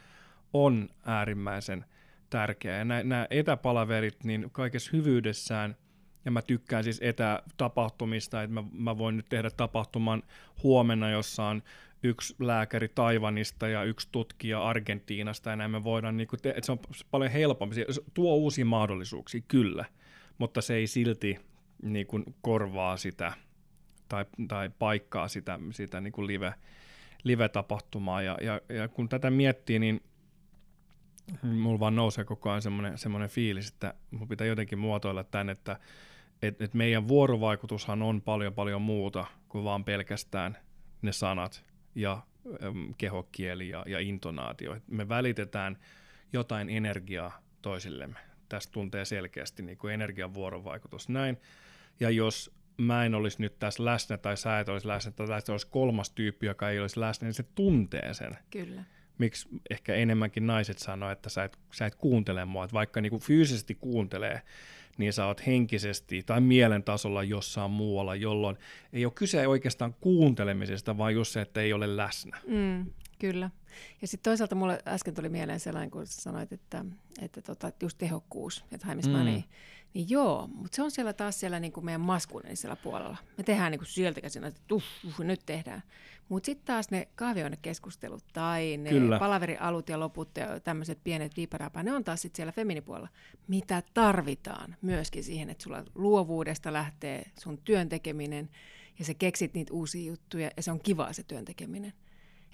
on 0.53 0.89
äärimmäisen 1.05 1.85
tärkeä. 2.29 2.77
Ja 2.77 2.85
nämä, 2.85 3.03
nämä 3.03 3.27
etäpalaverit, 3.29 4.23
niin 4.23 4.49
kaikessa 4.51 4.89
hyvyydessään, 4.93 5.75
ja 6.25 6.31
mä 6.31 6.41
tykkään 6.41 6.83
siis 6.83 6.99
etätapahtumista, 7.01 8.43
että 8.43 8.53
mä, 8.53 8.63
mä 8.71 8.97
voin 8.97 9.17
nyt 9.17 9.29
tehdä 9.29 9.49
tapahtuman 9.49 10.23
huomenna, 10.63 11.09
jossa 11.09 11.43
on 11.43 11.63
yksi 12.03 12.35
lääkäri 12.39 12.87
Taivanista 12.87 13.67
ja 13.67 13.83
yksi 13.83 14.09
tutkija 14.11 14.63
Argentiinasta, 14.63 15.49
ja 15.49 15.55
näin 15.55 15.71
me 15.71 15.83
voidaan, 15.83 16.17
niin 16.17 16.27
te- 16.41 16.49
että 16.49 16.65
se 16.65 16.71
on 16.71 16.79
paljon 17.11 17.31
helpompi, 17.31 17.75
se 17.75 17.85
tuo 18.13 18.35
uusia 18.35 18.65
mahdollisuuksia, 18.65 19.41
kyllä, 19.47 19.85
mutta 20.37 20.61
se 20.61 20.75
ei 20.75 20.87
silti 20.87 21.39
niin 21.83 22.07
kuin 22.07 22.23
korvaa 22.41 22.97
sitä 22.97 23.33
tai, 24.09 24.25
tai 24.47 24.69
paikkaa 24.79 25.27
sitä, 25.27 25.59
sitä 25.71 26.01
niin 26.01 26.13
kuin 26.13 26.27
live, 26.27 26.53
live-tapahtumaa. 27.23 28.21
Ja, 28.21 28.37
ja, 28.41 28.61
ja 28.69 28.87
kun 28.87 29.09
tätä 29.09 29.29
miettii, 29.29 29.79
niin 29.79 30.01
Mulla 31.43 31.79
vaan 31.79 31.95
nousee 31.95 32.23
koko 32.23 32.49
ajan 32.49 32.61
semmoinen, 32.61 32.97
semmoinen 32.97 33.29
fiilis, 33.29 33.67
että 33.67 33.93
mun 34.11 34.27
pitää 34.27 34.47
jotenkin 34.47 34.79
muotoilla 34.79 35.23
tämän, 35.23 35.49
että 35.49 35.79
et, 36.41 36.61
et 36.61 36.73
meidän 36.73 37.07
vuorovaikutushan 37.07 38.01
on 38.01 38.21
paljon 38.21 38.53
paljon 38.53 38.81
muuta 38.81 39.25
kuin 39.49 39.63
vaan 39.63 39.83
pelkästään 39.83 40.57
ne 41.01 41.11
sanat 41.11 41.65
ja 41.95 42.21
äm, 42.63 42.93
kehokieli 42.97 43.69
ja, 43.69 43.83
ja 43.87 43.99
intonaatio. 43.99 44.77
Me 44.87 45.09
välitetään 45.09 45.77
jotain 46.33 46.69
energiaa 46.69 47.41
toisillemme. 47.61 48.19
Tästä 48.49 48.71
tuntee 48.71 49.05
selkeästi 49.05 49.63
niin 49.63 49.77
kuin 49.77 49.93
energian 49.93 50.33
vuorovaikutus 50.33 51.09
näin. 51.09 51.37
Ja 51.99 52.09
jos 52.09 52.51
mä 52.77 53.05
en 53.05 53.15
olisi 53.15 53.41
nyt 53.41 53.59
tässä 53.59 53.85
läsnä 53.85 54.17
tai 54.17 54.37
sä 54.37 54.59
et 54.59 54.69
olisi 54.69 54.87
läsnä 54.87 55.11
tai 55.11 55.27
tässä 55.27 55.53
olisi 55.53 55.67
kolmas 55.67 56.09
tyyppi, 56.09 56.45
joka 56.45 56.69
ei 56.69 56.79
olisi 56.79 56.99
läsnä, 56.99 57.25
niin 57.25 57.33
se 57.33 57.45
tuntee 57.55 58.13
sen. 58.13 58.37
Kyllä. 58.49 58.83
Miksi 59.17 59.47
ehkä 59.69 59.95
enemmänkin 59.95 60.47
naiset 60.47 60.77
sanoo, 60.77 61.11
että 61.11 61.29
sä 61.29 61.43
et, 61.43 61.59
sä 61.73 61.85
et 61.85 61.95
kuuntele 61.95 62.45
mua, 62.45 62.63
että 62.63 62.73
vaikka 62.73 63.01
niin 63.01 63.09
kuin 63.09 63.21
fyysisesti 63.21 63.75
kuuntelee, 63.75 64.41
niin 65.01 65.13
sä 65.13 65.25
oot 65.25 65.45
henkisesti 65.47 66.23
tai 66.25 66.41
mielen 66.41 66.83
tasolla 66.83 67.23
jossain 67.23 67.71
muualla, 67.71 68.15
jolloin 68.15 68.57
ei 68.93 69.05
ole 69.05 69.13
kyse 69.15 69.47
oikeastaan 69.47 69.95
kuuntelemisesta, 70.01 70.97
vaan 70.97 71.13
just 71.13 71.31
se, 71.31 71.41
että 71.41 71.61
ei 71.61 71.73
ole 71.73 71.97
läsnä. 71.97 72.37
Mm, 72.47 72.85
kyllä. 73.19 73.49
Ja 74.01 74.07
sitten 74.07 74.31
toisaalta 74.31 74.55
mulle 74.55 74.79
äsken 74.87 75.13
tuli 75.13 75.29
mieleen 75.29 75.59
sellainen, 75.59 75.91
kun 75.91 76.07
sanoit, 76.07 76.51
että, 76.51 76.85
että 77.21 77.41
tota, 77.41 77.71
just 77.81 77.97
tehokkuus 77.97 78.65
ja 78.71 78.77
time 78.77 78.99
is 78.99 79.07
mm. 79.07 79.13
Niin 79.93 80.09
joo, 80.09 80.49
mutta 80.53 80.75
se 80.75 80.83
on 80.83 80.91
siellä 80.91 81.13
taas 81.13 81.39
siellä 81.39 81.59
niin 81.59 81.71
kuin 81.71 81.85
meidän 81.85 82.01
maskuliinisella 82.01 82.75
puolella. 82.75 83.17
Me 83.37 83.43
tehdään 83.43 83.71
niin 83.71 83.79
kuin 83.79 83.87
sieltä 83.87 84.21
käsin, 84.21 84.43
että 84.43 84.61
uff, 84.71 84.85
uff, 85.07 85.19
nyt 85.19 85.41
tehdään. 85.45 85.83
Mutta 86.29 86.45
sitten 86.45 86.65
taas 86.65 86.91
ne 86.91 87.07
kahvioinekeskustelut 87.15 88.23
tai 88.33 88.77
ne 88.77 88.89
Kyllä. 88.89 89.19
palaverialut 89.19 89.89
ja 89.89 89.99
loput 89.99 90.37
ja 90.37 90.59
tämmöiset 90.59 91.03
pienet 91.03 91.37
viiparapa, 91.37 91.83
ne 91.83 91.93
on 91.93 92.03
taas 92.03 92.21
sitten 92.21 92.37
siellä 92.37 92.51
feminipuolella. 92.51 93.09
Mitä 93.47 93.83
tarvitaan 93.93 94.75
myöskin 94.81 95.23
siihen, 95.23 95.49
että 95.49 95.63
sulla 95.63 95.83
luovuudesta 95.95 96.73
lähtee 96.73 97.31
sun 97.39 97.57
työn 97.57 97.89
tekeminen 97.89 98.49
ja 98.99 99.05
sä 99.05 99.13
keksit 99.13 99.53
niitä 99.53 99.73
uusia 99.73 100.07
juttuja 100.07 100.51
ja 100.57 100.63
se 100.63 100.71
on 100.71 100.79
kivaa 100.79 101.13
se 101.13 101.23
työn 101.23 101.45
tekeminen. 101.45 101.93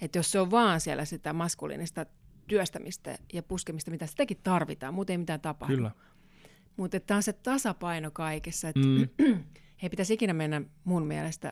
Että 0.02 0.20
jos 0.20 0.32
se 0.32 0.40
on 0.40 0.52
vaan 0.52 0.82
siellä 0.82 1.06
sitä 1.06 1.34
maskuliinista 1.34 2.06
työstämistä 2.48 3.18
ja 3.34 3.44
puskemista, 3.44 3.92
mitä 3.92 4.08
sitäkin 4.08 4.38
tarvitaan, 4.44 4.94
muuten 4.94 5.14
ei 5.14 5.18
mitään 5.18 5.42
tapahdu. 5.42 5.76
Kyllä. 5.76 5.92
Mutta 6.78 7.00
tämä 7.00 7.16
on 7.16 7.24
se 7.24 7.34
tasapaino 7.34 8.12
kaikessa, 8.12 8.70
että 8.70 8.88
mm. 8.88 9.10
ei 9.84 9.90
pitäisi 9.90 10.14
ikinä 10.14 10.34
mennä 10.34 10.62
mun 10.84 11.06
mielestä 11.06 11.52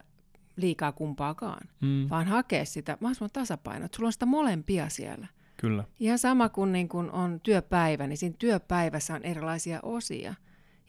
liikaa 0.55 0.91
kumpaakaan, 0.91 1.67
mm. 1.81 2.09
vaan 2.09 2.27
hakea 2.27 2.65
sitä 2.65 2.97
mahdollisimman 3.01 3.29
tasapainoa, 3.33 3.85
että 3.85 3.95
sulla 3.95 4.07
on 4.07 4.13
sitä 4.13 4.25
molempia 4.25 4.89
siellä. 4.89 5.27
Kyllä. 5.57 5.83
Ihan 5.99 6.19
sama 6.19 6.49
kuin, 6.49 6.71
niin 6.71 6.89
kun 6.89 7.11
on 7.11 7.39
työpäivä, 7.43 8.07
niin 8.07 8.17
siinä 8.17 8.35
työpäivässä 8.39 9.15
on 9.15 9.23
erilaisia 9.23 9.79
osia. 9.83 10.35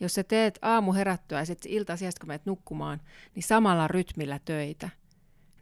Jos 0.01 0.14
sä 0.14 0.24
teet 0.24 0.59
aamu 0.62 0.93
herättyä 0.93 1.39
ja 1.39 1.45
sitten 1.45 1.72
ilta 1.72 1.97
sijasta, 1.97 2.20
kun 2.20 2.28
menet 2.28 2.47
nukkumaan, 2.47 3.01
niin 3.34 3.43
samalla 3.43 3.89
rytmillä 3.89 4.41
töitä, 4.45 4.91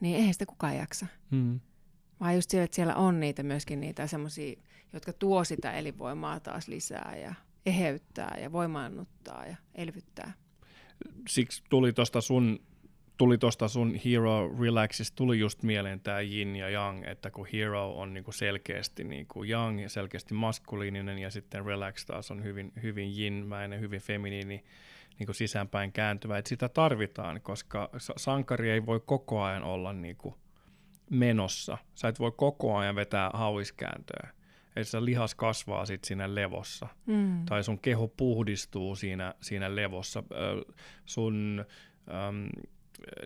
niin 0.01 0.17
eihän 0.17 0.33
sitä 0.33 0.47
kukaan 0.47 0.77
jaksa. 0.77 1.07
Mm. 1.31 1.61
Vaan 2.21 2.35
just 2.35 2.51
sillä, 2.51 2.65
että 2.65 2.75
siellä 2.75 2.95
on 2.95 3.21
niitä 3.21 3.43
myöskin 3.43 3.81
niitä 3.81 4.07
semmoisia, 4.07 4.61
jotka 4.93 5.13
tuo 5.13 5.45
sitä 5.45 5.73
elinvoimaa 5.73 6.41
taas 6.41 6.69
lisää 6.69 7.17
ja 7.17 7.35
eheyttää 7.67 8.37
ja 8.41 8.53
voimaannuttaa 8.53 9.47
ja 9.47 9.57
elvyttää. 9.75 10.33
Siksi 11.29 11.63
tuli 11.71 11.93
tuosta 11.93 12.21
sun 12.21 12.61
tuli 13.17 13.39
tuosta 13.39 13.69
sun 13.69 13.95
Hero 14.05 14.57
Relaxista, 14.61 15.17
tuli 15.17 15.39
just 15.39 15.63
mieleen 15.63 16.01
tämä 16.01 16.21
Yin 16.21 16.57
ja 16.57 16.69
Yang, 16.69 17.05
että 17.07 17.31
kun 17.31 17.47
Hero 17.53 17.93
on 17.93 18.15
niinku 18.15 18.33
selkeästi 18.33 19.05
niinku 19.05 19.45
Yang 19.45 19.83
ja 19.83 19.89
selkeästi 19.89 20.35
maskuliininen 20.35 21.19
ja 21.19 21.31
sitten 21.31 21.65
Relax 21.65 22.07
taas 22.07 22.31
on 22.31 22.45
hyvin, 22.45 22.73
hyvin 22.83 23.09
Yin-mäinen, 23.19 23.81
hyvin 23.81 24.01
feminiini, 24.01 24.65
niinku 25.19 25.33
sisäänpäin 25.33 25.93
kääntyvä. 25.93 26.39
Et 26.39 26.47
sitä 26.47 26.69
tarvitaan, 26.69 27.41
koska 27.41 27.91
sankari 28.17 28.71
ei 28.71 28.87
voi 28.87 29.01
koko 29.07 29.43
ajan 29.43 29.63
olla 29.63 29.93
niinku 29.93 30.35
menossa. 31.11 31.79
Sä 31.95 32.09
et 32.09 32.19
voi 32.19 32.33
koko 32.37 32.77
ajan 32.77 32.97
vetää 32.97 33.31
hauiskääntöä 33.35 34.31
että 34.77 34.91
se 34.91 35.05
lihas 35.05 35.35
kasvaa 35.35 35.87
sit 35.87 36.05
siinä 36.05 36.35
levossa, 36.35 36.89
mm. 37.07 37.45
tai 37.45 37.65
sun 37.65 37.79
keho 37.79 38.09
puhdistuu 38.09 38.97
siinä, 38.97 39.35
siinä 39.41 39.77
levossa, 39.77 40.23
sun 41.05 41.65
äm, 42.29 42.49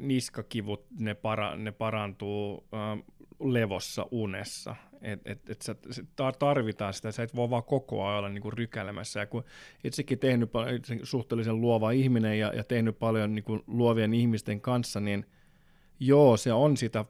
niskakivut, 0.01 0.87
ne, 0.99 1.15
para, 1.15 1.57
ne 1.57 1.73
parantuu 1.73 2.67
äm, 2.75 3.03
levossa, 3.41 4.07
unessa, 4.11 4.77
et, 5.03 5.21
et, 5.25 5.51
et 5.51 5.63
sä, 5.63 5.75
tarvitaan 6.39 6.95
sitä, 6.95 7.13
sä 7.13 7.23
et 7.23 7.37
voi 7.37 7.51
vaan 7.51 7.65
koko 7.65 8.07
ajan 8.07 8.19
olla 8.19 8.29
niinku 8.29 8.51
rykälemässä, 8.51 9.21
ja 9.21 9.27
kun 9.27 9.45
itsekin 9.85 10.19
tehnyt 10.19 10.53
paljon, 10.53 10.81
suhteellisen 11.03 11.61
luova 11.61 11.91
ihminen 11.91 12.39
ja, 12.39 12.53
ja 12.55 12.65
tehnyt 12.65 12.99
paljon 12.99 13.35
niinku 13.35 13.65
luovien 13.67 14.15
ihmisten 14.15 14.61
kanssa, 14.61 15.01
niin 15.01 15.27
joo, 16.01 16.37
se 16.37 16.53
on 16.53 16.77
sitä 16.77 17.05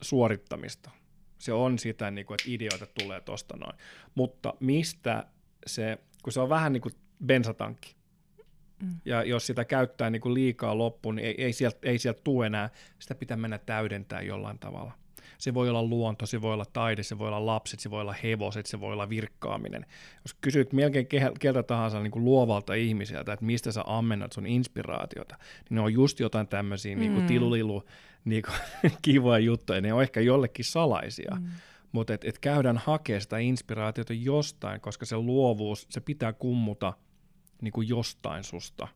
suorittamista, 0.00 0.90
se 1.38 1.52
on 1.52 1.78
sitä, 1.78 2.10
niin 2.10 2.26
kuin, 2.26 2.34
että 2.34 2.50
ideoita 2.54 2.86
tulee 3.00 3.20
tuosta 3.20 3.56
noin. 3.56 3.78
Mutta 4.14 4.54
mistä 4.60 5.26
se, 5.66 5.98
kun 6.22 6.32
se 6.32 6.40
on 6.40 6.48
vähän 6.48 6.72
niin 6.72 6.80
kuin 6.80 6.94
bensatankki, 7.26 7.96
mm. 8.82 9.00
ja 9.04 9.22
jos 9.22 9.46
sitä 9.46 9.64
käyttää 9.64 10.10
niin 10.10 10.22
kuin 10.22 10.34
liikaa 10.34 10.78
loppuun, 10.78 11.16
niin 11.16 11.26
ei, 11.26 11.34
ei, 11.44 11.52
sieltä, 11.52 11.78
ei 11.82 11.98
sieltä 11.98 12.20
tule 12.24 12.46
enää, 12.46 12.70
sitä 12.98 13.14
pitää 13.14 13.36
mennä 13.36 13.58
täydentää 13.58 14.22
jollain 14.22 14.58
tavalla. 14.58 14.92
Se 15.38 15.54
voi 15.54 15.68
olla 15.68 15.82
luonto, 15.82 16.26
se 16.26 16.42
voi 16.42 16.54
olla 16.54 16.64
taide, 16.72 17.02
se 17.02 17.18
voi 17.18 17.28
olla 17.28 17.46
lapset, 17.46 17.80
se 17.80 17.90
voi 17.90 18.00
olla 18.00 18.14
hevoset, 18.22 18.66
se 18.66 18.80
voi 18.80 18.92
olla 18.92 19.08
virkkaaminen. 19.08 19.86
Jos 20.24 20.34
kysyt 20.40 20.72
melkein 20.72 21.06
keltä 21.40 21.62
tahansa 21.62 22.00
niin 22.00 22.10
kuin 22.10 22.24
luovalta 22.24 22.74
ihmiseltä, 22.74 23.32
että 23.32 23.44
mistä 23.44 23.72
sä 23.72 23.82
ammennat 23.86 24.32
sun 24.32 24.46
inspiraatiota, 24.46 25.36
niin 25.38 25.74
ne 25.74 25.80
on 25.80 25.92
just 25.92 26.20
jotain 26.20 26.48
tämmöisiä 26.48 26.94
mm. 26.94 27.00
niin 27.00 27.12
kuin 27.12 27.26
tilulilu 27.26 27.84
niin 28.24 28.42
kuin, 28.42 28.92
kivoja 29.02 29.38
juttuja, 29.38 29.80
ne 29.80 29.92
on 29.92 30.02
ehkä 30.02 30.20
jollekin 30.20 30.64
salaisia. 30.64 31.36
Mm. 31.40 31.46
Mutta 31.92 32.14
et, 32.14 32.24
et 32.24 32.38
käydään 32.38 32.78
hakemaan 32.78 33.20
sitä 33.20 33.38
inspiraatiota 33.38 34.12
jostain, 34.12 34.80
koska 34.80 35.06
se 35.06 35.16
luovuus, 35.16 35.86
se 35.90 36.00
pitää 36.00 36.32
kummuta 36.32 36.92
niin 37.62 37.72
kuin 37.72 37.88
jostain 37.88 38.44
susta. 38.44 38.88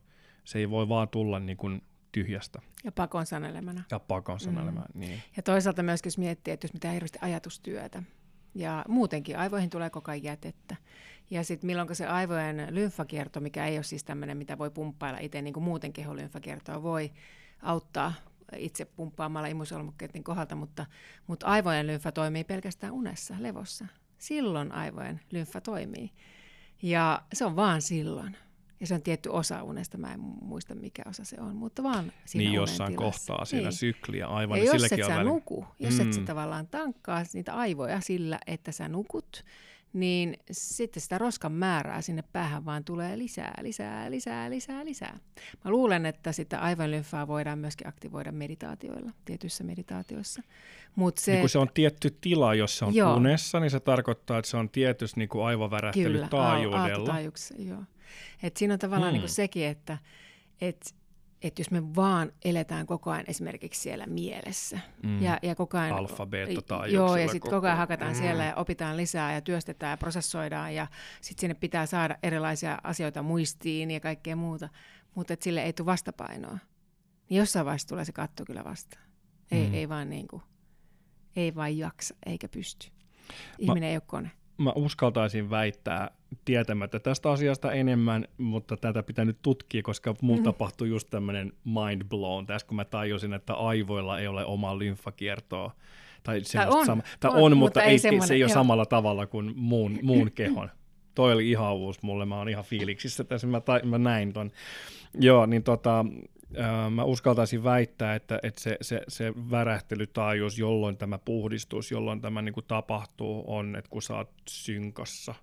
Se 0.43 0.59
ei 0.59 0.69
voi 0.69 0.89
vaan 0.89 1.09
tulla 1.09 1.39
niin 1.39 1.57
kuin 1.57 1.81
tyhjästä. 2.11 2.61
Ja 2.83 2.91
pakon 2.91 3.25
sanelemana. 3.25 3.83
Ja 3.91 3.99
pakon 3.99 4.39
sanelemana, 4.39 4.85
mm. 4.93 4.99
niin. 4.99 5.21
Ja 5.37 5.43
toisaalta 5.43 5.83
myös, 5.83 6.01
jos 6.05 6.17
miettii, 6.17 6.53
että 6.53 6.65
jos 6.65 6.73
mitään 6.73 6.93
hirveästi 6.93 7.19
ajatustyötä, 7.21 8.03
ja 8.55 8.85
muutenkin 8.87 9.37
aivoihin 9.37 9.69
tulee 9.69 9.89
koko 9.89 10.11
ajan 10.11 10.23
jätettä. 10.23 10.75
Ja 11.29 11.43
sitten 11.43 11.67
milloin 11.67 11.95
se 11.95 12.07
aivojen 12.07 12.67
lymfakierto, 12.69 13.39
mikä 13.39 13.65
ei 13.65 13.77
ole 13.77 13.83
siis 13.83 14.03
tämmöinen, 14.03 14.37
mitä 14.37 14.57
voi 14.57 14.69
pumppailla 14.69 15.19
itse, 15.19 15.41
niin 15.41 15.53
kuin 15.53 15.63
muuten 15.63 15.93
keholymfakiertoa 15.93 16.83
voi 16.83 17.11
auttaa 17.61 18.13
itse 18.57 18.85
pumppaamalla 18.85 19.47
imusolmukkeiden 19.47 20.23
kohdalta, 20.23 20.55
mutta, 20.55 20.85
mutta 21.27 21.47
aivojen 21.47 21.87
lymfa 21.87 22.11
toimii 22.11 22.43
pelkästään 22.43 22.93
unessa, 22.93 23.35
levossa. 23.39 23.85
Silloin 24.17 24.71
aivojen 24.71 25.19
lymfa 25.31 25.61
toimii. 25.61 26.11
Ja 26.81 27.21
se 27.33 27.45
on 27.45 27.55
vaan 27.55 27.81
silloin. 27.81 28.37
Ja 28.81 28.87
se 28.87 28.93
on 28.93 29.01
tietty 29.01 29.29
osa 29.29 29.63
unesta, 29.63 29.97
mä 29.97 30.13
en 30.13 30.19
muista 30.19 30.75
mikä 30.75 31.03
osa 31.05 31.23
se 31.23 31.41
on, 31.41 31.55
mutta 31.55 31.83
vaan 31.83 32.11
siinä 32.25 32.49
Niin 32.49 32.55
jossain 32.55 32.93
tilassa. 32.93 33.05
kohtaa 33.05 33.45
siinä 33.45 33.69
niin. 33.69 33.77
sykliä 33.77 34.27
aivan. 34.27 34.59
Ja 34.59 34.65
jos 34.65 34.83
et 34.83 35.05
sä 35.07 35.23
nuku, 35.23 35.65
jos 35.79 35.93
mm. 35.93 36.07
et 36.07 36.13
sä 36.13 36.21
tavallaan 36.21 36.67
tankkaa 36.67 37.23
niitä 37.33 37.53
aivoja 37.53 37.99
sillä, 38.01 38.39
että 38.47 38.71
sä 38.71 38.87
nukut, 38.87 39.43
niin 39.93 40.37
sitten 40.51 41.01
sitä 41.01 41.17
roskan 41.17 41.51
määrää 41.51 42.01
sinne 42.01 42.23
päähän 42.33 42.65
vaan 42.65 42.83
tulee 42.83 43.17
lisää, 43.17 43.53
lisää, 43.61 44.11
lisää, 44.11 44.49
lisää, 44.49 44.85
lisää. 44.85 45.19
Mä 45.65 45.71
luulen, 45.71 46.05
että 46.05 46.31
sitä 46.31 46.59
aivonlymfaa 46.59 47.27
voidaan 47.27 47.59
myöskin 47.59 47.87
aktivoida 47.87 48.31
meditaatioilla, 48.31 49.11
tietyissä 49.25 49.63
meditaatioissa. 49.63 50.41
Mut 50.95 51.17
se, 51.17 51.31
niin 51.31 51.41
kun 51.41 51.49
se 51.49 51.59
on 51.59 51.69
tietty 51.73 52.17
tila, 52.21 52.55
jos 52.55 52.77
se 52.77 52.85
on 52.85 52.95
joo. 52.95 53.15
unessa, 53.15 53.59
niin 53.59 53.71
se 53.71 53.79
tarkoittaa, 53.79 54.37
että 54.37 54.51
se 54.51 54.57
on 54.57 54.69
tietysti 54.69 55.19
niin 55.19 55.45
aivovärähtelytaajuudella. 55.45 57.13
Kyllä, 57.17 57.69
joo. 57.69 57.83
Et 58.43 58.57
siinä 58.57 58.73
on 58.73 58.79
tavallaan 58.79 59.09
hmm. 59.09 59.13
niin 59.13 59.21
kuin 59.21 59.29
sekin, 59.29 59.65
että 59.65 59.97
et 60.61 60.95
että 61.41 61.61
jos 61.61 61.71
me 61.71 61.95
vaan 61.95 62.31
eletään 62.45 62.85
koko 62.85 63.11
ajan 63.11 63.25
esimerkiksi 63.27 63.81
siellä 63.81 64.05
mielessä 64.05 64.79
mm. 65.03 65.21
ja, 65.21 65.37
ja 65.41 65.55
koko 65.55 65.77
ajan... 65.77 65.97
Alfa, 65.97 66.25
beta 66.25 66.87
Joo, 66.87 67.15
ja 67.15 67.27
sitten 67.27 67.51
koko 67.51 67.67
ajan 67.67 67.77
hakataan 67.77 68.11
mm. 68.11 68.17
siellä 68.17 68.45
ja 68.45 68.55
opitaan 68.55 68.97
lisää 68.97 69.33
ja 69.33 69.41
työstetään 69.41 69.91
ja 69.91 69.97
prosessoidaan 69.97 70.75
ja 70.75 70.87
sitten 71.21 71.41
sinne 71.41 71.53
pitää 71.53 71.85
saada 71.85 72.17
erilaisia 72.23 72.77
asioita 72.83 73.21
muistiin 73.21 73.91
ja 73.91 73.99
kaikkea 73.99 74.35
muuta, 74.35 74.69
mutta 75.15 75.35
sille 75.39 75.63
ei 75.63 75.73
tule 75.73 75.85
vastapainoa. 75.85 76.57
Niin 77.29 77.37
jossain 77.37 77.65
vaiheessa 77.65 77.87
tulee 77.87 78.05
se 78.05 78.11
katto 78.11 78.45
kyllä 78.45 78.63
vastaan. 78.63 79.03
Ei, 79.51 79.67
mm. 79.67 79.73
ei 79.73 79.89
vaan 79.89 80.09
niin 80.09 80.27
kuin, 80.27 80.41
ei 81.35 81.55
vaan 81.55 81.77
jaksa 81.77 82.15
eikä 82.25 82.47
pysty. 82.47 82.87
Ihminen 83.59 83.83
Mä... 83.83 83.89
ei 83.89 83.95
ole 83.95 84.03
kone 84.07 84.31
mä 84.61 84.71
uskaltaisin 84.75 85.49
väittää 85.49 86.11
tietämättä 86.45 86.99
tästä 86.99 87.31
asiasta 87.31 87.71
enemmän, 87.71 88.27
mutta 88.37 88.77
tätä 88.77 89.03
pitää 89.03 89.25
nyt 89.25 89.37
tutkia, 89.41 89.81
koska 89.81 90.15
mulla 90.21 90.39
mm. 90.39 90.43
tapahtui 90.43 90.89
just 90.89 91.09
tämmöinen 91.09 91.53
mind 91.65 92.03
blown 92.03 92.45
tässä, 92.45 92.67
kun 92.67 92.75
mä 92.75 92.85
tajusin, 92.85 93.33
että 93.33 93.53
aivoilla 93.53 94.19
ei 94.19 94.27
ole 94.27 94.45
omaa 94.45 94.79
lymfakiertoa. 94.79 95.71
Tai, 96.23 96.41
tai 96.53 96.67
on, 96.69 96.85
sama, 96.85 97.03
tai 97.19 97.31
on, 97.31 97.37
on, 97.37 97.41
mutta, 97.41 97.55
mutta 97.57 97.83
ei, 97.83 97.91
ei 97.91 98.27
se 98.27 98.33
ei 98.33 98.43
ole 98.43 98.51
samalla 98.51 98.85
tavalla 98.85 99.27
kuin 99.27 99.53
muun, 99.55 99.99
muun 100.01 100.31
kehon. 100.35 100.69
Toi 101.15 101.33
oli 101.33 101.49
ihan 101.49 101.75
uusi 101.75 101.99
mulle, 102.03 102.25
mä 102.25 102.37
oon 102.37 102.49
ihan 102.49 102.63
fiiliksissä 102.63 103.23
tässä, 103.23 103.47
mä, 103.47 103.61
ta, 103.61 103.79
mä 103.83 103.97
näin 103.97 104.33
ton. 104.33 104.51
Joo, 105.19 105.45
niin 105.45 105.63
tota, 105.63 106.05
mä 106.89 107.03
uskaltaisin 107.03 107.63
väittää, 107.63 108.15
että, 108.15 108.39
että 108.43 108.61
se, 108.61 108.77
se, 108.81 109.01
se 109.07 109.33
värähtelytaajuus, 109.51 110.59
jolloin 110.59 110.97
tämä 110.97 111.17
puhdistus, 111.17 111.91
jolloin 111.91 112.21
tämä 112.21 112.41
niin 112.41 112.53
kuin 112.53 112.65
tapahtuu, 112.67 113.43
on, 113.47 113.75
että 113.75 113.89
kun 113.89 114.01
sä 114.01 114.15
oot 114.15 114.31
synkassa, 114.49 115.35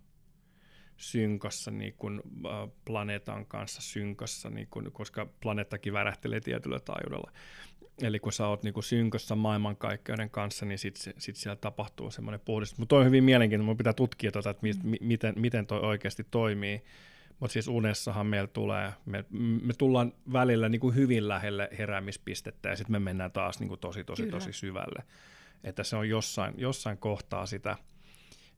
synkassa 0.98 1.70
niin 1.70 1.94
kuin, 1.98 2.22
äh, 2.46 2.68
planeetan 2.84 3.46
kanssa 3.46 3.82
synkassa, 3.82 4.50
niin 4.50 4.68
kuin, 4.70 4.92
koska 4.92 5.28
planeettakin 5.40 5.92
värähtelee 5.92 6.40
tietyllä 6.40 6.80
taajuudella. 6.80 7.32
Eli 8.02 8.18
kun 8.18 8.32
sä 8.32 8.46
oot 8.46 8.62
niin 8.62 8.74
kuin 8.74 8.84
synkössä 8.84 9.34
maailmankaikkeuden 9.34 10.30
kanssa, 10.30 10.66
niin 10.66 10.78
sitten 10.78 11.14
sit 11.18 11.36
siellä 11.36 11.56
tapahtuu 11.56 12.10
semmoinen 12.10 12.40
puhdistus. 12.44 12.78
Mutta 12.78 12.96
on 12.96 13.06
hyvin 13.06 13.24
mielenkiintoinen, 13.24 13.66
mun 13.66 13.76
pitää 13.76 13.92
tutkia, 13.92 14.32
tota, 14.32 14.50
että 14.50 14.62
mi- 14.62 14.72
mm. 14.72 14.94
miten, 15.00 15.34
miten 15.36 15.66
toi 15.66 15.80
oikeasti 15.80 16.26
toimii. 16.30 16.82
Mutta 17.40 17.52
siis 17.52 17.68
unessahan 17.68 18.26
meillä 18.26 18.48
tulee, 18.48 18.92
me, 19.06 19.24
me 19.62 19.72
tullaan 19.78 20.12
välillä 20.32 20.68
niin 20.68 20.80
kuin 20.80 20.94
hyvin 20.94 21.28
lähelle 21.28 21.68
heräämispistettä 21.78 22.68
ja 22.68 22.76
sitten 22.76 22.92
me 22.92 22.98
mennään 22.98 23.32
taas 23.32 23.60
niin 23.60 23.68
kuin 23.68 23.80
tosi 23.80 24.04
tosi 24.04 24.22
Kyllä. 24.22 24.38
tosi 24.38 24.52
syvälle. 24.52 25.02
Että 25.64 25.84
se 25.84 25.96
on 25.96 26.08
jossain, 26.08 26.54
jossain 26.56 26.98
kohtaa 26.98 27.46
sitä, 27.46 27.76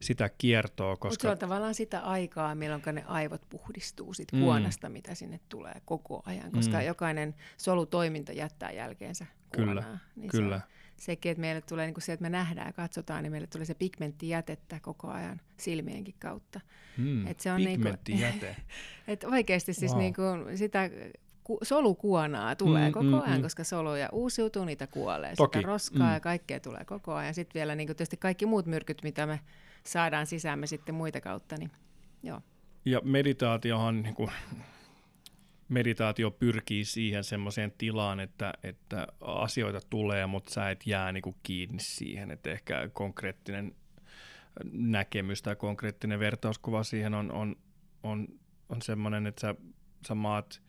sitä 0.00 0.30
kiertoa. 0.38 0.96
Koska... 0.96 1.08
Mutta 1.08 1.22
se 1.22 1.30
on 1.30 1.38
tavallaan 1.38 1.74
sitä 1.74 2.00
aikaa, 2.00 2.54
milloin 2.54 2.82
ne 2.92 3.04
aivot 3.06 3.42
puhdistuu 3.50 4.14
sit 4.14 4.32
mm. 4.32 4.40
kuonasta, 4.40 4.88
mitä 4.88 5.14
sinne 5.14 5.40
tulee 5.48 5.82
koko 5.84 6.22
ajan, 6.26 6.52
koska 6.52 6.78
mm. 6.78 6.86
jokainen 6.86 7.34
solutoiminta 7.56 8.32
jättää 8.32 8.70
jälkeensä 8.70 9.26
kuonaa. 9.56 9.74
Kyllä, 9.74 9.98
niin 10.16 10.30
kyllä. 10.30 10.58
Se 10.58 10.80
sekin, 11.00 11.32
että 11.32 11.40
meille 11.40 11.60
tulee 11.60 11.86
niin 11.86 11.94
kuin 11.94 12.02
se, 12.02 12.12
että 12.12 12.22
me 12.22 12.30
nähdään 12.30 12.66
ja 12.66 12.72
katsotaan, 12.72 13.22
niin 13.22 13.32
meille 13.32 13.46
tulee 13.46 13.64
se 13.64 13.74
pigmenttijätettä 13.74 14.80
koko 14.80 15.08
ajan 15.08 15.40
silmienkin 15.56 16.14
kautta. 16.18 16.60
Mm, 16.96 17.26
et 17.26 17.40
se 17.40 17.52
on 17.52 17.62
pigmenttijäte. 17.64 18.46
Niin 18.46 18.54
kuin, 18.54 18.66
että 19.06 19.28
oikeasti 19.28 19.72
siis 19.72 19.92
wow. 19.92 20.00
niin 20.00 20.14
kuin 20.14 20.58
sitä 20.58 20.90
solukuonaa 21.62 22.56
tulee 22.56 22.88
mm, 22.88 22.92
koko 22.92 23.04
mm, 23.04 23.20
ajan, 23.20 23.38
mm, 23.38 23.42
koska 23.42 23.64
soluja 23.64 24.08
uusiutuu, 24.12 24.64
niitä 24.64 24.86
kuolee. 24.86 25.34
Toki. 25.36 25.58
Sitä 25.58 25.66
roskaa 25.66 26.08
mm. 26.08 26.14
ja 26.14 26.20
kaikkea 26.20 26.60
tulee 26.60 26.84
koko 26.84 27.14
ajan. 27.14 27.34
Sitten 27.34 27.54
vielä 27.54 27.74
niin 27.74 27.86
kuin 27.86 27.96
tietysti 27.96 28.16
kaikki 28.16 28.46
muut 28.46 28.66
myrkyt, 28.66 29.02
mitä 29.02 29.26
me 29.26 29.40
saadaan 29.86 30.26
sisäämme 30.26 30.66
sitten 30.66 30.94
muita 30.94 31.20
kautta, 31.20 31.56
niin 31.56 31.70
joo. 32.22 32.40
Ja 32.84 33.00
meditaatiohan 33.04 34.02
niin 34.02 34.14
kuin, 34.14 34.30
meditaatio 35.68 36.30
pyrkii 36.30 36.84
siihen 36.84 37.24
semmoiseen 37.24 37.72
tilaan, 37.78 38.20
että, 38.20 38.52
että 38.62 39.06
asioita 39.20 39.80
tulee, 39.90 40.26
mutta 40.26 40.50
sä 40.50 40.70
et 40.70 40.86
jää 40.86 41.12
niin 41.12 41.22
kuin 41.22 41.36
kiinni 41.42 41.80
siihen, 41.80 42.30
että 42.30 42.50
ehkä 42.50 42.88
konkreettinen 42.92 43.74
näkemys 44.72 45.42
tai 45.42 45.56
konkreettinen 45.56 46.20
vertauskuva 46.20 46.82
siihen 46.82 47.14
on, 47.14 47.32
on, 47.32 47.56
on, 48.02 48.28
on 48.68 48.82
semmoinen, 48.82 49.26
että 49.26 49.40
sä, 49.40 49.54
sä 50.08 50.14
maat 50.14 50.62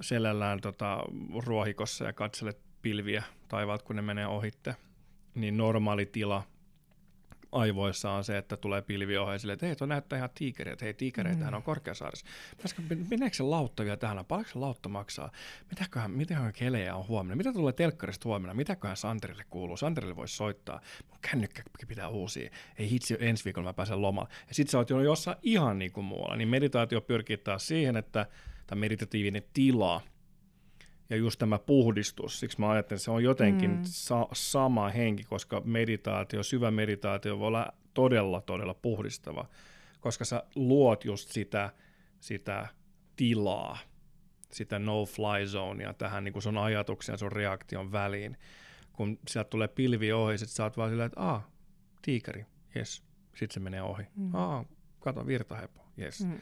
selällään 0.00 0.60
tota, 0.60 1.04
ruohikossa 1.44 2.04
ja 2.04 2.12
katselet 2.12 2.58
pilviä 2.82 3.22
taivaalta, 3.48 3.84
kun 3.84 3.96
ne 3.96 4.02
menee 4.02 4.26
ohitte, 4.26 4.76
niin 5.34 5.56
normaali 5.56 6.06
tila 6.06 6.42
aivoissa 7.52 8.10
on 8.10 8.24
se, 8.24 8.38
että 8.38 8.56
tulee 8.56 8.82
pilvi 8.82 9.16
ohi 9.16 9.38
sille, 9.38 9.52
että 9.52 9.66
hei, 9.66 9.76
tuo 9.76 9.86
näyttää 9.86 10.16
ihan 10.16 10.30
tiikereitä, 10.34 10.72
että 10.72 10.84
hei, 10.84 10.94
tiikereitähän 10.94 11.52
mm. 11.52 11.56
on 11.56 11.62
Korkeasaaressa. 11.62 12.26
Meneekö 13.10 13.36
se 13.36 13.42
lautta 13.42 13.84
vielä 13.84 13.96
tähän? 13.96 14.24
Paljonko 14.24 14.50
se 14.52 14.58
lautta 14.58 14.88
maksaa? 14.88 15.32
Mitäköhän, 15.70 16.10
mitäköhän 16.10 16.52
kelejä 16.52 16.96
on 16.96 17.08
huomenna? 17.08 17.36
Mitä 17.36 17.52
tulee 17.52 17.72
telkkarista 17.72 18.28
huomenna? 18.28 18.54
Mitäköhän 18.54 18.96
Santerille 18.96 19.44
kuuluu? 19.50 19.76
Santerille 19.76 20.16
voisi 20.16 20.36
soittaa. 20.36 20.80
Mun 21.10 21.18
kännykkä 21.30 21.62
pitää 21.88 22.08
uusia. 22.08 22.50
Ei 22.78 22.90
hitsi, 22.90 23.16
ensi 23.20 23.44
viikolla 23.44 23.68
mä 23.68 23.74
pääsen 23.74 24.02
lomalle. 24.02 24.28
Ja 24.48 24.54
sit 24.54 24.68
sä 24.68 24.78
oot 24.78 24.90
jo 24.90 25.00
jossain 25.00 25.36
ihan 25.42 25.78
niin 25.78 25.92
kuin 25.92 26.04
muualla. 26.04 26.36
Niin 26.36 26.48
meditaatio 26.48 27.00
pyrkii 27.00 27.36
taas 27.36 27.66
siihen, 27.66 27.96
että 27.96 28.26
tämä 28.66 28.80
meditatiivinen 28.80 29.42
tila– 29.52 30.00
ja 31.10 31.16
just 31.16 31.38
tämä 31.38 31.58
puhdistus, 31.58 32.40
siksi 32.40 32.60
mä 32.60 32.70
ajattelen, 32.70 32.96
että 32.96 33.04
se 33.04 33.10
on 33.10 33.24
jotenkin 33.24 33.70
mm. 33.70 33.80
sa- 33.82 34.28
sama 34.32 34.88
henki, 34.88 35.24
koska 35.24 35.60
meditaatio, 35.64 36.42
syvä 36.42 36.70
meditaatio 36.70 37.38
voi 37.38 37.46
olla 37.46 37.72
todella, 37.94 38.40
todella 38.40 38.74
puhdistava, 38.74 39.46
koska 40.00 40.24
sä 40.24 40.42
luot 40.54 41.04
just 41.04 41.30
sitä, 41.30 41.70
sitä 42.20 42.68
tilaa, 43.16 43.78
sitä 44.52 44.78
no-fly 44.78 45.46
zonea 45.46 45.94
tähän 45.94 46.24
niin 46.24 46.32
kuin 46.32 46.42
sun 46.42 46.58
ajatuksen 46.58 47.12
ja 47.12 47.16
sun 47.16 47.32
reaktion 47.32 47.92
väliin. 47.92 48.36
Kun 48.92 49.18
sieltä 49.28 49.50
tulee 49.50 49.68
pilvi 49.68 50.12
ohi, 50.12 50.38
sit 50.38 50.48
sä 50.48 50.64
oot 50.64 50.76
vaan 50.76 50.90
silleen, 50.90 51.06
että 51.06 51.20
aah, 51.20 51.48
tiikeri, 52.02 52.46
yes, 52.76 53.02
sitten 53.34 53.54
se 53.54 53.60
menee 53.60 53.82
ohi. 53.82 54.02
Mm. 54.16 54.34
Aa, 54.34 54.64
kato, 54.98 55.26
virtahepo, 55.26 55.87
yes. 56.00 56.24
Mm, 56.24 56.38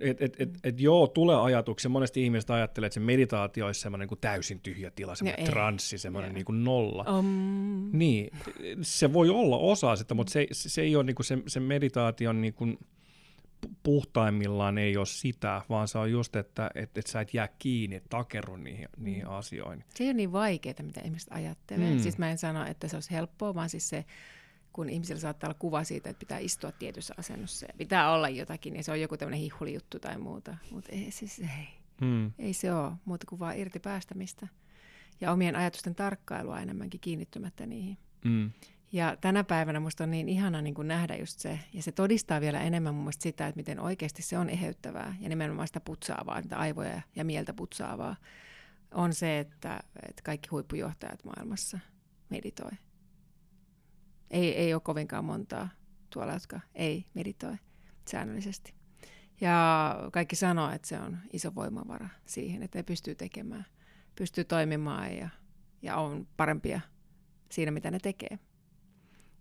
et, 0.00 0.22
et, 0.22 0.40
et, 0.40 0.58
et 0.64 0.80
joo, 0.80 1.06
tulee 1.06 1.36
ajatuksia. 1.36 1.88
Monesti 1.88 2.24
ihmiset 2.24 2.50
ajattelee, 2.50 2.86
että 2.86 2.94
se 2.94 3.00
meditaatio 3.00 3.66
olisi 3.66 3.80
semmoinen 3.80 4.08
niin 4.10 4.20
täysin 4.20 4.60
tyhjä 4.60 4.90
tila, 4.90 5.14
semmoinen 5.14 5.44
no 5.44 5.50
transsi, 5.50 5.98
semmoinen 5.98 6.34
niin 6.34 6.44
kuin 6.44 6.64
nolla. 6.64 7.18
Um. 7.18 7.90
Niin, 7.92 8.30
se 8.82 9.12
voi 9.12 9.30
olla 9.30 9.58
osa 9.58 9.96
sitä, 9.96 10.14
mutta 10.14 10.32
se, 10.32 10.46
se 10.52 10.82
ei 10.82 10.96
ole 10.96 11.04
niin 11.04 11.16
kuin 11.16 11.26
se, 11.26 11.38
se 11.46 11.60
meditaation 11.60 12.40
niin 12.40 12.54
kuin 12.54 12.78
puhtaimmillaan 13.82 14.78
ei 14.78 14.96
ole 14.96 15.06
sitä, 15.06 15.62
vaan 15.68 15.88
se 15.88 15.98
on 15.98 16.10
just, 16.10 16.36
että 16.36 16.70
et, 16.74 16.98
et 16.98 17.06
sä 17.06 17.20
et 17.20 17.34
jää 17.34 17.48
kiinni, 17.58 17.96
et 17.96 18.08
takerru 18.08 18.56
niihin, 18.56 18.88
mm. 18.96 19.04
niihin 19.04 19.26
asioihin. 19.26 19.84
Se 19.94 20.04
ei 20.04 20.08
ole 20.08 20.14
niin 20.14 20.32
vaikeaa, 20.32 20.82
mitä 20.82 21.00
ihmiset 21.04 21.28
ajattelee. 21.32 21.92
Mm. 21.92 21.98
Siis 21.98 22.18
mä 22.18 22.30
en 22.30 22.38
sano, 22.38 22.66
että 22.66 22.88
se 22.88 22.96
olisi 22.96 23.10
helppoa, 23.10 23.54
vaan 23.54 23.68
siis 23.68 23.88
se 23.88 24.04
kun 24.72 24.88
ihmisillä 24.88 25.20
saattaa 25.20 25.48
olla 25.48 25.58
kuva 25.58 25.84
siitä, 25.84 26.10
että 26.10 26.20
pitää 26.20 26.38
istua 26.38 26.72
tietyssä 26.72 27.14
asennossa 27.18 27.66
ja 27.66 27.74
pitää 27.78 28.12
olla 28.12 28.28
jotakin, 28.28 28.76
ja 28.76 28.82
se 28.82 28.92
on 28.92 29.00
joku 29.00 29.16
tämmöinen 29.16 29.40
hihulijuttu 29.40 29.98
tai 29.98 30.18
muuta. 30.18 30.56
Mutta 30.70 30.92
ei, 30.92 31.10
siis 31.10 31.38
ei. 31.38 31.68
Hmm. 32.00 32.32
ei 32.38 32.52
se 32.52 32.74
ole 32.74 32.92
muuta 33.04 33.26
kuin 33.26 33.38
vaan 33.38 33.58
irti 33.58 33.78
päästämistä 33.78 34.48
ja 35.20 35.32
omien 35.32 35.56
ajatusten 35.56 35.94
tarkkailua 35.94 36.60
enemmänkin 36.60 37.00
kiinnittymättä 37.00 37.66
niihin. 37.66 37.98
Hmm. 38.24 38.50
Ja 38.92 39.16
tänä 39.20 39.44
päivänä 39.44 39.80
musta 39.80 40.04
on 40.04 40.10
niin 40.10 40.28
ihana 40.28 40.62
niin 40.62 40.74
kuin 40.74 40.88
nähdä 40.88 41.16
just 41.16 41.38
se, 41.38 41.58
ja 41.72 41.82
se 41.82 41.92
todistaa 41.92 42.40
vielä 42.40 42.60
enemmän 42.60 42.94
mun 42.94 43.04
mielestä 43.04 43.22
sitä, 43.22 43.46
että 43.46 43.56
miten 43.56 43.80
oikeasti 43.80 44.22
se 44.22 44.38
on 44.38 44.50
eheyttävää 44.50 45.16
ja 45.20 45.28
nimenomaan 45.28 45.66
sitä 45.66 45.80
putsaavaa, 45.80 46.40
niitä 46.40 46.58
aivoja 46.58 47.02
ja 47.16 47.24
mieltä 47.24 47.54
putsaavaa, 47.54 48.16
on 48.94 49.14
se, 49.14 49.38
että, 49.38 49.80
että 50.08 50.22
kaikki 50.22 50.48
huippujohtajat 50.48 51.24
maailmassa 51.24 51.78
meditoi. 52.28 52.70
Ei, 54.32 54.56
ei 54.56 54.74
ole 54.74 54.82
kovinkaan 54.84 55.24
montaa 55.24 55.68
tuolla, 56.10 56.32
jotka 56.32 56.60
ei 56.74 57.06
meditoi 57.14 57.56
säännöllisesti. 58.10 58.74
Ja 59.40 59.96
kaikki 60.12 60.36
sanoo, 60.36 60.70
että 60.70 60.88
se 60.88 60.98
on 60.98 61.18
iso 61.32 61.54
voimavara 61.54 62.08
siihen, 62.26 62.62
että 62.62 62.78
ne 62.78 62.82
pystyy 62.82 63.14
tekemään, 63.14 63.66
pystyy 64.16 64.44
toimimaan 64.44 65.16
ja, 65.16 65.28
ja 65.82 65.96
on 65.96 66.26
parempia 66.36 66.80
siinä, 67.50 67.70
mitä 67.70 67.90
ne 67.90 67.98
tekee. 67.98 68.38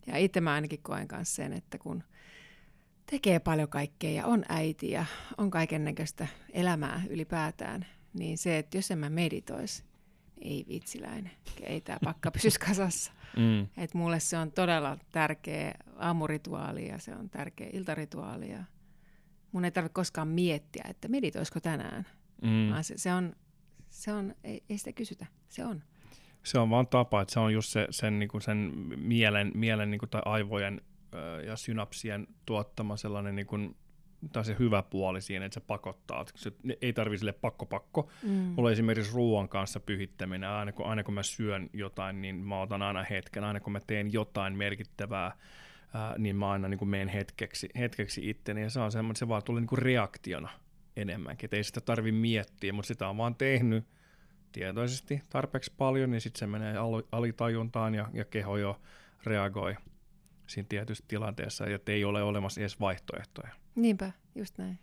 Ja 0.08 0.18
itse 0.18 0.42
mä 0.42 0.54
ainakin 0.54 0.82
koen 0.82 1.08
kanssa 1.08 1.36
sen, 1.36 1.54
että 1.54 1.78
kun 1.78 2.04
tekee 3.06 3.40
paljon 3.40 3.70
kaikkea 3.70 4.12
ja 4.12 4.26
on 4.26 4.46
äiti 4.50 4.92
ja 4.92 5.06
on 5.38 5.52
kaiken 5.52 5.84
näköistä 5.84 6.28
elämää 6.50 7.04
ylipäätään, 7.10 7.86
niin 8.14 8.38
se, 8.38 8.58
että 8.58 8.78
jos 8.78 8.92
en 8.92 9.00
mä 9.00 9.10
meditoisi, 9.10 9.84
ei 10.42 10.66
vitsiläinen, 10.68 11.32
ei 11.62 11.82
tämä 11.82 11.98
pakka 12.04 12.32
pysyisi 12.42 12.60
kasassa. 12.60 13.12
Mm. 13.38 13.68
Et 13.78 13.94
mulle 13.94 14.20
se 14.20 14.38
on 14.38 14.52
todella 14.52 14.98
tärkeä 15.12 15.74
aamurituaali 15.98 16.88
ja 16.88 17.00
se 17.00 17.16
on 17.16 17.30
tärkeä 17.30 17.70
iltarituaali. 17.74 18.52
Ja 18.52 18.64
mun 19.52 19.66
ei 19.66 19.72
tarvitse 19.72 19.94
koskaan 19.94 20.28
miettiä, 20.28 20.86
että 20.90 21.08
meditoisiko 21.08 21.60
tänään. 21.60 22.06
Mm. 22.42 22.70
Vaan 22.70 22.84
se, 22.84 22.98
se 22.98 23.14
on, 23.14 23.36
se 23.90 24.14
on 24.14 24.36
ei, 24.44 24.64
ei 24.70 24.78
sitä 24.78 24.92
kysytä, 24.92 25.26
se 25.50 25.66
on. 25.66 25.84
Se 26.44 26.60
on 26.60 26.70
vaan 26.70 26.88
tapa, 26.88 27.22
että 27.22 27.34
se 27.34 27.40
on 27.40 27.54
just 27.54 27.70
se, 27.70 27.88
sen, 27.90 28.20
niin 28.20 28.30
kuin 28.30 28.42
sen 28.42 28.72
mielen, 28.96 29.52
mielen 29.56 29.92
niin 29.92 30.00
kuin, 30.00 30.10
tai 30.10 30.22
aivojen 30.26 30.82
ja 31.46 31.56
synapsien 31.56 32.28
tuottama 32.46 32.98
sellainen 32.98 33.36
niin 33.36 33.46
kuin 33.46 33.76
tai 34.32 34.46
se 34.46 34.56
hyvä 34.60 34.84
puoli 34.84 35.22
siinä, 35.22 35.46
että 35.46 35.54
se 35.54 35.66
pakottaa. 35.68 36.26
Se 36.36 36.52
ei 36.82 36.94
tarvi 36.94 37.18
sille 37.18 37.32
pakko 37.32 37.66
pakko. 37.66 38.10
Mm. 38.24 38.30
Mulla 38.30 38.72
esimerkiksi 38.72 39.14
ruoan 39.14 39.50
kanssa 39.50 39.80
pyhittäminen, 39.80 40.50
aina 40.50 40.72
kun, 40.72 40.86
aina 40.86 41.04
kun 41.04 41.14
mä 41.14 41.24
syön 41.24 41.70
jotain, 41.74 42.22
niin 42.22 42.36
mä 42.36 42.62
otan 42.62 42.82
aina 42.82 43.04
hetken. 43.10 43.44
Aina 43.44 43.60
kun 43.60 43.74
mä 43.74 43.80
teen 43.88 44.14
jotain 44.14 44.58
merkittävää, 44.58 45.38
ää, 45.94 46.16
niin 46.18 46.36
mä 46.36 46.52
aina 46.52 46.68
niin 46.68 46.78
kuin 46.78 46.90
menen 46.90 47.08
hetkeksi, 47.08 47.70
hetkeksi 47.78 48.30
itteni. 48.30 48.62
Ja 48.62 48.70
se 48.70 48.80
on 48.80 48.92
semmoinen, 48.92 49.16
se 49.16 49.28
vaan 49.28 49.44
tulee 49.44 49.62
niin 49.62 49.68
kuin 49.68 49.82
reaktiona 49.82 50.50
enemmänkin. 50.96 51.48
Et 51.48 51.54
ei 51.54 51.64
sitä 51.64 51.82
tarvi 51.82 52.12
miettiä, 52.12 52.74
mutta 52.74 52.88
sitä 52.88 53.08
on 53.10 53.18
vaan 53.18 53.36
tehnyt 53.36 53.86
tietoisesti 54.52 55.22
tarpeeksi 55.30 55.74
paljon, 55.78 56.12
niin 56.12 56.22
sitten 56.22 56.40
se 56.40 56.48
menee 56.48 56.76
alitajuntaan 57.12 57.96
ja, 57.96 58.10
ja 58.14 58.26
keho 58.26 58.58
jo 58.58 58.82
reagoi 59.24 59.76
siinä 60.48 60.66
tietyssä 60.70 61.06
tilanteessa, 61.08 61.66
että 61.68 61.92
ei 61.92 62.06
ole 62.06 62.24
olemassa 62.24 62.62
edes 62.62 62.80
vaihtoehtoja. 62.80 63.61
Niinpä, 63.76 64.12
just 64.36 64.58
näin. 64.58 64.80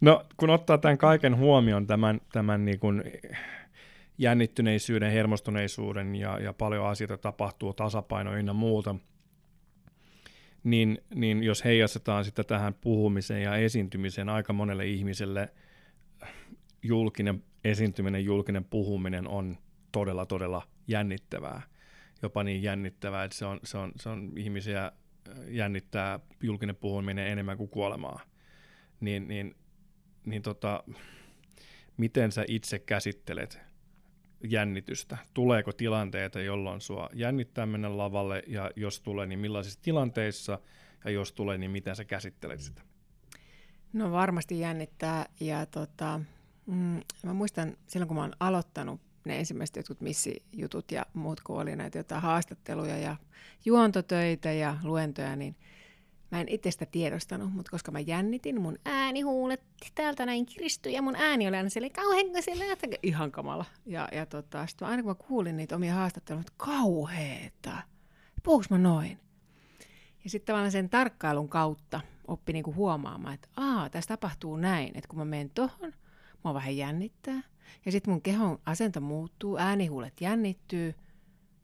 No, 0.00 0.24
kun 0.36 0.50
ottaa 0.50 0.78
tämän 0.78 0.98
kaiken 0.98 1.36
huomioon, 1.36 1.86
tämän, 1.86 2.20
tämän 2.32 2.64
niin 2.64 2.78
kuin 2.78 3.02
jännittyneisyyden, 4.18 5.12
hermostuneisuuden 5.12 6.14
ja, 6.14 6.38
ja 6.40 6.52
paljon 6.52 6.86
asioita 6.86 7.18
tapahtuu, 7.18 7.72
tasapaino 7.72 8.36
ynnä 8.36 8.52
muuta, 8.52 8.94
niin, 10.64 10.98
niin 11.14 11.42
jos 11.42 11.64
heijastetaan 11.64 12.24
sitä 12.24 12.44
tähän 12.44 12.74
puhumiseen 12.74 13.42
ja 13.42 13.56
esiintymiseen 13.56 14.28
aika 14.28 14.52
monelle 14.52 14.86
ihmiselle, 14.86 15.48
julkinen 16.82 17.44
esiintyminen, 17.64 18.24
julkinen 18.24 18.64
puhuminen 18.64 19.28
on 19.28 19.58
todella, 19.92 20.26
todella 20.26 20.62
jännittävää. 20.88 21.62
Jopa 22.22 22.44
niin 22.44 22.62
jännittävää, 22.62 23.24
että 23.24 23.36
se 23.36 23.44
on, 23.44 23.60
se 23.64 23.78
on, 23.78 23.92
se 23.96 24.08
on 24.08 24.32
ihmisiä 24.36 24.92
jännittää 25.48 26.20
julkinen 26.42 26.76
puhuminen 26.76 27.26
enemmän 27.26 27.56
kuin 27.56 27.70
kuolemaa. 27.70 28.20
Niin, 29.00 29.28
niin, 29.28 29.54
niin 30.24 30.42
tota, 30.42 30.84
miten 31.96 32.32
sä 32.32 32.44
itse 32.48 32.78
käsittelet 32.78 33.60
jännitystä? 34.44 35.18
Tuleeko 35.34 35.72
tilanteita, 35.72 36.40
jolloin 36.40 36.80
sua 36.80 37.08
jännittää 37.12 37.66
mennä 37.66 37.96
lavalle, 37.96 38.42
ja 38.46 38.70
jos 38.76 39.00
tulee, 39.00 39.26
niin 39.26 39.38
millaisissa 39.38 39.82
tilanteissa, 39.82 40.58
ja 41.04 41.10
jos 41.10 41.32
tulee, 41.32 41.58
niin 41.58 41.70
miten 41.70 41.96
sä 41.96 42.04
käsittelet 42.04 42.60
sitä? 42.60 42.82
No 43.92 44.12
varmasti 44.12 44.60
jännittää, 44.60 45.26
ja 45.40 45.66
tota, 45.66 46.20
mm, 46.66 47.00
mä 47.22 47.32
muistan 47.32 47.76
silloin, 47.86 48.08
kun 48.08 48.16
mä 48.16 48.20
oon 48.20 48.36
aloittanut 48.40 49.00
ne 49.24 49.38
ensimmäiset 49.38 49.76
jotkut 49.76 50.00
missijutut 50.00 50.92
ja 50.92 51.06
muut, 51.14 51.40
kun 51.40 51.60
oli 51.60 51.76
näitä 51.76 51.98
jotain 51.98 52.22
haastatteluja 52.22 52.98
ja 52.98 53.16
juontotöitä 53.64 54.52
ja 54.52 54.76
luentoja, 54.82 55.36
niin– 55.36 55.56
Mä 56.32 56.40
en 56.40 56.48
itse 56.48 56.70
sitä 56.70 56.86
tiedostanut, 56.86 57.52
mutta 57.52 57.70
koska 57.70 57.90
mä 57.90 58.00
jännitin, 58.00 58.60
mun 58.60 58.78
ääni 58.84 59.20
huuletti 59.20 59.92
täältä 59.94 60.26
näin 60.26 60.46
kiristyi 60.46 60.92
ja 60.92 61.02
mun 61.02 61.16
ääni 61.16 61.48
oli 61.48 61.56
aina 61.56 61.68
siellä 61.68 61.90
kauhean 61.90 62.42
siellä, 62.42 62.64
ihan 63.02 63.32
kamala. 63.32 63.64
Ja, 63.86 64.08
ja 64.12 64.26
tota, 64.26 64.66
sitten 64.66 64.88
aina 64.88 65.02
kun 65.02 65.10
mä 65.10 65.14
kuulin 65.14 65.56
niitä 65.56 65.76
omia 65.76 65.94
haastatteluja, 65.94 66.40
että 66.40 66.52
kauheeta, 66.56 67.72
puhuks 68.42 68.70
mä 68.70 68.78
noin? 68.78 69.18
Ja 70.24 70.30
sitten 70.30 70.46
tavallaan 70.46 70.72
sen 70.72 70.90
tarkkailun 70.90 71.48
kautta 71.48 72.00
oppi 72.26 72.52
niinku 72.52 72.74
huomaamaan, 72.74 73.34
että 73.34 73.48
aa, 73.56 73.90
tässä 73.90 74.08
tapahtuu 74.08 74.56
näin, 74.56 74.88
että 74.94 75.08
kun 75.08 75.18
mä 75.18 75.24
menen 75.24 75.50
tohon, 75.50 75.92
mua 76.44 76.54
vähän 76.54 76.76
jännittää. 76.76 77.42
Ja 77.86 77.92
sitten 77.92 78.12
mun 78.12 78.22
kehon 78.22 78.58
asento 78.66 79.00
muuttuu, 79.00 79.56
äänihuulet 79.56 80.20
jännittyy, 80.20 80.94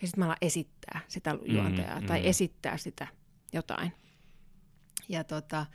ja 0.01 0.07
sitten 0.07 0.19
mä 0.21 0.25
alan 0.25 0.37
esittää 0.41 1.01
sitä 1.09 1.39
juontajaa 1.45 2.01
mm, 2.01 2.07
tai 2.07 2.21
mm. 2.21 2.27
esittää 2.27 2.77
sitä 2.77 3.07
jotain. 3.53 3.93
Ja 5.09 5.25
tota, 5.25 5.67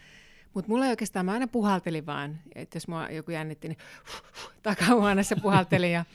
mutta 0.54 0.72
mulla 0.72 0.86
ei 0.86 0.92
oikeastaan, 0.92 1.26
mä 1.26 1.32
aina 1.32 1.48
puhaltelin 1.48 2.06
vaan, 2.06 2.40
että 2.56 2.76
jos 2.76 2.88
mua 2.88 3.10
joku 3.10 3.32
jännitti, 3.32 3.68
niin 3.68 3.78
takahuoneessa 4.64 5.36
puhaltelin 5.42 5.92
ja, 5.92 6.06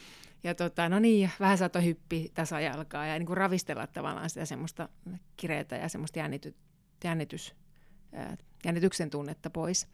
ja 0.45 0.55
tota, 0.55 0.89
no 0.89 0.99
niin, 0.99 1.31
vähän 1.41 1.59
saattoi 1.59 1.85
hyppi 1.85 2.31
tasajalkaa 2.35 3.07
ja 3.07 3.19
niin 3.19 3.27
kuin 3.27 3.37
ravistella 3.37 3.87
tavallaan 3.87 4.31
sitä 4.31 4.45
semmoista 4.45 4.89
kireitä 5.37 5.77
ja 5.77 5.89
semmoista 5.89 6.19
jännity, 6.19 6.55
jännitys, 7.05 7.55
jännityksen 8.65 9.11
tunnetta 9.11 9.51
pois. 9.51 9.89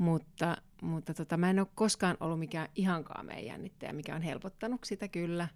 Mutta, 0.00 0.56
mutta 0.82 1.14
tota, 1.14 1.36
mä 1.36 1.50
en 1.50 1.58
ole 1.58 1.66
koskaan 1.74 2.16
ollut 2.20 2.38
mikään 2.38 2.68
ihankaan 2.76 3.26
meidän 3.26 3.44
jännittäjä, 3.44 3.92
mikä 3.92 4.14
on 4.14 4.22
helpottanut 4.22 4.84
sitä 4.84 5.08
kyllä. 5.08 5.48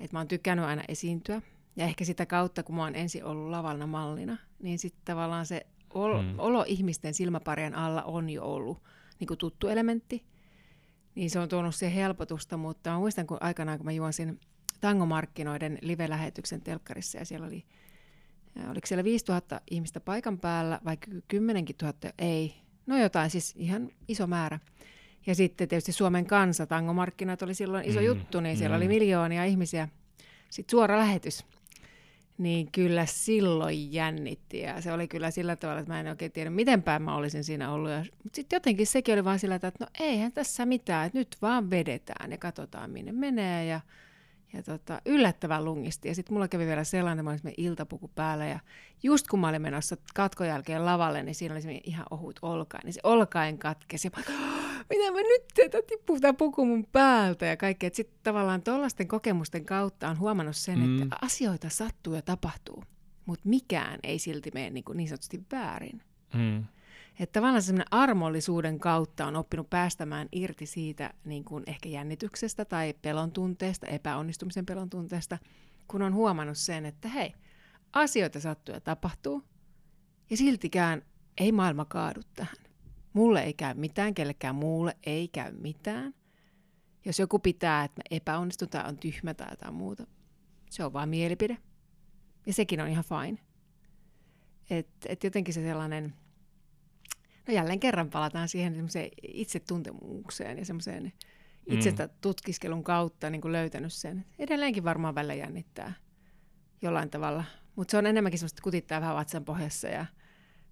Että 0.00 0.16
mä 0.16 0.20
oon 0.20 0.28
tykkännyt 0.28 0.66
aina 0.66 0.82
esiintyä. 0.88 1.42
Ja 1.76 1.84
ehkä 1.84 2.04
sitä 2.04 2.26
kautta, 2.26 2.62
kun 2.62 2.76
mä 2.76 2.82
oon 2.82 2.94
ensin 2.94 3.24
ollut 3.24 3.50
lavalla 3.50 3.86
mallina, 3.86 4.36
niin 4.62 4.78
sitten 4.78 5.02
tavallaan 5.04 5.46
se 5.46 5.66
olo, 5.90 6.22
mm. 6.22 6.34
olo 6.38 6.64
ihmisten 6.68 7.14
silmäparien 7.14 7.74
alla 7.74 8.02
on 8.02 8.30
jo 8.30 8.44
ollut 8.44 8.82
niin 9.20 9.28
kuin 9.28 9.38
tuttu 9.38 9.68
elementti, 9.68 10.24
niin 11.14 11.30
se 11.30 11.38
on 11.38 11.48
tuonut 11.48 11.74
siihen 11.74 11.96
helpotusta, 11.96 12.56
mutta 12.56 12.90
mä 12.90 12.98
muistan, 12.98 13.26
kun 13.26 13.38
aikanaan 13.40 13.78
kun 13.78 13.84
mä 13.84 13.92
juonsin 13.92 14.40
tangomarkkinoiden 14.80 15.78
live-lähetyksen 15.82 16.60
telkkarissa 16.60 17.18
ja 17.18 17.24
siellä 17.24 17.46
oli, 17.46 17.64
oliko 18.70 18.86
siellä 18.86 19.04
5000 19.04 19.60
ihmistä 19.70 20.00
paikan 20.00 20.38
päällä 20.38 20.80
vai 20.84 20.96
10 21.28 21.64
000, 21.82 21.94
ei, 22.18 22.63
no 22.86 22.98
jotain, 22.98 23.30
siis 23.30 23.54
ihan 23.56 23.88
iso 24.08 24.26
määrä. 24.26 24.58
Ja 25.26 25.34
sitten 25.34 25.68
tietysti 25.68 25.92
Suomen 25.92 26.26
kansa, 26.26 26.66
tangomarkkinat 26.66 27.42
oli 27.42 27.54
silloin 27.54 27.88
iso 27.88 28.00
mm, 28.00 28.06
juttu, 28.06 28.40
niin 28.40 28.56
siellä 28.56 28.76
mm. 28.76 28.82
oli 28.82 28.88
miljoonia 28.88 29.44
ihmisiä. 29.44 29.88
Sitten 30.50 30.70
suora 30.70 30.98
lähetys 30.98 31.44
niin 32.38 32.72
kyllä 32.72 33.06
silloin 33.06 33.92
jännitti 33.92 34.58
ja 34.58 34.80
se 34.80 34.92
oli 34.92 35.08
kyllä 35.08 35.30
sillä 35.30 35.56
tavalla, 35.56 35.80
että 35.80 35.92
mä 35.92 36.00
en 36.00 36.08
oikein 36.08 36.32
tiedä, 36.32 36.50
miten 36.50 36.82
päin 36.82 37.02
mä 37.02 37.16
olisin 37.16 37.44
siinä 37.44 37.72
ollut. 37.72 37.90
Mutta 38.22 38.36
sitten 38.36 38.56
jotenkin 38.56 38.86
sekin 38.86 39.14
oli 39.14 39.24
vaan 39.24 39.38
sillä 39.38 39.58
tavalla, 39.58 39.74
että 39.74 39.84
no 39.84 40.06
eihän 40.06 40.32
tässä 40.32 40.66
mitään, 40.66 41.06
että 41.06 41.18
nyt 41.18 41.36
vaan 41.42 41.70
vedetään 41.70 42.30
ja 42.30 42.38
katsotaan 42.38 42.90
minne 42.90 43.12
menee 43.12 43.66
ja 43.66 43.80
ja 44.54 44.62
tota, 44.62 45.00
yllättävän 45.06 45.64
lungisti. 45.64 46.08
Ja 46.08 46.14
sitten 46.14 46.34
mulla 46.34 46.48
kävi 46.48 46.66
vielä 46.66 46.84
sellainen, 46.84 47.28
että 47.28 47.44
mä 47.44 47.50
olin 47.50 47.66
iltapuku 47.66 48.10
päällä 48.14 48.46
ja 48.46 48.60
just 49.02 49.28
kun 49.28 49.40
mä 49.40 49.48
olin 49.48 49.62
menossa 49.62 49.96
katkon 50.14 50.46
jälkeen 50.46 50.84
lavalle, 50.84 51.22
niin 51.22 51.34
siinä 51.34 51.54
oli 51.54 51.80
ihan 51.84 52.06
ohut 52.10 52.38
olkain. 52.42 52.82
Niin 52.84 52.92
se 52.92 53.00
olkain 53.02 53.58
katkesi. 53.58 54.08
Ja 54.08 54.10
mä, 54.16 54.38
mitä 54.90 55.12
mä 55.12 55.18
nyt 55.18 55.42
teen, 55.54 55.70
tippuu 55.86 56.20
tämä 56.20 56.32
puku 56.32 56.64
mun 56.64 56.86
päältä 56.92 57.46
ja 57.46 57.56
kaikkea. 57.56 57.90
Sitten 57.92 58.18
tavallaan 58.22 58.62
tuollaisten 58.62 59.08
kokemusten 59.08 59.64
kautta 59.64 60.08
on 60.08 60.18
huomannut 60.18 60.56
sen, 60.56 60.78
mm. 60.78 61.02
että 61.02 61.16
asioita 61.20 61.68
sattuu 61.68 62.14
ja 62.14 62.22
tapahtuu, 62.22 62.84
mutta 63.26 63.48
mikään 63.48 63.98
ei 64.02 64.18
silti 64.18 64.50
mene 64.54 64.70
niin, 64.70 64.84
kuin 64.84 64.96
niin 64.96 65.08
sanotusti 65.08 65.42
väärin. 65.52 66.02
Mm. 66.34 66.64
Että 67.18 67.32
tavallaan 67.40 67.62
semmoinen 67.62 67.86
armollisuuden 67.90 68.78
kautta 68.78 69.26
on 69.26 69.36
oppinut 69.36 69.70
päästämään 69.70 70.28
irti 70.32 70.66
siitä 70.66 71.14
niin 71.24 71.44
kuin 71.44 71.64
ehkä 71.66 71.88
jännityksestä 71.88 72.64
tai 72.64 72.94
pelon 73.02 73.32
tunteesta, 73.32 73.86
epäonnistumisen 73.86 74.66
pelon 74.66 74.90
tunteesta, 74.90 75.38
kun 75.88 76.02
on 76.02 76.14
huomannut 76.14 76.58
sen, 76.58 76.86
että 76.86 77.08
hei, 77.08 77.34
asioita 77.92 78.40
sattuu 78.40 78.74
ja 78.74 78.80
tapahtuu, 78.80 79.42
ja 80.30 80.36
siltikään 80.36 81.02
ei 81.38 81.52
maailma 81.52 81.84
kaadu 81.84 82.20
tähän. 82.34 82.56
Mulle 83.12 83.42
ei 83.42 83.54
käy 83.54 83.74
mitään, 83.74 84.14
kellekään 84.14 84.54
muulle 84.54 84.96
ei 85.06 85.28
käy 85.28 85.52
mitään. 85.52 86.14
Jos 87.04 87.18
joku 87.18 87.38
pitää, 87.38 87.84
että 87.84 87.98
me 87.98 88.16
epäonnistutaan, 88.16 88.86
on 88.86 88.98
tyhmä 88.98 89.34
tai 89.34 89.46
jotain 89.50 89.74
muuta, 89.74 90.06
se 90.70 90.84
on 90.84 90.92
vain 90.92 91.08
mielipide. 91.08 91.58
Ja 92.46 92.52
sekin 92.52 92.80
on 92.80 92.88
ihan 92.88 93.04
fine. 93.04 93.38
Että 94.70 95.08
et 95.08 95.24
jotenkin 95.24 95.54
se 95.54 95.62
sellainen 95.62 96.14
No 97.48 97.54
jälleen 97.54 97.80
kerran 97.80 98.10
palataan 98.10 98.48
siihen 98.48 98.88
itsetuntemukseen 99.22 100.58
ja 100.58 100.64
semmoiseen 100.64 101.12
itsestä 101.66 102.06
mm. 102.06 102.12
tutkiskelun 102.20 102.84
kautta 102.84 103.30
niin 103.30 103.40
kuin 103.40 103.52
löytänyt 103.52 103.92
sen. 103.92 104.24
Edelleenkin 104.38 104.84
varmaan 104.84 105.14
välillä 105.14 105.34
jännittää 105.34 105.92
jollain 106.82 107.10
tavalla, 107.10 107.44
mutta 107.76 107.90
se 107.90 107.98
on 107.98 108.06
enemmänkin 108.06 108.38
semmoista 108.38 108.62
kutittaa 108.62 109.00
vähän 109.00 109.16
vatsan 109.16 109.44
pohjassa 109.44 109.88
ja 109.88 110.06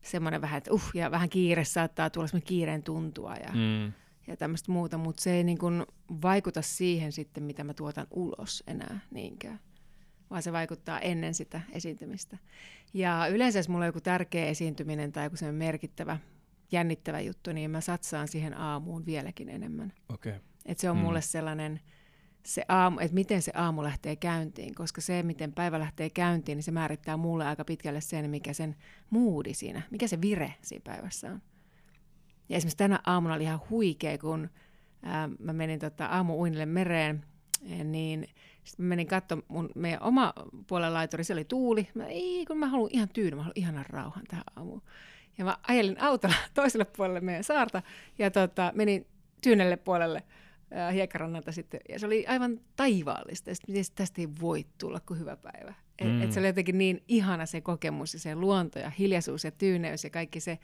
semmoinen 0.03 0.41
vähän, 0.41 0.59
että 0.59 0.73
uh, 0.73 0.91
ja 0.95 1.11
vähän 1.11 1.29
kiire 1.29 1.65
saattaa 1.65 2.11
tulla 2.11 2.27
semmoinen 2.27 2.47
kiireen 2.47 2.83
tuntua 2.83 3.35
ja, 3.35 3.51
mm. 3.55 3.93
ja 4.27 4.37
tämmöistä 4.37 4.73
muuta, 4.73 4.99
mutta 4.99 5.23
se 5.23 5.33
ei 5.33 5.45
niin 5.45 5.59
kuin 5.59 5.87
vaikuta 6.23 6.63
siihen 6.63 7.13
sitten, 7.13 7.43
mitä 7.43 7.65
mä 7.65 7.75
tuotan 7.75 8.07
ulos 8.11 8.63
enää 8.67 9.01
niinkään 9.11 9.61
vaan 10.33 10.43
se 10.43 10.53
vaikuttaa 10.53 11.01
ennen 11.01 11.35
sitä 11.35 11.61
esiintymistä. 11.73 12.39
Ja 12.95 13.27
yleensä 13.27 13.59
jos 13.59 13.69
mulla 13.69 13.85
on 13.85 13.89
joku 13.89 14.01
tärkeä 14.01 14.47
esiintyminen 14.47 15.13
tai 15.13 15.25
joku 15.25 15.37
merkittävä 15.53 16.19
jännittävä 16.73 17.21
juttu, 17.21 17.53
niin 17.53 17.71
mä 17.71 17.81
satsaan 17.81 18.29
siihen 18.29 18.59
aamuun 18.59 19.07
vieläkin 19.07 19.49
enemmän. 19.49 19.93
Okay. 20.09 20.35
Et 20.67 20.79
se 20.79 20.91
on 20.91 20.97
mm. 20.97 21.03
mulle 21.03 21.21
sellainen, 21.21 21.81
se 22.43 22.65
aamu, 22.69 22.99
että 22.99 23.15
miten 23.15 23.43
se 23.43 23.53
aamu 23.55 23.83
lähtee 23.83 24.17
käyntiin, 24.17 24.75
koska 24.75 25.01
se, 25.01 25.23
miten 25.23 25.53
päivä 25.53 25.79
lähtee 25.79 26.11
käyntiin, 26.11 26.57
niin 26.57 26.63
se 26.63 26.71
määrittää 26.71 27.17
mulle 27.17 27.47
aika 27.47 27.65
pitkälle 27.65 28.01
sen, 28.01 28.31
mikä 28.31 28.53
sen 28.53 28.77
moodi 29.11 29.55
siinä, 29.55 29.83
mikä 29.91 30.07
se 30.07 30.21
vire 30.21 30.55
siinä 30.63 30.83
päivässä 30.85 31.31
on. 31.31 31.43
Ja 32.49 32.57
esimerkiksi 32.57 32.77
tänä 32.77 33.01
aamuna 33.07 33.35
oli 33.35 33.43
ihan 33.43 33.61
huikea, 33.71 34.19
kun 34.19 34.51
ää, 35.03 35.29
mä 35.39 35.53
menin 35.53 35.79
tota 35.81 36.07
aamu-uinille 36.07 36.67
mereen, 36.67 37.25
niin 37.85 38.29
sitten 38.65 38.85
mä 38.85 38.89
menin 38.89 39.07
katsomaan 39.07 39.47
mun 39.49 39.71
meidän 39.75 40.03
oma 40.03 40.33
puolen 40.67 40.95
laituri, 40.95 41.25
se 41.25 41.33
oli 41.33 41.45
tuuli. 41.45 41.89
Mä, 41.95 42.07
ei, 42.07 42.47
kun 42.47 42.59
mä 42.59 42.67
haluan 42.67 42.91
ihan 42.93 43.09
tyynä, 43.09 43.37
mä 43.37 43.43
haluan 43.43 43.53
ihanan 43.55 43.87
rauhan 43.89 44.25
tähän 44.29 44.45
aamuun. 44.57 44.83
Ja 45.39 45.45
mä 45.45 45.57
ajelin 45.69 46.01
autolla 46.01 46.37
toiselle 46.55 46.85
puolelle 46.85 47.21
meidän 47.21 47.45
saarta 47.45 47.83
ja 48.19 48.31
tota, 48.31 48.73
menin 48.75 49.07
tyynelle 49.43 49.77
puolelle 49.77 50.23
äh, 50.77 50.95
hiekkarannalta 50.95 51.53
sitten. 51.53 51.81
Ja 51.89 51.99
se 51.99 52.07
oli 52.07 52.27
aivan 52.27 52.61
taivaallista. 52.77 53.51
Ja 53.51 53.55
sitten 53.55 53.85
tästä 53.95 54.21
ei 54.21 54.29
voi 54.41 54.67
tulla 54.79 55.01
kuin 55.01 55.21
hyvä 55.21 55.37
päivä. 55.37 55.75
Et, 55.99 56.09
mm. 56.09 56.23
et 56.23 56.33
se 56.33 56.41
oli 56.41 56.47
jotenkin 56.47 56.79
niin 56.79 57.03
ihana 57.09 57.47
se 57.47 57.61
kokemus 57.61 58.15
ja 58.15 58.21
se 58.21 58.35
luonto 58.35 58.79
ja 58.79 58.91
hiljaisuus 58.91 59.45
ja 59.45 59.51
tyyneys 59.51 60.05
ja 60.05 60.11
kaikki 60.11 60.41
se. 60.41 60.59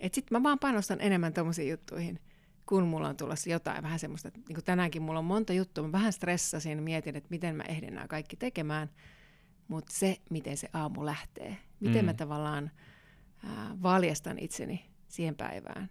Että 0.00 0.14
sitten 0.14 0.38
mä 0.38 0.42
vaan 0.42 0.58
panostan 0.58 1.00
enemmän 1.00 1.34
tuommoisiin 1.34 1.70
juttuihin, 1.70 2.20
kun 2.66 2.86
mulla 2.86 3.08
on 3.08 3.16
tulossa 3.16 3.50
jotain 3.50 3.82
vähän 3.82 3.98
semmoista. 3.98 4.28
Että 4.28 4.40
niin 4.48 4.54
kuin 4.54 4.64
tänäänkin 4.64 5.02
mulla 5.02 5.18
on 5.18 5.24
monta 5.24 5.52
juttua. 5.52 5.84
Mä 5.86 5.92
vähän 5.92 6.12
stressasin, 6.12 6.82
mietin, 6.82 7.16
että 7.16 7.30
miten 7.30 7.56
mä 7.56 7.62
ehdin 7.68 7.94
nämä 7.94 8.08
kaikki 8.08 8.36
tekemään. 8.36 8.90
Mutta 9.68 9.92
se, 9.94 10.16
miten 10.30 10.56
se 10.56 10.68
aamu 10.72 11.04
lähtee. 11.06 11.56
Miten 11.80 12.04
mm. 12.04 12.06
mä 12.06 12.14
tavallaan 12.14 12.70
ää, 13.44 13.76
valjastan 13.82 14.38
itseni 14.38 14.84
siihen 15.08 15.34
päivään 15.34 15.90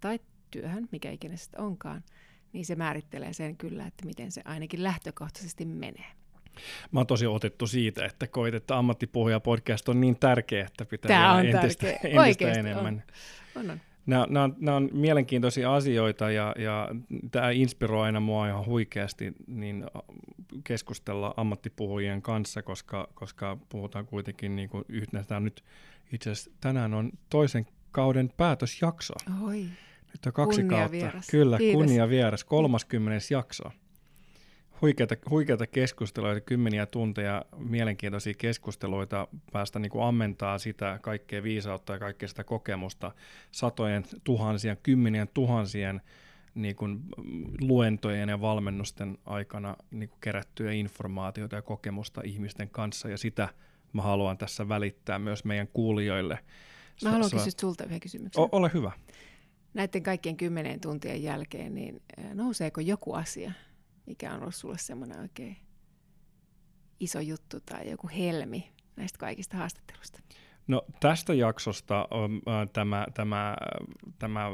tai 0.00 0.20
työhön, 0.50 0.88
mikä 0.92 1.10
ikinä 1.10 1.36
sitten 1.36 1.60
onkaan, 1.60 2.04
niin 2.52 2.66
se 2.66 2.76
määrittelee 2.76 3.32
sen 3.32 3.56
kyllä, 3.56 3.86
että 3.86 4.06
miten 4.06 4.32
se 4.32 4.42
ainakin 4.44 4.82
lähtökohtaisesti 4.82 5.64
menee. 5.64 6.06
Mä 6.92 7.00
oon 7.00 7.06
tosi 7.06 7.26
otettu 7.26 7.66
siitä, 7.66 8.06
että 8.06 8.26
koit, 8.26 8.54
että 8.54 8.78
ammattipuhuja 8.78 9.40
podcast 9.40 9.88
on 9.88 10.00
niin 10.00 10.18
tärkeä, 10.18 10.66
että 10.66 10.84
pitää 10.84 11.08
Tämä 11.08 11.32
on 11.32 11.46
entistä, 11.46 11.86
tärkeä. 11.86 11.90
entistä 12.02 12.20
Oikeasti 12.20 12.60
enemmän. 12.60 13.04
On. 13.56 13.62
On, 13.64 13.70
on. 13.70 13.80
Nämä, 14.06 14.26
nämä, 14.30 14.44
on, 14.44 14.56
nämä 14.60 14.76
on 14.76 14.88
mielenkiintoisia 14.92 15.74
asioita 15.74 16.30
ja, 16.30 16.54
ja 16.58 16.88
tämä 17.30 17.50
inspiroi 17.50 18.04
aina 18.06 18.20
mua 18.20 18.48
ihan 18.48 18.66
huikeasti 18.66 19.32
niin 19.46 19.86
keskustella 20.64 21.34
ammattipuhujien 21.36 22.22
kanssa, 22.22 22.62
koska, 22.62 23.08
koska 23.14 23.58
puhutaan 23.68 24.06
kuitenkin 24.06 24.56
niin 24.56 24.68
kuin 24.68 24.84
yhtenä. 24.88 25.40
Nyt 25.40 25.64
itse 26.12 26.30
asiassa 26.30 26.50
tänään 26.60 26.94
on 26.94 27.12
toisen 27.30 27.66
kauden 27.92 28.30
päätösjakso. 28.36 29.14
Oi. 29.42 29.66
Nyt 30.12 30.26
on 30.26 30.32
kaksi 30.32 30.60
Kunnia 30.60 30.78
kautta. 30.78 30.92
vieras. 30.92 31.26
Kyllä, 31.30 31.58
Kiitos. 31.58 31.78
kunnia 31.78 32.08
vieras. 32.08 32.44
30. 32.44 33.24
jakso. 33.30 33.64
Huikeata, 34.82 35.16
huikeata 35.30 35.66
keskustelua, 35.66 36.40
kymmeniä 36.40 36.86
tunteja 36.86 37.44
mielenkiintoisia 37.58 38.34
keskusteluita, 38.38 39.28
päästä 39.52 39.78
niin 39.78 39.90
kuin 39.90 40.04
ammentaa 40.04 40.58
sitä 40.58 40.98
kaikkea 41.02 41.42
viisautta 41.42 41.92
ja 41.92 41.98
kaikkea 41.98 42.28
sitä 42.28 42.44
kokemusta 42.44 43.12
satojen 43.52 44.04
tuhansien, 44.24 44.76
kymmenien 44.82 45.28
tuhansien 45.34 46.00
niin 46.54 46.76
kuin 46.76 47.00
luentojen 47.60 48.28
ja 48.28 48.40
valmennusten 48.40 49.18
aikana 49.26 49.76
niin 49.90 50.08
kuin 50.08 50.20
kerättyä 50.20 50.72
informaatiota 50.72 51.56
ja 51.56 51.62
kokemusta 51.62 52.20
ihmisten 52.24 52.70
kanssa, 52.70 53.08
ja 53.08 53.18
sitä 53.18 53.48
mä 53.92 54.02
haluan 54.02 54.38
tässä 54.38 54.68
välittää 54.68 55.18
myös 55.18 55.44
meidän 55.44 55.68
kuulijoille. 55.72 56.38
Mä 57.02 57.10
haluan 57.10 57.30
kysyä 57.30 57.52
sulta 57.60 57.84
yhden 57.84 58.00
kysymyksen. 58.00 58.42
O- 58.42 58.48
ole 58.52 58.70
hyvä. 58.74 58.92
Näiden 59.74 60.02
kaikkien 60.02 60.36
kymmeneen 60.36 60.80
tuntien 60.80 61.22
jälkeen, 61.22 61.74
niin 61.74 62.02
nouseeko 62.34 62.80
joku 62.80 63.12
asia, 63.12 63.52
mikä 64.06 64.34
on 64.34 64.40
ollut 64.40 64.54
sulle 64.54 64.78
semmoinen 64.78 65.20
oikein 65.20 65.56
iso 67.00 67.20
juttu 67.20 67.60
tai 67.60 67.90
joku 67.90 68.10
helmi 68.16 68.72
näistä 68.96 69.18
kaikista 69.18 69.56
haastattelusta? 69.56 70.20
No 70.66 70.82
tästä 71.00 71.34
jaksosta 71.34 72.08
on 72.10 72.42
äh, 72.48 72.68
tämä, 72.72 73.06
tämä, 73.14 73.56
tämä 74.18 74.46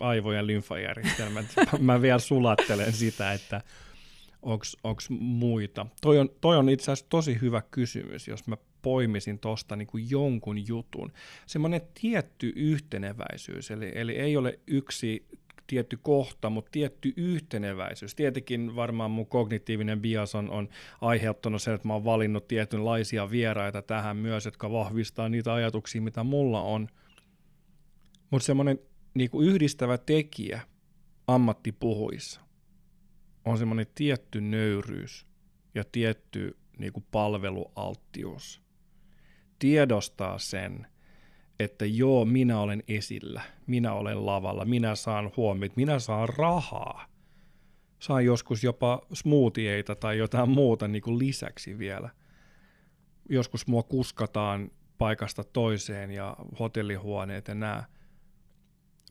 aivojen 0.00 0.46
lymfajärjestelmä. 0.46 1.44
Mä 1.78 2.02
vielä 2.02 2.18
sulattelen 2.18 2.92
sitä, 2.92 3.32
että 3.32 3.60
onko 4.42 5.00
muita. 5.18 5.86
Toi 6.00 6.18
on, 6.18 6.30
toi 6.40 6.56
on 6.56 6.68
itse 6.68 6.92
asiassa 6.92 7.06
tosi 7.08 7.38
hyvä 7.40 7.62
kysymys, 7.70 8.28
jos 8.28 8.46
mä 8.46 8.56
poimisin 8.82 9.38
tuosta 9.38 9.76
niinku 9.76 9.98
jonkun 9.98 10.68
jutun. 10.68 11.12
Semmoinen 11.46 11.80
tietty 12.00 12.52
yhteneväisyys, 12.56 13.70
eli, 13.70 13.92
eli 13.94 14.16
ei 14.16 14.36
ole 14.36 14.58
yksi 14.66 15.26
tietty 15.68 15.98
kohta, 16.02 16.50
mutta 16.50 16.70
tietty 16.70 17.12
yhteneväisyys. 17.16 18.14
Tietenkin 18.14 18.76
varmaan 18.76 19.10
mun 19.10 19.26
kognitiivinen 19.26 20.00
bias 20.00 20.34
on, 20.34 20.50
on 20.50 20.68
aiheuttanut 21.00 21.62
sen, 21.62 21.74
että 21.74 21.88
mä 21.88 21.94
oon 21.94 22.04
valinnut 22.04 22.48
tietynlaisia 22.48 23.30
vieraita 23.30 23.82
tähän 23.82 24.16
myös, 24.16 24.44
jotka 24.44 24.72
vahvistaa 24.72 25.28
niitä 25.28 25.54
ajatuksia, 25.54 26.02
mitä 26.02 26.22
mulla 26.22 26.62
on. 26.62 26.88
Mutta 28.30 28.46
semmoinen 28.46 28.78
niinku 29.14 29.40
yhdistävä 29.40 29.98
tekijä 29.98 30.60
ammattipuhuissa 31.26 32.40
on 33.44 33.58
semmoinen 33.58 33.86
tietty 33.94 34.40
nöyryys 34.40 35.26
ja 35.74 35.84
tietty 35.92 36.56
niinku 36.78 37.04
palvelualttius. 37.10 38.62
Tiedostaa 39.58 40.38
sen, 40.38 40.86
että 41.58 41.86
joo, 41.86 42.24
minä 42.24 42.60
olen 42.60 42.82
esillä, 42.88 43.42
minä 43.66 43.92
olen 43.92 44.26
lavalla, 44.26 44.64
minä 44.64 44.94
saan 44.94 45.32
huomiot, 45.36 45.76
minä 45.76 45.98
saan 45.98 46.28
rahaa. 46.28 47.06
Saan 47.98 48.24
joskus 48.24 48.64
jopa 48.64 49.06
smoothieita 49.12 49.94
tai 49.94 50.18
jotain 50.18 50.50
muuta 50.50 50.88
niin 50.88 51.02
kuin 51.02 51.18
lisäksi 51.18 51.78
vielä. 51.78 52.10
Joskus 53.28 53.66
mua 53.66 53.82
kuskataan 53.82 54.70
paikasta 54.98 55.44
toiseen 55.44 56.10
ja 56.10 56.36
hotellihuoneet 56.58 57.48
ja 57.48 57.54
nää. 57.54 57.86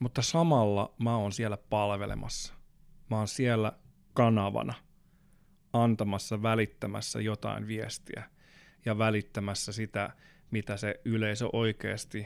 Mutta 0.02 0.22
samalla 0.22 0.94
mä 1.03 1.18
oon 1.18 1.32
siellä 1.32 1.57
palvelemassa. 1.69 2.53
Mä 3.10 3.18
oon 3.18 3.28
siellä 3.28 3.72
kanavana 4.14 4.74
antamassa, 5.74 6.41
välittämässä 6.41 7.22
jotain 7.22 7.68
viestiä 7.68 8.24
ja 8.86 8.98
välittämässä 8.98 9.72
sitä, 9.72 10.14
mitä 10.52 10.78
se 10.78 11.02
yleisö 11.06 11.49
oikeasti 11.53 12.26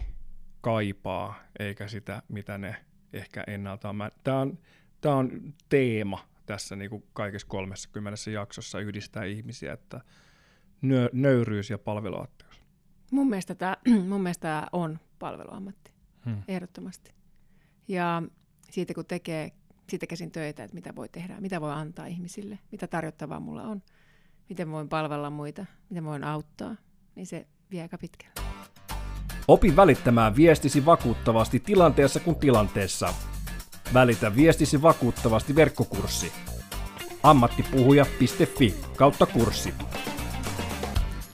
kaipaa, 0.61 1.39
eikä 1.59 1.87
sitä, 1.87 2.21
mitä 2.27 2.57
ne 2.57 2.75
ehkä 3.13 3.43
ennalta 3.47 3.89
on. 3.89 4.11
Tämä 4.23 4.39
on, 4.39 4.59
tämä 5.01 5.15
on 5.15 5.53
teema 5.69 6.27
tässä 6.45 6.75
niin 6.75 6.89
kuin 6.89 7.03
kaikessa 7.13 7.47
30 7.47 8.31
jaksossa 8.31 8.79
yhdistää 8.79 9.23
ihmisiä, 9.23 9.73
että 9.73 10.01
nö, 10.81 11.09
nöyryys 11.13 11.69
ja 11.69 11.77
palveluatteus. 11.77 12.61
Mun 13.11 13.29
mielestä 13.29 13.55
tämä, 13.55 13.77
mun 14.09 14.21
mielestä 14.21 14.41
tämä 14.41 14.67
on 14.71 14.99
palveluammatti, 15.19 15.91
Hmm. 16.25 16.43
ehdottomasti. 16.47 17.11
Ja 17.87 18.23
siitä 18.71 18.93
kun 18.93 19.05
tekee 19.05 19.51
siitä 19.89 20.07
käsin 20.07 20.31
töitä, 20.31 20.63
että 20.63 20.75
mitä 20.75 20.95
voi 20.95 21.09
tehdä, 21.09 21.41
mitä 21.41 21.61
voi 21.61 21.71
antaa 21.71 22.05
ihmisille, 22.05 22.59
mitä 22.71 22.87
tarjottavaa 22.87 23.39
mulla 23.39 23.63
on, 23.63 23.81
miten 24.49 24.71
voin 24.71 24.89
palvella 24.89 25.29
muita, 25.29 25.65
miten 25.89 26.03
voin 26.03 26.23
auttaa, 26.23 26.75
niin 27.15 27.27
se 27.27 27.47
vie 27.71 27.81
aika 27.81 27.97
pitkälle. 27.97 28.33
Opi 29.47 29.75
välittämään 29.75 30.35
viestisi 30.35 30.85
vakuuttavasti 30.85 31.59
tilanteessa 31.59 32.19
kuin 32.19 32.35
tilanteessa. 32.35 33.13
Välitä 33.93 34.35
viestisi 34.35 34.81
vakuuttavasti 34.81 35.55
verkkokurssi. 35.55 36.31
ammattipuhuja.fi 37.23 38.75
kautta 38.97 39.25
kurssi. 39.25 39.73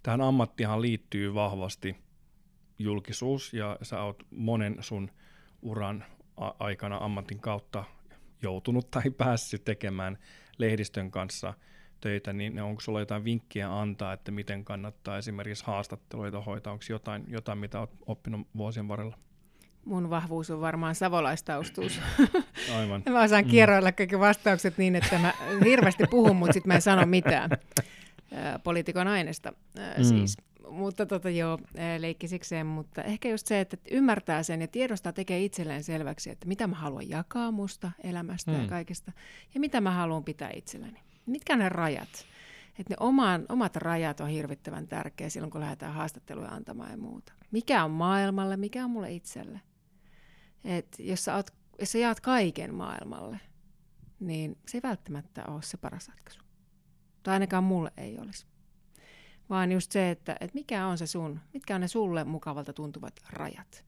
Tähän 0.04 0.22
ammattihan 0.22 0.82
liittyy 0.82 1.34
vahvasti 1.34 1.96
julkisuus 2.80 3.54
ja 3.54 3.78
sä 3.82 4.04
oot 4.04 4.24
monen 4.32 4.76
sun 4.80 5.12
uran 5.62 6.06
aikana 6.60 6.98
ammatin 6.98 7.40
kautta 7.40 7.84
joutunut 8.42 8.92
tai 8.92 9.10
päässyt 9.18 9.64
tekemään 9.66 10.18
lehdistön 10.58 11.12
kanssa 11.12 11.54
töitä, 12.02 12.34
niin 12.34 12.60
onko 12.62 12.82
sulla 12.82 13.00
jotain 13.00 13.24
vinkkiä 13.24 13.80
antaa, 13.80 14.14
että 14.14 14.32
miten 14.32 14.66
kannattaa 14.66 15.18
esimerkiksi 15.18 15.64
haastatteluita 15.66 16.42
hoitaa? 16.42 16.74
Onko 16.74 16.86
jotain, 16.90 17.24
jotain, 17.28 17.58
mitä 17.58 17.80
olet 17.80 17.90
oppinut 18.06 18.48
vuosien 18.58 18.88
varrella? 18.88 19.18
Mun 19.86 20.10
vahvuus 20.10 20.52
on 20.52 20.62
varmaan 20.62 20.96
savolaistaustuus. 20.96 22.02
Aivan. 22.80 23.04
Mä 23.10 23.22
osaan 23.22 23.46
kierroilla 23.46 23.92
kaikki 23.92 24.20
vastaukset 24.20 24.78
niin, 24.78 24.96
että 24.96 25.20
mä 25.20 25.34
hirveästi 25.66 26.04
puhun, 26.10 26.36
mutta 26.36 26.54
sitten 26.54 26.68
mä 26.70 26.76
en 26.76 26.82
sano 26.82 27.06
mitään. 27.06 27.50
Ää, 28.34 28.60
Poliitikon 28.60 29.08
aineesta 29.08 29.52
Mm. 29.98 30.04
siis. 30.04 30.38
Mutta 30.70 31.06
tota 31.06 31.30
joo, 31.30 31.60
leikkisikseen, 31.98 32.66
mutta 32.66 33.04
ehkä 33.04 33.30
just 33.30 33.48
se, 33.48 33.60
että 33.60 33.78
ymmärtää 33.92 34.44
sen 34.44 34.62
ja 34.62 34.68
tiedostaa, 34.68 35.14
tekee 35.14 35.44
itselleen 35.44 35.84
selväksi, 35.84 36.30
että 36.30 36.48
mitä 36.48 36.68
mä 36.68 36.76
haluan 36.76 37.10
jakaa 37.10 37.52
musta 37.52 37.92
elämästä 38.04 38.52
Mm. 38.52 38.62
ja 38.62 38.68
kaikesta, 38.68 39.12
ja 39.54 39.60
mitä 39.60 39.82
mä 39.82 39.92
haluan 39.92 40.24
pitää 40.24 40.50
itselläni. 40.56 41.00
Mitkä 41.28 41.56
ne 41.56 41.70
rajat? 41.70 42.26
Että 42.80 42.94
ne 42.94 42.98
oman, 43.00 43.46
omat 43.50 43.76
rajat 43.76 44.20
on 44.20 44.28
hirvittävän 44.28 44.88
tärkeä 44.88 45.30
silloin, 45.30 45.52
kun 45.52 45.62
lähdetään 45.62 45.94
haastatteluja 45.94 46.50
antamaan 46.50 46.92
ja 46.92 46.98
muuta. 46.98 47.34
Mikä 47.52 47.84
on 47.84 47.92
maailmalle, 47.92 48.58
mikä 48.58 48.84
on 48.84 48.92
mulle 48.92 49.12
itselle? 49.12 49.62
Et 50.64 50.96
jos, 51.00 51.26
sä 51.26 51.36
oot, 51.36 51.54
jos 51.80 51.92
sä 51.92 51.98
jaat 51.98 52.20
kaiken 52.20 52.76
maailmalle, 52.76 53.40
niin 54.20 54.58
se 54.68 54.78
ei 54.78 54.82
välttämättä 54.84 55.44
ole 55.48 55.62
se 55.62 55.78
paras 55.78 56.08
ratkaisu. 56.08 56.42
Tai 57.24 57.34
ainakaan 57.34 57.64
mulle 57.64 57.92
ei 57.98 58.20
olisi. 58.20 58.46
Vaan 59.50 59.72
just 59.72 59.92
se, 59.92 60.12
että, 60.12 60.38
että 60.40 60.54
mikä 60.54 60.88
on 60.88 60.98
se 60.98 61.08
sun, 61.08 61.40
mitkä 61.54 61.76
on 61.76 61.82
ne 61.82 61.88
sulle 61.88 62.24
mukavalta 62.24 62.74
tuntuvat 62.74 63.14
rajat. 63.30 63.86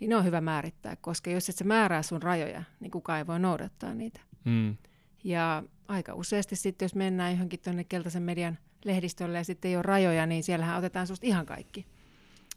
Niin 0.00 0.08
ne 0.08 0.16
on 0.16 0.24
hyvä 0.24 0.40
määrittää, 0.40 0.96
koska 0.96 1.30
jos 1.30 1.48
et 1.48 1.56
sä 1.56 1.64
määrää 1.64 2.02
sun 2.02 2.22
rajoja, 2.22 2.62
niin 2.80 2.90
kukaan 2.90 3.18
ei 3.18 3.26
voi 3.26 3.40
noudattaa 3.40 3.94
niitä. 3.94 4.20
Mm. 4.44 4.76
Ja 5.24 5.62
aika 5.88 6.14
useasti 6.14 6.56
sitten, 6.56 6.84
jos 6.84 6.94
mennään 6.94 7.32
johonkin 7.32 7.60
tuonne 7.60 7.84
keltaisen 7.84 8.22
median 8.22 8.58
lehdistölle 8.84 9.38
ja 9.38 9.44
sitten 9.44 9.68
ei 9.68 9.76
ole 9.76 9.82
rajoja, 9.82 10.26
niin 10.26 10.42
siellähän 10.42 10.78
otetaan 10.78 11.06
susta 11.06 11.26
ihan 11.26 11.46
kaikki. 11.46 11.86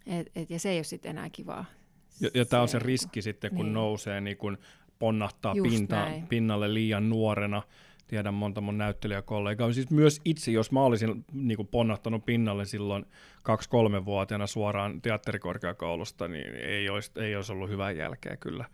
Et, 0.07 0.31
et, 0.35 0.49
ja 0.49 0.59
se 0.59 0.69
ei 0.69 0.77
ole 0.77 0.83
sitten 0.83 1.09
enää 1.09 1.29
kivaa. 1.29 1.65
Ja, 2.19 2.29
ja 2.33 2.45
tämä 2.45 2.61
on 2.61 2.67
se 2.67 2.79
riski 2.79 3.21
sitten, 3.21 3.49
kun 3.49 3.57
niin. 3.57 3.65
niin. 3.65 3.73
nousee, 3.73 4.21
niin 4.21 4.37
kun 4.37 4.57
ponnahtaa 4.99 5.53
Just 5.55 5.69
pinta, 5.69 5.95
näin. 5.95 6.27
pinnalle 6.27 6.73
liian 6.73 7.09
nuorena. 7.09 7.61
Tiedän 8.07 8.33
monta 8.33 8.61
mun 8.61 8.77
näyttelijäkollegaa. 8.77 9.73
Siis 9.73 9.89
myös 9.89 10.21
itse, 10.25 10.51
jos 10.51 10.71
mä 10.71 10.83
olisin 10.83 11.25
niin 11.33 11.55
kuin 11.55 11.67
ponnahtanut 11.67 12.25
pinnalle 12.25 12.65
silloin 12.65 13.05
2-3-vuotiaana 13.49 14.47
suoraan 14.47 15.01
teatterikorkeakoulusta, 15.01 16.27
niin 16.27 16.55
ei 16.55 16.89
olisi, 16.89 17.11
ei 17.15 17.35
olisi 17.35 17.51
ollut 17.51 17.69
hyvää 17.69 17.91
jälkeä 17.91 18.37
kyllä. 18.37 18.65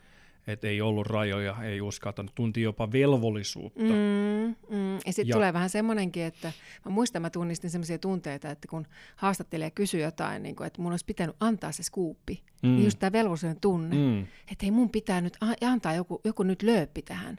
Et 0.47 0.63
ei 0.63 0.81
ollut 0.81 1.07
rajoja, 1.07 1.55
ei 1.63 1.81
uskaltanut, 1.81 2.35
tunti 2.35 2.61
jopa 2.61 2.91
velvollisuutta. 2.91 3.83
Mm. 3.83 4.55
Mm. 4.69 4.95
Ja 5.05 5.13
sitten 5.13 5.33
tulee 5.33 5.53
vähän 5.53 5.69
semmoinenkin, 5.69 6.23
että 6.23 6.51
mä 6.85 6.91
muistan, 6.91 7.21
mä 7.21 7.29
tunnistin 7.29 7.69
semmoisia 7.69 7.97
tunteita, 7.97 8.49
että 8.49 8.67
kun 8.67 8.87
haastattelija 9.15 9.71
kysyy 9.71 10.01
jotain, 10.01 10.43
niin 10.43 10.55
kun, 10.55 10.65
että 10.65 10.81
mun 10.81 10.93
olisi 10.93 11.05
pitänyt 11.05 11.35
antaa 11.39 11.71
se 11.71 11.83
skuuppi, 11.83 12.43
mm. 12.63 12.69
niin 12.69 12.83
just 12.83 12.99
tämä 12.99 13.11
velvollisuuden 13.11 13.59
tunne, 13.61 13.95
mm. 13.95 14.27
Että 14.51 14.65
ei 14.65 14.71
mun 14.71 14.89
pitää 14.89 15.21
nyt 15.21 15.37
antaa 15.61 15.93
joku, 15.93 16.21
joku 16.23 16.43
nyt 16.43 16.61
lööppi 16.63 17.01
tähän. 17.01 17.37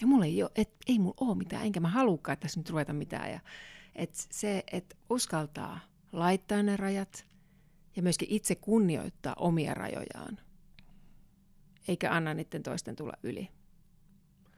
Ja 0.00 0.06
mulla 0.06 0.24
ei, 0.24 0.42
ole, 0.42 0.50
et, 0.56 0.70
ei 0.86 0.98
mulla 0.98 1.16
ole 1.20 1.34
mitään, 1.34 1.66
enkä 1.66 1.80
mä 1.80 1.88
halukaan 1.88 2.38
tässä 2.38 2.60
nyt 2.60 2.70
ruveta 2.70 2.92
mitään. 2.92 3.30
Ja, 3.30 3.40
et 3.94 4.10
se, 4.14 4.64
että 4.72 4.96
uskaltaa 5.10 5.80
laittaa 6.12 6.62
ne 6.62 6.76
rajat 6.76 7.26
ja 7.96 8.02
myöskin 8.02 8.28
itse 8.30 8.54
kunnioittaa 8.54 9.34
omia 9.36 9.74
rajojaan, 9.74 10.38
eikä 11.88 12.12
anna 12.12 12.34
niiden 12.34 12.62
toisten 12.62 12.96
tulla 12.96 13.12
yli, 13.22 13.48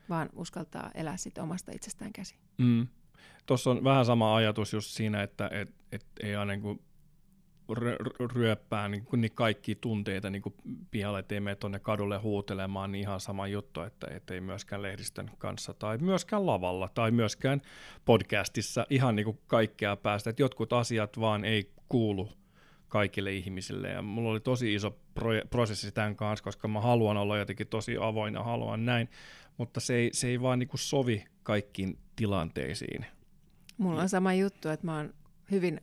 vaan 0.08 0.28
uskaltaa 0.32 0.90
elää 0.94 1.16
sitten 1.16 1.44
omasta 1.44 1.72
itsestään 1.72 2.12
käsi. 2.12 2.34
Mm. 2.58 2.86
Tuossa 3.46 3.70
on 3.70 3.84
vähän 3.84 4.04
sama 4.04 4.36
ajatus 4.36 4.72
just 4.72 4.90
siinä, 4.90 5.22
että 5.22 5.50
et, 5.52 5.74
et 5.92 6.06
ei 6.22 6.36
aina 6.36 6.56
niin 6.56 6.80
ryöppää 8.34 8.88
niin, 8.88 9.04
kuin, 9.04 9.20
niin 9.20 9.32
kaikki 9.34 9.74
tunteita 9.74 10.30
niin 10.30 10.42
kuin 10.42 10.54
pihalle, 10.90 11.18
ettei 11.18 11.40
mene 11.40 11.56
tuonne 11.56 11.78
kadulle 11.78 12.18
huutelemaan, 12.18 12.92
niin 12.92 13.02
ihan 13.02 13.20
sama 13.20 13.46
juttu, 13.46 13.80
että 13.80 14.34
ei 14.34 14.40
myöskään 14.40 14.82
lehdistön 14.82 15.30
kanssa 15.38 15.74
tai 15.74 15.98
myöskään 15.98 16.46
lavalla 16.46 16.88
tai 16.94 17.10
myöskään 17.10 17.62
podcastissa 18.04 18.86
ihan 18.90 19.16
niin 19.16 19.24
kuin 19.24 19.38
kaikkea 19.46 19.96
päästä, 19.96 20.30
että 20.30 20.42
jotkut 20.42 20.72
asiat 20.72 21.20
vaan 21.20 21.44
ei 21.44 21.72
kuulu 21.88 22.32
kaikille 22.88 23.32
ihmisille 23.32 23.88
ja 23.88 24.02
mulla 24.02 24.30
oli 24.30 24.40
tosi 24.40 24.74
iso 24.74 24.98
pro- 25.14 25.44
prosessi 25.50 25.92
tämän 25.92 26.16
kanssa, 26.16 26.44
koska 26.44 26.68
mä 26.68 26.80
haluan 26.80 27.16
olla 27.16 27.38
jotenkin 27.38 27.66
tosi 27.66 27.96
avoin 28.00 28.34
ja 28.34 28.42
haluan 28.42 28.84
näin, 28.84 29.08
mutta 29.56 29.80
se 29.80 29.94
ei, 29.94 30.10
se 30.12 30.28
ei 30.28 30.40
vaan 30.40 30.58
niin 30.58 30.68
kuin 30.68 30.80
sovi 30.80 31.24
kaikkiin 31.42 31.98
tilanteisiin. 32.16 33.06
Mulla 33.78 34.02
on 34.02 34.08
sama 34.08 34.34
juttu, 34.34 34.68
että 34.68 34.86
mä 34.86 34.96
oon 34.96 35.14
hyvin 35.50 35.80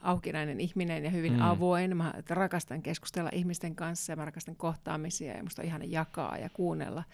aukinainen 0.00 0.60
ihminen 0.60 1.04
ja 1.04 1.10
hyvin 1.10 1.32
mm. 1.32 1.40
avoin. 1.40 1.96
Mä 1.96 2.14
rakastan 2.30 2.82
keskustella 2.82 3.30
ihmisten 3.32 3.76
kanssa 3.76 4.12
ja 4.12 4.16
mä 4.16 4.24
rakastan 4.24 4.56
kohtaamisia 4.56 5.36
ja 5.36 5.42
musta 5.42 5.62
on 5.62 5.68
ihana 5.68 5.84
jakaa 5.84 6.38
ja 6.38 6.50
kuunnella. 6.50 7.04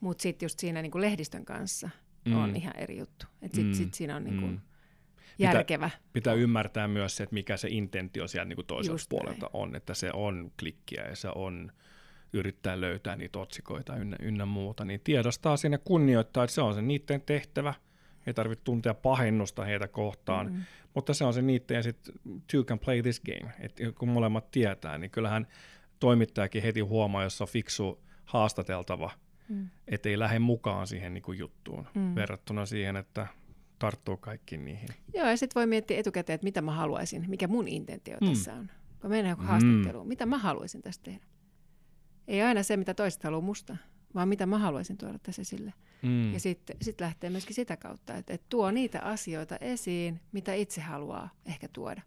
Mutta 0.00 0.22
sitten 0.22 0.46
just 0.46 0.58
siinä 0.58 0.82
niin 0.82 0.92
kuin 0.92 1.02
lehdistön 1.02 1.44
kanssa 1.44 1.90
mm. 2.24 2.36
on 2.36 2.56
ihan 2.56 2.76
eri 2.76 2.98
juttu. 2.98 3.26
Sitten 3.42 3.66
mm. 3.66 3.72
sit 3.72 3.94
siinä 3.94 4.16
on 4.16 4.24
niin 4.24 4.40
kuin 4.40 4.50
mm. 4.50 4.60
Järkevä. 5.38 5.90
Pitää, 5.90 6.10
pitää 6.12 6.34
ymmärtää 6.34 6.88
myös 6.88 7.16
se, 7.16 7.22
että 7.22 7.34
mikä 7.34 7.56
se 7.56 7.68
intentio 7.70 8.28
siellä 8.28 8.44
niin 8.44 8.56
kuin 8.56 8.66
toiselta 8.66 8.94
just 8.94 9.08
puolelta 9.08 9.40
näin. 9.40 9.50
on. 9.52 9.76
Että 9.76 9.94
se 9.94 10.10
on 10.12 10.52
klikkiä 10.58 11.04
ja 11.04 11.16
se 11.16 11.28
on 11.34 11.72
yrittää 12.32 12.80
löytää 12.80 13.16
niitä 13.16 13.38
otsikoita 13.38 13.96
ynnä, 13.96 14.16
ynnä 14.20 14.46
muuta. 14.46 14.84
Niin 14.84 15.00
tiedostaa 15.04 15.56
sinne 15.56 15.78
kunnioittaa, 15.78 16.44
että 16.44 16.54
se 16.54 16.62
on 16.62 16.74
se 16.74 16.82
niiden 16.82 17.22
tehtävä– 17.22 17.74
ei 18.28 18.34
tarvitse 18.34 18.64
tuntea 18.64 18.94
pahennusta 18.94 19.64
heitä 19.64 19.88
kohtaan, 19.88 20.46
mm-hmm. 20.46 20.64
mutta 20.94 21.14
se 21.14 21.24
on 21.24 21.34
se 21.34 21.42
niiden 21.42 21.74
ja 21.74 21.82
sitten 21.82 22.14
two 22.52 22.64
can 22.64 22.78
play 22.78 23.02
this 23.02 23.20
game, 23.20 23.52
että 23.60 23.92
kun 23.98 24.08
molemmat 24.08 24.50
tietää, 24.50 24.98
niin 24.98 25.10
kyllähän 25.10 25.46
toimittajakin 26.00 26.62
heti 26.62 26.80
huomaa, 26.80 27.22
jos 27.22 27.40
on 27.40 27.48
fiksu 27.48 28.02
haastateltava, 28.24 29.10
mm. 29.48 29.68
ettei 29.88 30.18
lähde 30.18 30.38
mukaan 30.38 30.86
siihen 30.86 31.14
niin 31.14 31.22
kuin 31.22 31.38
juttuun, 31.38 31.86
mm. 31.94 32.14
verrattuna 32.14 32.66
siihen, 32.66 32.96
että 32.96 33.26
tarttuu 33.78 34.16
kaikki 34.16 34.56
niihin. 34.56 34.88
Joo, 35.14 35.26
ja 35.26 35.36
sitten 35.36 35.60
voi 35.60 35.66
miettiä 35.66 35.98
etukäteen, 35.98 36.34
että 36.34 36.44
mitä 36.44 36.62
mä 36.62 36.72
haluaisin, 36.72 37.24
mikä 37.28 37.48
mun 37.48 37.68
intentio 37.68 38.16
mm. 38.20 38.28
tässä 38.28 38.54
on. 38.54 38.70
Kun 39.00 39.10
mennään 39.10 39.32
joku 39.32 39.42
haastatteluun, 39.42 40.06
mm. 40.06 40.08
mitä 40.08 40.26
mä 40.26 40.38
haluaisin 40.38 40.82
tästä 40.82 41.04
tehdä. 41.04 41.26
Ei 42.28 42.42
aina 42.42 42.62
se, 42.62 42.76
mitä 42.76 42.94
toiset 42.94 43.24
haluaa 43.24 43.40
musta, 43.40 43.76
vaan 44.14 44.28
mitä 44.28 44.46
mä 44.46 44.58
haluaisin 44.58 44.96
tuoda 44.96 45.18
tässä 45.18 45.42
esille. 45.42 45.72
Mm. 46.02 46.32
Ja 46.32 46.40
sitten 46.40 46.76
sit 46.82 47.00
lähtee 47.00 47.30
myöskin 47.30 47.54
sitä 47.54 47.76
kautta, 47.76 48.14
että, 48.14 48.34
että 48.34 48.46
tuo 48.48 48.70
niitä 48.70 49.00
asioita 49.00 49.56
esiin, 49.60 50.20
mitä 50.32 50.54
itse 50.54 50.80
haluaa 50.80 51.30
ehkä 51.46 51.68
tuoda. 51.72 52.02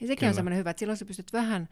Ja 0.00 0.06
sekin 0.06 0.18
Kyllä. 0.18 0.30
on 0.30 0.34
semmoinen 0.34 0.58
hyvä, 0.58 0.70
että 0.70 0.78
silloin 0.78 0.96
sä 0.96 1.04
pystyt 1.04 1.32
vähän 1.32 1.68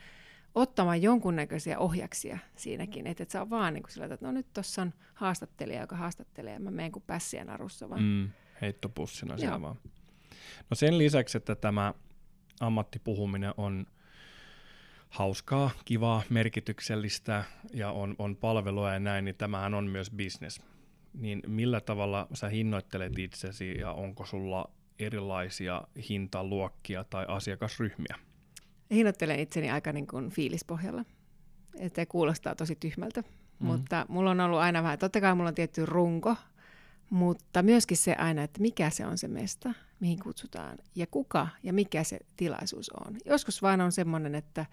ottamaan 0.55 1.03
jonkunnäköisiä 1.03 1.79
ohjaksia 1.79 2.39
siinäkin, 2.57 3.07
että 3.07 3.23
et 3.23 3.31
sä 3.31 3.43
on 3.43 3.51
vaan 3.51 3.75
niin 3.75 3.83
kuin 3.83 3.93
sillä, 3.93 4.07
että 4.07 4.27
no 4.27 4.33
nyt 4.33 4.53
tuossa 4.53 4.83
on 4.83 4.95
haastattelija, 5.15 5.81
joka 5.81 5.97
haastattelee, 5.97 6.53
ja 6.53 6.61
mä 6.61 6.71
menen 6.71 6.93
kuin 6.93 7.05
pässiä 7.07 7.45
narussa 7.45 7.91
vaan. 7.91 8.03
Mm, 8.03 8.31
heittopussina 8.61 9.39
siellä 9.39 9.63
vaan. 9.63 9.77
No 10.71 10.75
sen 10.75 10.99
lisäksi, 10.99 11.37
että 11.37 11.55
tämä 11.55 11.95
ammattipuhuminen 12.61 13.55
on 13.57 13.87
hauskaa, 15.09 15.71
kivaa, 15.85 16.23
merkityksellistä 16.31 17.45
ja 17.73 17.91
on, 17.91 18.15
on 18.19 18.37
palvelua 18.37 18.93
ja 18.93 18.99
näin, 18.99 19.25
niin 19.25 19.37
tämähän 19.37 19.75
on 19.75 19.87
myös 19.87 20.11
business 20.11 20.61
niin 21.15 21.43
millä 21.47 21.81
tavalla 21.81 22.27
sä 22.35 22.49
hinnoittelet 22.49 23.19
itsesi 23.19 23.79
ja 23.79 23.93
onko 23.93 24.27
sulla 24.27 24.71
erilaisia 24.99 25.83
hintaluokkia 26.09 27.05
tai 27.05 27.25
asiakasryhmiä? 27.29 28.17
Hinnoittelen 28.91 29.41
itseni 29.41 29.71
aika 29.71 29.93
niin 29.93 30.07
kuin 30.07 30.31
fiilispohjalla. 30.31 31.05
Että 31.79 32.07
kuulostaa 32.07 32.55
tosi 32.55 32.77
tyhmältä, 32.77 33.21
mm. 33.21 33.67
mutta 33.67 34.07
mulla 34.09 34.31
on 34.31 34.41
ollut 34.41 34.59
aina 34.59 34.83
vähän, 34.83 34.99
totta 34.99 35.21
kai 35.21 35.35
mulla 35.35 35.49
on 35.49 35.55
tietty 35.55 35.87
runko, 35.87 36.37
mutta 37.11 37.63
myöskin 37.63 37.97
se 37.97 38.15
aina, 38.15 38.43
että 38.43 38.61
mikä 38.61 38.91
se 38.91 39.07
on 39.07 39.19
se 39.19 39.29
mesta, 39.29 39.75
mihin 40.01 40.19
kutsutaan, 40.19 40.79
ja 40.95 41.07
kuka 41.07 41.49
ja 41.63 41.73
mikä 41.73 42.05
se 42.05 42.19
tilaisuus 42.37 42.91
on. 42.91 43.17
Joskus 43.25 43.63
vaan 43.63 43.81
on 43.81 43.93
semmoinen, 43.93 44.35
että 44.35 44.67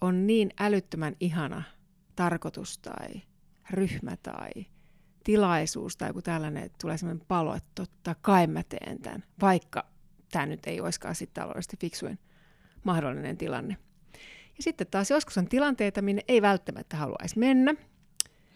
on 0.00 0.26
niin 0.26 0.50
älyttömän 0.60 1.16
ihana 1.20 1.62
tarkoitus 2.16 2.78
tai 2.78 3.22
ryhmä 3.70 4.16
tai 4.22 4.50
tilaisuus 5.24 5.96
tai 5.96 6.08
joku 6.08 6.22
tällainen, 6.22 6.62
että 6.62 6.78
tulee 6.80 6.98
sellainen 6.98 7.26
palo, 7.28 7.54
että 7.54 7.70
totta 7.74 8.14
kai 8.22 8.46
mä 8.46 8.62
teen 8.62 8.98
tämän, 8.98 9.24
vaikka 9.40 9.86
tämä 10.32 10.46
nyt 10.46 10.66
ei 10.66 10.80
olisikaan 10.80 11.14
sitten 11.14 11.42
taloudellisesti 11.42 11.76
fiksuin 11.76 12.18
mahdollinen 12.84 13.36
tilanne. 13.36 13.76
Ja 14.56 14.62
sitten 14.62 14.86
taas 14.86 15.10
joskus 15.10 15.38
on 15.38 15.48
tilanteita, 15.48 16.02
minne 16.02 16.22
ei 16.28 16.42
välttämättä 16.42 16.96
haluaisi 16.96 17.38
mennä. 17.38 17.74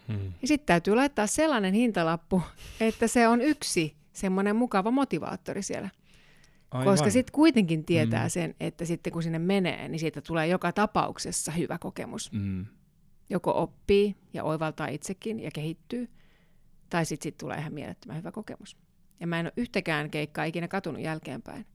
Hmm. 0.07 0.33
Ja 0.41 0.47
sitten 0.47 0.65
täytyy 0.65 0.95
laittaa 0.95 1.27
sellainen 1.27 1.73
hintalappu, 1.73 2.41
että 2.79 3.07
se 3.07 3.27
on 3.27 3.41
yksi 3.41 3.95
semmoinen 4.13 4.55
mukava 4.55 4.91
motivaattori 4.91 5.63
siellä. 5.63 5.89
Aivan. 6.71 6.93
Koska 6.93 7.09
sitten 7.09 7.33
kuitenkin 7.33 7.85
tietää 7.85 8.21
hmm. 8.21 8.29
sen, 8.29 8.55
että 8.59 8.85
sitten 8.85 9.13
kun 9.13 9.23
sinne 9.23 9.39
menee, 9.39 9.87
niin 9.87 9.99
siitä 9.99 10.21
tulee 10.21 10.47
joka 10.47 10.71
tapauksessa 10.71 11.51
hyvä 11.51 11.77
kokemus. 11.77 12.31
Hmm. 12.31 12.65
Joko 13.29 13.61
oppii 13.61 14.15
ja 14.33 14.43
oivaltaa 14.43 14.87
itsekin 14.87 15.39
ja 15.39 15.51
kehittyy– 15.53 16.09
tai 16.91 17.05
sitten 17.05 17.23
sit 17.23 17.37
tulee 17.37 17.57
ihan 17.57 17.73
mielettömän 17.73 18.17
hyvä 18.17 18.31
kokemus. 18.31 18.77
Ja 19.19 19.27
mä 19.27 19.39
en 19.39 19.45
ole 19.45 19.53
yhtäkään 19.57 20.11
keikkaa 20.11 20.45
ikinä 20.45 20.67
katunut 20.67 21.01
jälkeenpäin. 21.01 21.65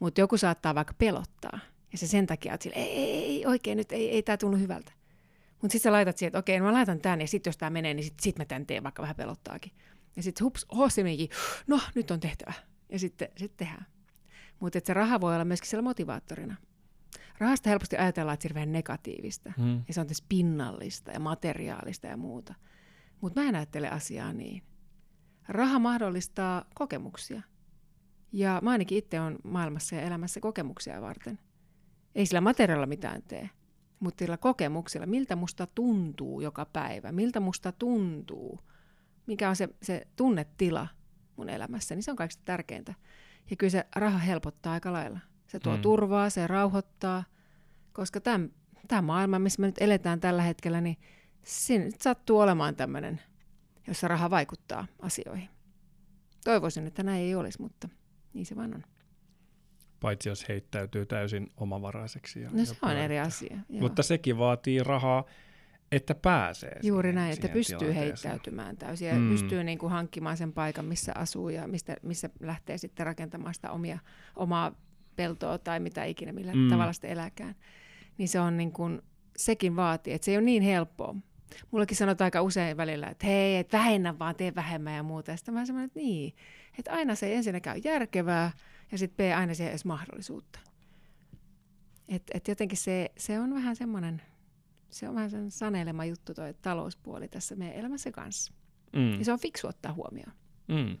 Mutta 0.00 0.20
joku 0.20 0.36
saattaa 0.36 0.74
vaikka 0.74 0.94
pelottaa. 0.98 1.58
Ja 1.92 1.98
se 1.98 2.06
sen 2.06 2.26
takia, 2.26 2.54
että 2.54 2.68
ei, 2.72 2.82
ei, 2.82 3.24
ei 3.24 3.46
oikein 3.46 3.76
nyt, 3.76 3.92
ei, 3.92 4.10
ei 4.10 4.22
tämä 4.22 4.36
tunnu 4.36 4.56
hyvältä. 4.56 4.92
Mutta 5.62 5.72
sitten 5.72 5.80
sä 5.80 5.92
laitat 5.92 6.18
siihen, 6.18 6.28
että 6.28 6.38
okei, 6.38 6.58
no 6.58 6.64
mä 6.64 6.72
laitan 6.72 7.00
tämän 7.00 7.20
ja 7.20 7.26
sitten 7.26 7.50
jos 7.50 7.56
tämä 7.56 7.70
menee, 7.70 7.94
niin 7.94 8.04
sitten 8.04 8.22
sit 8.22 8.38
mä 8.38 8.44
tämän 8.44 8.66
teen, 8.66 8.82
vaikka 8.82 9.02
vähän 9.02 9.16
pelottaakin. 9.16 9.72
Ja 10.16 10.22
sitten 10.22 10.44
hups, 10.44 10.66
hossimikin, 10.76 11.28
no 11.66 11.80
nyt 11.94 12.10
on 12.10 12.20
tehtävä. 12.20 12.52
Ja 12.88 12.98
sitten 12.98 13.28
sit 13.36 13.56
tehdään. 13.56 13.86
Mutta 14.60 14.80
se 14.84 14.94
raha 14.94 15.20
voi 15.20 15.34
olla 15.34 15.44
myöskin 15.44 15.70
siellä 15.70 15.82
motivaattorina. 15.82 16.56
Rahasta 17.38 17.70
helposti 17.70 17.96
ajatellaan, 17.96 18.34
että 18.34 18.48
se 18.48 18.60
on 18.60 18.72
negatiivista. 18.72 19.52
Hmm. 19.56 19.82
Ja 19.88 19.94
se 19.94 20.00
on 20.00 20.06
tässä 20.06 20.24
pinnallista 20.28 21.10
ja 21.10 21.20
materiaalista 21.20 22.06
ja 22.06 22.16
muuta. 22.16 22.54
Mutta 23.20 23.40
mä 23.40 23.48
en 23.48 23.54
ajattele 23.54 23.88
asiaa 23.88 24.32
niin. 24.32 24.62
Raha 25.48 25.78
mahdollistaa 25.78 26.64
kokemuksia. 26.74 27.42
Ja 28.32 28.60
mä 28.62 28.70
ainakin 28.70 28.98
itse 28.98 29.20
on 29.20 29.38
maailmassa 29.44 29.96
ja 29.96 30.02
elämässä 30.02 30.40
kokemuksia 30.40 31.00
varten. 31.00 31.38
Ei 32.14 32.26
sillä 32.26 32.40
materiaalilla 32.40 32.86
mitään 32.86 33.22
tee, 33.22 33.50
mutta 34.00 34.24
sillä 34.24 34.36
kokemuksilla, 34.36 35.06
miltä 35.06 35.36
musta 35.36 35.66
tuntuu 35.66 36.40
joka 36.40 36.64
päivä, 36.64 37.12
miltä 37.12 37.40
musta 37.40 37.72
tuntuu, 37.72 38.60
mikä 39.26 39.48
on 39.48 39.56
se, 39.56 39.68
se 39.82 40.06
tunnetila 40.16 40.88
mun 41.36 41.48
elämässä, 41.48 41.94
niin 41.94 42.02
se 42.02 42.10
on 42.10 42.16
kaikista 42.16 42.42
tärkeintä. 42.44 42.94
Ja 43.50 43.56
kyllä 43.56 43.70
se 43.70 43.86
raha 43.96 44.18
helpottaa 44.18 44.72
aika 44.72 44.92
lailla. 44.92 45.18
Se 45.46 45.58
tuo 45.58 45.76
mm. 45.76 45.82
turvaa, 45.82 46.30
se 46.30 46.46
rauhoittaa, 46.46 47.24
koska 47.92 48.20
tämä 48.20 49.02
maailma, 49.02 49.38
missä 49.38 49.60
me 49.60 49.66
nyt 49.66 49.82
eletään 49.82 50.20
tällä 50.20 50.42
hetkellä, 50.42 50.80
niin 50.80 50.96
siinä 51.44 51.90
sattuu 52.00 52.38
olemaan 52.38 52.76
tämmöinen, 52.76 53.20
jossa 53.88 54.08
raha 54.08 54.30
vaikuttaa 54.30 54.86
asioihin. 55.02 55.48
Toivoisin, 56.44 56.86
että 56.86 57.02
näin 57.02 57.22
ei 57.22 57.34
olisi, 57.34 57.62
mutta 57.62 57.88
niin 58.34 58.46
se 58.46 58.56
vaan 58.56 58.74
on. 58.74 58.84
Paitsi 60.00 60.28
jos 60.28 60.48
heittäytyy 60.48 61.06
täysin 61.06 61.48
omavaraiseksi. 61.56 62.40
Ja 62.40 62.50
no 62.52 62.64
se 62.64 62.76
on 62.82 62.96
eri 62.96 63.18
asia. 63.18 63.56
Joo. 63.68 63.80
Mutta 63.80 64.02
sekin 64.02 64.38
vaatii 64.38 64.82
rahaa, 64.82 65.24
että 65.92 66.14
pääsee 66.14 66.80
Juuri 66.82 67.06
siihen, 67.06 67.14
näin, 67.14 67.32
että 67.32 67.48
pystyy 67.48 67.94
heittäytymään 67.94 68.76
täysin 68.76 69.08
ja 69.08 69.14
mm. 69.14 69.30
pystyy 69.30 69.64
niin 69.64 69.78
kuin 69.78 69.92
hankkimaan 69.92 70.36
sen 70.36 70.52
paikan, 70.52 70.84
missä 70.84 71.12
asuu 71.14 71.48
ja 71.48 71.68
mistä, 71.68 71.96
missä 72.02 72.30
lähtee 72.40 72.78
sitten 72.78 73.06
rakentamaan 73.06 73.54
sitä 73.54 73.70
omia, 73.70 73.98
omaa 74.36 74.72
peltoa 75.16 75.58
tai 75.58 75.80
mitä 75.80 76.04
ikinä, 76.04 76.32
millä 76.32 76.52
mm. 76.52 76.68
tavalla 76.68 76.92
sitä 76.92 77.08
eläkään. 77.08 77.54
Niin 78.18 78.28
se 78.28 78.40
on 78.40 78.56
niin 78.56 78.72
kuin, 78.72 79.02
sekin 79.36 79.76
vaatii, 79.76 80.12
että 80.12 80.24
se 80.24 80.30
ei 80.30 80.36
ole 80.36 80.44
niin 80.44 80.62
helppoa. 80.62 81.14
Mullekin 81.70 81.96
sanotaan 81.96 82.26
aika 82.26 82.42
usein 82.42 82.76
välillä, 82.76 83.06
että 83.06 83.26
hei, 83.26 83.56
et 83.56 83.72
vähennä 83.72 84.18
vaan, 84.18 84.34
tee 84.34 84.54
vähemmän 84.54 84.96
ja 84.96 85.02
muuta. 85.02 85.30
Ja 85.30 85.36
sitten 85.36 85.54
mä 85.54 85.66
semmoinen, 85.66 85.86
että 85.86 85.98
niin, 85.98 86.34
että 86.78 86.92
aina 86.92 87.14
se 87.14 87.26
ei 87.26 87.34
ensinnäkään 87.34 87.76
ole 87.76 87.82
järkevää 87.84 88.50
ja 88.92 88.98
sitten 88.98 89.16
B, 89.16 89.38
aina 89.38 89.52
ei 89.60 89.66
edes 89.66 89.84
mahdollisuutta. 89.84 90.60
Että 92.08 92.32
et 92.34 92.48
jotenkin 92.48 92.78
se, 92.78 93.10
se 93.16 93.40
on 93.40 93.54
vähän 93.54 93.76
semmoinen, 93.76 94.22
se 94.90 95.08
on 95.08 95.14
vähän 95.14 95.30
sen 95.30 95.50
sanelema 95.50 96.04
juttu 96.04 96.34
toi 96.34 96.54
talouspuoli 96.54 97.28
tässä 97.28 97.56
meidän 97.56 97.76
elämässä 97.76 98.10
kanssa. 98.10 98.52
Mm. 98.92 99.18
Ja 99.18 99.24
se 99.24 99.32
on 99.32 99.38
fiksu 99.38 99.66
ottaa 99.66 99.92
huomioon. 99.92 100.32
Mm. 100.68 100.98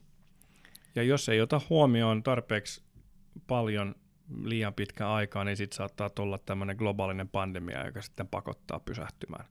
Ja 0.94 1.02
jos 1.02 1.28
ei 1.28 1.40
ota 1.40 1.60
huomioon 1.70 2.22
tarpeeksi 2.22 2.82
paljon 3.46 3.94
liian 4.42 4.74
pitkä 4.74 5.12
aikaa, 5.12 5.44
niin 5.44 5.56
sitten 5.56 5.76
saattaa 5.76 6.10
tulla 6.10 6.38
tämmöinen 6.38 6.76
globaalinen 6.76 7.28
pandemia, 7.28 7.86
joka 7.86 8.02
sitten 8.02 8.28
pakottaa 8.28 8.80
pysähtymään. 8.80 9.44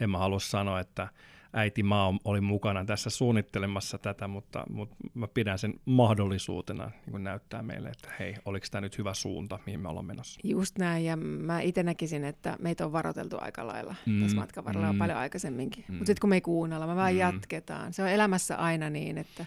En 0.00 0.10
mä 0.10 0.18
halua 0.18 0.40
sanoa, 0.40 0.80
että 0.80 1.08
äiti 1.52 1.82
maa 1.82 2.14
oli 2.24 2.40
mukana 2.40 2.84
tässä 2.84 3.10
suunnittelemassa 3.10 3.98
tätä, 3.98 4.28
mutta, 4.28 4.64
mutta 4.70 4.96
mä 5.14 5.28
pidän 5.28 5.58
sen 5.58 5.74
mahdollisuutena 5.84 6.84
niin 6.86 7.10
kuin 7.10 7.24
näyttää 7.24 7.62
meille, 7.62 7.88
että 7.88 8.12
hei, 8.18 8.34
oliko 8.44 8.66
tämä 8.70 8.80
nyt 8.80 8.98
hyvä 8.98 9.14
suunta, 9.14 9.58
mihin 9.66 9.80
me 9.80 9.88
ollaan 9.88 10.06
menossa. 10.06 10.40
Just 10.44 10.78
näin, 10.78 11.04
ja 11.04 11.16
mä 11.16 11.60
itse 11.60 11.82
näkisin, 11.82 12.24
että 12.24 12.56
meitä 12.60 12.86
on 12.86 12.92
varoiteltu 12.92 13.36
aika 13.40 13.66
lailla 13.66 13.94
mm, 14.06 14.20
tässä 14.20 14.36
matkan 14.36 14.64
varrella 14.64 14.92
mm, 14.92 14.98
paljon 14.98 15.18
aikaisemminkin. 15.18 15.84
Mm. 15.88 15.94
Mutta 15.94 16.06
sitten 16.06 16.20
kun 16.20 16.30
me 16.30 16.36
ei 16.36 16.40
kuunnella, 16.40 16.86
me 16.86 16.96
vaan 16.96 17.12
mm. 17.12 17.18
jatketaan. 17.18 17.92
Se 17.92 18.02
on 18.02 18.08
elämässä 18.08 18.56
aina 18.56 18.90
niin, 18.90 19.18
että, 19.18 19.46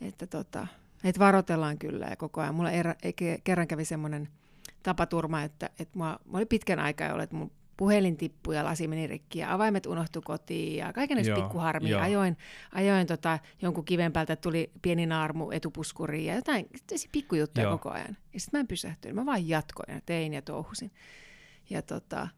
että 0.00 0.26
tota, 0.26 0.66
että 1.04 1.18
varoitellaan 1.18 1.78
kyllä 1.78 2.06
ja 2.06 2.16
koko 2.16 2.40
ajan. 2.40 2.54
Mulla 2.54 2.70
erä, 2.70 2.94
kerran 3.44 3.68
kävi 3.68 3.84
semmoinen 3.84 4.28
tapaturma, 4.82 5.42
että, 5.42 5.70
että 5.78 5.98
mä, 5.98 6.04
mä 6.04 6.38
oli 6.38 6.46
pitkän 6.46 6.78
aikaa 6.78 7.12
ollut, 7.12 7.22
että 7.22 7.36
mun 7.36 7.50
puhelin 7.78 8.16
tippui 8.16 8.56
ja 8.56 8.64
lasi 8.64 8.88
meni 8.88 9.06
rikki 9.06 9.38
ja 9.38 9.52
avaimet 9.52 9.86
unohtu 9.86 10.22
kotiin 10.22 10.76
ja 10.76 10.92
kaikenlaista 10.92 11.34
pikkuharmia. 11.34 12.02
Ajoin, 12.02 12.36
ajoin 12.72 13.06
tota, 13.06 13.38
jonkun 13.62 13.84
kiven 13.84 14.12
päältä, 14.12 14.36
tuli 14.36 14.70
pieni 14.82 15.06
naarmu 15.06 15.50
etupuskuriin 15.50 16.24
ja 16.26 16.34
jotain 16.34 16.68
pikkujuttuja 17.12 17.64
joo. 17.64 17.78
koko 17.78 17.90
ajan. 17.90 18.16
Ja 18.34 18.40
sitten 18.40 18.58
mä 18.58 18.60
en 18.60 18.66
pysähtynyt, 18.66 19.14
mä 19.14 19.26
vaan 19.26 19.48
jatkoin 19.48 19.94
ja 19.94 20.00
tein 20.06 20.34
ja 20.34 20.42
touhusin. 20.42 20.90
Ja 21.70 21.82
tota, 21.82 22.28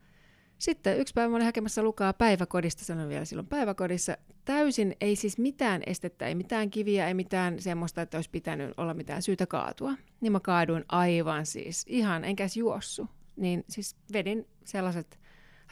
sitten 0.59 0.99
yksi 0.99 1.15
päivä 1.15 1.29
mä 1.29 1.37
olin 1.37 1.45
hakemassa 1.45 1.83
Lukaa 1.83 2.13
päiväkodista, 2.13 2.85
sanon 2.85 3.09
vielä 3.09 3.25
silloin 3.25 3.49
päiväkodissa. 3.49 4.17
Täysin 4.45 4.97
ei 5.01 5.17
siis 5.17 5.39
mitään 5.39 5.83
estettä, 5.87 6.27
ei 6.27 6.35
mitään 6.35 6.71
kiviä, 6.71 7.09
ei 7.09 7.15
mitään 7.15 7.61
semmoista, 7.61 8.03
että 8.03 8.19
olisi 8.19 8.31
pitänyt 8.31 8.75
olla 8.77 8.95
mitään 8.95 9.23
syytä 9.23 9.47
kaatua. 9.47 9.95
Niin 10.21 10.33
mä 10.33 10.41
kaaduin 10.41 10.85
aivan 10.89 11.47
siis, 11.47 11.85
ihan 11.89 12.25
enkä 12.25 12.47
juossu. 12.57 13.09
Niin 13.37 13.65
siis 13.69 13.97
vedin 14.13 14.47
sellaiset 14.65 15.21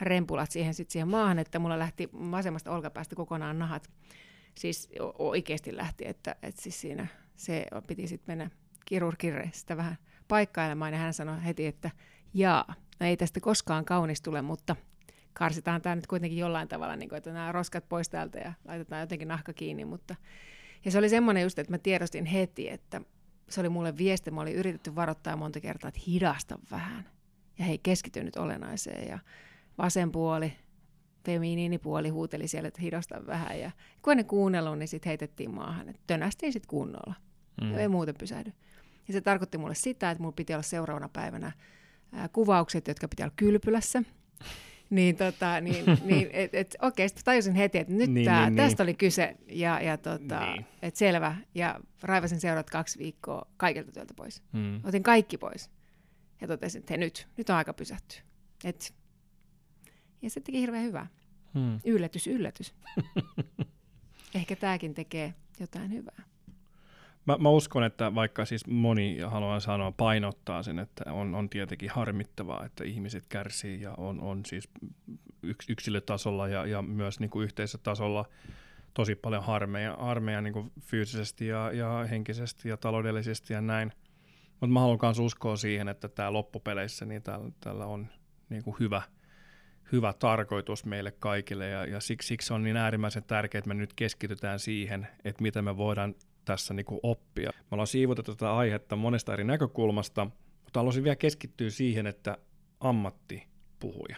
rempulat 0.01 0.51
siihen, 0.51 0.75
sit 0.75 0.91
siihen 0.91 1.09
maahan, 1.09 1.39
että 1.39 1.59
mulla 1.59 1.79
lähti 1.79 2.09
vasemmasta 2.13 2.71
olkapäästä 2.71 3.17
kokonaan 3.17 3.59
nahat. 3.59 3.91
Siis 4.55 4.89
oikeasti 5.19 5.77
lähti, 5.77 6.09
että, 6.09 6.37
että 6.43 6.63
siis 6.63 6.81
siinä 6.81 7.07
se 7.37 7.67
piti 7.87 8.09
sitten 8.09 8.39
mennä 8.39 8.51
kirurgille 8.85 9.51
sitä 9.53 9.77
vähän 9.77 9.97
paikkailemaan 10.29 10.93
ja 10.93 10.99
hän 10.99 11.15
sanoi 11.15 11.45
heti, 11.45 11.67
että 11.67 11.91
jaa, 12.35 12.75
no 13.01 13.07
ei 13.07 13.17
tästä 13.17 13.41
koskaan 13.41 13.85
kaunis 13.85 14.23
tule, 14.23 14.43
mutta 14.43 14.77
karsitaan 15.33 15.83
tämä 15.83 15.97
nyt 15.97 16.07
kuitenkin 16.07 16.39
jollain 16.39 16.69
tavalla, 16.69 16.97
niin 16.97 17.09
kuin, 17.09 17.17
että 17.17 17.33
nämä 17.33 17.53
roskat 17.53 17.89
pois 17.89 18.09
täältä 18.09 18.39
ja 18.39 18.53
laitetaan 18.65 19.01
jotenkin 19.01 19.29
nahka 19.29 19.53
kiinni. 19.53 19.85
Mutta... 19.85 20.17
Ja 20.85 20.91
se 20.91 20.99
oli 20.99 21.09
semmoinen 21.09 21.43
just, 21.43 21.59
että 21.59 21.73
mä 21.73 21.79
tiedostin 21.79 22.25
heti, 22.25 22.71
että 22.71 23.01
se 23.49 23.61
oli 23.61 23.69
mulle 23.69 23.97
viesti, 23.97 24.31
mä 24.31 24.41
olin 24.41 24.55
yritetty 24.55 24.95
varoittaa 24.95 25.37
monta 25.37 25.61
kertaa, 25.61 25.89
että 25.89 26.01
hidasta 26.07 26.59
vähän. 26.71 27.09
Ja 27.59 27.65
hei, 27.65 27.79
keskity 27.79 28.25
nyt 28.25 28.37
olennaiseen. 28.37 29.09
Ja 29.09 29.19
vasen 29.79 30.13
puoli, 30.13 30.53
feminiinipuoli 31.27 32.09
huuteli 32.09 32.49
siellä, 32.49 32.69
että 32.69 32.83
hidasta 32.83 33.27
vähän. 33.27 33.61
Ja 33.61 33.71
kun 34.03 34.17
ne 34.17 34.25
kuunnellut, 34.25 34.79
niin 34.79 34.89
sitten 34.89 35.11
heitettiin 35.11 35.55
maahan. 35.55 35.89
Että 35.89 36.03
tönästiin 36.07 36.53
sitten 36.53 36.69
kunnolla. 36.69 37.15
Mm. 37.63 37.73
Ja 37.73 37.79
ei 37.79 37.89
muuten 37.89 38.15
pysähdy. 38.19 38.53
Ja 39.09 39.13
se 39.13 39.21
tarkoitti 39.21 39.59
mulle 39.59 39.75
sitä, 39.75 40.11
että 40.11 40.23
mulla 40.23 40.35
piti 40.37 40.53
olla 40.53 40.63
seuraavana 40.63 41.09
päivänä 41.09 41.53
ää, 42.13 42.29
kuvaukset, 42.29 42.89
jotka 42.89 43.09
pitää 43.09 43.25
olla 43.25 43.35
kylpylässä. 43.37 44.03
niin, 44.91 45.17
tota, 45.17 45.61
niin, 45.61 45.85
niin 46.05 46.29
et, 46.33 46.55
et, 46.55 46.77
okei, 46.83 47.09
sitten 47.09 47.25
tajusin 47.25 47.55
heti, 47.55 47.79
että 47.79 47.93
nyt 47.93 48.11
niin, 48.11 48.25
tää, 48.25 48.51
niin, 48.51 48.57
tästä 48.57 48.85
niin. 48.85 48.91
oli 48.91 48.95
kyse. 48.95 49.37
Ja, 49.47 49.81
ja 49.81 49.97
tota, 49.97 50.47
niin. 50.47 50.67
et 50.83 50.97
selvä. 50.97 51.37
Ja 51.55 51.81
raivasin 52.03 52.41
seuraavat 52.41 52.71
kaksi 52.71 52.99
viikkoa 52.99 53.47
kaikilta 53.57 53.93
työltä 53.93 54.15
pois. 54.15 54.43
Mm. 54.53 54.81
Otin 54.85 55.03
kaikki 55.03 55.39
pois. 55.39 55.71
Ja 56.41 56.47
totesin, 56.47 56.79
että 56.79 56.97
nyt, 56.97 57.29
nyt 57.37 57.51
on 57.51 57.57
aika 57.57 57.73
pysähtyä. 57.73 58.21
Et, 58.65 58.95
ja 60.23 60.31
se 60.31 60.41
teki 60.41 60.61
hirveän 60.61 60.85
hyvää. 60.85 61.07
Hmm. 61.55 61.81
Yllätys, 61.85 62.27
yllätys. 62.27 62.75
Ehkä 64.35 64.57
tämäkin 64.57 64.95
tekee 64.95 65.35
jotain 65.61 65.93
hyvää. 65.93 66.23
Mä, 67.27 67.37
mä 67.39 67.49
uskon, 67.49 67.85
että 67.85 68.15
vaikka 68.15 68.45
siis 68.45 68.67
moni, 68.67 69.19
haluan 69.21 69.61
sanoa, 69.61 69.93
painottaa 69.93 70.63
sen, 70.63 70.79
että 70.79 71.13
on, 71.13 71.35
on 71.35 71.49
tietenkin 71.49 71.91
harmittavaa, 71.91 72.65
että 72.65 72.85
ihmiset 72.85 73.25
kärsii 73.29 73.81
ja 73.81 73.95
on, 73.97 74.21
on 74.21 74.41
siis 74.47 74.69
yks, 75.43 75.71
yksilötasolla 75.71 76.49
ja, 76.49 76.67
ja 76.67 76.83
myös 76.83 77.21
niin 77.21 77.31
kuin 77.31 77.45
yhteisötasolla 77.45 78.25
tosi 78.95 79.15
paljon 79.15 79.45
harmeja, 79.45 79.97
harmeja 80.01 80.41
niin 80.41 80.53
kuin 80.53 80.73
fyysisesti 80.81 81.47
ja, 81.47 81.73
ja 81.73 82.07
henkisesti 82.11 82.69
ja 82.69 82.77
taloudellisesti 82.77 83.53
ja 83.53 83.61
näin. 83.61 83.93
Mutta 84.51 84.73
mä 84.73 84.81
haluan 84.81 84.99
myös 85.03 85.19
uskoa 85.19 85.57
siihen, 85.57 85.89
että 85.89 86.09
tämä 86.09 86.33
loppupeleissä 86.33 87.05
niin 87.05 87.23
tällä, 87.23 87.51
tällä 87.61 87.87
on 87.87 88.07
niin 88.49 88.65
kuin 88.65 88.77
hyvä, 88.81 89.03
hyvä 89.93 90.13
tarkoitus 90.13 90.85
meille 90.85 91.13
kaikille 91.13 91.69
ja, 91.69 91.85
ja 91.85 92.01
siksi, 92.01 92.29
siksi 92.29 92.53
on 92.53 92.63
niin 92.63 92.77
äärimmäisen 92.77 93.25
tärkeää, 93.25 93.59
että 93.59 93.69
me 93.69 93.75
nyt 93.75 93.95
keskitytään 93.95 94.59
siihen, 94.59 95.09
että 95.25 95.43
miten 95.43 95.65
me 95.65 95.77
voidaan 95.77 96.15
tässä 96.45 96.75
niin 96.75 96.87
kuin 96.87 97.01
oppia. 97.03 97.51
Me 97.57 97.67
ollaan 97.71 97.87
siivotettu 97.87 98.35
tätä 98.35 98.57
aihetta 98.57 98.97
monesta 98.97 99.33
eri 99.33 99.45
näkökulmasta, 99.45 100.25
mutta 100.65 100.81
haluaisin 100.81 101.05
vielä 101.05 101.17
keskittyä 101.17 101.71
siihen, 101.71 102.07
että 102.07 102.39
ammattipuhuja. 102.81 104.17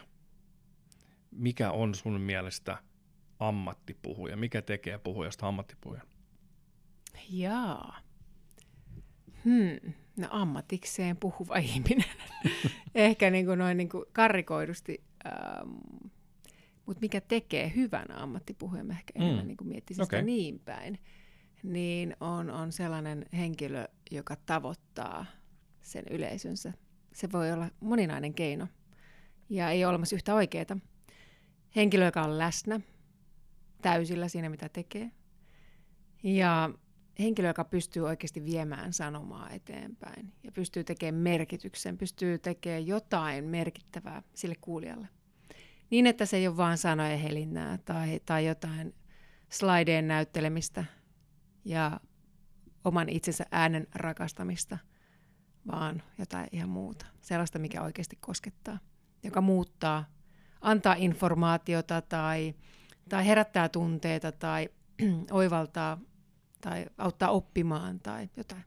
Mikä 1.31 1.71
on 1.71 1.95
sun 1.95 2.21
mielestä 2.21 2.79
ammattipuhuja? 3.39 4.37
Mikä 4.37 4.63
tekee 4.63 4.99
puhujasta 4.99 5.49
ammattipuhujan? 5.49 6.07
Jaa. 7.31 7.99
Hmm. 9.45 9.93
No 10.17 10.29
ammatikseen 10.31 11.17
puhuva 11.17 11.57
ihminen. 11.69 12.11
Ehkä 12.95 13.31
niin 13.31 13.47
kuin 13.47 13.59
noin 13.59 13.77
niin 13.77 13.89
kuin 13.89 14.05
karrikoidusti. 14.13 15.10
Ähm, 15.27 15.71
mutta 16.87 17.01
mikä 17.01 17.21
tekee 17.21 17.73
hyvän 17.77 18.11
ammattipuhujan? 18.11 18.87
Mä 18.87 18.93
ehkä 18.93 19.13
enemmän 19.15 19.45
mm. 19.45 19.49
niin 19.49 19.57
miettisin 19.69 20.03
okay. 20.03 20.19
sitä 20.19 20.27
niin 20.27 20.61
päin 20.61 20.99
niin 21.63 22.17
on, 22.21 22.51
on 22.51 22.73
sellainen 22.73 23.27
henkilö, 23.33 23.89
joka 24.11 24.37
tavoittaa 24.37 25.27
sen 25.83 26.05
yleisönsä. 26.11 26.73
Se 27.13 27.33
voi 27.33 27.53
olla 27.53 27.71
moninainen 27.81 28.35
keino 28.35 28.69
ja 29.49 29.71
ei 29.71 29.85
ole 29.85 29.91
olemassa 29.91 30.17
yhtä 30.17 30.35
oikeaa. 30.35 30.77
Henkilö, 31.77 32.05
joka 32.05 32.23
on 32.23 32.39
läsnä 32.39 32.81
täysillä 33.83 34.29
siinä, 34.29 34.49
mitä 34.49 34.69
tekee. 34.69 35.11
Ja 36.23 36.71
henkilö, 37.19 37.49
joka 37.49 37.65
pystyy 37.65 38.07
oikeasti 38.07 38.45
viemään 38.45 38.93
sanomaa 38.93 39.51
eteenpäin 39.51 40.33
ja 40.43 40.53
pystyy 40.53 40.85
tekemään 40.85 41.23
merkityksen, 41.23 41.99
pystyy 41.99 42.39
tekemään 42.39 42.87
jotain 42.87 43.45
merkittävää 43.45 44.23
sille 44.35 44.55
kuulijalle. 44.61 45.09
Niin, 45.91 46.07
että 46.07 46.27
se 46.27 46.37
ei 46.37 46.49
ole 46.49 46.57
vain 46.57 46.79
sanojen 46.79 47.19
helinnää 47.19 47.79
tai, 47.85 48.21
tai 48.27 48.47
jotain 48.47 48.95
slaideen 49.49 50.09
näyttelemistä, 50.09 50.85
ja 51.65 52.01
oman 52.85 53.09
itsensä 53.09 53.47
äänen 53.51 53.87
rakastamista, 53.95 54.79
vaan 55.73 56.03
jotain 56.19 56.49
ihan 56.53 56.69
muuta. 56.69 57.07
Sellaista, 57.21 57.59
mikä 57.59 57.83
oikeasti 57.83 58.17
koskettaa, 58.21 58.79
joka 59.23 59.41
muuttaa, 59.41 60.05
antaa 60.61 60.95
informaatiota 60.99 62.03
tai, 62.03 62.55
tai 63.09 63.27
herättää 63.27 63.69
tunteita 63.69 64.33
tai 64.33 64.69
oivaltaa 65.31 65.99
tai 66.61 66.87
auttaa 66.99 67.31
oppimaan 67.31 68.01
tai 68.01 68.29
jotain. 68.37 68.65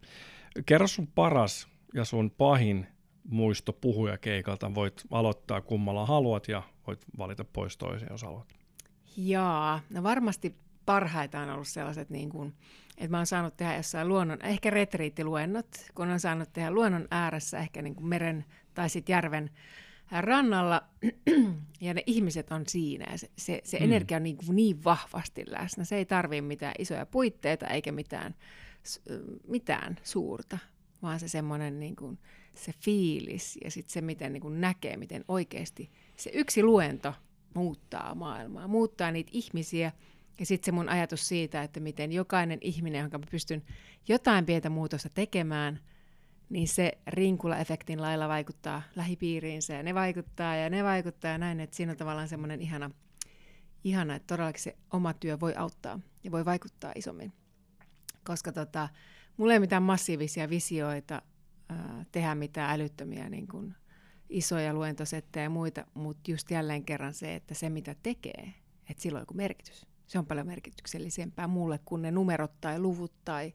Kerro 0.66 0.88
sun 0.88 1.08
paras 1.08 1.68
ja 1.94 2.06
sun 2.06 2.32
pahin 2.32 2.88
muisto 3.24 3.74
puhuja 3.74 4.18
keikalta. 4.18 4.76
Voit 4.76 5.04
aloittaa 5.12 5.62
kummalla 5.62 6.06
haluat 6.06 6.48
ja 6.48 6.64
voit 6.88 7.06
valita 7.18 7.44
pois 7.44 7.78
toisen, 7.78 8.08
jos 8.12 8.24
haluat. 8.24 8.54
Jaa, 9.18 9.80
no 9.90 10.04
varmasti 10.04 10.56
parhaita 10.86 11.40
on 11.40 11.50
ollut 11.50 11.68
sellaiset, 11.68 12.10
niin 12.10 12.30
kuin, 12.30 12.54
että 12.98 13.10
mä 13.10 13.18
oon 13.18 13.26
saanut 13.26 13.58
tehdä 13.58 13.76
jossain 13.76 14.08
luonnon, 14.08 14.42
ehkä 14.42 14.70
retriittiluennot, 14.70 15.68
kun 15.96 16.10
on 16.10 16.20
saanut 16.20 16.54
tehdä 16.54 16.72
luonnon 16.72 17.08
ääressä, 17.12 17.60
ehkä 17.60 17.82
niin 17.82 17.96
kuin 17.96 18.08
meren 18.08 18.46
tai 18.74 18.90
sitten 18.90 19.14
järven 19.14 19.50
rannalla, 20.22 20.82
ja 21.82 21.94
ne 21.94 22.04
ihmiset 22.06 22.52
on 22.52 22.64
siinä, 22.68 23.06
ja 23.12 23.18
se, 23.18 23.30
se, 23.38 23.62
se 23.64 23.78
mm. 23.78 23.84
energia 23.84 24.18
on 24.18 24.24
niin, 24.24 24.38
niin 24.50 24.84
vahvasti 24.84 25.44
läsnä. 25.48 25.84
Se 25.84 25.96
ei 25.96 26.06
tarvitse 26.06 26.42
mitään 26.42 26.74
isoja 26.80 27.06
puitteita 27.06 27.68
eikä 27.68 27.92
mitään, 27.92 28.36
mitään 29.48 30.00
suurta, 30.04 30.58
vaan 31.02 31.20
se 31.20 31.28
semmoinen 31.28 31.80
niin 31.80 31.96
kuin, 31.96 32.20
se 32.54 32.74
fiilis 32.80 33.60
ja 33.64 33.72
sitten 33.72 33.94
se, 33.94 34.02
miten 34.02 34.34
niin 34.34 34.42
kuin 34.42 34.62
näkee, 34.62 34.98
miten 34.98 35.26
oikeasti 35.28 35.92
se 36.18 36.32
yksi 36.34 36.64
luento 36.64 37.14
muuttaa 37.54 38.16
maailmaa, 38.16 38.68
muuttaa 38.68 39.12
niitä 39.12 39.32
ihmisiä– 39.34 39.92
ja 40.40 40.46
sitten 40.46 40.66
se 40.66 40.72
mun 40.72 40.90
ajatus 40.90 41.28
siitä, 41.28 41.64
että 41.64 41.80
miten 41.80 42.12
jokainen 42.12 42.60
ihminen, 42.62 43.02
jonka 43.02 43.18
mä 43.18 43.26
pystyn 43.32 43.64
jotain 44.08 44.46
pientä 44.46 44.70
muutosta 44.70 45.10
tekemään, 45.10 45.80
niin 46.54 46.68
se 46.68 46.92
rinkula-efektin 47.08 48.02
lailla 48.02 48.28
vaikuttaa 48.28 48.82
lähipiiriinsä 48.96 49.74
ja 49.74 49.84
ne 49.84 49.94
vaikuttaa 49.94 50.56
ja 50.56 50.70
ne 50.70 50.84
vaikuttaa 50.84 51.32
ja 51.32 51.38
näin, 51.38 51.60
että 51.60 51.76
siinä 51.76 51.92
on 51.92 51.98
tavallaan 51.98 52.28
semmoinen 52.28 52.62
ihana, 52.62 52.92
ihana, 53.84 54.16
että 54.16 54.28
todellakin 54.28 54.64
se 54.64 54.76
oma 54.92 55.14
työ 55.14 55.40
voi 55.40 55.56
auttaa 55.56 56.00
ja 56.24 56.32
voi 56.32 56.46
vaikuttaa 56.46 56.92
isommin. 56.96 57.34
Koska 58.26 58.52
tota, 58.52 58.90
mulla 59.38 59.54
ei 59.54 59.60
mitään 59.60 59.84
massiivisia 59.84 60.50
visioita 60.50 61.22
ää, 61.70 62.06
tehdä 62.12 62.36
mitään 62.36 62.72
älyttömiä 62.72 63.30
niin 63.30 63.48
kuin 63.48 63.76
isoja 64.30 64.74
luentosettejä 64.74 65.44
ja 65.44 65.50
muita, 65.50 65.86
mutta 65.94 66.32
just 66.32 66.52
jälleen 66.52 66.86
kerran 66.86 67.14
se, 67.14 67.36
että 67.36 67.54
se 67.54 67.70
mitä 67.70 67.96
tekee, 68.04 68.54
että 68.90 69.04
sillä 69.04 69.18
on 69.18 69.22
joku 69.22 69.34
merkitys. 69.34 69.86
Se 70.08 70.20
on 70.20 70.26
paljon 70.26 70.48
merkityksellisempää 70.48 71.48
mulle 71.48 71.80
kuin 71.86 72.02
ne 72.02 72.12
numerot 72.12 72.62
tai 72.62 72.80
luvut 72.80 73.14
tai, 73.26 73.54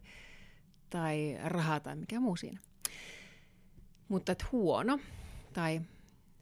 tai 0.89 1.37
raha 1.43 1.79
tai 1.79 1.95
mikä 1.95 2.19
muu 2.19 2.35
siinä. 2.35 2.59
Mutta 4.09 4.31
että 4.31 4.45
huono 4.51 4.99
tai 5.53 5.81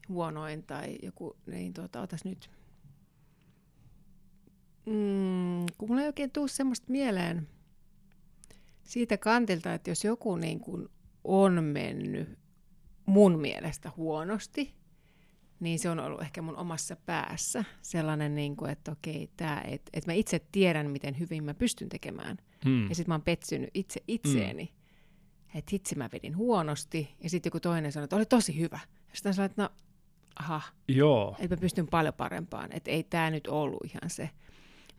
huonoin 0.09 0.63
tai 0.63 0.97
joku, 1.03 1.37
niin 1.45 1.73
tuota, 1.73 2.01
otas 2.01 2.25
nyt. 2.25 2.49
Mm, 4.85 5.65
kun 5.77 5.89
mulla 5.89 6.01
ei 6.01 6.07
oikein 6.07 6.31
tule 6.31 6.47
semmoista 6.47 6.91
mieleen 6.91 7.47
siitä 8.83 9.17
kantilta, 9.17 9.73
että 9.73 9.91
jos 9.91 10.03
joku 10.03 10.35
niin 10.35 10.59
kuin 10.59 10.87
on 11.23 11.63
mennyt 11.63 12.39
mun 13.05 13.39
mielestä 13.39 13.91
huonosti, 13.97 14.75
niin 15.59 15.79
se 15.79 15.89
on 15.89 15.99
ollut 15.99 16.21
ehkä 16.21 16.41
mun 16.41 16.57
omassa 16.57 16.95
päässä 16.95 17.63
sellainen, 17.81 18.35
niin 18.35 18.55
kuin, 18.55 18.71
että 18.71 18.91
okei, 18.91 19.29
tää, 19.37 19.61
että, 19.61 19.89
että 19.93 20.11
mä 20.11 20.13
itse 20.13 20.39
tiedän, 20.51 20.91
miten 20.91 21.19
hyvin 21.19 21.43
mä 21.43 21.53
pystyn 21.53 21.89
tekemään. 21.89 22.37
Hmm. 22.65 22.89
Ja 22.89 22.95
sitten 22.95 23.09
mä 23.09 23.13
oon 23.13 23.21
petsynyt 23.21 23.69
itse 23.73 24.03
itseeni. 24.07 24.65
Hmm. 24.65 24.76
Että 25.55 25.69
hitsi 25.73 25.95
mä 25.95 26.09
vedin 26.13 26.37
huonosti. 26.37 27.15
Ja 27.23 27.29
sitten 27.29 27.49
joku 27.49 27.59
toinen 27.59 27.91
sanoi, 27.91 28.03
että 28.03 28.15
oli 28.15 28.25
tosi 28.25 28.59
hyvä. 28.59 28.79
Ja 28.83 29.15
sitten 29.15 29.33
sanoin, 29.33 29.51
että 29.51 29.61
no, 29.61 29.69
aha, 30.39 30.61
Joo. 30.87 31.35
että 31.39 31.55
mä 31.55 31.59
pystyn 31.59 31.87
paljon 31.87 32.13
parempaan. 32.13 32.69
Että 32.71 32.91
ei 32.91 33.03
tämä 33.03 33.29
nyt 33.29 33.47
ollut 33.47 33.85
ihan 33.85 34.09
se. 34.09 34.29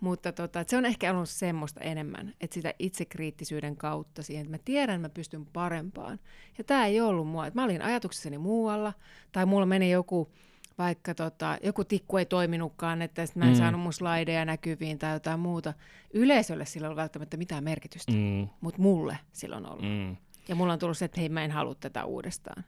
Mutta 0.01 0.33
tota, 0.33 0.65
se 0.67 0.77
on 0.77 0.87
ehkä 0.87 1.13
ollut 1.13 1.29
semmoista 1.29 1.81
enemmän, 1.81 2.35
että 2.41 2.55
sitä 2.55 2.75
itsekriittisyyden 2.79 3.77
kautta 3.77 4.23
siihen, 4.23 4.43
että 4.43 4.55
mä 4.57 4.63
tiedän, 4.65 4.95
että 4.95 5.09
mä 5.09 5.15
pystyn 5.15 5.47
parempaan. 5.47 6.21
Ja 6.59 6.65
tämä 6.65 6.87
ei 6.87 7.01
ollut 7.01 7.29
mua. 7.29 7.47
Että 7.47 7.61
mä 7.61 7.65
olin 7.65 7.83
ajatuksessani 7.83 8.39
muualla, 8.39 8.93
tai 9.33 9.47
mulla 9.47 9.67
meni 9.67 9.91
joku, 9.91 10.33
vaikka 10.79 11.15
tota, 11.15 11.59
joku 11.63 11.85
tikku 11.85 12.17
ei 12.17 12.27
toiminutkaan, 12.27 13.03
että 13.03 13.27
mä 13.35 13.45
en 13.45 13.51
mm. 13.51 13.57
saanut 13.57 13.81
mun 13.81 13.93
slideja 13.93 14.45
näkyviin 14.45 14.99
tai 14.99 15.13
jotain 15.13 15.41
muuta. 15.41 15.75
Yleisölle 16.15 16.65
sillä 16.65 16.85
ei 16.85 16.89
ollut 16.89 16.97
välttämättä 16.97 17.37
mitään 17.37 17.65
merkitystä, 17.65 18.13
mm. 18.13 18.49
mutta 18.61 18.83
mulle 18.83 19.19
sillä 19.33 19.57
on 19.57 19.67
ollut. 19.67 19.85
Mm. 19.85 20.17
Ja 20.49 20.55
mulla 20.55 20.73
on 20.73 20.79
tullut 20.79 20.99
se, 20.99 21.05
että 21.05 21.21
hei 21.21 21.29
mä 21.29 21.45
en 21.45 21.51
halua 21.51 21.75
tätä 21.75 22.05
uudestaan 22.05 22.65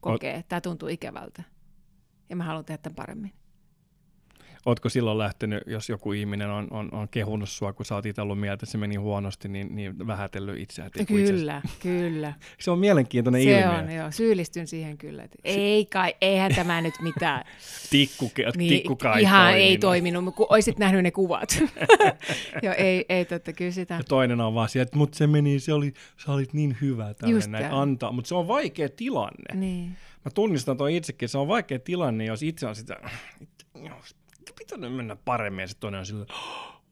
kokea. 0.00 0.42
Tämä 0.42 0.60
tuntuu 0.60 0.88
ikävältä. 0.88 1.42
Ja 2.28 2.36
mä 2.36 2.44
haluan 2.44 2.64
tehdä 2.64 2.78
tämän 2.78 2.94
paremmin. 2.94 3.32
Ootko 4.66 4.88
silloin 4.88 5.18
lähtenyt, 5.18 5.62
jos 5.66 5.88
joku 5.88 6.12
ihminen 6.12 6.50
on, 6.50 6.68
on, 6.70 6.94
on 6.94 7.08
kehunut 7.08 7.48
sua, 7.48 7.72
kun 7.72 7.86
sä 7.86 7.94
oot 7.94 8.06
itse 8.06 8.22
ollut 8.22 8.40
mieltä, 8.40 8.54
että 8.54 8.66
se 8.66 8.78
meni 8.78 8.96
huonosti, 8.96 9.48
niin, 9.48 9.76
niin 9.76 10.06
vähätellyt 10.06 10.60
itseään? 10.60 10.90
Kyllä, 11.06 11.62
itse 11.64 11.78
kyllä. 11.80 12.32
se 12.60 12.70
on 12.70 12.78
mielenkiintoinen 12.78 13.42
se 13.42 13.50
ilmiö. 13.50 13.78
Se 13.78 13.84
on, 13.84 13.90
joo. 13.90 14.10
Syyllistyn 14.10 14.66
siihen 14.66 14.98
kyllä. 14.98 15.22
Että 15.22 15.38
ei 15.44 15.86
kai, 15.86 16.14
eihän 16.20 16.54
tämä 16.54 16.80
nyt 16.80 16.94
mitään. 17.02 17.44
tikku, 17.90 18.32
niin, 18.56 18.68
tikku 18.68 18.96
kai 18.96 19.22
Ihan 19.22 19.42
toiminut. 19.42 19.70
ei 19.70 19.78
toiminut, 19.78 20.34
kun 20.34 20.46
olisit 20.48 20.78
nähnyt 20.78 21.02
ne 21.02 21.10
kuvat. 21.10 21.58
joo, 22.62 22.74
ei, 22.78 23.04
ei 23.08 23.24
totta, 23.24 23.52
kyllä 23.52 23.70
sitä. 23.70 23.94
Ja 23.94 24.04
toinen 24.04 24.40
on 24.40 24.54
vaan 24.54 24.68
että 24.80 24.98
mutta 24.98 25.18
se 25.18 25.26
meni, 25.26 25.60
se 25.60 25.72
oli, 25.72 25.92
sä 26.24 26.32
olit 26.32 26.52
niin 26.52 26.76
hyvä 26.80 27.14
tällainen 27.14 27.50
näin 27.50 27.72
antaa. 27.72 28.12
Mutta 28.12 28.28
se 28.28 28.34
on 28.34 28.48
vaikea 28.48 28.88
tilanne. 28.88 29.54
Niin. 29.54 29.96
Mä 30.24 30.30
tunnistan 30.34 30.76
tuon 30.76 30.90
itsekin, 30.90 31.28
se 31.28 31.38
on 31.38 31.48
vaikea 31.48 31.78
tilanne, 31.78 32.24
jos 32.24 32.42
itse 32.42 32.66
on 32.66 32.76
sitä, 32.76 32.96
pitänyt 34.52 34.94
mennä 34.96 35.16
paremmin 35.24 35.62
ja 35.62 35.68
sitten 35.68 35.80
toinen 35.80 35.98
on 35.98 36.06
sillä, 36.06 36.26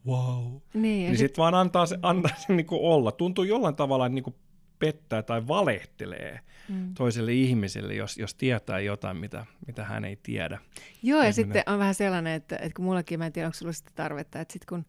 wow. 0.07 0.45
Niin, 0.45 0.83
niin 0.83 1.07
sitten 1.07 1.29
sit 1.29 1.39
vaan 1.39 1.55
antaa 1.55 1.87
se, 1.87 1.99
antaa 2.03 2.37
se 2.37 2.53
niinku 2.53 2.93
olla. 2.93 3.13
Tuntuu 3.13 3.45
jollain 3.45 3.77
tavalla, 3.77 4.07
että 4.07 4.15
niinku 4.15 4.35
pettää 4.79 5.23
tai 5.23 5.49
valehtelee 5.49 6.41
mm. 6.69 6.95
toiselle 6.95 7.33
ihmiselle, 7.33 7.95
jos, 7.95 8.19
jos 8.19 8.35
tietää 8.35 8.81
jotain, 8.81 9.17
mitä, 9.17 9.47
mitä 9.67 9.85
hän 9.85 10.05
ei 10.05 10.19
tiedä. 10.23 10.59
Joo, 11.03 11.21
ja, 11.21 11.27
ja 11.27 11.33
sitten 11.33 11.63
on 11.67 11.79
vähän 11.79 11.95
sellainen, 11.95 12.33
että, 12.33 12.57
että 12.57 12.77
kun 12.77 12.85
mullakin, 12.85 13.19
mä 13.19 13.27
en 13.27 13.33
tiedä, 13.33 13.49
onko 13.49 13.59
sulla 13.59 13.73
sitä 13.73 13.91
tarvetta, 13.95 14.41
että 14.41 14.53
sitten 14.53 14.67
kun 14.69 14.85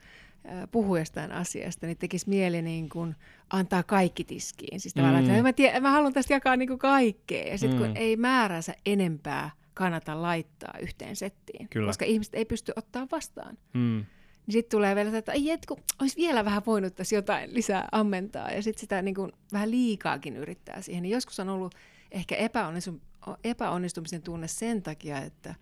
puhuu 0.71 0.95
jostain 0.95 1.31
asiasta, 1.31 1.87
niin 1.87 1.97
tekisi 1.97 2.29
mieli 2.29 2.61
niin 2.61 2.89
kuin 2.89 3.15
antaa 3.49 3.83
kaikki 3.83 4.23
tiskiin. 4.23 4.79
Siis 4.79 4.95
mm. 4.95 5.15
että 5.15 5.41
mä, 5.41 5.53
tiedän, 5.53 5.81
mä 5.81 5.91
haluan 5.91 6.13
tästä 6.13 6.33
jakaa 6.33 6.55
niin 6.55 6.67
kuin 6.67 6.79
kaikkea. 6.79 7.47
Ja 7.47 7.57
sitten 7.57 7.79
mm. 7.79 7.85
kun 7.85 7.97
ei 7.97 8.17
määränsä 8.17 8.73
enempää 8.85 9.51
kannata 9.73 10.21
laittaa 10.21 10.73
yhteen 10.81 11.15
settiin, 11.15 11.69
Kyllä. 11.69 11.87
koska 11.87 12.05
ihmiset 12.05 12.35
ei 12.35 12.45
pysty 12.45 12.71
ottaa 12.75 13.07
vastaan. 13.11 13.57
Mm. 13.73 14.05
Niin 14.45 14.53
sitten 14.53 14.77
tulee 14.77 14.95
vielä, 14.95 15.17
että 15.17 15.31
ei, 15.31 15.51
et, 15.51 15.65
kun 15.65 15.77
olisi 16.01 16.17
vielä 16.17 16.45
vähän 16.45 16.63
voinut 16.65 16.95
tässä 16.95 17.15
jotain 17.15 17.53
lisää 17.53 17.87
ammentaa, 17.91 18.51
ja 18.51 18.63
sitten 18.63 18.81
sitä 18.81 19.01
niin 19.01 19.15
kuin 19.15 19.31
vähän 19.53 19.71
liikaakin 19.71 20.37
yrittää 20.37 20.81
siihen. 20.81 21.03
Niin 21.03 21.13
joskus 21.13 21.39
on 21.39 21.49
ollut 21.49 21.75
ehkä 22.11 22.35
epäonnistum- 22.35 23.37
epäonnistumisen 23.43 24.21
tunne 24.21 24.47
sen 24.47 24.83
takia, 24.83 25.17
että 25.17 25.55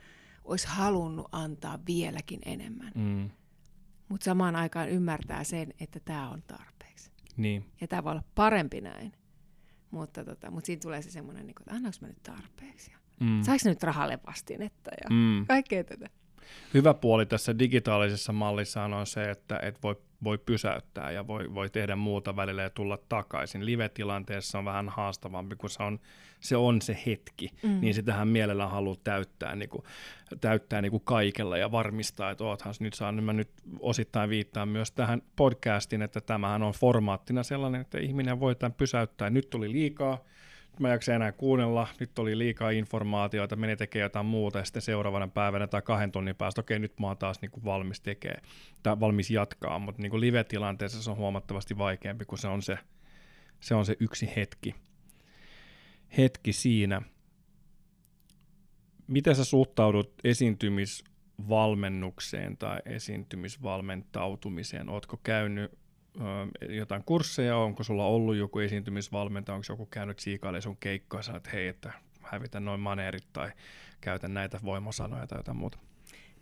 olisi 0.44 0.68
halunnut 0.68 1.28
antaa 1.32 1.80
vieläkin 1.88 2.40
enemmän. 2.46 2.92
Mm. 2.96 3.30
Mutta 4.10 4.26
samaan 4.26 4.56
aikaan 4.56 4.90
ymmärtää 4.90 5.44
sen, 5.44 5.74
että 5.80 6.00
tämä 6.00 6.30
on 6.30 6.44
tarpeeksi. 6.48 7.12
Niin. 7.38 7.66
Ja 7.82 7.88
tämä 7.88 8.04
voi 8.04 8.12
olla 8.12 8.24
parempi 8.36 8.82
näin. 8.82 9.12
Mutta, 9.92 10.26
tota, 10.26 10.52
mutta 10.52 10.66
siinä 10.66 10.80
tulee 10.80 11.02
se 11.02 11.12
semmoinen, 11.12 11.48
niin 11.48 11.56
että 11.60 11.76
annaanko 11.76 11.98
mä 12.02 12.08
nyt 12.08 12.24
tarpeeksi? 12.24 12.92
Mm. 13.22 13.42
Saiko 13.42 13.70
nyt 13.70 13.84
rahalle 13.84 14.20
vastinetta 14.28 14.92
ja 15.04 15.10
mm. 15.10 15.46
kaikkea 15.48 15.84
tätä? 15.84 16.10
Hyvä 16.74 16.94
puoli 16.94 17.26
tässä 17.26 17.60
digitaalisessa 17.60 18.34
mallissa 18.34 18.84
on 18.84 19.08
se, 19.08 19.32
että 19.32 19.60
et 19.64 19.84
voi, 19.84 19.96
voi 20.24 20.38
pysäyttää 20.38 21.12
ja 21.12 21.28
voi, 21.28 21.54
voi 21.54 21.70
tehdä 21.70 21.96
muuta 21.96 22.36
välillä 22.36 22.62
ja 22.62 22.70
tulla 22.70 22.98
takaisin. 23.10 23.66
Live-tilanteessa 23.66 24.60
on 24.60 24.66
vähän 24.66 24.90
haastavampi, 24.90 25.56
kun 25.56 25.70
se 25.70 25.84
on 25.84 26.00
se, 26.42 26.58
on 26.58 26.82
se 26.82 26.98
hetki, 27.06 27.50
mm. 27.64 27.82
niin 27.82 27.94
sitähän 27.94 28.28
mielellä 28.28 28.68
haluaa 28.68 28.98
täyttää, 29.04 29.56
niin 29.56 29.70
kuin, 29.70 29.84
täyttää 30.42 30.82
niin 30.82 30.92
kuin 30.92 31.04
kaikella 31.06 31.58
ja 31.58 31.72
varmistaa, 31.72 32.32
että 32.32 32.44
oothan 32.44 32.74
nyt 32.80 32.94
saanut. 32.94 33.26
Mä 33.26 33.34
nyt 33.34 33.50
osittain 33.80 34.30
viittaan 34.30 34.70
myös 34.70 34.92
tähän 34.92 35.22
podcastiin, 35.36 36.02
että 36.02 36.22
tämähän 36.22 36.64
on 36.64 36.74
formaattina 36.74 37.44
sellainen, 37.44 37.82
että 37.82 38.00
ihminen 38.00 38.40
voi 38.40 38.56
tämän 38.56 38.74
pysäyttää. 38.74 39.30
Nyt 39.30 39.50
tuli 39.50 39.72
liikaa, 39.72 40.24
mä 40.82 40.90
jaksan 40.90 41.16
enää 41.16 41.32
kuunnella, 41.32 41.88
nyt 42.00 42.20
oli 42.20 42.38
liikaa 42.38 42.70
informaatiota, 42.70 43.56
meni 43.56 43.76
tekemään 43.76 44.06
jotain 44.06 44.26
muuta 44.26 44.58
ja 44.58 44.66
sitten 44.66 44.82
seuraavana 44.82 45.28
päivänä 45.28 45.68
tai 45.68 45.82
kahden 45.82 46.12
tunnin 46.12 46.36
päästä, 46.36 46.62
okei 46.62 46.80
nyt 46.80 47.00
mä 47.00 47.08
oon 47.08 47.18
taas 47.18 47.42
niin 47.42 47.52
kuin 47.52 47.64
valmis 47.64 48.02
tekee, 48.02 48.42
tai 48.84 49.00
valmis 49.00 49.32
jatkaa, 49.32 49.80
mutta 49.80 50.02
niin 50.02 50.10
kuin 50.10 50.22
live-tilanteessa 50.22 51.04
se 51.04 51.12
on 51.12 51.18
huomattavasti 51.18 51.78
vaikeampi, 51.78 52.26
kun 52.26 52.38
se 52.38 52.48
on 52.48 52.62
se, 52.62 52.78
se, 53.60 53.76
on 53.76 53.86
se 53.86 53.96
yksi 54.00 54.34
hetki, 54.36 54.76
hetki 56.18 56.54
siinä. 56.54 57.02
Miten 59.08 59.36
sä 59.36 59.44
suhtaudut 59.44 60.14
esiintymisvalmennukseen 60.24 62.58
tai 62.58 62.80
esiintymisvalmentautumiseen? 62.86 64.90
Ootko 64.90 65.18
käynyt 65.24 65.81
jotain 66.70 67.04
kursseja, 67.04 67.58
onko 67.58 67.84
sulla 67.84 68.06
ollut 68.06 68.36
joku 68.36 68.60
esiintymisvalmentaja, 68.60 69.56
onko 69.56 69.66
joku 69.70 69.86
käynyt 69.86 70.20
siikailemaan 70.20 70.62
sun 70.62 70.78
keikkoa 70.78 71.22
ja 71.28 71.38
että 71.38 71.50
hei, 71.54 71.68
että 71.68 71.94
hävitä 72.22 72.60
noin 72.60 72.80
maneerit 72.80 73.34
tai 73.34 73.52
käytä 74.02 74.28
näitä 74.28 74.60
voimasanoja 74.64 75.28
tai 75.28 75.40
jotain 75.40 75.58
muuta? 75.58 75.78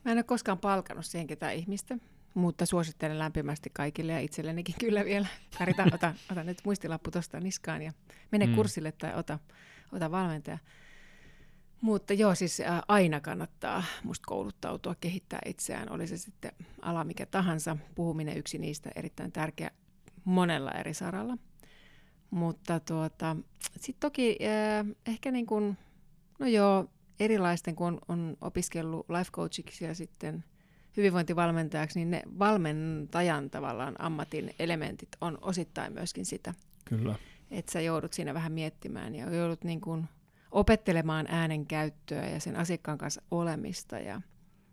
Mä 0.06 0.12
en 0.12 0.18
ole 0.18 0.24
koskaan 0.24 0.58
palkannut 0.58 1.06
siihen 1.06 1.28
ketään 1.28 1.54
ihmistä, 1.54 1.98
mutta 2.34 2.66
suosittelen 2.66 3.20
lämpimästi 3.20 3.70
kaikille 3.74 4.12
ja 4.12 4.20
itsellenikin 4.20 4.76
kyllä 4.86 5.06
vielä. 5.06 5.28
Karita, 5.58 5.86
ota, 5.94 6.14
ota 6.32 6.44
nyt 6.44 6.58
muistilappu 6.66 7.12
tuosta 7.12 7.40
niskaan 7.40 7.82
ja 7.82 7.94
mene 8.32 8.46
mm. 8.46 8.56
kurssille 8.56 8.92
tai 8.92 9.16
ota, 9.16 9.40
ota 9.92 10.12
valmentaja. 10.12 10.58
Mutta 11.82 12.14
joo, 12.14 12.36
siis 12.36 12.62
aina 12.88 13.20
kannattaa 13.20 13.84
musta 14.04 14.24
kouluttautua, 14.28 14.96
kehittää 14.96 15.40
itseään, 15.46 15.92
oli 15.92 16.08
se 16.08 16.18
sitten 16.18 16.52
ala 16.82 17.04
mikä 17.04 17.26
tahansa. 17.26 17.78
Puhuminen 17.96 18.38
yksi 18.38 18.58
niistä 18.58 18.90
erittäin 18.96 19.32
tärkeä 19.32 19.72
monella 20.24 20.72
eri 20.72 20.94
saralla. 20.94 21.38
Mutta 22.32 22.80
tuota, 22.80 23.36
sitten 23.78 24.00
toki 24.00 24.38
äh, 24.42 24.86
ehkä 25.06 25.32
niin 25.32 25.46
kuin, 25.46 25.78
no 26.40 26.48
joo, 26.48 26.86
erilaisten, 27.20 27.76
kun 27.76 27.88
on, 27.88 28.00
on 28.08 28.38
opiskellut 28.42 29.10
life 29.10 29.32
coachiksi 29.32 29.86
ja 29.86 29.96
sitten 29.96 30.44
hyvinvointivalmentajaksi, 30.98 32.00
niin 32.00 32.12
ne 32.12 32.22
valmentajan 32.40 33.50
tavallaan 33.50 33.96
ammatin 34.02 34.54
elementit 34.60 35.10
on 35.22 35.38
osittain 35.42 35.94
myöskin 35.94 36.26
sitä. 36.26 36.54
Kyllä. 36.86 37.16
Että 37.52 37.72
sä 37.72 37.82
joudut 37.82 38.14
siinä 38.14 38.34
vähän 38.34 38.52
miettimään 38.52 39.16
ja 39.16 39.36
joudut 39.36 39.64
niin 39.64 39.82
kuin 39.82 40.08
opettelemaan 40.52 41.26
äänen 41.30 41.68
käyttöä 41.68 42.28
ja 42.30 42.40
sen 42.40 42.56
asiakkaan 42.56 42.98
kanssa 42.98 43.22
olemista 43.32 44.00
ja, 44.00 44.22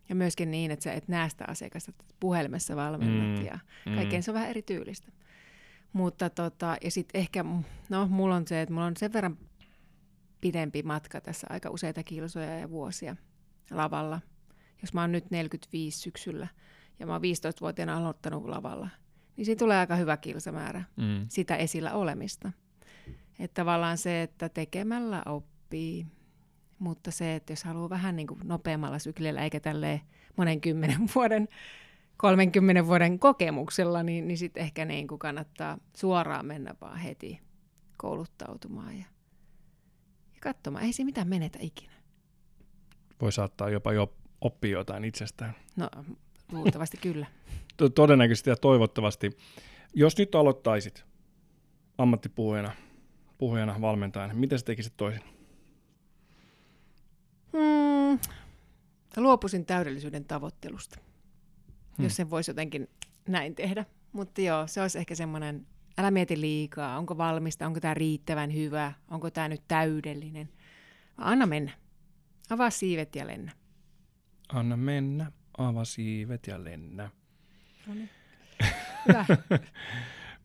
ja 0.09 0.15
myöskin 0.15 0.51
niin, 0.51 0.71
että 0.71 0.83
sä 0.83 0.93
et 0.93 1.07
näe 1.07 1.29
sitä 1.29 1.45
asiakasta, 1.47 1.89
että 1.91 2.05
puhelimessa 2.19 2.75
valmennat 2.75 3.39
mm, 3.39 3.45
ja 3.45 3.59
mm. 3.85 4.21
se 4.21 4.31
on 4.31 4.35
vähän 4.35 4.49
erityylistä. 4.49 5.11
Mutta 5.93 6.29
tota, 6.29 6.77
ja 6.83 6.91
sitten 6.91 7.19
ehkä, 7.21 7.45
no 7.89 8.07
mulla 8.07 8.35
on 8.35 8.47
se, 8.47 8.61
että 8.61 8.73
mulla 8.73 8.85
on 8.87 8.97
sen 8.97 9.13
verran 9.13 9.37
pidempi 10.41 10.83
matka 10.83 11.21
tässä, 11.21 11.47
aika 11.49 11.69
useita 11.69 12.03
kilsoja 12.03 12.59
ja 12.59 12.69
vuosia 12.69 13.15
lavalla. 13.71 14.21
Jos 14.81 14.93
mä 14.93 15.01
oon 15.01 15.11
nyt 15.11 15.31
45 15.31 15.99
syksyllä 15.99 16.47
ja 16.99 17.05
mä 17.05 17.13
oon 17.13 17.21
15-vuotiaana 17.21 17.97
aloittanut 17.97 18.45
lavalla, 18.45 18.89
niin 19.37 19.45
siinä 19.45 19.59
tulee 19.59 19.77
aika 19.77 19.95
hyvä 19.95 20.17
kilsamäärä 20.17 20.83
Mm. 20.95 21.25
sitä 21.29 21.55
esillä 21.55 21.93
olemista. 21.93 22.51
Että 23.39 23.61
tavallaan 23.61 23.97
se, 23.97 24.21
että 24.21 24.49
tekemällä 24.49 25.23
oppii, 25.25 25.56
mutta 26.79 27.11
se, 27.11 27.35
että 27.35 27.51
jos 27.51 27.63
haluaa 27.63 27.89
vähän 27.89 28.15
niin 28.15 28.27
kuin 28.27 28.39
nopeammalla 28.43 28.99
syklillä 28.99 29.43
eikä 29.43 29.59
tälleen 29.59 30.01
monen 30.37 30.61
kymmenen 30.61 31.09
vuoden, 31.15 31.47
30 32.17 32.87
vuoden 32.87 33.19
kokemuksella, 33.19 34.03
niin, 34.03 34.27
niin 34.27 34.37
sitten 34.37 34.63
ehkä 34.63 34.85
niin 34.85 35.07
kuin 35.07 35.19
kannattaa 35.19 35.77
suoraan 35.97 36.45
mennä 36.45 36.75
vaan 36.81 36.97
heti 36.97 37.41
kouluttautumaan 37.97 38.97
ja, 38.97 39.05
ja 40.33 40.39
katsomaan. 40.41 40.85
Ei 40.85 40.93
se 40.93 41.03
mitään 41.03 41.27
menetä 41.27 41.59
ikinä. 41.61 41.93
Voi 43.21 43.31
saattaa 43.31 43.69
jopa 43.69 43.93
jo 43.93 44.13
oppia 44.41 44.77
jotain 44.77 45.05
itsestään. 45.05 45.55
No 45.75 45.89
luultavasti 46.51 46.97
kyllä. 46.97 47.25
To- 47.77 47.89
todennäköisesti 47.89 48.49
ja 48.49 48.55
toivottavasti. 48.55 49.37
Jos 49.93 50.17
nyt 50.17 50.35
aloittaisit 50.35 51.05
ammattipuhujana, 51.97 52.71
puhujana, 53.37 53.81
valmentajana, 53.81 54.33
miten 54.33 54.59
sä 54.59 54.65
tekisit 54.65 54.93
toisin? 54.97 55.36
Hmm. 58.25 59.23
Luopuisin 59.23 59.65
täydellisyyden 59.65 60.25
tavoittelusta, 60.25 60.99
Hmm. 61.97 62.03
jos 62.03 62.15
sen 62.15 62.29
voisi 62.29 62.51
jotenkin 62.51 62.87
näin 63.27 63.55
tehdä. 63.55 63.85
Mutta 64.11 64.41
joo, 64.41 64.67
se 64.67 64.81
olisi 64.81 64.97
ehkä 64.99 65.15
semmoinen, 65.15 65.67
älä 65.97 66.11
mieti 66.11 66.41
liikaa, 66.41 66.97
onko 66.97 67.17
valmista, 67.17 67.67
onko 67.67 67.79
tämä 67.79 67.93
riittävän 67.93 68.53
hyvä, 68.53 68.93
onko 69.11 69.31
tämä 69.31 69.47
nyt 69.49 69.61
täydellinen. 69.67 70.49
Anna 71.17 71.45
mennä. 71.45 71.71
Avaa 72.49 72.69
siivet 72.69 73.15
ja 73.15 73.27
lennä. 73.27 73.51
Anna 74.53 74.77
mennä, 74.77 75.31
ava 75.57 75.85
siivet 75.85 76.47
ja 76.47 76.63
lennä. 76.63 77.09
No 77.87 77.93
niin. 77.93 78.09
Hyvä. 79.07 79.25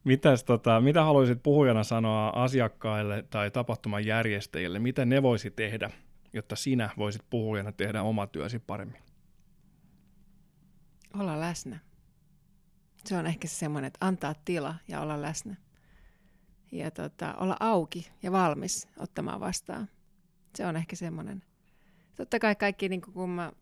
Mitäs, 0.04 0.44
tota, 0.44 0.80
mitä 0.80 1.04
haluaisit 1.04 1.42
puhujana 1.42 1.84
sanoa 1.84 2.28
asiakkaille 2.28 3.24
tai 3.30 3.50
tapahtuman 3.50 4.06
järjestäjille? 4.06 4.78
Mitä 4.78 5.04
ne 5.04 5.22
voisi 5.22 5.50
tehdä, 5.50 5.90
jotta 6.32 6.56
sinä 6.56 6.90
voisit 6.96 7.22
puhujana 7.30 7.72
tehdä 7.72 8.02
oma 8.02 8.26
työsi 8.26 8.58
paremmin? 8.58 9.02
Olla 11.18 11.40
läsnä. 11.40 11.78
Se 13.04 13.16
on 13.16 13.26
ehkä 13.26 13.48
se 13.48 13.54
semmoinen, 13.54 13.86
että 13.86 14.06
antaa 14.06 14.34
tila 14.44 14.74
ja 14.88 15.00
olla 15.00 15.22
läsnä. 15.22 15.56
Ja 16.72 16.90
tota, 16.90 17.34
olla 17.34 17.56
auki 17.60 18.10
ja 18.22 18.32
valmis 18.32 18.88
ottamaan 18.98 19.40
vastaan. 19.40 19.88
Se 20.54 20.66
on 20.66 20.76
ehkä 20.76 20.96
semmoinen. 20.96 21.42
Totta 22.16 22.38
kai 22.38 22.54
kaikki, 22.54 22.88
niin 22.88 23.00
kun 23.00 23.30
mä 23.30 23.52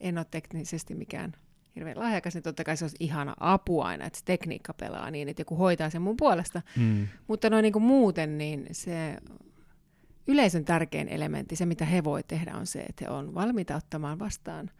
en 0.00 0.18
ole 0.18 0.26
teknisesti 0.30 0.94
mikään 0.94 1.32
hirveän 1.76 1.98
lahjakas, 1.98 2.34
niin 2.34 2.42
totta 2.42 2.64
kai 2.64 2.76
se 2.76 2.84
olisi 2.84 2.96
ihana 3.00 3.34
apu 3.40 3.80
aina, 3.80 4.04
että 4.04 4.18
se 4.18 4.24
tekniikka 4.24 4.74
pelaa 4.74 5.10
niin, 5.10 5.28
että 5.28 5.40
joku 5.40 5.56
hoitaa 5.56 5.90
sen 5.90 6.02
mun 6.02 6.16
puolesta. 6.16 6.62
Mm. 6.76 7.08
Mutta 7.26 7.50
noin 7.50 7.62
niin 7.62 7.72
kuin 7.72 7.82
muuten, 7.82 8.38
niin 8.38 8.66
se 8.72 9.18
yleisön 10.28 10.64
tärkein 10.64 11.08
elementti, 11.08 11.56
se 11.56 11.66
mitä 11.66 11.84
he 11.84 12.04
voi 12.04 12.22
tehdä, 12.22 12.56
on 12.56 12.66
se, 12.66 12.80
että 12.80 13.04
he 13.04 13.10
on 13.10 13.34
valmiita 13.34 13.76
ottamaan 13.76 14.18
vastaan. 14.18 14.70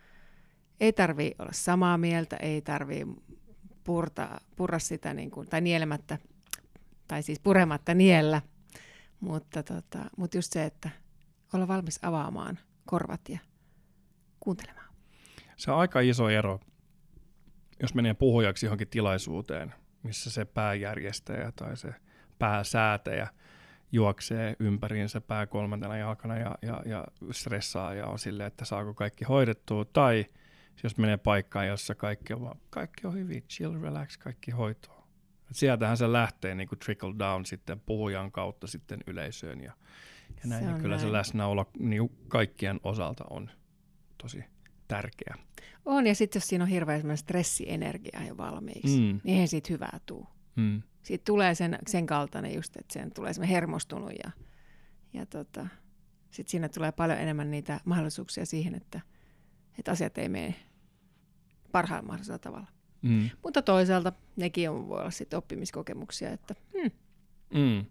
Ei 0.80 0.92
tarvi 0.92 1.34
olla 1.38 1.52
samaa 1.52 1.98
mieltä, 1.98 2.36
ei 2.36 2.62
tarvi 2.62 3.06
purta, 3.84 4.40
purra 4.56 4.78
sitä, 4.78 5.14
niin 5.14 5.30
kuin, 5.30 5.48
tai 5.48 5.60
nielemättä, 5.60 6.18
tai 7.08 7.22
siis 7.22 7.40
purematta 7.40 7.94
niellä, 7.94 8.42
mutta, 9.20 9.62
tota, 9.62 9.98
mutta 10.16 10.36
just 10.36 10.52
se, 10.52 10.64
että 10.64 10.90
olla 11.52 11.68
valmis 11.68 11.98
avaamaan 12.02 12.58
korvat 12.86 13.28
ja 13.28 13.38
kuuntelemaan. 14.40 14.88
Se 15.56 15.70
on 15.70 15.78
aika 15.78 16.00
iso 16.00 16.28
ero, 16.28 16.60
jos 17.82 17.94
menee 17.94 18.14
puhujaksi 18.14 18.66
johonkin 18.66 18.88
tilaisuuteen, 18.88 19.74
missä 20.02 20.30
se 20.30 20.44
pääjärjestäjä 20.44 21.52
tai 21.56 21.76
se 21.76 21.94
pääsäätäjä 22.38 23.28
juoksee 23.92 24.56
ympäriinsä 24.58 25.20
pää 25.20 25.46
kolmantena 25.46 25.96
jalkana 25.96 26.36
ja, 26.36 26.58
ja, 26.62 26.82
ja 26.86 27.04
stressaa 27.30 27.94
ja 27.94 28.06
on 28.06 28.18
silleen, 28.18 28.46
että 28.46 28.64
saako 28.64 28.94
kaikki 28.94 29.24
hoidettua. 29.24 29.84
Tai 29.84 30.24
jos 30.82 30.96
menee 30.98 31.16
paikkaan, 31.16 31.66
jossa 31.66 31.94
kaikki 31.94 32.32
on, 32.34 32.40
vaan, 32.40 32.58
kaikki 32.70 33.06
on 33.06 33.14
hyvin, 33.14 33.42
chill, 33.42 33.80
relax, 33.82 34.18
kaikki 34.18 34.50
hoitoa. 34.50 35.06
Et 35.50 35.56
sieltähän 35.56 35.96
se 35.96 36.12
lähtee 36.12 36.54
niin 36.54 36.68
kuin 36.68 36.78
trickle 36.78 37.14
down 37.18 37.46
sitten 37.46 37.80
puhujan 37.80 38.32
kautta 38.32 38.66
sitten 38.66 39.00
yleisöön 39.06 39.60
ja, 39.60 39.72
ja 40.28 40.42
näin. 40.48 40.64
Se 40.64 40.70
ja 40.70 40.78
kyllä 40.78 40.98
se 40.98 41.04
näin. 41.04 41.12
läsnäolo 41.12 41.70
niin 41.78 42.10
kaikkien 42.28 42.80
osalta 42.82 43.24
on 43.30 43.50
tosi 44.22 44.44
tärkeä. 44.88 45.34
On, 45.84 46.06
ja 46.06 46.14
sitten 46.14 46.40
jos 46.40 46.48
siinä 46.48 46.64
on 46.64 46.70
hirveän 46.70 46.98
semmoinen 47.00 47.18
stressienergia 47.18 48.20
jo 48.28 48.36
valmiiksi, 48.36 48.98
Mm. 49.00 49.20
niin 49.24 49.34
eihän 49.34 49.48
siitä 49.48 49.68
hyvää 49.72 50.00
tuu. 50.06 50.26
Mm. 50.58 50.82
Siitä 51.02 51.24
tulee 51.24 51.54
sen, 51.54 51.78
sen 51.86 52.06
kaltainen 52.06 52.54
just, 52.54 52.76
että 52.76 52.92
sen 52.92 53.10
tulee 53.14 53.32
semmoinen 53.32 53.54
hermostunut 53.54 54.12
ja, 54.24 54.30
ja 55.12 55.26
tota, 55.26 55.66
sitten 56.30 56.50
siinä 56.50 56.68
tulee 56.68 56.92
paljon 56.92 57.18
enemmän 57.18 57.50
niitä 57.50 57.80
mahdollisuuksia 57.84 58.46
siihen, 58.46 58.74
että, 58.74 59.00
että 59.78 59.90
asiat 59.90 60.18
ei 60.18 60.28
mene 60.28 60.54
parhaalla 61.72 62.06
mahdollisella 62.06 62.38
tavalla. 62.38 62.66
Mm. 63.02 63.30
Mutta 63.42 63.62
toisaalta 63.62 64.12
nekin 64.36 64.70
on, 64.70 64.88
voi 64.88 65.00
olla 65.00 65.10
sitten 65.10 65.36
oppimiskokemuksia, 65.36 66.30
että 66.30 66.54
hmm, 66.72 66.90
Mm. 67.54 67.84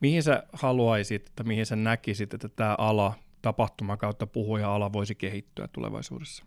Mihin 0.00 0.22
sä 0.22 0.42
haluaisit, 0.52 1.26
että 1.26 1.44
mihin 1.44 1.66
sä 1.66 1.76
näkisit, 1.76 2.34
että 2.34 2.48
tämä 2.48 2.74
ala, 2.78 3.14
tapahtuma 3.42 3.96
kautta 3.96 4.26
puhuja-ala 4.26 4.92
voisi 4.92 5.14
kehittyä 5.14 5.68
tulevaisuudessa? 5.68 6.44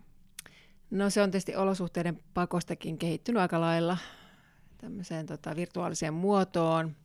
no 0.90 1.10
se 1.10 1.22
on 1.22 1.30
tietysti 1.30 1.56
olosuhteiden 1.56 2.18
pakostakin 2.34 2.98
kehittynyt 2.98 3.42
aika 3.42 3.60
lailla 3.60 3.98
tämmöiseen 4.84 5.26
tota, 5.26 5.56
virtuaaliseen 5.56 6.14
muotoon. 6.14 6.96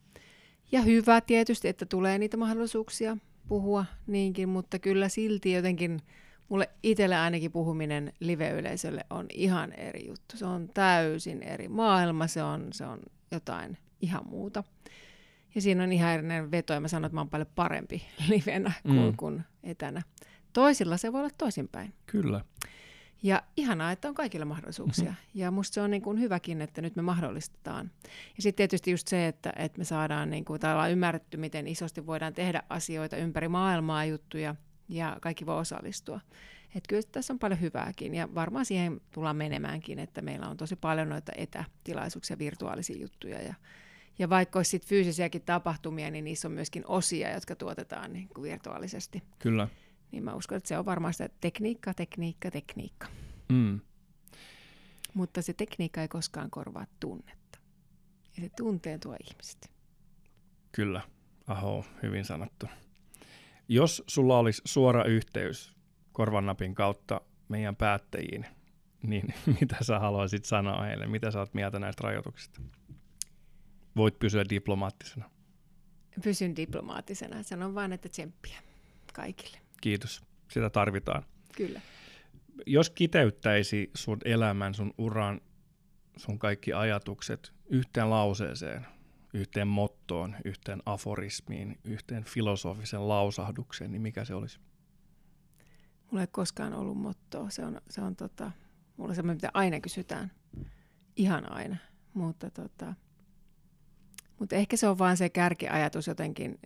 Ja 0.72 0.80
hyvä 0.82 1.20
tietysti, 1.20 1.68
että 1.68 1.86
tulee 1.86 2.18
niitä 2.18 2.36
mahdollisuuksia 2.36 3.16
puhua 3.48 3.84
niinkin, 4.06 4.48
mutta 4.48 4.78
kyllä 4.78 5.08
silti 5.08 5.52
jotenkin 5.52 6.00
mulle 6.48 6.68
itselle 6.82 7.16
ainakin 7.16 7.52
puhuminen 7.52 8.12
live-yleisölle 8.20 9.04
on 9.10 9.26
ihan 9.34 9.72
eri 9.72 10.08
juttu. 10.08 10.36
Se 10.36 10.46
on 10.46 10.68
täysin 10.74 11.42
eri 11.42 11.68
maailma, 11.68 12.26
se 12.26 12.42
on, 12.42 12.68
se 12.72 12.86
on 12.86 13.00
jotain 13.30 13.78
ihan 14.00 14.26
muuta. 14.28 14.64
Ja 15.54 15.60
siinä 15.60 15.82
on 15.82 15.92
ihan 15.92 16.12
erinen 16.12 16.50
veto, 16.50 16.72
ja 16.72 16.80
mä 16.80 16.88
sanon, 16.88 17.04
että 17.06 17.14
mä 17.16 17.20
oon 17.20 17.30
paljon 17.30 17.48
parempi 17.54 18.02
livenä 18.28 18.72
kuin, 18.82 18.98
Mm. 19.06 19.16
kuin 19.16 19.42
etänä. 19.62 20.02
Toisilla 20.52 20.96
se 20.96 21.12
voi 21.12 21.20
olla 21.20 21.30
toisinpäin. 21.38 21.94
Kyllä. 22.06 22.44
Ja 23.22 23.42
ihanaa, 23.56 23.92
että 23.92 24.08
on 24.08 24.14
kaikilla 24.14 24.44
mahdollisuuksia. 24.44 25.04
Mm-hmm. 25.04 25.40
Ja 25.40 25.50
musta 25.50 25.74
se 25.74 25.80
on 25.80 25.90
niin 25.90 26.02
kuin 26.02 26.20
hyväkin, 26.20 26.60
että 26.60 26.82
nyt 26.82 26.96
me 26.96 27.02
mahdollistetaan. 27.02 27.90
Ja 28.36 28.42
sitten 28.42 28.56
tietysti 28.56 28.90
just 28.90 29.08
se, 29.08 29.26
että, 29.26 29.52
että 29.56 29.78
me 29.78 29.84
saadaan, 29.84 30.30
niin 30.30 30.44
kuin, 30.44 30.60
tai 30.60 30.72
ollaan 30.72 30.90
ymmärretty, 30.90 31.36
miten 31.36 31.68
isosti 31.68 32.06
voidaan 32.06 32.34
tehdä 32.34 32.62
asioita 32.68 33.16
ympäri 33.16 33.48
maailmaa 33.48 34.04
juttuja, 34.04 34.54
ja 34.88 35.16
kaikki 35.20 35.46
voi 35.46 35.58
osallistua. 35.58 36.20
Että 36.74 36.88
kyllä 36.88 37.02
tässä 37.12 37.32
on 37.32 37.38
paljon 37.38 37.60
hyvääkin, 37.60 38.14
ja 38.14 38.34
varmaan 38.34 38.64
siihen 38.64 39.00
tullaan 39.10 39.36
menemäänkin, 39.36 39.98
että 39.98 40.22
meillä 40.22 40.48
on 40.48 40.56
tosi 40.56 40.76
paljon 40.76 41.08
noita 41.08 41.32
etätilaisuuksia, 41.36 42.38
virtuaalisia 42.38 43.02
juttuja, 43.02 43.42
ja 43.42 43.54
ja 44.18 44.30
vaikka 44.30 44.58
olisi 44.58 44.70
sit 44.70 44.86
fyysisiäkin 44.86 45.42
tapahtumia, 45.42 46.10
niin 46.10 46.24
niissä 46.24 46.48
on 46.48 46.52
myöskin 46.52 46.86
osia, 46.86 47.34
jotka 47.34 47.56
tuotetaan 47.56 48.12
niin 48.12 48.28
kuin 48.28 48.42
virtuaalisesti. 48.42 49.22
Kyllä. 49.38 49.68
Niin 50.12 50.24
mä 50.24 50.34
uskon, 50.34 50.56
että 50.56 50.68
se 50.68 50.78
on 50.78 50.84
varmaan 50.84 51.14
sitä 51.14 51.28
tekniikka, 51.40 51.94
tekniikka, 51.94 52.50
tekniikka. 52.50 53.06
Mm. 53.48 53.80
Mutta 55.14 55.42
se 55.42 55.52
tekniikka 55.52 56.02
ei 56.02 56.08
koskaan 56.08 56.50
korvaa 56.50 56.86
tunnetta. 57.00 57.58
Ja 58.36 58.42
se 58.42 58.50
tunteen 58.56 59.00
tuo 59.00 59.16
ihmiset. 59.28 59.70
Kyllä. 60.72 61.00
Aho, 61.46 61.84
hyvin 62.02 62.24
sanottu. 62.24 62.66
Jos 63.68 64.02
sulla 64.06 64.38
olisi 64.38 64.62
suora 64.64 65.04
yhteys 65.04 65.72
korvannapin 66.12 66.74
kautta 66.74 67.20
meidän 67.48 67.76
päättäjiin, 67.76 68.46
niin 69.02 69.34
mitä 69.60 69.76
sä 69.80 69.98
haluaisit 69.98 70.44
sanoa 70.44 70.82
heille? 70.82 71.06
Mitä 71.06 71.30
sä 71.30 71.38
oot 71.38 71.54
mieltä 71.54 71.78
näistä 71.78 72.02
rajoituksista? 72.04 72.60
Voit 73.96 74.18
pysyä 74.18 74.44
diplomaattisena. 74.50 75.30
Pysyn 76.22 76.56
diplomaattisena. 76.56 77.42
Sanon 77.42 77.74
vaan, 77.74 77.92
että 77.92 78.08
tsemppiä 78.08 78.58
kaikille. 79.12 79.58
Kiitos. 79.80 80.22
Sitä 80.48 80.70
tarvitaan. 80.70 81.22
Kyllä. 81.56 81.80
Jos 82.66 82.90
kiteyttäisi 82.90 83.90
sun 83.94 84.18
elämän, 84.24 84.74
sun 84.74 84.94
uran, 84.98 85.40
sun 86.16 86.38
kaikki 86.38 86.72
ajatukset 86.72 87.52
yhteen 87.66 88.10
lauseeseen, 88.10 88.86
yhteen 89.34 89.68
mottoon, 89.68 90.36
yhteen 90.44 90.82
aforismiin, 90.86 91.78
yhteen 91.84 92.24
filosofisen 92.24 93.08
lausahdukseen, 93.08 93.92
niin 93.92 94.02
mikä 94.02 94.24
se 94.24 94.34
olisi? 94.34 94.60
Mulla 96.10 96.20
ei 96.20 96.28
koskaan 96.32 96.74
ollut 96.74 96.98
mottoa. 96.98 97.50
Se 97.50 97.64
on, 97.64 97.80
se 97.90 98.00
on 98.00 98.16
tota, 98.16 98.50
mulla 98.96 99.14
semmoinen, 99.14 99.36
mitä 99.36 99.50
aina 99.54 99.80
kysytään. 99.80 100.32
Ihan 101.16 101.52
aina. 101.52 101.76
Mutta, 102.14 102.50
tota, 102.50 102.94
mutta 104.38 104.56
ehkä 104.56 104.76
se 104.76 104.88
on 104.88 104.98
vaan 104.98 105.16
se 105.16 105.28
kärkiajatus 105.28 106.06
jotenkin, 106.06 106.58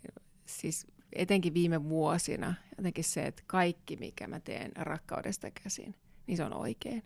siis 0.47 0.87
etenkin 1.15 1.55
viime 1.55 1.85
vuosina, 1.85 2.55
jotenkin 2.77 3.05
se, 3.05 3.27
että 3.27 3.43
kaikki 3.47 3.97
mikä 3.97 4.27
mä 4.27 4.41
teen 4.41 4.73
rakkaudesta 4.77 5.51
käsin, 5.63 5.95
niin 6.27 6.37
se 6.37 6.45
on 6.45 6.55
oikein. 6.55 7.03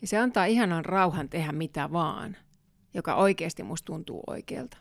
Ja 0.00 0.06
se 0.06 0.18
antaa 0.18 0.44
ihanan 0.44 0.84
rauhan 0.84 1.28
tehdä 1.28 1.52
mitä 1.52 1.92
vaan, 1.92 2.36
joka 2.94 3.14
oikeasti 3.14 3.62
musta 3.62 3.86
tuntuu 3.86 4.22
oikealta. 4.26 4.76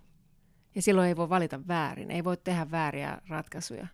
Ja 0.76 0.82
silloin 0.82 1.08
ei 1.08 1.16
voi 1.16 1.30
valita 1.30 1.68
väärin, 1.68 2.12
ei 2.12 2.24
voi 2.24 2.38
tehdä 2.38 2.72
vääriä 2.72 3.22
ratkaisuja. 3.30 3.88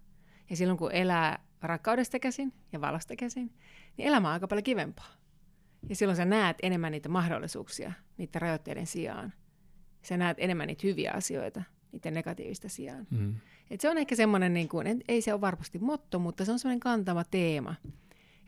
Ja 0.49 0.55
silloin 0.55 0.77
kun 0.77 0.91
elää 0.91 1.45
rakkaudesta 1.61 2.19
käsin 2.19 2.53
ja 2.71 2.81
valosta 2.81 3.15
käsin, 3.15 3.53
niin 3.97 4.07
elämä 4.07 4.27
on 4.27 4.33
aika 4.33 4.47
paljon 4.47 4.63
kivempaa. 4.63 5.11
Ja 5.89 5.95
silloin 5.95 6.17
sä 6.17 6.25
näet 6.25 6.57
enemmän 6.63 6.91
niitä 6.91 7.09
mahdollisuuksia 7.09 7.91
niiden 8.17 8.41
rajoitteiden 8.41 8.87
sijaan. 8.87 9.33
Sä 10.01 10.17
näet 10.17 10.37
enemmän 10.39 10.67
niitä 10.67 10.87
hyviä 10.87 11.11
asioita 11.11 11.63
niiden 11.91 12.13
negatiivista 12.13 12.69
sijaan. 12.69 13.07
Mm. 13.11 13.35
Et 13.69 13.81
se 13.81 13.89
on 13.89 13.97
ehkä 13.97 14.15
semmoinen, 14.15 14.53
niin 14.53 14.69
kuin, 14.69 15.03
ei 15.07 15.21
se 15.21 15.33
ole 15.33 15.41
varmasti 15.41 15.79
motto, 15.79 16.19
mutta 16.19 16.45
se 16.45 16.51
on 16.51 16.59
semmoinen 16.59 16.79
kantava 16.79 17.23
teema, 17.23 17.75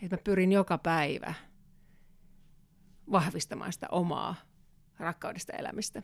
että 0.02 0.16
mä 0.16 0.22
pyrin 0.24 0.52
joka 0.52 0.78
päivä 0.78 1.34
vahvistamaan 3.12 3.74
sitä 3.74 3.88
omaa 3.92 4.36
rakkaudesta 5.00 5.54
elämistä. 5.54 6.04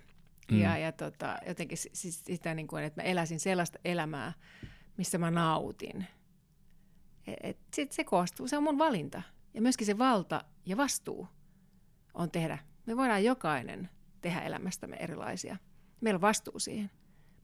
Mm. 0.52 0.60
Ja, 0.60 0.78
ja 0.78 0.92
tota, 0.92 1.38
jotenkin 1.48 1.78
siis 1.78 2.24
sitä, 2.26 2.54
niin 2.54 2.68
kuin, 2.68 2.84
että 2.84 3.02
mä 3.02 3.08
eläisin 3.08 3.40
sellaista 3.40 3.80
elämää, 3.86 4.34
missä 4.98 5.18
mä 5.18 5.32
nautin. 5.32 6.06
Et, 7.28 7.38
et 7.42 7.58
sit 7.74 7.92
se 7.92 8.04
koostuu, 8.04 8.48
se 8.48 8.58
on 8.58 8.64
mun 8.64 8.78
valinta. 8.78 9.22
Ja 9.54 9.62
myöskin 9.62 9.88
se 9.88 9.98
valta 9.98 10.46
ja 10.66 10.78
vastuu 10.78 11.28
on 12.14 12.32
tehdä. 12.32 12.58
Me 12.86 12.98
voidaan 12.98 13.24
jokainen 13.24 13.90
tehdä 14.22 14.42
elämästämme 14.42 14.96
erilaisia. 14.96 15.58
Meillä 16.02 16.18
on 16.18 16.22
vastuu 16.22 16.60
siihen, 16.60 16.92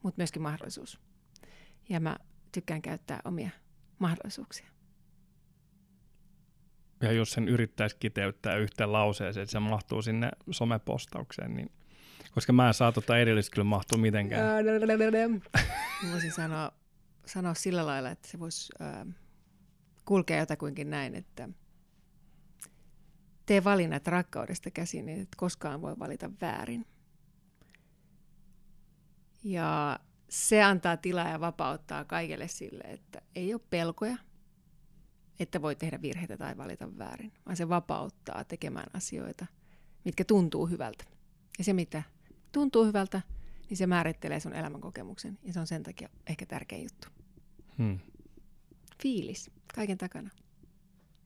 mutta 0.02 0.20
myöskin 0.20 0.42
mahdollisuus. 0.42 1.00
Ja 1.92 2.00
mä 2.00 2.16
tykkään 2.52 2.82
käyttää 2.82 3.20
omia 3.24 3.50
mahdollisuuksia. 3.98 4.66
Ja 7.02 7.12
jos 7.12 7.30
sen 7.30 7.48
yrittäisi 7.48 7.96
kiteyttää 8.00 8.56
yhteen 8.56 8.92
lauseeseen, 8.92 9.42
että 9.42 9.52
se 9.52 9.58
mahtuu 9.58 10.02
sinne 10.02 10.30
somepostaukseen, 10.50 11.54
niin 11.54 11.72
koska 12.34 12.52
mä 12.52 12.68
en 12.68 12.74
saa 12.74 12.92
tota 12.92 13.18
edellistä 13.18 13.54
kyllä 13.54 13.64
mahtua 13.64 13.98
mitenkään. 13.98 14.42
voisin 16.12 16.32
sanoa, 16.32 16.72
sanoa 17.26 17.54
sillä 17.54 17.86
lailla, 17.86 18.10
että 18.10 18.28
se 18.28 18.38
voisi 18.38 18.72
äh, 18.80 19.14
kulkea 20.04 20.38
jotakuinkin 20.38 20.90
näin, 20.90 21.14
että 21.14 21.48
tee 23.46 23.64
valinnat 23.64 24.06
rakkaudesta 24.06 24.70
käsin, 24.70 25.06
niin 25.06 25.20
et 25.20 25.34
koskaan 25.36 25.82
voi 25.82 25.98
valita 25.98 26.30
väärin. 26.40 26.86
Ja 29.44 29.98
se 30.32 30.62
antaa 30.62 30.96
tilaa 30.96 31.28
ja 31.28 31.40
vapauttaa 31.40 32.04
kaikille 32.04 32.48
sille, 32.48 32.84
että 32.84 33.22
ei 33.34 33.54
ole 33.54 33.60
pelkoja, 33.70 34.16
että 35.40 35.62
voi 35.62 35.76
tehdä 35.76 36.02
virheitä 36.02 36.36
tai 36.36 36.56
valita 36.56 36.98
väärin, 36.98 37.32
vaan 37.46 37.56
se 37.56 37.68
vapauttaa 37.68 38.44
tekemään 38.44 38.86
asioita, 38.94 39.46
mitkä 40.04 40.24
tuntuu 40.24 40.66
hyvältä. 40.66 41.04
Ja 41.58 41.64
se, 41.64 41.72
mitä 41.72 42.02
tuntuu 42.52 42.84
hyvältä, 42.84 43.22
niin 43.68 43.76
se 43.76 43.86
määrittelee 43.86 44.40
sun 44.40 44.54
elämänkokemuksen. 44.54 45.38
Ja 45.42 45.52
se 45.52 45.60
on 45.60 45.66
sen 45.66 45.82
takia 45.82 46.08
ehkä 46.26 46.46
tärkein 46.46 46.82
juttu. 46.82 47.08
Hmm. 47.78 47.98
Fiilis 49.02 49.50
kaiken 49.74 49.98
takana. 49.98 50.30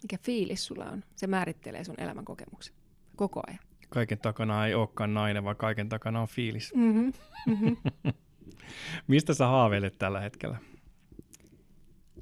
Mikä 0.02 0.18
fiilis 0.22 0.66
sulla 0.66 0.84
on, 0.84 1.04
se 1.16 1.26
määrittelee 1.26 1.84
sun 1.84 2.00
elämänkokemuksen 2.00 2.74
koko 3.16 3.42
ajan. 3.46 3.60
Kaiken 3.88 4.18
takana 4.18 4.66
ei 4.66 4.74
olekaan 4.74 5.14
nainen, 5.14 5.44
vaan 5.44 5.56
kaiken 5.56 5.88
takana 5.88 6.20
on 6.20 6.28
fiilis. 6.28 6.74
Mm-hmm. 6.74 7.12
Mm-hmm. 7.46 7.76
Mistä 9.06 9.34
sä 9.34 9.46
haaveilet 9.46 9.98
tällä 9.98 10.20
hetkellä? 10.20 10.58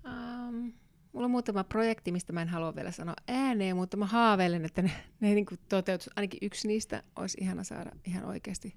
Um, 0.05 0.73
mulla 1.13 1.25
on 1.25 1.31
muutama 1.31 1.65
projekti, 1.65 2.13
mistä 2.13 2.33
mä 2.33 2.43
en 2.43 2.49
halua 2.49 2.75
vielä 2.75 2.91
sanoa 2.91 3.15
ääneen, 3.29 3.77
mutta 3.77 3.97
mä 3.97 4.07
haaveilen, 4.07 4.65
että 4.65 4.83
ne, 4.83 4.91
ne 5.21 5.35
niin 5.35 5.47
toteutus. 5.69 6.11
Ainakin 6.17 6.39
yksi 6.43 6.69
niistä 6.69 7.03
olisi 7.17 7.39
ihana 7.41 7.65
saada 7.65 7.91
ihan 8.05 8.25
oikeasti 8.25 8.75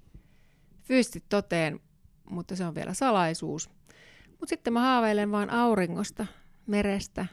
fyysisesti 0.84 1.24
toteen, 1.30 1.80
mutta 2.30 2.56
se 2.56 2.66
on 2.66 2.76
vielä 2.76 2.94
salaisuus. 2.94 3.70
Mutta 4.30 4.50
sitten 4.50 4.74
mä 4.74 4.82
haaveilen 4.82 5.32
vaan 5.32 5.50
auringosta, 5.50 6.26
merestä, 6.68 7.26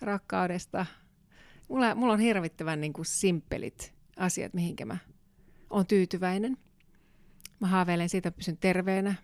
rakkaudesta. 0.00 0.86
Mulla, 1.68 1.94
mulla 1.94 2.12
on 2.12 2.20
hirvittävän 2.20 2.80
niin 2.80 2.92
kuin 2.92 3.06
simppelit 3.06 3.94
asiat, 4.16 4.54
mihinkä 4.54 4.84
mä 4.84 4.96
oon 5.70 5.86
tyytyväinen. 5.86 6.56
Mä 7.60 7.66
haaveilen 7.66 8.08
siitä, 8.08 8.28
että 8.28 8.38
pysyn 8.38 8.56
terveenä, 8.56 9.14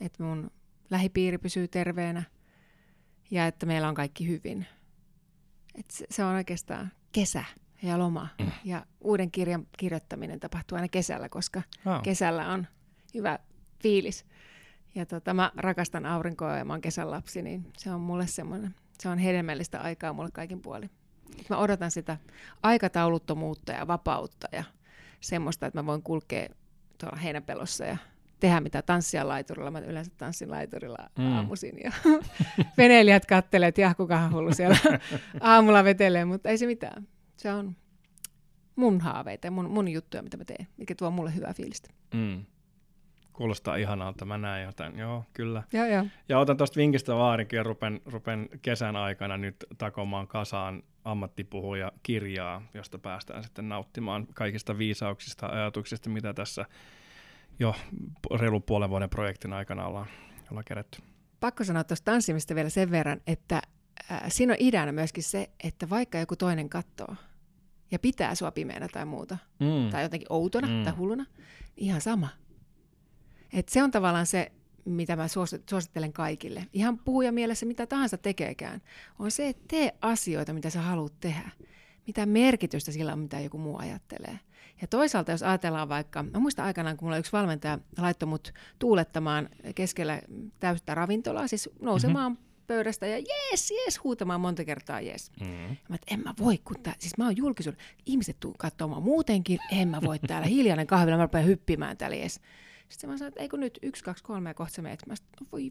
että 0.00 0.22
mun 0.22 0.50
lähipiiri 0.90 1.38
pysyy 1.38 1.68
terveenä 1.68 2.22
ja 3.30 3.46
että 3.46 3.66
meillä 3.66 3.88
on 3.88 3.94
kaikki 3.94 4.28
hyvin. 4.28 4.66
Et 5.74 5.90
se, 5.90 6.06
se 6.10 6.24
on 6.24 6.34
oikeastaan 6.34 6.92
kesä 7.12 7.44
ja 7.82 7.98
loma. 7.98 8.28
Mm. 8.38 8.50
Ja 8.64 8.86
uuden 9.00 9.30
kirjan 9.30 9.66
kirjoittaminen 9.78 10.40
tapahtuu 10.40 10.76
aina 10.76 10.88
kesällä, 10.88 11.28
koska 11.28 11.62
oh. 11.86 12.02
kesällä 12.02 12.48
on 12.52 12.66
hyvä 13.14 13.38
fiilis. 13.82 14.24
Ja 14.94 15.06
tota, 15.06 15.34
mä 15.34 15.52
rakastan 15.56 16.06
aurinkoa 16.06 16.56
ja 16.56 16.64
mä 16.64 16.72
oon 16.72 16.80
kesän 16.80 17.10
lapsi, 17.10 17.42
niin 17.42 17.66
se 17.78 17.90
on 17.90 18.00
mulle 18.00 18.26
semmoinen, 18.26 18.74
se 18.98 19.08
on 19.08 19.18
hedelmällistä 19.18 19.80
aikaa 19.80 20.12
mulle 20.12 20.30
kaikin 20.30 20.62
puolin. 20.62 20.90
Mä 21.50 21.58
odotan 21.58 21.90
sitä 21.90 22.16
aikatauluttomuutta 22.62 23.72
ja 23.72 23.86
vapautta 23.86 24.48
ja 24.52 24.64
semmoista, 25.20 25.66
että 25.66 25.78
mä 25.82 25.86
voin 25.86 26.02
kulkea 26.02 26.48
tuolla 26.98 27.16
heinäpelossa 27.16 27.84
ja 27.84 27.96
tehdä 28.40 28.60
mitä 28.60 28.82
tanssia 28.82 29.28
laiturilla. 29.28 29.70
Mä 29.70 29.78
yleensä 29.78 30.12
tanssin 30.16 30.50
laiturilla 30.50 31.10
mm. 31.18 31.32
aamuisin 31.32 31.74
ja 31.84 31.92
veneilijät 32.78 33.26
kattelee, 33.26 33.68
että 33.68 33.80
jah, 33.80 33.96
kukahan 33.96 34.32
hullu 34.32 34.54
siellä 34.54 34.76
aamulla 35.40 35.84
vetelee, 35.84 36.24
mutta 36.24 36.48
ei 36.48 36.58
se 36.58 36.66
mitään. 36.66 37.08
Se 37.36 37.52
on 37.52 37.76
mun 38.76 39.00
haaveita 39.00 39.46
ja 39.46 39.50
mun, 39.50 39.70
mun 39.70 39.88
juttuja, 39.88 40.22
mitä 40.22 40.36
mä 40.36 40.44
teen, 40.44 40.68
mikä 40.76 40.94
tuo 40.94 41.10
mulle 41.10 41.34
hyvää 41.34 41.54
fiilistä. 41.54 41.90
Mm. 42.14 42.44
Kuulostaa 43.32 43.76
ihanalta, 43.76 44.24
mä 44.24 44.38
näen 44.38 44.64
jotain. 44.64 44.98
Joo, 44.98 45.24
kyllä. 45.32 45.62
Joo, 45.72 45.86
joo. 45.86 46.06
Ja 46.28 46.38
otan 46.38 46.56
tuosta 46.56 46.76
vinkistä 46.76 47.14
vaarinkin 47.14 47.56
ja 47.56 47.62
rupen, 47.62 48.00
rupen 48.04 48.48
kesän 48.62 48.96
aikana 48.96 49.36
nyt 49.36 49.56
takomaan 49.78 50.28
kasaan 50.28 50.82
ammattipuhuja 51.04 51.92
kirjaa, 52.02 52.62
josta 52.74 52.98
päästään 52.98 53.42
sitten 53.42 53.68
nauttimaan 53.68 54.26
kaikista 54.34 54.78
viisauksista 54.78 55.46
ajatuksista, 55.46 56.10
mitä 56.10 56.34
tässä 56.34 56.64
jo 57.60 57.74
reilu 58.40 58.60
puolen 58.60 58.90
vuoden 58.90 59.10
projektin 59.10 59.52
aikana 59.52 59.86
ollaan, 59.86 60.06
ollaan 60.50 60.64
kerätty. 60.64 61.02
Pakko 61.40 61.64
sanoa 61.64 61.84
tuosta 61.84 62.04
tanssimista 62.04 62.54
vielä 62.54 62.68
sen 62.68 62.90
verran, 62.90 63.20
että 63.26 63.62
äh, 64.12 64.22
siinä 64.28 64.52
on 64.52 64.56
ideana 64.60 64.92
myöskin 64.92 65.22
se, 65.22 65.50
että 65.64 65.90
vaikka 65.90 66.18
joku 66.18 66.36
toinen 66.36 66.68
katsoo 66.68 67.14
ja 67.90 67.98
pitää 67.98 68.34
sua 68.34 68.50
pimeänä 68.50 68.88
tai 68.92 69.04
muuta, 69.04 69.38
mm. 69.58 69.90
tai 69.90 70.02
jotenkin 70.02 70.26
outona 70.30 70.68
mm. 70.68 70.84
tai 70.84 70.92
hulluna, 70.92 71.26
niin 71.76 71.86
ihan 71.86 72.00
sama. 72.00 72.28
Et 73.52 73.68
se 73.68 73.82
on 73.82 73.90
tavallaan 73.90 74.26
se, 74.26 74.52
mitä 74.84 75.16
mä 75.16 75.26
suosittelen 75.70 76.12
kaikille. 76.12 76.66
Ihan 76.72 76.98
puhuja 76.98 77.32
mielessä 77.32 77.66
mitä 77.66 77.86
tahansa 77.86 78.18
tekeekään, 78.18 78.82
on 79.18 79.30
se, 79.30 79.48
että 79.48 79.64
tee 79.68 79.94
asioita, 80.00 80.52
mitä 80.52 80.70
sä 80.70 80.80
haluat 80.80 81.20
tehdä. 81.20 81.50
Mitä 82.06 82.26
merkitystä 82.26 82.92
sillä 82.92 83.12
on, 83.12 83.18
mitä 83.18 83.40
joku 83.40 83.58
muu 83.58 83.78
ajattelee. 83.78 84.38
Ja 84.80 84.86
toisaalta, 84.86 85.30
jos 85.30 85.42
ajatellaan 85.42 85.88
vaikka, 85.88 86.22
mä 86.22 86.38
muistan 86.38 86.64
aikanaan, 86.64 86.96
kun 86.96 87.06
mulla 87.06 87.18
yksi 87.18 87.32
valmentaja 87.32 87.78
laittoi 87.98 88.26
mut 88.26 88.52
tuulettamaan 88.78 89.48
keskellä 89.74 90.20
täyttä 90.60 90.94
ravintolaa, 90.94 91.46
siis 91.46 91.70
nousemaan 91.80 92.32
mm-hmm 92.32 92.50
pöydästä 92.70 93.06
ja 93.06 93.18
jees, 93.18 93.70
jees, 93.70 94.04
huutamaan 94.04 94.40
monta 94.40 94.64
kertaa 94.64 95.00
jees. 95.00 95.32
Mm. 95.40 95.76
Mä 95.88 95.94
et, 95.94 96.02
en 96.10 96.20
mä 96.20 96.34
voi, 96.38 96.58
kun 96.58 96.82
tää, 96.82 96.94
siis 96.98 97.18
mä 97.18 97.24
oon 97.24 97.36
julkisuuden, 97.36 97.80
ihmiset 98.06 98.36
tuu 98.40 98.54
katsomaan 98.58 99.02
muutenkin, 99.02 99.58
en 99.72 99.88
mä 99.88 100.00
voi 100.04 100.18
täällä 100.18 100.46
hiljainen 100.56 100.86
kahvilla, 100.86 101.16
mä 101.16 101.22
rupean 101.22 101.46
hyppimään 101.46 101.96
täällä 101.96 102.16
jees. 102.16 102.40
Sitten 102.88 103.10
mä 103.10 103.16
sanoin, 103.16 103.28
että 103.28 103.40
ei 103.40 103.48
kun 103.48 103.60
nyt 103.60 103.78
yksi, 103.82 104.04
kaksi, 104.04 104.24
kolme 104.24 104.50
ja 104.50 104.54
kohta 104.54 104.74
sä 104.74 104.82
meet. 104.82 105.06
Mä 105.06 105.14
sanoin, 105.16 105.32
no 105.40 105.46
voi 105.52 105.70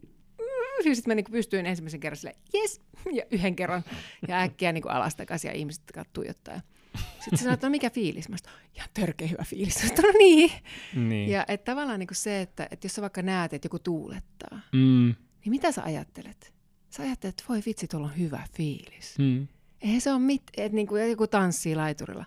sitten 0.94 1.10
mä 1.10 1.14
niin 1.14 1.24
pystyin 1.30 1.66
ensimmäisen 1.66 2.00
kerran 2.00 2.16
silleen, 2.16 2.40
yes, 2.54 2.80
ja 3.18 3.22
yhden 3.30 3.56
kerran, 3.56 3.84
ja 4.28 4.40
äkkiä 4.40 4.72
niin 4.72 4.90
alas 4.90 5.14
takaisin, 5.14 5.48
ja 5.48 5.54
ihmiset 5.54 5.82
jotain. 6.26 6.62
Sitten 6.98 7.38
se 7.38 7.42
sanoi, 7.42 7.54
että 7.54 7.66
no 7.66 7.70
mikä 7.70 7.90
fiilis? 7.90 8.28
Mä 8.28 8.36
sanoin, 8.44 8.62
ihan 8.74 8.88
törkeä 8.94 9.28
hyvä 9.28 9.44
fiilis. 9.44 9.82
Mä 9.82 9.88
sanoin, 9.88 10.02
no 10.02 10.18
niin. 10.18 10.52
niin. 10.94 11.30
Ja 11.30 11.44
että 11.48 11.72
tavallaan 11.72 11.98
niin 11.98 12.06
kuin 12.06 12.16
se, 12.16 12.40
että, 12.40 12.68
että 12.70 12.84
jos 12.84 12.94
sä 12.94 13.02
vaikka 13.02 13.22
näet, 13.22 13.52
että 13.52 13.66
joku 13.66 13.78
tuulettaa, 13.78 14.60
mm. 14.72 15.14
niin 15.44 15.50
mitä 15.50 15.72
sä 15.72 15.82
ajattelet? 15.82 16.54
Sä 16.90 17.02
ajattelet, 17.02 17.32
että 17.38 17.44
voi 17.48 17.62
vitsi, 17.66 17.88
tuolla 17.88 18.06
on 18.06 18.18
hyvä 18.18 18.42
fiilis. 18.56 19.18
Mm. 19.18 19.48
Eihän 19.80 20.00
se 20.00 20.10
ole 20.10 20.18
mit, 20.18 20.42
että 20.56 20.76
niin 20.76 20.86
kuin 20.86 21.10
joku 21.10 21.26
tanssii 21.26 21.76
laiturilla. 21.76 22.24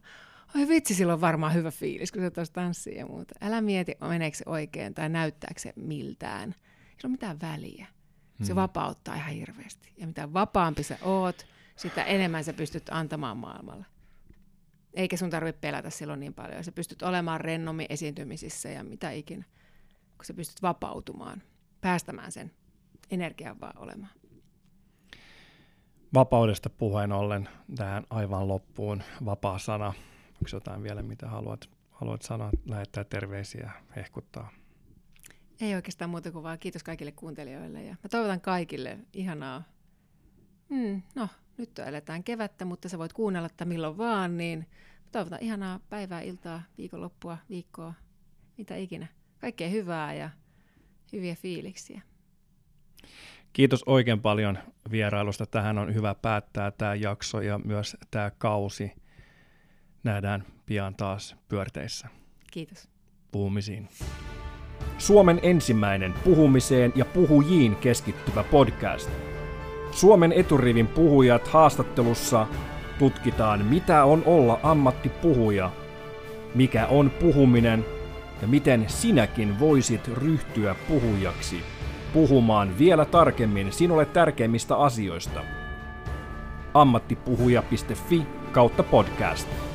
Oi 0.55 0.67
vitsi, 0.67 0.93
sillä 0.93 1.13
on 1.13 1.21
varmaan 1.21 1.53
hyvä 1.53 1.71
fiilis, 1.71 2.11
kun 2.11 2.21
se 2.21 2.31
tuossa 2.31 2.53
tanssii 2.53 2.95
ja 2.95 3.05
muuta. 3.05 3.35
Älä 3.41 3.61
mieti, 3.61 3.95
meneekö 4.07 4.37
se 4.37 4.43
oikein 4.47 4.93
tai 4.93 5.09
näyttääkö 5.09 5.59
se 5.59 5.73
miltään. 5.75 6.55
Ei 6.89 6.97
ole 7.03 7.11
mitään 7.11 7.41
väliä. 7.41 7.87
Se 8.43 8.53
mm. 8.53 8.55
vapauttaa 8.55 9.15
ihan 9.15 9.33
hirveästi. 9.33 9.93
Ja 9.97 10.07
mitä 10.07 10.33
vapaampi 10.33 10.83
sä 10.83 10.97
oot, 11.01 11.47
sitä 11.75 12.03
enemmän 12.03 12.43
sä 12.43 12.53
pystyt 12.53 12.89
antamaan 12.91 13.37
maailmalle. 13.37 13.85
Eikä 14.93 15.17
sun 15.17 15.29
tarvitse 15.29 15.59
pelätä 15.59 15.89
silloin 15.89 16.19
niin 16.19 16.33
paljon. 16.33 16.63
Sä 16.63 16.71
pystyt 16.71 17.01
olemaan 17.01 17.41
rennommin 17.41 17.85
esiintymisissä 17.89 18.69
ja 18.69 18.83
mitä 18.83 19.11
ikinä, 19.11 19.43
kun 20.17 20.25
sä 20.25 20.33
pystyt 20.33 20.61
vapautumaan, 20.61 21.43
päästämään 21.81 22.31
sen 22.31 22.51
energian 23.11 23.59
vaan 23.59 23.77
olemaan. 23.77 24.11
Vapaudesta 26.13 26.69
puheen 26.69 27.11
ollen 27.11 27.49
tähän 27.75 28.03
aivan 28.09 28.47
loppuun 28.47 29.03
vapaa 29.25 29.59
sana. 29.59 29.87
Onko 29.87 30.49
jotain 30.53 30.83
vielä, 30.83 31.01
mitä 31.01 31.27
haluat, 31.27 31.69
haluat 31.91 32.21
sanoa, 32.21 32.51
lähettää 32.65 33.03
terveisiä, 33.03 33.71
hehkuttaa? 33.95 34.51
Ei 35.61 35.75
oikeastaan 35.75 36.09
muuta 36.09 36.31
kuin 36.31 36.43
vaan 36.43 36.59
kiitos 36.59 36.83
kaikille 36.83 37.11
kuuntelijoille 37.11 37.83
ja 37.83 37.95
mä 38.03 38.09
toivotan 38.09 38.41
kaikille 38.41 38.99
ihanaa, 39.13 39.63
mm, 40.69 41.01
no 41.15 41.27
nyt 41.57 41.79
eletään 41.79 42.23
kevättä, 42.23 42.65
mutta 42.65 42.89
sä 42.89 42.97
voit 42.97 43.13
kuunnella 43.13 43.45
että 43.45 43.65
milloin 43.65 43.97
vaan, 43.97 44.37
niin 44.37 44.67
toivotan 45.11 45.39
ihanaa 45.41 45.79
päivää, 45.89 46.21
iltaa, 46.21 46.61
viikonloppua, 46.77 47.37
viikkoa, 47.49 47.93
mitä 48.57 48.75
ikinä. 48.75 49.07
Kaikkea 49.37 49.69
hyvää 49.69 50.13
ja 50.13 50.29
hyviä 51.13 51.35
fiiliksiä. 51.35 52.01
Kiitos 53.53 53.83
oikein 53.85 54.21
paljon 54.21 54.57
vierailusta. 54.91 55.45
Tähän 55.45 55.77
on 55.77 55.93
hyvä 55.93 56.15
päättää 56.15 56.71
tämä 56.71 56.95
jakso 56.95 57.41
ja 57.41 57.59
myös 57.59 57.97
tämä 58.11 58.31
kausi. 58.37 58.91
Nähdään 60.03 60.43
pian 60.65 60.95
taas 60.95 61.35
pyörteissä. 61.49 62.07
Kiitos. 62.51 62.89
Puhumisiin. 63.31 63.89
Suomen 64.97 65.39
ensimmäinen 65.43 66.13
puhumiseen 66.23 66.93
ja 66.95 67.05
puhujiin 67.05 67.75
keskittyvä 67.75 68.43
podcast. 68.43 69.32
Suomen 69.95 70.31
eturivin 70.31 70.87
puhujat 70.87 71.47
haastattelussa 71.47 72.47
tutkitaan, 72.99 73.65
mitä 73.65 74.05
on 74.05 74.23
olla 74.25 74.59
ammattipuhuja, 74.63 75.71
mikä 76.55 76.87
on 76.87 77.09
puhuminen 77.09 77.85
ja 78.41 78.47
miten 78.47 78.85
sinäkin 78.87 79.59
voisit 79.59 80.07
ryhtyä 80.07 80.75
puhujaksi 80.87 81.63
puhumaan 82.13 82.77
vielä 82.77 83.05
tarkemmin 83.05 83.71
sinulle 83.71 84.05
tärkeimmistä 84.05 84.75
asioista. 84.75 85.41
ammattipuhuja.fi 86.73 88.23
kautta 88.51 88.83
podcast. 88.83 89.72